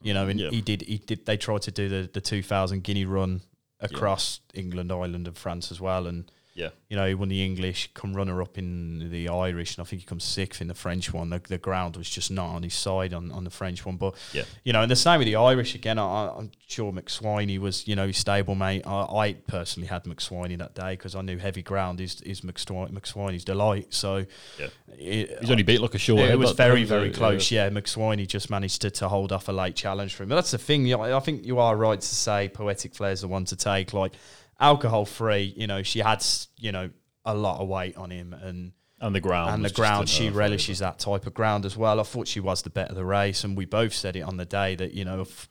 You 0.03 0.13
know, 0.15 0.29
and 0.29 0.39
Yeah. 0.39 0.51
he 0.51 0.61
did. 0.61 0.83
He 0.83 0.99
did. 0.99 1.25
They 1.27 1.37
tried 1.37 1.63
to 1.63 1.71
do 1.71 1.89
the 1.89 2.11
the 2.13 2.21
2000 2.21 2.83
Guinea 2.85 3.05
run 3.07 3.41
across 3.81 4.41
England, 4.55 4.93
Ireland, 4.93 5.27
and 5.27 5.37
France 5.37 5.71
as 5.73 5.81
well. 5.81 6.07
And 6.07 6.31
Yeah. 6.57 6.69
you 6.89 6.97
know, 6.97 7.05
he 7.09 7.15
won 7.15 7.29
the 7.29 7.45
English, 7.45 7.91
come 7.95 8.15
runner 8.15 8.41
up 8.41 8.57
in 8.59 9.11
the 9.11 9.29
Irish, 9.29 9.77
and 9.77 9.85
I 9.85 9.89
think 9.89 10.03
he 10.03 10.07
comes 10.07 10.23
sixth 10.23 10.61
in 10.61 10.69
the 10.69 10.75
French 10.75 11.13
one. 11.13 11.31
The, 11.31 11.41
the 11.41 11.59
ground 11.59 11.97
was 11.97 12.09
just 12.09 12.31
not 12.31 12.47
on 12.51 12.63
his 12.63 12.75
side 12.75 13.13
on, 13.13 13.33
on 13.33 13.43
the 13.43 13.51
French 13.51 13.85
one. 13.85 13.97
But 13.97 14.15
Yeah. 14.33 14.45
you 14.63 14.73
know, 14.73 14.83
and 14.83 14.89
the 14.91 14.95
same 14.95 15.19
with 15.19 15.27
the 15.27 15.35
Irish 15.35 15.75
again. 15.75 15.99
I, 15.99 16.29
I'm 16.29 16.53
sure 16.69 16.93
Mac 16.93 17.07
Swiney 17.07 17.59
was, 17.59 17.89
you 17.89 17.97
know, 17.97 18.07
his 18.07 18.23
stablemate. 18.23 18.87
I, 18.87 19.17
I 19.29 19.33
personally 19.49 19.89
had 19.89 20.07
Mac 20.07 20.19
Swiney 20.19 20.57
that 20.59 20.77
day 20.77 20.93
because 20.93 21.17
I 21.17 21.23
knew 21.23 21.39
heavy 21.39 21.63
ground 21.63 22.01
is 22.01 22.21
is 22.21 22.45
Mac 22.45 22.55
Swiney's 22.57 23.45
delight. 23.45 23.93
So 23.93 24.25
Yeah. 24.61 24.69
it, 24.97 25.39
He's 25.41 25.51
only 25.51 25.65
beat 25.65 25.81
like 25.81 25.95
a 25.95 25.99
short. 25.99 26.21
it 26.21 26.29
head 26.31 26.39
was 26.39 26.53
very, 26.53 26.85
very 26.85 27.11
close. 27.11 27.51
Yeah, 27.51 27.69
Mac 27.71 27.85
Swiney 27.87 28.29
just 28.29 28.49
managed 28.49 28.81
to, 28.83 28.91
to 28.93 29.09
hold 29.09 29.33
off 29.33 29.49
a 29.49 29.53
late 29.53 29.75
challenge 29.75 30.15
for 30.15 30.23
him. 30.23 30.29
But 30.29 30.37
that's 30.37 30.53
the 30.53 30.59
thing. 30.59 30.87
You 30.87 30.99
know, 30.99 31.17
I 31.17 31.21
think 31.21 31.45
you 31.45 31.59
are 31.59 31.77
right 31.77 32.01
to 32.01 32.15
say 32.15 32.49
Poetic 32.49 32.95
Flare's 32.95 33.23
the 33.23 33.29
one 33.29 33.45
to 33.47 33.57
take. 33.57 33.93
Like 33.93 34.13
alcohol 34.61 35.05
free, 35.05 35.53
you 35.57 35.67
know, 35.67 35.83
she 35.83 36.01
had 36.01 36.25
you 36.59 36.73
know 36.73 36.91
a 37.25 37.35
lot 37.35 37.61
of 37.61 37.69
weight 37.69 37.97
on 37.97 38.11
him, 38.11 38.33
and 38.35 38.73
And 39.01 39.15
the 39.15 39.21
ground. 39.21 39.55
and 39.55 39.65
the 39.65 39.71
ground 39.71 40.09
she 40.09 40.31
relishes 40.31 40.79
that 40.81 40.99
type 40.99 41.27
of 41.27 41.35
ground 41.35 41.65
as 41.65 41.77
well. 41.77 42.01
I 42.01 42.03
thought 42.03 42.29
she 42.29 42.41
was 42.41 42.63
the 42.63 42.71
bet 42.71 42.91
of 42.91 42.97
the 42.97 43.05
race, 43.05 43.45
and 43.45 43.57
we 43.57 43.65
both 43.65 43.93
said 43.95 44.17
it 44.17 44.23
on 44.23 44.37
the 44.37 44.45
day 44.47 44.75
that 44.77 44.93
you 44.95 45.05
know. 45.05 45.23
If, 45.23 45.49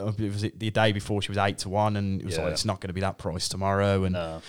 uh, 0.00 0.10
it 0.18 0.32
was 0.32 0.42
the 0.42 0.70
day 0.70 0.90
before 0.90 1.22
she 1.22 1.30
was 1.30 1.38
eight 1.38 1.58
to 1.58 1.68
one, 1.68 1.96
and 1.96 2.20
it 2.20 2.24
was 2.26 2.36
Yeah. 2.36 2.42
like 2.44 2.52
it's 2.54 2.64
not 2.64 2.80
going 2.80 2.88
to 2.88 2.92
be 2.94 3.02
that 3.02 3.18
price 3.18 3.48
tomorrow. 3.48 4.02
And 4.02 4.14
No. 4.14 4.42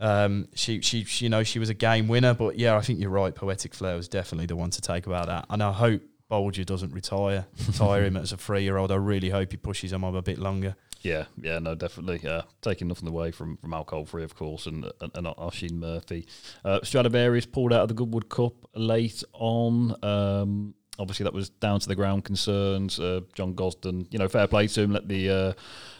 um, 0.00 0.48
she, 0.54 0.80
she, 0.80 1.04
she, 1.04 1.26
you 1.26 1.28
know, 1.28 1.44
she 1.44 1.60
was 1.60 1.68
a 1.68 1.74
game 1.74 2.08
winner. 2.08 2.34
But 2.34 2.58
yeah, 2.58 2.76
I 2.76 2.80
think 2.80 2.98
you're 2.98 3.10
right. 3.10 3.32
Poetic 3.32 3.72
Flare 3.72 3.94
was 3.94 4.08
definitely 4.08 4.46
the 4.46 4.56
one 4.56 4.70
to 4.70 4.80
take 4.80 5.06
about 5.06 5.26
that. 5.26 5.46
And 5.48 5.62
I 5.62 5.70
hope 5.70 6.02
Bolger 6.28 6.66
doesn't 6.66 6.92
retire, 6.92 7.46
retire 7.68 8.04
him 8.08 8.16
as 8.16 8.32
a 8.32 8.36
three 8.36 8.64
year 8.64 8.76
old. 8.76 8.90
I 8.90 8.96
really 8.96 9.30
hope 9.30 9.52
he 9.52 9.56
pushes 9.56 9.92
him 9.92 10.02
on 10.02 10.16
a 10.16 10.22
bit 10.22 10.38
longer. 10.38 10.74
Yeah, 11.04 11.26
yeah, 11.40 11.58
no, 11.58 11.74
definitely. 11.74 12.26
Uh, 12.26 12.42
taking 12.62 12.88
nothing 12.88 13.08
away 13.08 13.30
from, 13.30 13.58
from 13.58 13.74
alcohol 13.74 14.06
free, 14.06 14.24
of 14.24 14.34
course, 14.34 14.66
and 14.66 14.90
and, 15.02 15.12
and 15.14 15.26
Oisin 15.38 15.78
Murphy. 15.78 16.26
Uh, 16.64 16.80
Stradivarius 16.82 17.44
pulled 17.44 17.74
out 17.74 17.82
of 17.82 17.88
the 17.88 17.94
Goodwood 17.94 18.30
Cup 18.30 18.54
late 18.74 19.22
on. 19.34 19.94
Um, 20.02 20.74
obviously, 20.98 21.24
that 21.24 21.32
was 21.32 21.50
down 21.50 21.80
to 21.80 21.88
the 21.88 21.94
ground 21.94 22.24
concerns. 22.24 23.00
Uh, 23.00 23.20
John 23.34 23.54
Gosden, 23.54 24.06
you 24.10 24.18
know, 24.18 24.28
fair 24.28 24.46
play 24.46 24.66
to 24.68 24.82
him. 24.82 24.92
Let 24.92 25.08
the 25.08 25.30
uh, 25.30 25.52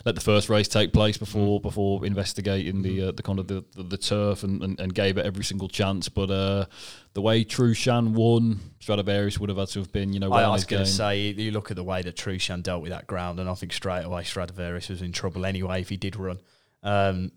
let 0.05 0.15
the 0.15 0.21
first 0.21 0.49
race 0.49 0.69
take 0.69 0.93
place 0.93 1.17
before 1.17 1.61
before 1.61 2.05
investigating 2.07 2.83
the 2.83 3.09
uh, 3.09 3.13
the 3.13 3.23
kind 3.23 3.39
of 3.39 3.49
the, 3.49 3.65
the, 3.75 3.83
the 3.83 3.97
turf 3.97 4.43
and, 4.43 4.63
and, 4.63 4.81
and 4.81 4.95
gave 4.95 5.19
it 5.19 5.27
every 5.27 5.45
single 5.45 5.69
chance. 5.69 6.09
But 6.09 6.31
uh, 6.31 6.67
the 7.15 7.21
way 7.21 7.45
Trueshan 7.45 8.13
won, 8.13 8.61
Stradivarius 8.81 9.39
would 9.39 9.49
have 9.49 9.59
had 9.59 9.69
to 9.69 9.81
have 9.81 9.93
been, 9.93 10.13
you 10.13 10.21
know, 10.21 10.29
I, 10.29 10.37
well 10.37 10.45
I 10.45 10.49
on 10.49 10.53
was 10.53 10.65
going 10.65 10.85
to 10.85 10.91
say, 10.91 11.21
you 11.21 11.51
look 11.51 11.71
at 11.71 11.77
the 11.77 11.85
way 11.85 12.03
that 12.03 12.17
Trueshan 12.17 12.63
dealt 12.63 12.83
with 12.83 12.91
that 12.91 13.07
ground, 13.07 13.41
and 13.41 13.49
I 13.49 13.55
think 13.55 13.73
straight 13.73 14.05
away 14.05 14.25
Stradivarius 14.25 14.89
was 14.89 15.03
in 15.03 15.13
trouble 15.13 15.47
anyway 15.47 15.81
if 15.81 15.89
he 15.89 15.97
did 15.97 16.17
run. 16.17 16.41
Um, 16.83 17.33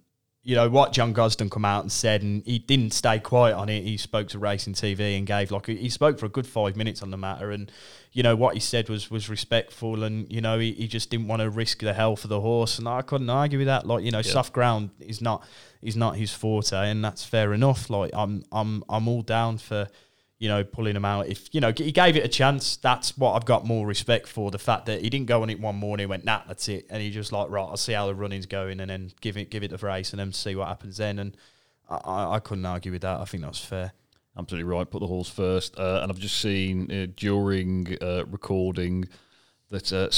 you 0.48 0.56
know 0.56 0.70
what 0.70 0.94
John 0.94 1.14
Gosden 1.14 1.50
come 1.50 1.66
out 1.66 1.84
and 1.84 1.92
said, 1.92 2.22
and 2.22 2.42
he 2.46 2.58
didn't 2.58 2.94
stay 2.94 3.20
quiet 3.20 3.54
on 3.54 3.68
it. 3.68 3.84
He 3.84 3.98
spoke 3.98 4.30
to 4.30 4.40
Racing 4.40 4.76
TV 4.76 5.18
and 5.18 5.28
gave 5.28 5.52
like 5.52 5.66
he 5.66 5.90
spoke 5.90 6.18
for 6.18 6.26
a 6.26 6.30
good 6.30 6.48
five 6.48 6.78
minutes 6.78 7.04
on 7.04 7.12
the 7.12 7.18
matter, 7.18 7.52
and 7.52 7.70
you 8.14 8.24
know 8.24 8.34
what 8.34 8.54
he 8.54 8.62
said 8.62 8.88
was 8.88 9.12
was 9.12 9.28
respectful, 9.28 10.06
and 10.06 10.32
you 10.32 10.40
know 10.40 10.58
he, 10.58 10.72
he 10.72 10.88
just 10.88 11.10
didn't 11.10 11.28
want 11.28 11.42
to 11.42 11.50
risk 11.50 11.80
the 11.80 11.92
health 11.92 12.24
of 12.24 12.30
the 12.30 12.40
horse, 12.40 12.80
and 12.80 12.88
I 12.88 13.02
couldn't 13.02 13.30
argue 13.30 13.58
with 13.58 13.68
that. 13.68 13.86
Like 13.86 14.06
you 14.06 14.12
know, 14.12 14.22
soft 14.22 14.54
ground 14.54 14.92
is 15.02 15.20
not 15.20 15.46
is 15.82 15.98
not 15.98 16.16
his 16.16 16.32
forte, 16.32 16.78
and 16.78 17.04
that's 17.04 17.26
fair 17.26 17.54
enough. 17.54 17.90
Like 17.90 18.12
I'm 18.14 18.46
I'm 18.50 18.86
I'm 18.88 19.10
all 19.10 19.24
down 19.24 19.58
for 19.58 19.90
you 20.40 20.48
know, 20.48 20.64
pulling 20.64 20.96
him 20.96 21.06
out. 21.06 21.28
If 21.28 21.54
you 21.54 21.62
know, 21.62 21.74
he 21.76 21.92
gave 21.92 22.16
it 22.16 22.24
a 22.24 22.28
chance. 22.28 22.78
That's 22.78 23.18
what 23.18 23.34
I've 23.34 23.46
got 23.46 23.66
more 23.66 23.88
respect 23.88 24.28
for. 24.28 24.52
The 24.52 24.60
fact 24.60 24.86
that 24.86 25.02
he 25.02 25.10
didn't 25.10 25.28
go 25.28 25.42
on 25.42 25.50
it 25.50 25.60
one 25.60 25.76
morning, 25.76 26.08
went, 26.08 26.26
nah, 26.26 26.42
that's 26.48 26.68
it, 26.70 26.86
and 26.90 27.02
he 27.02 27.10
just 27.10 27.32
like, 27.32 27.50
right, 27.50 27.64
I'll 27.64 27.78
see 27.78 27.94
how 27.94 28.08
the 28.08 28.16
running's 28.16 28.46
going, 28.46 28.80
and 28.80 28.90
then 28.90 29.12
give 29.22 29.38
it, 29.38 29.50
give 29.50 29.64
it 29.64 29.72
the 29.72 29.78
race, 29.78 30.12
and 30.12 30.20
then 30.20 30.32
see 30.34 30.56
what 30.56 30.68
happens 30.68 30.98
then. 30.98 31.20
And 31.20 31.38
I, 31.90 32.36
I, 32.36 32.40
couldn't 32.40 32.66
argue 32.66 32.92
with 32.92 33.02
that. 33.02 33.20
I 33.20 33.26
think 33.26 33.42
that 33.42 33.50
was 33.50 33.60
fair. 33.60 33.94
Absolutely 34.38 34.70
right. 34.70 34.90
Put 34.90 35.00
the 35.00 35.08
horse 35.08 35.30
first. 35.30 35.80
Uh, 35.80 36.02
and 36.04 36.12
I've 36.12 36.20
just 36.20 36.40
seen 36.40 36.92
uh, 36.92 37.08
during 37.16 37.98
uh, 38.02 38.26
recording 38.26 39.08
that 39.70 39.92
uh, 39.92 40.10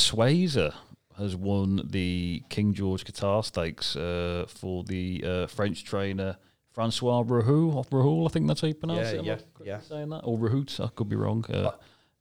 has 1.17 1.35
won 1.35 1.81
the 1.89 2.43
King 2.49 2.73
George 2.73 3.05
Qatar 3.05 3.45
Stakes 3.45 3.95
uh, 3.95 4.45
for 4.47 4.83
the 4.83 5.23
uh, 5.25 5.47
French 5.47 5.83
trainer 5.83 6.37
Francois 6.79 7.23
Rahul. 7.23 7.85
Rahul, 7.89 8.25
I 8.25 8.29
think 8.31 8.47
that's 8.47 8.61
how 8.61 8.67
you 8.69 8.73
pronounce 8.73 8.99
Yeah, 9.11 9.15
it. 9.15 9.19
Am 9.19 9.23
I 9.25 9.27
yeah, 9.27 9.37
yeah. 9.65 9.79
Saying 9.81 10.09
that 10.09 10.21
or 10.23 10.37
Rahout, 10.37 10.79
I 10.79 10.87
could 10.95 11.09
be 11.09 11.17
wrong. 11.17 11.43
Uh, 11.51 11.71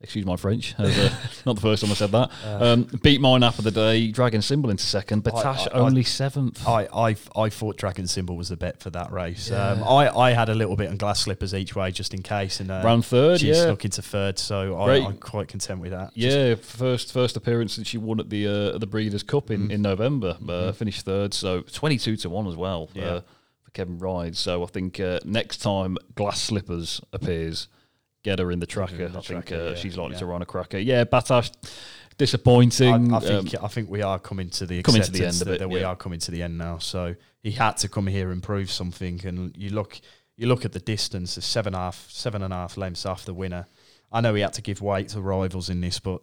excuse 0.00 0.26
my 0.26 0.34
French. 0.34 0.74
Uh, 0.78 1.10
not 1.46 1.54
the 1.54 1.60
first 1.62 1.82
time 1.82 1.92
I 1.92 1.94
said 1.94 2.10
that. 2.10 2.30
Um, 2.44 2.88
beat 3.04 3.20
my 3.20 3.38
nap 3.38 3.56
of 3.58 3.64
the 3.64 3.70
day. 3.70 4.08
Dragon 4.10 4.42
Symbol 4.42 4.70
into 4.70 4.82
second. 4.82 5.22
Battaash 5.22 5.68
I- 5.72 5.76
I- 5.76 5.80
only 5.80 6.02
seventh. 6.02 6.66
I, 6.66 6.88
I, 6.92 7.16
I 7.36 7.48
thought 7.50 7.76
Dragon 7.76 8.08
Symbol 8.08 8.36
was 8.36 8.48
the 8.48 8.56
bet 8.56 8.80
for 8.80 8.90
that 8.90 9.12
race. 9.12 9.50
Um, 9.52 9.84
I, 9.84 10.08
I 10.08 10.30
had 10.32 10.48
a 10.48 10.54
little 10.56 10.74
bit 10.74 10.88
on 10.90 10.96
glass 10.96 11.20
slippers 11.20 11.54
each 11.54 11.76
way 11.76 11.92
just 11.92 12.12
in 12.12 12.22
case, 12.22 12.58
and 12.58 12.68
uh, 12.70 12.82
Ran 12.84 13.02
third, 13.02 13.38
She 13.38 13.48
yeah. 13.50 13.62
snuck 13.66 13.84
into 13.84 14.02
third, 14.02 14.40
so 14.40 14.76
I. 14.76 15.06
I'm 15.06 15.18
quite 15.18 15.46
content 15.46 15.80
with 15.80 15.92
that. 15.92 16.14
Just- 16.16 16.36
Yeah, 16.36 16.54
first 16.56 17.12
first 17.12 17.36
appearance 17.36 17.74
since 17.74 17.86
she 17.86 17.98
won 17.98 18.18
at 18.18 18.28
the 18.28 18.46
uh, 18.74 18.78
the 18.78 18.86
Breeders' 18.88 19.22
Cup 19.22 19.52
in, 19.52 19.70
in 19.70 19.82
November. 19.82 20.36
Uh, 20.48 20.72
finished 20.72 21.04
third, 21.04 21.32
so 21.32 21.62
twenty 21.62 21.96
two 21.98 22.16
to 22.16 22.28
one 22.28 22.48
as 22.48 22.56
well 22.56 22.88
Yeah. 22.92 23.20
Kevin 23.72 23.98
Ryan. 23.98 24.34
So 24.34 24.62
I 24.62 24.66
think 24.66 25.00
uh, 25.00 25.20
next 25.24 25.58
time 25.58 25.96
Glass 26.14 26.40
Slippers 26.40 27.00
appears, 27.12 27.68
get 28.22 28.38
her 28.38 28.50
in 28.50 28.60
the 28.60 28.66
tracker. 28.66 29.04
in 29.06 29.12
the 29.12 29.18
I 29.18 29.22
think 29.22 29.46
tracker, 29.46 29.62
uh, 29.62 29.68
yeah, 29.70 29.74
she's 29.76 29.96
likely 29.96 30.16
to 30.18 30.26
run 30.26 30.42
a 30.42 30.46
cracker. 30.46 30.78
Yeah, 30.78 31.04
Battaash, 31.04 31.50
disappointing. 32.16 33.12
I, 33.12 33.16
I 33.16 33.18
Um, 33.18 33.46
think 33.46 33.62
I 33.62 33.68
think 33.68 33.90
we 33.90 34.02
are 34.02 34.18
coming 34.18 34.50
to 34.50 34.66
the 34.66 34.82
Coming 34.82 35.02
to 35.02 35.10
the 35.10 35.26
end 35.26 35.40
of 35.42 35.48
it, 35.48 35.58
that 35.60 35.68
we 35.70 35.80
yeah. 35.80 35.86
are 35.88 35.96
coming 35.96 36.18
to 36.20 36.30
the 36.30 36.42
end 36.42 36.58
now. 36.58 36.78
So 36.78 37.14
he 37.42 37.52
had 37.52 37.76
to 37.78 37.88
come 37.88 38.06
here 38.06 38.30
and 38.30 38.42
prove 38.42 38.70
something. 38.70 39.20
And 39.24 39.56
you 39.56 39.70
look 39.70 40.00
you 40.36 40.46
look 40.46 40.64
at 40.64 40.72
the 40.72 40.80
distance, 40.80 41.36
it's 41.36 41.46
seven 41.46 41.74
and 41.74 42.52
a 42.52 42.56
half 42.56 42.76
lengths 42.76 43.06
off 43.06 43.24
the 43.24 43.34
winner. 43.34 43.66
I 44.10 44.20
know 44.20 44.34
he 44.34 44.40
had 44.42 44.54
to 44.54 44.62
give 44.62 44.80
weight 44.80 45.08
to 45.08 45.20
rivals 45.20 45.68
in 45.68 45.80
this, 45.80 45.98
but 46.00 46.22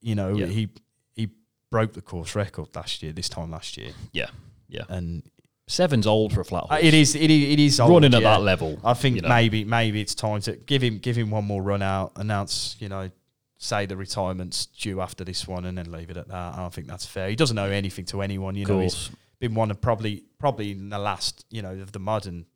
you 0.00 0.14
know 0.14 0.36
Yeah. 0.36 0.46
he 0.46 0.68
he 1.14 1.30
broke 1.70 1.92
the 1.92 2.02
course 2.02 2.34
record 2.34 2.74
last 2.74 3.02
year. 3.02 3.12
This 3.12 3.28
time 3.28 3.50
last 3.50 3.76
year, 3.76 3.92
yeah, 4.12 4.30
yeah. 4.68 4.84
and 4.88 5.22
Seven's 5.70 6.06
old 6.06 6.32
for 6.32 6.40
a 6.40 6.44
flat 6.44 6.64
uh, 6.64 6.66
horse. 6.68 6.82
it 6.82 6.94
is 6.94 7.14
it 7.14 7.30
is, 7.30 7.52
it 7.52 7.60
is 7.60 7.80
old, 7.80 7.90
running 7.92 8.14
at 8.14 8.22
yeah. 8.22 8.32
that 8.32 8.42
level. 8.42 8.78
I 8.84 8.94
think 8.94 9.16
you 9.16 9.22
know. 9.22 9.28
maybe 9.28 9.64
maybe 9.64 10.00
it's 10.00 10.14
time 10.14 10.40
to 10.42 10.56
give 10.56 10.82
him 10.82 10.98
give 10.98 11.16
him 11.16 11.30
one 11.30 11.44
more 11.44 11.62
run 11.62 11.82
out, 11.82 12.12
announce 12.16 12.76
you 12.80 12.88
know, 12.88 13.10
say 13.58 13.86
the 13.86 13.96
retirement's 13.96 14.66
due 14.66 15.00
after 15.00 15.22
this 15.24 15.46
one, 15.46 15.64
and 15.64 15.78
then 15.78 15.90
leave 15.92 16.10
it 16.10 16.16
at 16.16 16.28
that. 16.28 16.54
I 16.54 16.56
don't 16.56 16.74
think 16.74 16.86
that's 16.88 17.06
fair. 17.06 17.28
He 17.28 17.36
doesn't 17.36 17.58
owe 17.58 17.70
anything 17.70 18.04
to 18.06 18.22
anyone. 18.22 18.54
You 18.56 18.66
know, 18.66 18.80
he's 18.80 19.10
been 19.38 19.54
one 19.54 19.70
of 19.70 19.80
probably 19.80 20.24
probably 20.38 20.72
in 20.72 20.88
the 20.90 20.98
last 20.98 21.46
you 21.50 21.62
know 21.62 21.72
of 21.72 21.92
the 21.92 22.00
modern 22.00 22.46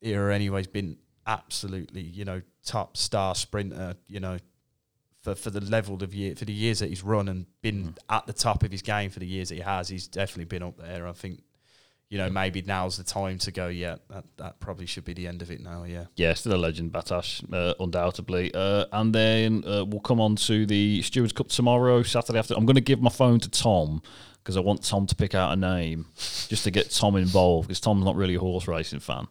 era. 0.00 0.34
Anyway, 0.34 0.60
he's 0.60 0.66
been 0.66 0.96
absolutely 1.26 2.02
you 2.02 2.24
know 2.24 2.40
top 2.64 2.96
star 2.96 3.34
sprinter. 3.34 3.96
You 4.08 4.20
know. 4.20 4.38
For, 5.20 5.34
for 5.34 5.48
the 5.48 5.62
level 5.62 6.02
of 6.02 6.12
year 6.14 6.36
for 6.36 6.44
the 6.44 6.52
years 6.52 6.80
that 6.80 6.90
he's 6.90 7.02
run 7.02 7.28
and 7.28 7.46
been 7.62 7.84
Mhm. 7.84 7.96
at 8.10 8.26
the 8.26 8.34
top 8.34 8.62
of 8.62 8.70
his 8.70 8.82
game 8.82 9.08
for 9.08 9.20
the 9.20 9.26
years 9.26 9.48
that 9.48 9.54
he 9.54 9.62
has, 9.62 9.88
he's 9.88 10.06
definitely 10.06 10.44
been 10.44 10.62
up 10.62 10.76
there. 10.76 11.08
I 11.08 11.12
think, 11.12 11.42
you 12.14 12.20
know, 12.20 12.30
maybe 12.30 12.62
now's 12.62 12.96
the 12.96 13.02
time 13.02 13.38
to 13.38 13.50
go. 13.50 13.66
Yeah, 13.66 13.96
that, 14.08 14.24
that 14.36 14.60
probably 14.60 14.86
should 14.86 15.04
be 15.04 15.14
the 15.14 15.26
end 15.26 15.42
of 15.42 15.50
it 15.50 15.60
now. 15.60 15.82
Yeah. 15.82 16.04
Yeah, 16.14 16.34
still 16.34 16.54
a 16.54 16.56
legend, 16.56 16.92
Battaash, 16.92 17.42
uh, 17.52 17.74
undoubtedly. 17.80 18.54
Uh, 18.54 18.84
and 18.92 19.12
then 19.12 19.64
uh, 19.66 19.84
we'll 19.84 19.98
come 19.98 20.20
on 20.20 20.36
to 20.36 20.64
the 20.64 21.02
Stewards 21.02 21.32
Cup 21.32 21.48
tomorrow, 21.48 22.04
Saturday 22.04 22.38
after. 22.38 22.54
I'm 22.54 22.66
going 22.66 22.76
to 22.76 22.80
give 22.80 23.02
my 23.02 23.10
phone 23.10 23.40
to 23.40 23.50
Tom 23.50 24.00
because 24.38 24.56
I 24.56 24.60
want 24.60 24.84
Tom 24.84 25.08
to 25.08 25.16
pick 25.16 25.34
out 25.34 25.54
a 25.54 25.56
name 25.56 26.06
just 26.14 26.62
to 26.62 26.70
get 26.70 26.92
Tom 26.92 27.16
involved 27.16 27.66
because 27.66 27.80
Tom's 27.80 28.04
not 28.04 28.14
really 28.14 28.36
a 28.36 28.38
horse 28.38 28.68
racing 28.68 29.00
fan. 29.00 29.26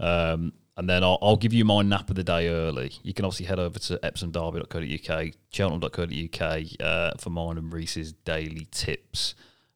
Um, 0.00 0.54
and 0.78 0.88
then 0.88 1.04
I'll, 1.04 1.18
I'll 1.20 1.36
give 1.36 1.52
you 1.52 1.66
my 1.66 1.82
nap 1.82 2.08
of 2.08 2.16
the 2.16 2.24
day 2.24 2.48
early. 2.48 2.92
You 3.02 3.12
can 3.12 3.26
obviously 3.26 3.44
head 3.44 3.58
over 3.58 3.78
to 3.78 3.98
epsomderby.co.uk, 4.02 5.34
cheltenham.co.uk 5.50 6.62
uh, 6.80 7.10
for 7.18 7.28
mine 7.28 7.58
and 7.58 7.70
Reese's 7.70 8.14
daily 8.14 8.68
tips. 8.70 9.34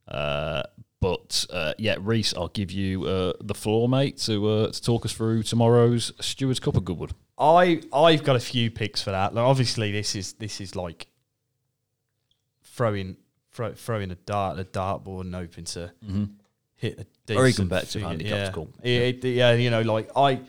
Uh, 0.08 0.62
but 1.00 1.46
uh, 1.50 1.74
yeah, 1.78 1.96
Reese, 2.00 2.34
I'll 2.34 2.48
give 2.48 2.70
you 2.70 3.04
uh, 3.04 3.32
the 3.40 3.54
floor, 3.54 3.88
mate, 3.88 4.18
to 4.18 4.48
uh, 4.48 4.70
to 4.72 4.82
talk 4.82 5.04
us 5.04 5.12
through 5.12 5.42
tomorrow's 5.42 6.12
Stewards 6.20 6.58
Cup 6.60 6.76
of 6.76 6.84
Goodwood. 6.84 7.12
I 7.38 7.82
I've 7.92 8.24
got 8.24 8.36
a 8.36 8.40
few 8.40 8.70
picks 8.70 9.02
for 9.02 9.10
that. 9.10 9.34
Like, 9.34 9.44
obviously, 9.44 9.92
this 9.92 10.14
is 10.16 10.32
this 10.34 10.60
is 10.60 10.74
like 10.74 11.06
throwing 12.62 13.16
throw, 13.52 13.72
throwing 13.74 14.10
a 14.10 14.14
dart 14.14 14.58
at 14.58 14.66
a 14.66 14.68
dartboard 14.70 15.22
and 15.22 15.34
hoping 15.34 15.64
to 15.64 15.92
Mm-hmm. 16.04 16.24
hit 16.76 16.98
a 17.00 17.06
Very 17.26 17.50
decent 17.50 17.68
competitive 17.70 18.02
figure. 18.08 18.08
handicap's 18.08 18.58
Yeah. 18.82 18.98
Yeah, 18.98 19.28
yeah, 19.30 19.52
you 19.52 19.70
know, 19.70 19.82
like 19.82 20.10
I 20.16 20.40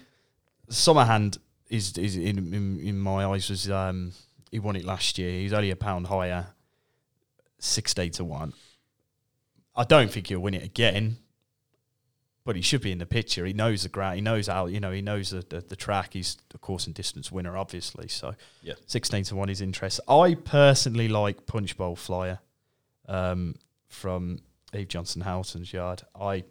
Summerghand 0.69 1.37
is 1.69 1.97
is 1.97 2.15
in 2.17 2.53
in, 2.53 2.79
in 2.79 2.97
my 2.99 3.25
eyes 3.25 3.49
was 3.49 3.69
um 3.69 4.13
he 4.51 4.59
won 4.59 4.75
it 4.77 4.85
last 4.85 5.17
year. 5.17 5.31
He's 5.31 5.53
only 5.53 5.71
a 5.71 5.75
pound 5.75 6.07
higher, 6.07 6.47
sixty 7.59 8.09
to 8.11 8.23
one. 8.23 8.53
I 9.77 9.83
don't 9.83 10.09
think 10.11 10.27
he'll 10.27 10.39
win 10.39 10.55
it 10.55 10.63
again, 10.63 11.17
but 12.43 12.55
he 12.55 12.61
should 12.63 12.81
be 12.81 12.91
in 12.91 12.97
the 12.97 13.05
picture. 13.05 13.45
He 13.45 13.53
knows 13.53 13.83
the 13.83 13.89
ground. 13.89 14.15
He 14.15 14.21
knows 14.21 14.47
how 14.47 14.65
you 14.65 14.79
know. 14.79 14.91
He 14.91 15.01
knows 15.03 15.29
the, 15.29 15.45
the, 15.47 15.61
the 15.61 15.75
track. 15.75 16.13
He's 16.13 16.37
a 16.53 16.57
course 16.57 16.85
and 16.87 16.95
distance 16.95 17.31
winner, 17.31 17.55
obviously. 17.55 18.07
So 18.07 18.33
Yeah. 18.63 18.73
sixteen 18.87 19.23
to 19.25 19.35
one 19.35 19.49
is 19.49 19.61
interest. 19.61 19.99
I 20.07 20.33
personally 20.33 21.07
like 21.07 21.45
Punch 21.45 21.77
Bowl 21.77 21.95
Flyer 21.95 22.39
um, 23.07 23.55
from 23.87 24.39
Eve 24.73 24.87
Johnson 24.87 25.21
Houghton's 25.21 25.71
yard. 25.71 26.01
I 26.19 26.43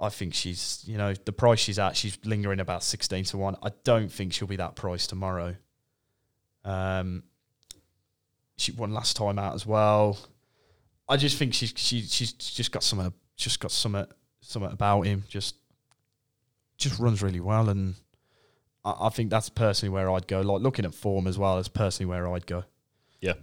I 0.00 0.08
think 0.08 0.34
she's 0.34 0.82
you 0.86 0.98
know 0.98 1.14
the 1.14 1.32
price 1.32 1.60
she's 1.60 1.78
at. 1.78 1.96
She's 1.96 2.18
lingering 2.24 2.58
about 2.58 2.82
sixteen 2.82 3.22
to 3.26 3.38
one. 3.38 3.56
I 3.62 3.70
don't 3.84 4.10
think 4.10 4.32
she'll 4.32 4.48
be 4.48 4.56
that 4.56 4.74
price 4.74 5.06
tomorrow. 5.06 5.54
Um, 6.64 7.22
she 8.56 8.72
won 8.72 8.92
last 8.92 9.16
time 9.16 9.38
out 9.38 9.54
as 9.54 9.64
well. 9.66 10.18
I 11.08 11.16
just 11.16 11.36
think 11.36 11.54
she's 11.54 11.72
she 11.76 12.02
she's 12.02 12.32
just 12.32 12.72
got 12.72 12.82
some 12.82 13.12
just 13.36 13.60
got 13.60 13.70
some 13.70 14.06
something 14.40 14.72
about 14.72 15.02
him. 15.02 15.24
Just 15.28 15.56
just 16.76 16.98
runs 16.98 17.22
really 17.22 17.40
well, 17.40 17.68
and 17.68 17.94
I, 18.84 18.94
I 19.02 19.08
think 19.10 19.30
that's 19.30 19.48
personally 19.48 19.92
where 19.92 20.10
I'd 20.10 20.26
go. 20.26 20.40
Like 20.40 20.62
looking 20.62 20.84
at 20.84 20.94
form 20.94 21.26
as 21.26 21.38
well, 21.38 21.58
is 21.58 21.68
personally 21.68 22.08
where 22.08 22.28
I'd 22.32 22.46
go. 22.46 22.64
Yeah. 23.20 23.34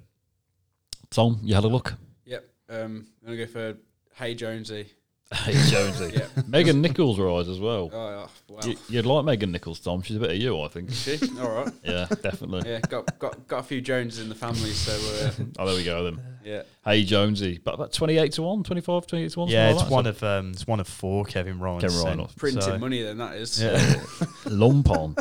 Tom, 1.09 1.39
you 1.43 1.55
had 1.55 1.64
a 1.64 1.68
look. 1.68 1.95
Yep. 2.26 2.49
Um, 2.70 3.07
I'm 3.22 3.28
gonna 3.28 3.38
go 3.38 3.45
for 3.45 3.78
Hey 4.16 4.34
Jonesy. 4.36 4.91
Hey, 5.45 5.53
Jonesy. 5.69 6.11
Yeah. 6.17 6.27
Megan 6.47 6.82
Nicholls 6.82 7.17
rise 7.17 7.47
as 7.47 7.57
well. 7.59 7.89
Oh, 7.93 8.09
yeah. 8.09 8.27
wow. 8.49 8.59
You, 8.65 8.75
you'd 8.89 9.05
like 9.05 9.23
Megan 9.23 9.51
Nicholls, 9.53 9.79
Tom. 9.79 10.01
She's 10.01 10.17
a 10.17 10.19
bit 10.19 10.32
of 10.32 10.36
you, 10.38 10.59
I 10.61 10.67
think. 10.67 10.91
She? 10.91 11.17
All 11.39 11.49
right. 11.49 11.69
Yeah, 11.84 12.05
definitely. 12.21 12.69
Yeah, 12.69 12.79
got 12.82 13.17
got 13.17 13.47
got 13.47 13.59
a 13.59 13.63
few 13.63 13.79
Joneses 13.79 14.19
in 14.21 14.27
the 14.29 14.36
family, 14.36 14.71
so 14.71 14.91
uh, 15.25 15.32
Oh, 15.57 15.65
there 15.67 15.75
we 15.75 15.86
go 15.86 16.03
then. 16.03 16.19
yeah. 16.43 16.63
Hey, 16.84 17.03
Jonesy. 17.05 17.59
But 17.63 17.75
about 17.75 17.93
28 17.93 18.32
to 18.34 18.41
1, 18.41 18.63
25, 18.63 19.07
28 19.07 19.32
to 19.32 19.39
1. 19.39 19.49
yeah, 19.49 19.69
something 19.69 19.73
it's 19.75 19.84
like 19.84 19.91
one 19.91 20.03
that. 20.03 20.09
of 20.17 20.23
um, 20.23 20.51
it's 20.51 20.67
one 20.67 20.79
of 20.82 20.88
four 20.88 21.23
Kevin 21.23 21.59
Ryan. 21.59 21.79
Kevin 21.82 22.03
Ryan, 22.03 22.17
sent. 22.19 22.36
Printing 22.36 22.61
So- 22.61 22.77
money, 22.77 23.01
then 23.01 23.17
that 23.19 23.36
is. 23.36 23.61
Yeah. 23.63 24.01
lump 24.45 24.89
on. 24.89 25.15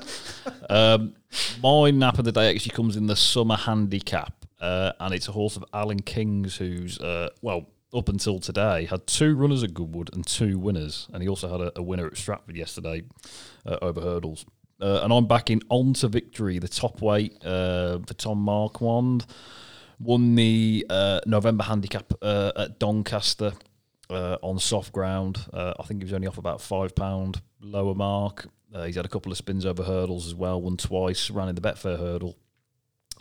Um, 0.68 1.14
my 1.62 1.90
nap 1.92 2.18
of 2.18 2.24
the 2.24 2.32
day 2.32 2.50
actually 2.50 2.74
comes 2.74 2.96
in 2.96 3.06
the 3.06 3.16
summer 3.16 3.56
handicap, 3.56 4.32
uh, 4.60 4.92
and 4.98 5.14
it's 5.14 5.28
a 5.28 5.32
horse 5.32 5.56
of 5.56 5.64
Alan 5.72 6.00
King's, 6.02 6.56
who's 6.56 6.98
uh, 6.98 7.28
well 7.42 7.66
up 7.92 8.08
until 8.08 8.38
today 8.38 8.84
had 8.84 9.06
two 9.06 9.34
runners 9.34 9.62
at 9.62 9.74
Goodwood 9.74 10.10
and 10.12 10.26
two 10.26 10.58
winners, 10.58 11.08
and 11.12 11.22
he 11.22 11.28
also 11.28 11.48
had 11.50 11.60
a, 11.60 11.72
a 11.76 11.82
winner 11.82 12.06
at 12.06 12.16
Stratford 12.16 12.56
yesterday 12.56 13.02
uh, 13.66 13.78
over 13.82 14.00
hurdles. 14.00 14.44
Uh, 14.80 15.00
and 15.02 15.12
I'm 15.12 15.26
backing 15.26 15.62
on 15.68 15.92
to 15.94 16.08
victory, 16.08 16.58
the 16.58 16.68
top 16.68 17.02
weight 17.02 17.44
uh, 17.44 17.98
for 18.06 18.14
Tom 18.14 18.38
Marquand. 18.38 19.26
Won 19.98 20.34
the 20.34 20.86
uh, 20.88 21.20
November 21.26 21.64
handicap 21.64 22.14
uh, 22.22 22.52
at 22.56 22.78
Doncaster 22.78 23.52
uh, 24.08 24.38
on 24.40 24.58
soft 24.58 24.92
ground. 24.92 25.44
I 25.52 25.82
think 25.84 26.00
he 26.00 26.04
was 26.04 26.14
only 26.14 26.26
off 26.26 26.38
about 26.38 26.62
five 26.62 26.94
pound 26.94 27.42
lower 27.60 27.94
mark. 27.94 28.46
He's 28.84 28.96
had 28.96 29.04
a 29.04 29.08
couple 29.08 29.30
of 29.30 29.36
spins 29.36 29.66
over 29.66 29.82
hurdles 29.82 30.26
as 30.26 30.34
well. 30.34 30.62
Won 30.62 30.78
twice. 30.78 31.28
Ran 31.28 31.48
in 31.48 31.54
the 31.54 31.60
Betfair 31.60 31.98
hurdle. 31.98 32.38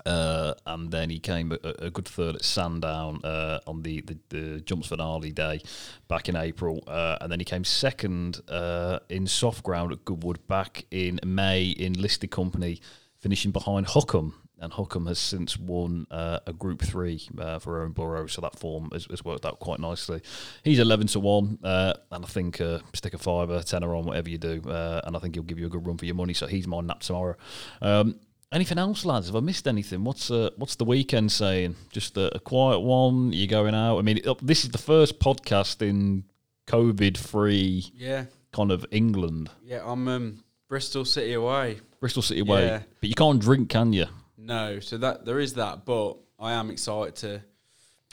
Uh, 0.06 0.54
and 0.66 0.92
then 0.92 1.10
he 1.10 1.20
came 1.20 1.52
a, 1.52 1.58
a 1.80 1.90
good 1.90 2.08
third 2.08 2.36
at 2.36 2.44
Sandown 2.44 3.22
uh, 3.24 3.60
on 3.68 3.82
the, 3.84 4.02
the, 4.02 4.18
the 4.30 4.62
jumps 4.62 4.88
finale 4.88 5.32
day 5.32 5.62
back 6.08 6.30
in 6.30 6.36
April. 6.36 6.84
Uh, 6.88 7.18
and 7.22 7.32
then 7.32 7.40
he 7.40 7.46
came 7.46 7.64
second 7.64 8.42
uh, 8.48 9.00
in 9.10 9.28
soft 9.28 9.64
ground 9.64 9.92
at 9.92 10.06
Goodwood 10.06 10.48
back 10.48 10.86
in 10.92 11.20
May 11.26 11.64
in 11.64 11.94
listed 11.94 12.32
company, 12.32 12.80
finishing 13.18 13.52
behind 13.52 13.88
Hukum. 13.88 14.34
And 14.62 14.74
Hukum 14.74 15.08
has 15.08 15.20
since 15.20 15.58
won 15.58 16.06
uh, 16.12 16.40
a 16.46 16.52
Group 16.52 16.82
Three 16.82 17.22
uh, 17.38 17.60
for 17.60 17.82
Owen 17.82 17.94
Burrow, 17.94 18.28
so 18.28 18.42
that 18.42 18.60
form 18.60 18.90
has, 18.92 19.06
has 19.10 19.24
worked 19.24 19.46
out 19.46 19.62
quite 19.62 19.80
nicely. 19.80 20.22
He's 20.66 20.80
eleven 20.80 21.08
to 21.08 21.22
one, 21.22 21.60
uh, 21.64 21.94
and 22.12 22.26
I 22.26 22.28
think 22.28 22.62
stick 22.94 23.14
a 23.14 23.18
fiver, 23.18 23.64
tenner 23.64 23.96
on 23.96 24.04
whatever 24.04 24.30
you 24.30 24.38
do, 24.38 24.62
and 24.66 25.16
I 25.16 25.20
think 25.20 25.36
he'll 25.36 25.46
give 25.46 25.60
you 25.60 25.68
a 25.68 25.70
good 25.70 25.88
run 25.88 25.98
for 25.98 26.04
your 26.04 26.16
money. 26.16 26.34
So 26.34 26.46
he's 26.46 26.68
my 26.68 26.82
nap 26.82 27.00
tomorrow. 27.00 27.36
Um, 27.82 28.20
anything 28.52 28.78
else, 28.78 29.06
lads? 29.06 29.28
Have 29.28 29.36
I 29.36 29.40
missed 29.40 29.68
anything? 29.68 30.04
What's 30.04 30.30
uh, 30.32 30.50
what's 30.58 30.76
the 30.76 30.86
weekend 30.86 31.32
saying? 31.32 31.76
Just 31.92 32.18
a, 32.18 32.36
a 32.36 32.40
quiet 32.40 32.80
one. 32.80 33.32
You 33.34 33.48
going 33.48 33.76
out? 33.76 33.98
I 34.00 34.02
mean, 34.02 34.18
it, 34.24 34.46
this 34.46 34.64
is 34.64 34.70
the 34.72 34.78
first 34.78 35.20
podcast 35.20 35.82
in 35.82 36.24
COVID-free 36.68 37.92
Yeah. 37.96 38.26
kind 38.52 38.72
of 38.72 38.86
England, 38.92 39.50
Yeah. 39.66 39.82
I'm 39.86 40.08
um, 40.08 40.44
Bristol 40.68 41.06
City 41.06 41.34
away. 41.34 41.80
Bristol 42.00 42.22
City 42.22 42.42
away, 42.42 42.66
Yeah. 42.66 42.82
But 43.02 43.10
you 43.10 43.16
can't 43.16 43.40
drink, 43.42 43.70
can 43.70 43.92
you? 43.94 44.06
No, 44.38 44.80
so 44.80 44.98
that 44.98 45.26
there 45.26 45.40
is 45.40 45.54
that, 45.56 45.86
but 45.86 46.18
I 46.40 46.54
am 46.54 46.70
excited 46.70 47.16
to. 47.18 47.36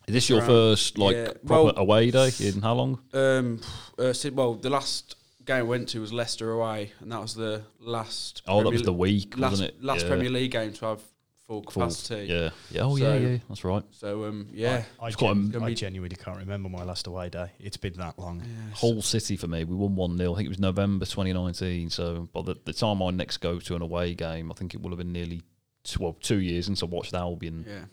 Is 0.09 0.15
this 0.15 0.29
your 0.31 0.41
first 0.43 0.99
like 0.99 1.17
Yeah, 1.17 1.33
proper 1.47 1.65
well- 1.65 1.73
away 1.77 2.11
day 2.11 2.31
in 2.41 2.63
how 2.63 2.75
long? 2.75 3.01
Um, 3.13 3.61
uh, 3.99 4.13
well, 4.33 4.55
the 4.55 4.71
last 4.71 5.17
game 5.47 5.57
I 5.57 5.63
went 5.63 5.89
to 5.91 6.01
was 6.01 6.13
Leicester 6.13 6.51
away, 6.53 6.93
and 7.01 7.11
that 7.13 7.21
was 7.21 7.35
the 7.35 7.63
last. 7.81 8.43
Oh, 8.47 8.63
that 8.63 8.71
was 8.71 8.83
the 8.83 8.93
week, 8.93 9.39
last 9.39 9.53
wasn't 9.53 9.71
it? 9.71 9.83
last 9.83 10.03
Yeah. 10.03 10.09
Premier 10.09 10.31
League 10.31 10.51
game 10.51 10.73
to 10.75 10.87
have 10.87 11.01
full 11.47 11.63
Full- 11.63 11.63
capacity. 11.63 12.27
Yeah. 12.29 12.51
Yeah. 12.71 12.83
Oh, 12.83 12.97
yeah, 12.97 13.05
So- 13.05 13.17
yeah. 13.19 13.39
That's 13.49 13.65
right. 13.65 13.85
So 13.93 14.25
um, 14.25 14.49
yeah, 14.53 14.85
I, 15.01 15.07
It's 15.07 15.17
quite 15.17 15.37
a- 15.37 15.63
I 15.63 15.75
genuinely 15.75 16.17
can't 16.17 16.39
remember 16.39 16.69
my 16.69 16.83
last 16.83 17.07
away 17.07 17.29
day. 17.31 17.53
It's 17.61 17.77
been 17.77 17.95
that 17.99 18.19
long. 18.19 18.41
yeah. 18.41 18.75
Whole 18.75 19.01
city 19.01 19.37
for 19.37 19.47
me. 19.47 19.63
We 19.65 19.77
won 19.77 19.95
1 19.95 20.19
0. 20.19 20.33
I 20.33 20.37
think 20.37 20.47
it 20.47 20.51
was 20.51 20.59
November 20.59 21.07
2019. 21.07 21.91
So 21.91 22.29
by 22.33 22.43
the, 22.43 22.57
the 22.65 22.73
time 22.73 23.01
I 23.03 23.11
next 23.11 23.37
go 23.39 23.61
to 23.61 23.77
an 23.77 23.83
away 23.83 24.15
game, 24.15 24.51
I 24.51 24.55
think 24.57 24.75
it 24.75 24.83
will 24.83 24.91
have 24.91 24.99
been 24.99 25.13
nearly 25.13 25.43
two, 25.85 26.03
well, 26.03 26.15
two 26.21 26.39
years 26.39 26.67
since 26.67 26.83
I 26.83 26.87
watched 26.87 27.15
Albion 27.15 27.65
yeah. 27.69 27.85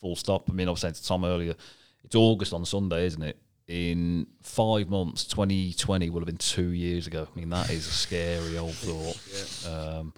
full 0.00 0.16
stop. 0.16 0.48
I 0.48 0.54
mean, 0.54 0.68
I 0.68 0.70
was 0.70 0.80
saying 0.80 0.94
to 0.94 1.04
Tom 1.04 1.26
earlier, 1.26 1.54
it's 2.04 2.14
August 2.14 2.54
on 2.54 2.64
Sunday, 2.64 3.04
isn't 3.04 3.22
it? 3.22 3.38
In 3.66 4.26
five 4.42 4.88
months, 4.90 5.24
2020 5.24 6.10
would 6.10 6.20
have 6.20 6.26
been 6.26 6.36
two 6.36 6.68
years 6.70 7.06
ago. 7.06 7.26
I 7.34 7.38
mean, 7.38 7.48
that 7.50 7.70
is 7.70 7.86
a 7.86 7.90
scary 7.90 8.58
old 8.58 8.74
thought. 8.74 9.70
Um, 9.72 10.12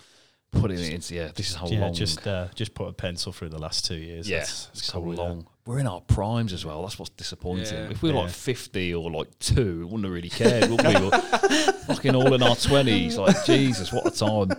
putting 0.52 0.78
it 0.78 0.90
into 0.92 1.14
yeah, 1.14 1.28
this 1.34 1.50
is 1.50 1.54
how 1.56 1.66
yeah, 1.68 1.80
long. 1.80 1.92
just 1.94 2.26
uh, 2.26 2.48
just 2.54 2.72
put 2.74 2.88
a 2.88 2.92
pencil 2.92 3.30
through 3.32 3.50
the 3.50 3.58
last 3.58 3.84
two 3.86 3.96
years. 3.96 4.28
yeah, 4.28 4.38
That's- 4.38 4.68
it's 4.72 4.80
that's 4.80 4.86
so 4.92 5.00
cool, 5.00 5.14
yeah. 5.14 5.20
long. 5.20 5.46
We're 5.66 5.80
in 5.80 5.86
our 5.88 6.00
primes 6.00 6.52
as 6.52 6.64
well. 6.64 6.82
That's 6.82 6.96
what's 6.98 7.10
disappointing. 7.10 7.66
Yeah. 7.74 7.90
If 7.90 8.00
we 8.00 8.10
were 8.10 8.14
Yeah. 8.16 8.22
like 8.22 8.30
50 8.30 8.94
or 8.94 9.10
like 9.10 9.36
two, 9.40 9.78
we 9.80 9.84
wouldn't 9.84 10.04
have 10.04 10.12
really 10.12 10.28
cared, 10.30 10.70
would 10.70 10.80
we? 10.86 10.94
We're 10.94 11.10
fucking 11.88 12.14
all 12.14 12.32
in 12.34 12.42
our 12.42 12.54
20s. 12.54 13.16
Like, 13.18 13.44
Jesus, 13.44 13.92
what 13.92 14.06
a 14.06 14.10
time. 14.16 14.52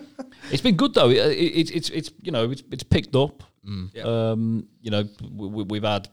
It's 0.51 0.61
been 0.61 0.76
good, 0.76 0.93
though. 0.93 1.09
It, 1.09 1.15
it, 1.18 1.72
it's, 1.76 1.89
it's, 1.91 2.11
you 2.22 2.34
know, 2.34 2.51
it's, 2.51 2.61
it's 2.73 2.84
picked 2.84 3.15
up. 3.15 3.41
Yeah. 3.93 4.03
Um, 4.03 4.68
you 4.81 4.91
know, 4.91 5.05
we, 5.31 5.47
we- 5.47 5.64
we've 5.64 5.84
had 5.84 6.07
a 6.07 6.09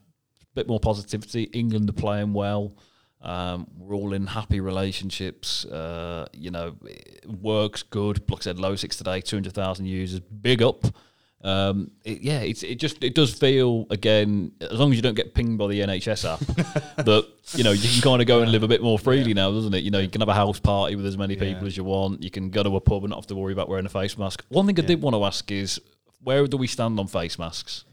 bit 0.55 0.69
more 0.69 0.81
positivity. 0.81 1.45
England 1.53 1.89
are 1.91 1.95
playing 1.95 2.33
well. 2.33 2.73
Um, 3.21 3.67
we're 3.79 3.95
all 3.95 4.13
in 4.13 4.27
happy 4.27 4.61
relationships. 4.61 5.65
Uh, 5.65 6.27
you 6.33 6.51
know, 6.51 6.77
it 6.85 7.25
works 7.27 7.83
good. 7.83 8.29
Like 8.31 8.41
I 8.41 8.43
said, 8.43 8.59
low 8.59 8.77
six 8.77 8.97
today, 8.97 9.21
200,000 9.23 9.87
users. 9.87 10.21
Big 10.21 10.63
up. 10.63 10.85
Um, 11.43 11.91
it, 12.05 12.23
yeah, 12.23 12.41
it's, 12.41 12.63
it 12.63 12.77
just 12.77 13.05
it 13.05 13.15
does 13.15 13.35
feel 13.35 13.87
again 13.91 14.53
as 14.63 14.79
long 14.79 14.91
as 14.93 14.97
you 14.97 15.03
don't 15.03 15.15
get 15.15 15.35
pinged 15.35 15.59
by 15.59 15.67
the 15.67 15.81
NHS 15.81 16.25
app 16.33 16.39
that 17.05 17.29
you 17.53 17.63
know 17.63 17.73
you 17.73 17.87
can 17.87 18.01
kind 18.01 18.23
of 18.23 18.27
go 18.27 18.41
and 18.41 18.51
live 18.51 18.63
a 18.63 18.69
bit 18.69 18.83
more 18.83 18.99
freely 18.99 19.35
now, 19.35 19.51
doesn't 19.51 19.75
it? 19.75 19.85
You 19.85 19.91
know, 19.91 19.99
you 19.99 20.09
can 20.09 20.23
have 20.23 20.29
a 20.31 20.35
house 20.35 20.59
party 20.59 20.97
with 20.97 21.05
as 21.05 21.19
many 21.19 21.35
people 21.37 21.61
Yeah. 21.63 21.67
as 21.67 21.77
you 21.77 21.85
want. 21.85 22.23
You 22.23 22.31
can 22.31 22.49
go 22.49 22.63
to 22.63 22.75
a 22.77 22.81
pub 22.81 23.05
and 23.05 23.11
not 23.11 23.17
have 23.19 23.27
to 23.27 23.35
worry 23.35 23.53
about 23.53 23.69
wearing 23.69 23.85
a 23.85 23.91
face 23.91 24.17
mask. 24.17 24.43
One 24.49 24.65
thing 24.67 24.79
I 24.79 24.87
did 24.87 25.03
want 25.03 25.17
to 25.17 25.23
ask 25.25 25.51
is 25.53 25.79
where 26.23 26.47
do 26.47 26.57
we 26.57 26.67
stand 26.67 26.99
on 26.99 27.09
face 27.09 27.39
masks? 27.39 27.85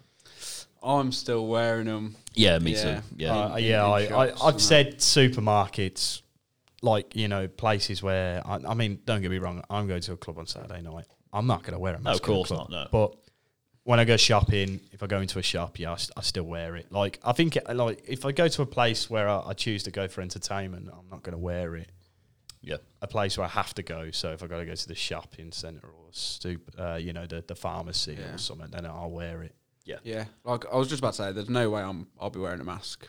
I'm 0.84 1.12
still 1.12 1.46
wearing 1.48 1.86
them. 1.86 2.16
Yeah, 2.34 2.58
me 2.60 2.72
Yeah. 2.74 2.96
too. 3.00 3.02
Yeah, 3.18 3.38
Uh, 3.38 3.56
in- 3.58 3.64
yeah, 3.66 3.98
in 3.98 4.14
I, 4.14 4.16
I, 4.16 4.24
I've 4.48 4.54
and 4.54 4.62
said 4.62 4.98
supermarkets, 5.00 6.22
like 6.82 7.16
you 7.16 7.28
know, 7.28 7.48
places 7.48 8.02
where 8.02 8.42
I, 8.46 8.60
I 8.68 8.74
mean, 8.74 9.00
don't 9.06 9.22
get 9.22 9.32
me 9.32 9.38
wrong, 9.38 9.64
I'm 9.70 9.88
going 9.88 10.02
to 10.02 10.14
a 10.14 10.18
club 10.18 10.38
on 10.40 10.48
Saturday 10.48 10.82
night. 10.82 11.06
I'm 11.34 11.48
not 11.48 11.62
going 11.64 11.74
to 11.74 11.80
wear 11.80 11.96
a 11.96 12.00
mask. 12.00 12.24
of 12.24 12.30
in 12.30 12.34
a 12.34 12.36
course 12.38 12.48
club. 12.50 12.70
not, 12.70 12.72
no. 12.72 12.88
But 12.92 13.16
when 13.84 14.00
I 14.00 14.06
go 14.06 14.18
shopping, 14.18 14.80
if 14.92 15.02
I 15.04 15.08
go 15.08 15.22
into 15.22 15.40
a 15.40 15.44
shop, 15.44 15.80
yeah, 15.80 15.96
I 16.18 16.22
still 16.22 16.44
wear 16.44 16.76
it. 16.76 16.92
Like 16.92 17.20
I 17.24 17.32
think, 17.34 17.56
it, 17.56 17.74
like 17.76 18.04
if 18.08 18.26
I 18.26 18.32
go 18.32 18.48
to 18.48 18.62
a 18.64 18.66
place 18.66 19.10
where 19.10 19.30
I, 19.30 19.42
I 19.48 19.54
choose 19.54 19.84
to 19.84 19.92
go 19.92 20.08
for 20.08 20.22
entertainment, 20.22 20.90
I'm 20.92 21.10
not 21.10 21.24
going 21.24 21.34
to 21.34 21.38
wear 21.40 21.76
it. 21.76 21.90
yeah, 22.62 22.78
A 23.02 23.08
place 23.08 23.38
where 23.38 23.46
I 23.46 23.50
have 23.50 23.74
to 23.76 23.84
go. 23.84 24.12
So 24.12 24.32
if 24.32 24.44
I 24.44 24.48
got 24.48 24.58
to 24.58 24.66
go 24.66 24.76
to 24.76 24.88
the 24.88 24.96
shopping 24.96 25.52
centre 25.52 25.88
or 25.88 26.10
stoop, 26.12 26.72
uh, 26.78 26.96
you 26.96 27.14
know, 27.14 27.26
the 27.28 27.44
the 27.48 27.56
pharmacy 27.56 28.18
Yeah. 28.20 28.34
or 28.34 28.38
something, 28.38 28.70
then 28.72 28.86
I'll 28.86 29.10
wear 29.12 29.44
it. 29.44 29.56
Yeah, 29.86 29.98
Yeah. 30.04 30.26
like 30.44 30.66
I 30.72 30.76
was 30.78 30.88
just 30.88 31.00
about 31.00 31.14
to 31.14 31.24
say, 31.24 31.32
there's 31.32 31.50
no 31.50 31.70
way 31.70 31.82
I'm 31.82 32.08
I'll 32.20 32.30
be 32.30 32.40
wearing 32.40 32.62
a 32.62 32.64
mask. 32.64 33.08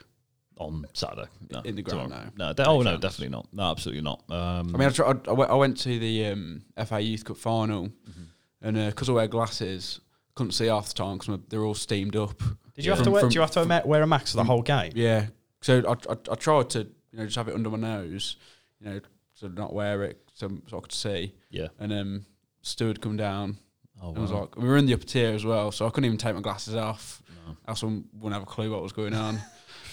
on 0.57 0.85
Saturday 0.93 1.27
no, 1.51 1.61
In 1.61 1.75
the 1.75 1.81
ground, 1.81 2.09
tomorrow. 2.11 2.29
no. 2.37 2.47
no, 2.47 2.53
de- 2.53 2.67
oh 2.67 2.77
No 2.77 2.83
no, 2.83 2.89
chance. 2.91 3.01
definitely 3.01 3.29
not. 3.29 3.47
No, 3.53 3.63
absolutely 3.71 4.01
not. 4.03 4.23
Um, 4.29 4.73
I 4.75 4.77
mean, 4.77 4.87
I, 4.87 4.91
tried, 4.91 5.27
I, 5.27 5.31
went, 5.31 5.51
I 5.51 5.55
went 5.55 5.77
to 5.79 5.99
the 5.99 6.25
um, 6.27 6.61
FA 6.85 7.01
Youth 7.01 7.25
Cup 7.25 7.37
final, 7.37 7.85
Mm-hmm. 7.87 8.23
and 8.67 8.75
because 8.91 9.09
I 9.09 9.13
wear 9.13 9.27
glasses, 9.27 9.99
couldn't 10.35 10.51
see 10.53 10.67
half 10.67 10.87
the 10.89 10.93
time 10.93 11.17
because 11.17 11.39
they're 11.49 11.63
all 11.65 11.73
steamed 11.75 12.15
up. 12.15 12.37
Did 12.75 12.85
you 12.85 12.91
have 12.91 12.99
From- 12.99 13.05
to 13.05 13.11
wear? 13.11 13.19
from- 13.21 13.29
do 13.29 13.35
you 13.35 13.41
have 13.41 13.51
to 13.51 13.65
ma- 13.65 13.81
wear 13.85 14.01
a 14.03 14.07
mask 14.07 14.27
for 14.31 14.37
the 14.37 14.43
whole 14.43 14.61
game? 14.61 14.91
Yeah, 14.95 15.27
so 15.61 15.79
I, 15.87 15.91
I, 16.11 16.17
I 16.31 16.35
tried 16.35 16.69
to 16.71 16.79
you 17.11 17.17
know 17.19 17.25
just 17.25 17.35
have 17.35 17.47
it 17.47 17.55
under 17.55 17.69
my 17.69 17.77
nose, 17.77 18.37
you 18.79 18.89
know, 18.89 18.99
to 19.39 19.49
not 19.49 19.73
wear 19.73 20.03
it 20.03 20.21
so, 20.33 20.49
so 20.67 20.77
I 20.77 20.81
could 20.81 20.91
see. 20.91 21.33
yeah, 21.49 21.67
And 21.79 21.91
um, 21.93 22.25
steward 22.61 23.01
come 23.01 23.17
down 23.17 23.57
oh, 24.03 24.09
and 24.09 24.17
was 24.19 24.31
like, 24.31 24.55
we 24.57 24.67
were 24.67 24.77
in 24.77 24.85
the 24.85 24.93
upper 24.93 25.05
tier 25.05 25.33
as 25.33 25.43
well, 25.45 25.71
so 25.71 25.87
I 25.87 25.89
couldn't 25.89 26.05
even 26.05 26.17
take 26.17 26.35
my 26.35 26.41
glasses 26.41 26.75
off. 26.75 27.23
No. 27.47 27.57
Else 27.67 27.83
I 27.83 27.87
wouldn't 27.87 28.33
have 28.33 28.43
a 28.43 28.45
clue 28.45 28.71
what 28.71 28.83
was 28.83 28.93
going 28.93 29.13
on. 29.13 29.39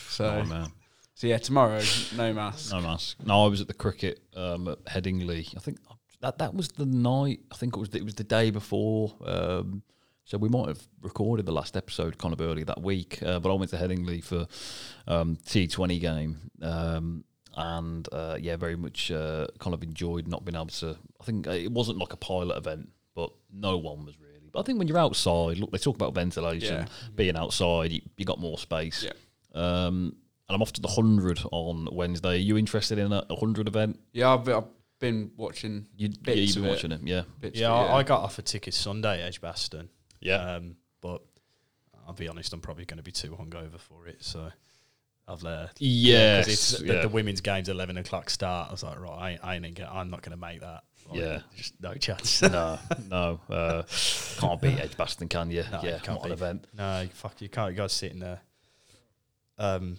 So, 0.09 0.24
Oh, 0.28 0.45
man. 0.45 0.66
so 1.15 1.28
yeah, 1.28 1.39
tomorrow 1.39 1.81
no 2.16 2.32
mask. 2.35 2.73
No 2.73 2.81
mask. 2.81 3.16
No, 3.24 3.45
I 3.45 3.49
was 3.49 3.61
at 3.61 3.69
the 3.69 3.74
cricket 3.74 4.20
um, 4.35 4.66
at 4.66 4.85
Headingley. 4.87 5.57
I 5.57 5.61
think 5.61 5.78
that 6.20 6.39
that 6.39 6.53
was 6.53 6.69
the 6.70 6.85
night. 6.85 7.39
I 7.53 7.55
think 7.55 7.77
it 7.77 7.78
was 7.81 7.91
the, 7.91 7.99
it 7.99 8.05
was 8.05 8.16
the 8.16 8.24
day 8.24 8.51
before. 8.51 9.15
Um, 9.24 9.82
so 10.24 10.37
we 10.37 10.49
might 10.49 10.66
have 10.66 10.82
recorded 11.01 11.47
the 11.47 11.53
last 11.53 11.77
episode 11.77 12.19
kind 12.19 12.35
of 12.35 12.41
early 12.41 12.65
that 12.65 12.82
week. 12.82 13.23
Uh, 13.23 13.39
but 13.39 13.51
I 13.51 13.55
went 13.55 13.70
to 13.70 13.77
Headingley 13.77 14.23
for 14.23 14.47
um, 15.07 15.37
T20 15.37 16.01
game. 16.01 16.37
Um, 16.61 17.24
and 17.57 18.09
uh, 18.12 18.37
yeah, 18.41 18.57
very 18.57 18.77
much 18.77 19.11
uh, 19.12 19.47
kind 19.61 19.74
of 19.74 19.82
enjoyed 19.85 20.27
not 20.27 20.45
being 20.45 20.57
able 20.57 20.66
to. 20.66 20.97
I 21.20 21.24
think 21.24 21.47
uh, 21.47 21.53
it 21.53 21.70
wasn't 21.70 21.99
like 21.99 22.12
a 22.12 22.16
pilot 22.16 22.57
event, 22.57 22.89
but 23.20 23.30
no 23.52 23.76
one 23.76 24.05
was 24.05 24.18
really. 24.20 24.48
But 24.52 24.60
I 24.60 24.62
think 24.64 24.78
when 24.78 24.88
you're 24.88 24.98
outside, 24.98 25.59
look, 25.59 25.70
they 25.70 25.78
talk 25.78 25.94
about 25.97 26.14
ventilation, 26.14 26.74
Yeah. 26.82 26.86
being 27.14 27.36
outside, 27.36 27.92
you, 27.92 28.01
you 28.16 28.24
got 28.24 28.40
more 28.40 28.59
space. 28.59 29.05
Yeah. 29.05 29.12
Um, 29.55 30.16
and 30.48 30.56
I'm 30.56 30.62
off 30.62 30.72
to 30.72 30.80
the 30.80 30.88
hundred 30.88 31.40
on 31.52 31.88
Wednesday. 31.92 32.30
Are 32.30 32.34
you 32.34 32.56
interested 32.59 32.98
in 32.98 33.12
a 33.12 33.24
hundred 33.36 33.68
event? 33.68 34.01
Yeah, 34.12 34.34
I've, 34.34 34.48
I've 34.48 34.64
been 34.98 35.30
watching 35.36 35.86
You, 35.97 36.09
Bits 36.09 36.26
yeah, 36.26 36.34
you've 36.34 36.55
been 36.56 36.64
of 36.64 36.68
it. 36.68 36.72
watching 36.74 36.92
it. 36.92 37.01
Yeah, 37.05 37.22
bits. 37.40 37.59
Yeah, 37.59 37.70
of 37.72 37.86
it, 37.86 37.92
I, 37.92 37.97
I 37.98 38.02
got 38.02 38.20
off 38.22 38.38
a 38.38 38.42
ticket 38.42 38.74
Sunday, 38.74 39.22
Edgbaston. 39.22 39.88
yeah. 40.20 40.55
Um, 40.56 40.76
but 41.01 41.22
I'll 42.06 42.14
be 42.14 42.28
honest, 42.28 42.52
I'm 42.52 42.60
probably 42.60 42.84
going 42.84 42.97
to 42.98 43.02
be 43.05 43.12
too 43.12 43.30
hungover 43.40 43.78
for 43.78 44.09
it. 44.09 44.24
So 44.24 44.51
I've 45.28 45.44
uh, 45.44 45.68
yes, 45.78 46.47
'cause 46.47 46.52
it's 46.55 46.78
the, 46.80 46.86
yeah. 46.94 47.02
the 47.02 47.09
women's 47.09 47.40
game's 47.40 47.68
11 47.68 47.97
o'clock 47.98 48.28
start. 48.30 48.68
I 48.68 48.72
was 48.72 48.82
like, 48.82 48.98
right, 48.98 49.38
I, 49.42 49.52
I 49.52 49.55
ain't 49.56 49.74
gonna, 49.76 49.90
I'm 49.92 50.10
not 50.10 50.22
going 50.22 50.32
to 50.32 50.36
make 50.36 50.60
that. 50.62 50.82
Like, 51.11 51.20
Yeah. 51.20 51.41
just 51.57 51.74
no 51.81 51.95
chance. 51.95 52.43
no, 52.43 52.78
no, 53.09 53.41
uh, 53.51 53.82
can't 54.39 54.61
beat 54.61 54.78
Edgbaston, 54.78 55.28
can 55.28 55.51
you? 55.51 55.65
No, 55.70 55.81
yeah, 55.82 55.97
you 55.97 56.01
can't 56.03 56.23
beat- 56.23 56.32
event. 56.32 56.66
no, 56.77 57.01
you 57.03 57.09
fuck, 57.09 57.41
you 57.41 57.49
can't. 57.49 57.70
You 57.73 57.77
got 57.77 57.89
to 57.91 57.95
sit 57.95 58.12
in 58.12 58.20
there. 58.20 58.41
Um, 59.59 59.97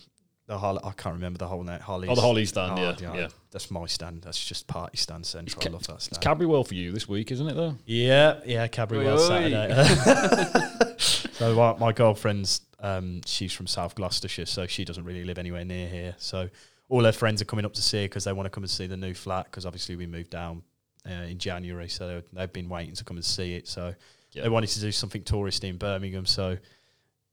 the 0.48 0.58
Holly, 0.58 0.80
I 0.84 0.92
can't 0.92 1.16
remember 1.16 1.38
the 1.38 1.48
whole 1.48 1.64
name. 1.64 1.80
Holly's. 1.80 2.10
Oh, 2.10 2.16
the 2.16 2.22
Holly 2.22 2.46
stand, 2.46 2.78
Oh, 2.80 2.96
yeah, 3.00 3.14
yeah. 3.16 3.28
That's 3.52 3.70
my 3.72 3.86
stand. 3.86 4.22
That's 4.24 4.44
just 4.44 4.68
party 4.68 4.98
stand 4.98 5.26
central. 5.26 5.62
Ca- 5.62 5.70
I 5.70 5.72
love 5.74 5.88
that 5.88 5.94
It's 5.96 6.06
stand. 6.06 6.22
Cadbury 6.22 6.48
World 6.48 6.68
for 6.68 6.74
you 6.76 6.92
this 6.92 7.08
week, 7.08 7.32
isn't 7.32 7.48
it? 7.48 7.54
Though. 7.54 7.76
Yeah, 7.86 8.40
yeah, 8.46 8.68
Cadbury 8.68 9.06
World 9.06 9.20
Oi, 9.20 9.24
oi. 9.24 9.50
Saturday. 9.50 10.94
so 10.98 11.56
my, 11.56 11.78
my 11.78 11.92
girlfriend's, 11.94 12.62
um, 12.80 13.22
she's 13.26 13.54
from 13.54 13.68
South 13.68 13.96
Gloucestershire, 13.96 14.46
so 14.46 14.66
she 14.68 14.84
doesn't 14.84 15.04
really 15.06 15.24
live 15.24 15.38
anywhere 15.38 15.64
near 15.64 15.88
here. 15.88 16.16
So 16.18 16.50
all 16.90 17.04
her 17.06 17.12
friends 17.14 17.42
are 17.42 17.46
coming 17.46 17.64
up 17.66 17.74
to 17.76 17.82
see 17.82 18.02
her 18.02 18.06
because 18.06 18.24
they 18.26 18.34
want 18.34 18.46
to 18.48 18.50
come 18.50 18.64
and 18.64 18.70
see 18.70 18.88
the 18.88 18.98
new 18.98 19.14
flat 19.14 19.46
because 19.46 19.66
obviously 19.66 19.96
we 19.96 20.06
moved 20.08 20.32
down 20.32 20.64
uh, 21.07 21.14
in 21.14 21.38
January, 21.38 21.88
so 21.90 22.22
they've 22.34 22.53
been 22.53 22.69
waiting 22.69 22.94
to 22.95 23.03
come 23.03 23.18
and 23.18 23.26
see 23.26 23.53
it. 23.56 23.68
So 23.68 23.94
Yeah. 24.34 24.44
they 24.44 24.49
wanted 24.49 24.69
to 24.69 24.80
do 24.80 24.91
something 24.91 25.23
touristy 25.23 25.69
in 25.69 25.78
Birmingham. 25.78 26.26
So 26.26 26.57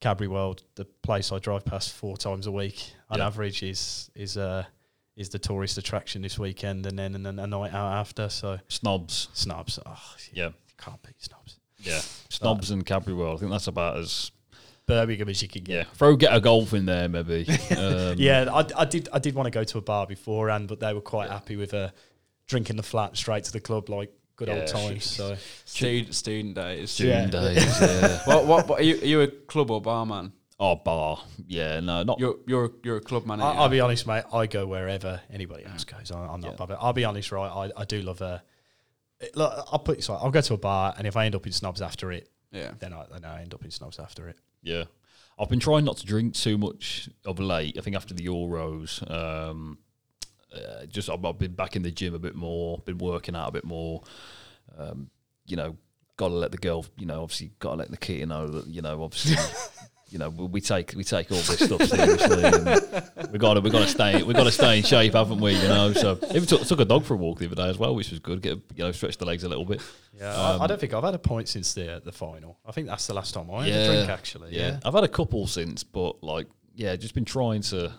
Cadbury 0.01 0.29
World, 0.29 0.63
the 0.77 0.85
place 0.85 1.33
I 1.33 1.39
drive 1.39 1.65
past 1.65 1.93
four 1.93 2.17
times 2.17 2.47
a 2.47 2.53
week 2.53 2.93
on 3.11 3.19
Yeah. 3.19 3.27
average, 3.27 3.63
is 3.63 4.11
is 4.15 4.37
uh, 4.37 4.65
is 5.17 5.29
the 5.31 5.39
tourist 5.39 5.77
attraction 5.79 6.23
this 6.23 6.39
weekend, 6.39 6.87
and 6.87 6.99
then 6.99 7.15
and 7.15 7.27
then 7.27 7.39
a 7.39 7.47
night 7.47 7.75
out 7.75 7.93
after. 7.95 8.29
So 8.29 8.59
Snobs. 8.69 9.29
snobs, 9.33 9.79
oh, 9.85 9.99
Yeah, 10.33 10.51
can't 10.77 11.03
beat 11.03 11.21
snobs. 11.21 11.59
yeah. 11.79 12.01
Snobs 12.31 12.71
and 12.71 12.87
Cadbury 12.87 13.17
World. 13.17 13.39
I 13.39 13.41
think 13.41 13.51
that's 13.51 13.67
about 13.67 13.97
as 13.99 14.31
Birmingham 14.87 15.29
as 15.29 15.43
you 15.43 15.49
could 15.49 15.69
yeah. 15.69 15.85
Throw 15.95 16.17
get 16.17 16.33
a 16.35 16.41
golf 16.41 16.73
in 16.73 16.87
there 16.87 17.09
maybe. 17.09 17.47
Um, 17.77 18.15
Yeah, 18.19 18.49
I, 18.53 18.65
I 18.77 18.85
did. 18.85 19.09
I 19.13 19.19
did 19.19 19.35
want 19.35 19.47
to 19.47 19.51
go 19.51 19.65
to 19.65 19.79
a 19.79 19.83
bar 19.83 20.07
beforehand, 20.07 20.69
but 20.69 20.79
they 20.81 20.95
were 20.95 21.01
quite 21.03 21.29
happy 21.31 21.57
with 21.57 21.75
uh, 21.75 21.91
drinking 22.49 22.77
the 22.77 22.83
flat 22.83 23.17
straight 23.17 23.45
to 23.45 23.53
the 23.53 23.61
club, 23.61 23.89
like 23.89 24.11
good 24.37 24.49
old 24.49 24.67
times. 24.67 25.05
So 25.05 25.37
student 25.65 26.15
student 26.15 26.55
days. 26.57 26.91
Student 26.91 27.33
Yeah. 27.33 27.41
days. 27.41 27.81
Yeah. 27.81 28.19
what, 28.25 28.47
what 28.47 28.69
what 28.69 28.81
are 28.81 28.85
you? 28.85 28.97
Are 29.01 29.05
you 29.07 29.21
a 29.21 29.29
club 29.29 29.71
or 29.71 29.81
barman? 29.81 30.33
oh, 30.61 30.75
bar. 30.75 31.21
Yeah, 31.47 31.79
no, 31.79 32.03
not. 32.03 32.19
You're 32.19 32.35
you're 32.47 32.65
a- 32.65 32.71
you're 32.83 32.97
a 32.97 33.01
club 33.01 33.25
man. 33.27 33.41
I, 33.41 33.53
you? 33.53 33.59
I'll 33.61 33.69
be 33.69 33.79
honest, 33.81 34.09
mate. 34.09 34.25
I 34.33 34.47
go 34.49 34.67
wherever 34.67 35.21
anybody 35.33 35.65
else 35.65 35.85
goes. 35.85 36.11
I, 36.11 36.19
I'm 36.19 36.41
not 36.41 36.51
Yeah. 36.51 36.57
bothered. 36.57 36.79
I'll 36.81 36.93
be 36.93 37.05
honest, 37.05 37.31
right? 37.31 37.49
I, 37.77 37.81
I 37.81 37.85
do 37.85 38.03
love 38.03 38.21
a. 38.21 38.43
it- 39.21 39.37
Look, 39.37 39.53
I'll 39.71 39.79
put 39.79 39.93
it 39.93 39.97
this 39.99 40.11
I'll 40.11 40.31
go 40.33 40.41
to 40.41 40.55
a 40.55 40.59
bar, 40.59 40.95
and 40.99 41.07
if 41.07 41.17
I 41.17 41.27
end 41.27 41.37
up 41.37 41.47
in 41.47 41.53
snobs 41.53 41.81
after 41.81 42.11
it, 42.11 42.29
yeah. 42.51 42.73
then 42.81 42.93
I, 42.93 43.05
then 43.13 43.25
I 43.25 43.43
end 43.43 43.55
up 43.55 43.65
in 43.65 43.71
snobs 43.71 43.99
after 44.01 44.29
it. 44.29 44.37
Yeah. 44.63 44.85
I've 45.39 45.49
been 45.49 45.61
trying 45.61 45.85
not 45.85 45.99
to 45.99 46.07
drink 46.07 46.35
too 46.35 46.59
much 46.59 47.09
of 47.25 47.39
late. 47.39 47.79
I 47.79 47.81
think 47.81 47.95
after 47.95 48.13
the 48.13 48.27
Euros, 48.27 49.09
um, 49.09 49.79
uh, 50.55 50.87
just 50.87 51.11
I've, 51.11 51.25
I've 51.25 51.39
been 51.39 51.53
back 51.53 51.77
in 51.77 51.83
the 51.83 51.91
gym 51.91 52.15
a 52.15 52.19
bit 52.19 52.35
more, 52.35 52.79
been 52.79 52.99
working 52.99 53.35
out 53.37 53.49
a 53.49 53.53
bit 53.53 53.65
more. 53.65 54.03
Um, 54.77 55.11
you 55.47 55.57
know, 55.57 55.77
got 56.17 56.29
to 56.29 56.35
let 56.35 56.51
the 56.53 56.59
girl, 56.59 56.85
you 56.97 57.07
know, 57.07 57.23
obviously 57.23 57.53
got 57.59 57.71
to 57.71 57.77
let 57.77 57.89
the 57.89 57.93
Nikita 57.93 58.27
know 58.27 58.47
that, 58.49 58.67
you 58.67 58.83
know, 58.83 59.03
obviously, 59.03 59.37
you 60.11 60.19
know, 60.19 60.31
we, 60.31 60.47
we 60.47 60.61
take 60.61 60.95
we 60.97 61.05
take 61.05 61.31
all 61.31 61.39
this 61.39 61.59
stuff 61.61 61.83
seriously. 61.83 62.45
and 62.45 63.33
we 63.33 63.39
got 63.39 63.55
to 63.55 63.61
we 63.61 63.71
got 63.71 63.81
to 63.81 63.89
stay 63.89 64.23
we 64.23 64.35
got 64.35 64.45
to 64.45 64.53
stay 64.53 64.79
in 64.79 64.85
shape, 64.85 65.13
haven't 65.15 65.39
we? 65.41 65.53
You 65.53 65.69
know, 65.69 65.93
so 65.93 66.19
even 66.31 66.47
took, 66.47 66.63
took 66.67 66.81
a 66.81 66.85
dog 66.85 67.05
for 67.05 67.15
a 67.15 67.17
walk 67.17 67.39
the 67.39 67.47
other 67.47 67.55
day 67.55 67.69
as 67.69 67.79
well, 67.79 67.95
which 67.95 68.11
was 68.11 68.21
good. 68.21 68.41
Get 68.43 68.59
you 68.75 68.85
know, 68.85 68.93
stretch 68.93 69.17
the 69.19 69.25
legs 69.27 69.45
a 69.45 69.49
little 69.49 69.65
bit. 69.65 69.81
Yeah, 70.19 70.33
Um, 70.35 70.61
I, 70.61 70.65
I 70.65 70.67
don't 70.67 70.81
think 70.81 70.95
I've 70.95 71.05
had 71.05 71.15
a 71.15 71.19
point 71.19 71.49
since 71.49 71.75
the 71.75 72.01
the 72.05 72.13
final. 72.13 72.59
I 72.67 72.73
think 72.73 72.89
that's 72.89 73.07
the 73.07 73.15
last 73.15 73.35
time 73.35 73.51
I 73.51 73.67
had 73.69 73.73
a 73.75 73.87
drink. 73.87 74.09
Actually, 74.11 74.55
Yeah. 74.57 74.69
yeah. 74.69 74.81
I've 74.85 74.95
had 74.95 75.05
a 75.05 75.09
couple 75.09 75.47
since, 75.47 75.85
but 75.85 76.23
like, 76.23 76.47
yeah, 76.75 76.97
just 76.97 77.15
been 77.15 77.25
trying 77.25 77.63
to 77.63 77.93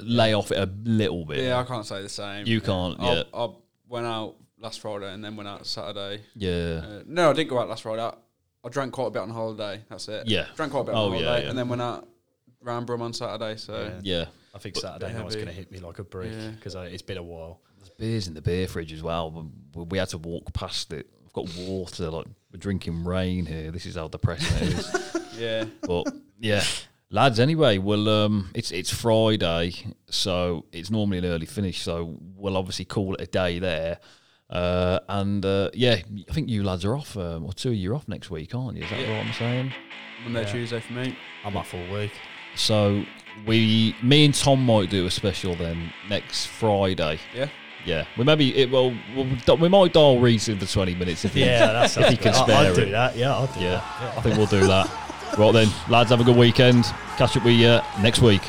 lay 0.00 0.34
off 0.34 0.50
it 0.52 0.58
a 0.58 0.70
little 0.84 1.24
bit. 1.24 1.38
Yeah, 1.38 1.58
I 1.58 1.64
can't 1.64 1.86
say 1.86 2.02
the 2.02 2.08
same. 2.08 2.46
You 2.46 2.60
can't, 2.60 2.98
I, 3.00 3.12
yeah. 3.14 3.22
I 3.32 3.48
went 3.88 4.06
out 4.06 4.34
last 4.58 4.80
Friday 4.80 5.12
and 5.12 5.24
then 5.24 5.36
went 5.36 5.48
out 5.48 5.66
Saturday. 5.66 6.22
yeah, 6.34 6.80
Uh, 6.84 7.02
no, 7.06 7.30
I 7.30 7.32
didn't 7.32 7.50
go 7.50 7.58
out 7.58 7.68
last 7.68 7.82
Friday. 7.82 8.02
I, 8.02 8.14
I 8.64 8.68
drank 8.70 8.92
quite 8.92 9.08
a 9.08 9.10
bit 9.10 9.22
on 9.22 9.30
holiday. 9.30 9.82
That's 9.90 10.08
it. 10.08 10.26
Yeah. 10.26 10.46
Drank 10.56 10.72
quite 10.72 10.82
a 10.82 10.84
bit 10.84 10.94
Oh, 10.94 11.06
on 11.12 11.18
yeah, 11.18 11.24
holiday 11.24 11.42
yeah. 11.44 11.50
and 11.50 11.58
then 11.58 11.68
went 11.68 11.82
out 11.82 12.08
round 12.62 12.86
Brum 12.86 13.02
on 13.02 13.12
Saturday. 13.12 13.56
So 13.58 13.78
Yeah. 14.02 14.20
yeah. 14.20 14.24
I 14.54 14.58
think 14.58 14.76
But 14.76 14.82
Saturday 14.82 15.12
they're 15.12 15.22
night's 15.22 15.34
going 15.34 15.48
to 15.48 15.52
hit 15.52 15.70
me 15.72 15.80
like 15.80 15.98
a 15.98 16.04
brick 16.04 16.30
Yeah. 16.32 16.50
because 16.50 16.74
it's 16.74 17.02
been 17.02 17.18
a 17.18 17.22
while. 17.22 17.60
There's 17.78 17.90
beers 17.90 18.28
in 18.28 18.34
the 18.34 18.40
beer 18.40 18.66
fridge 18.68 18.92
as 18.92 19.02
well. 19.02 19.50
We, 19.74 19.82
we 19.82 19.98
had 19.98 20.08
to 20.10 20.18
walk 20.18 20.52
past 20.54 20.92
it. 20.92 21.10
I've 21.26 21.32
got 21.32 21.48
water. 21.58 22.08
Like 22.10 22.26
we're 22.52 22.58
drinking 22.58 23.04
rain 23.04 23.44
here. 23.44 23.70
This 23.70 23.84
is 23.84 23.96
how 23.96 24.08
depressing 24.08 24.68
it 24.68 24.74
is. 24.74 24.96
Yeah. 25.36 25.64
But 25.82 26.06
yeah, 26.38 26.62
lads. 27.10 27.38
Anyway, 27.40 27.78
well, 27.78 28.08
um, 28.08 28.50
it's 28.54 28.70
it's 28.70 28.90
Friday, 28.92 29.72
so 30.08 30.64
it's 30.72 30.90
normally 30.90 31.18
an 31.18 31.24
early 31.26 31.46
finish. 31.46 31.82
So 31.82 32.18
we'll 32.36 32.56
obviously 32.56 32.84
call 32.84 33.14
it 33.14 33.20
a 33.20 33.26
day 33.26 33.58
there. 33.58 33.98
Uh, 34.50 35.00
and 35.08 35.44
uh, 35.44 35.70
yeah, 35.74 35.96
I 36.28 36.32
think 36.32 36.48
you 36.48 36.62
lads 36.62 36.84
are 36.84 36.94
off, 36.96 37.16
um, 37.16 37.44
or 37.44 37.52
two 37.52 37.70
of 37.70 37.74
you 37.74 37.92
are 37.92 37.94
off 37.94 38.06
next 38.08 38.30
week, 38.30 38.54
aren't 38.54 38.76
you? 38.76 38.84
Is 38.84 38.90
that 38.90 39.00
Yeah. 39.00 39.16
what 39.18 39.26
I'm 39.26 39.32
saying? 39.32 39.72
Monday, 40.24 40.42
Yeah. 40.42 40.52
Tuesday 40.52 40.80
for 40.80 40.92
me. 40.92 41.16
I'm 41.44 41.56
off 41.56 41.74
all 41.74 41.92
week. 41.92 42.12
So 42.54 43.04
we, 43.46 43.96
me 44.02 44.26
and 44.26 44.34
Tom 44.34 44.64
might 44.64 44.90
do 44.90 45.06
a 45.06 45.10
special 45.10 45.54
then 45.56 45.92
next 46.08 46.46
Friday. 46.46 47.18
Yeah. 47.34 47.48
Yeah, 47.86 48.06
we 48.16 48.24
maybe 48.24 48.56
it 48.56 48.70
will. 48.70 48.94
We'll, 49.14 49.56
we 49.58 49.68
might 49.68 49.92
dial 49.92 50.18
Reese 50.18 50.48
in 50.48 50.58
for 50.58 50.64
twenty 50.64 50.94
minutes 50.94 51.26
if 51.26 51.34
he, 51.34 51.40
Yeah, 51.44 51.70
that's 51.70 51.96
if 51.98 52.08
he 52.08 52.16
can 52.16 52.32
I- 52.32 52.42
spare 52.42 52.56
I'd 52.56 52.66
it. 52.78 52.84
do 52.86 52.90
that. 52.92 53.14
Yeah, 53.14 53.34
I'll 53.34 53.46
do 53.46 53.60
Yeah, 53.60 53.70
that. 54.00 54.18
I 54.18 54.20
think 54.22 54.36
we'll 54.38 54.46
do 54.46 54.66
that. 54.66 54.90
right 55.38 55.52
then, 55.52 55.68
lads, 55.88 56.10
have 56.10 56.20
a 56.20 56.24
good 56.24 56.36
weekend. 56.36 56.84
Catch 57.16 57.36
up 57.36 57.44
with 57.44 57.54
you 57.54 57.80
next 58.00 58.20
week. 58.20 58.42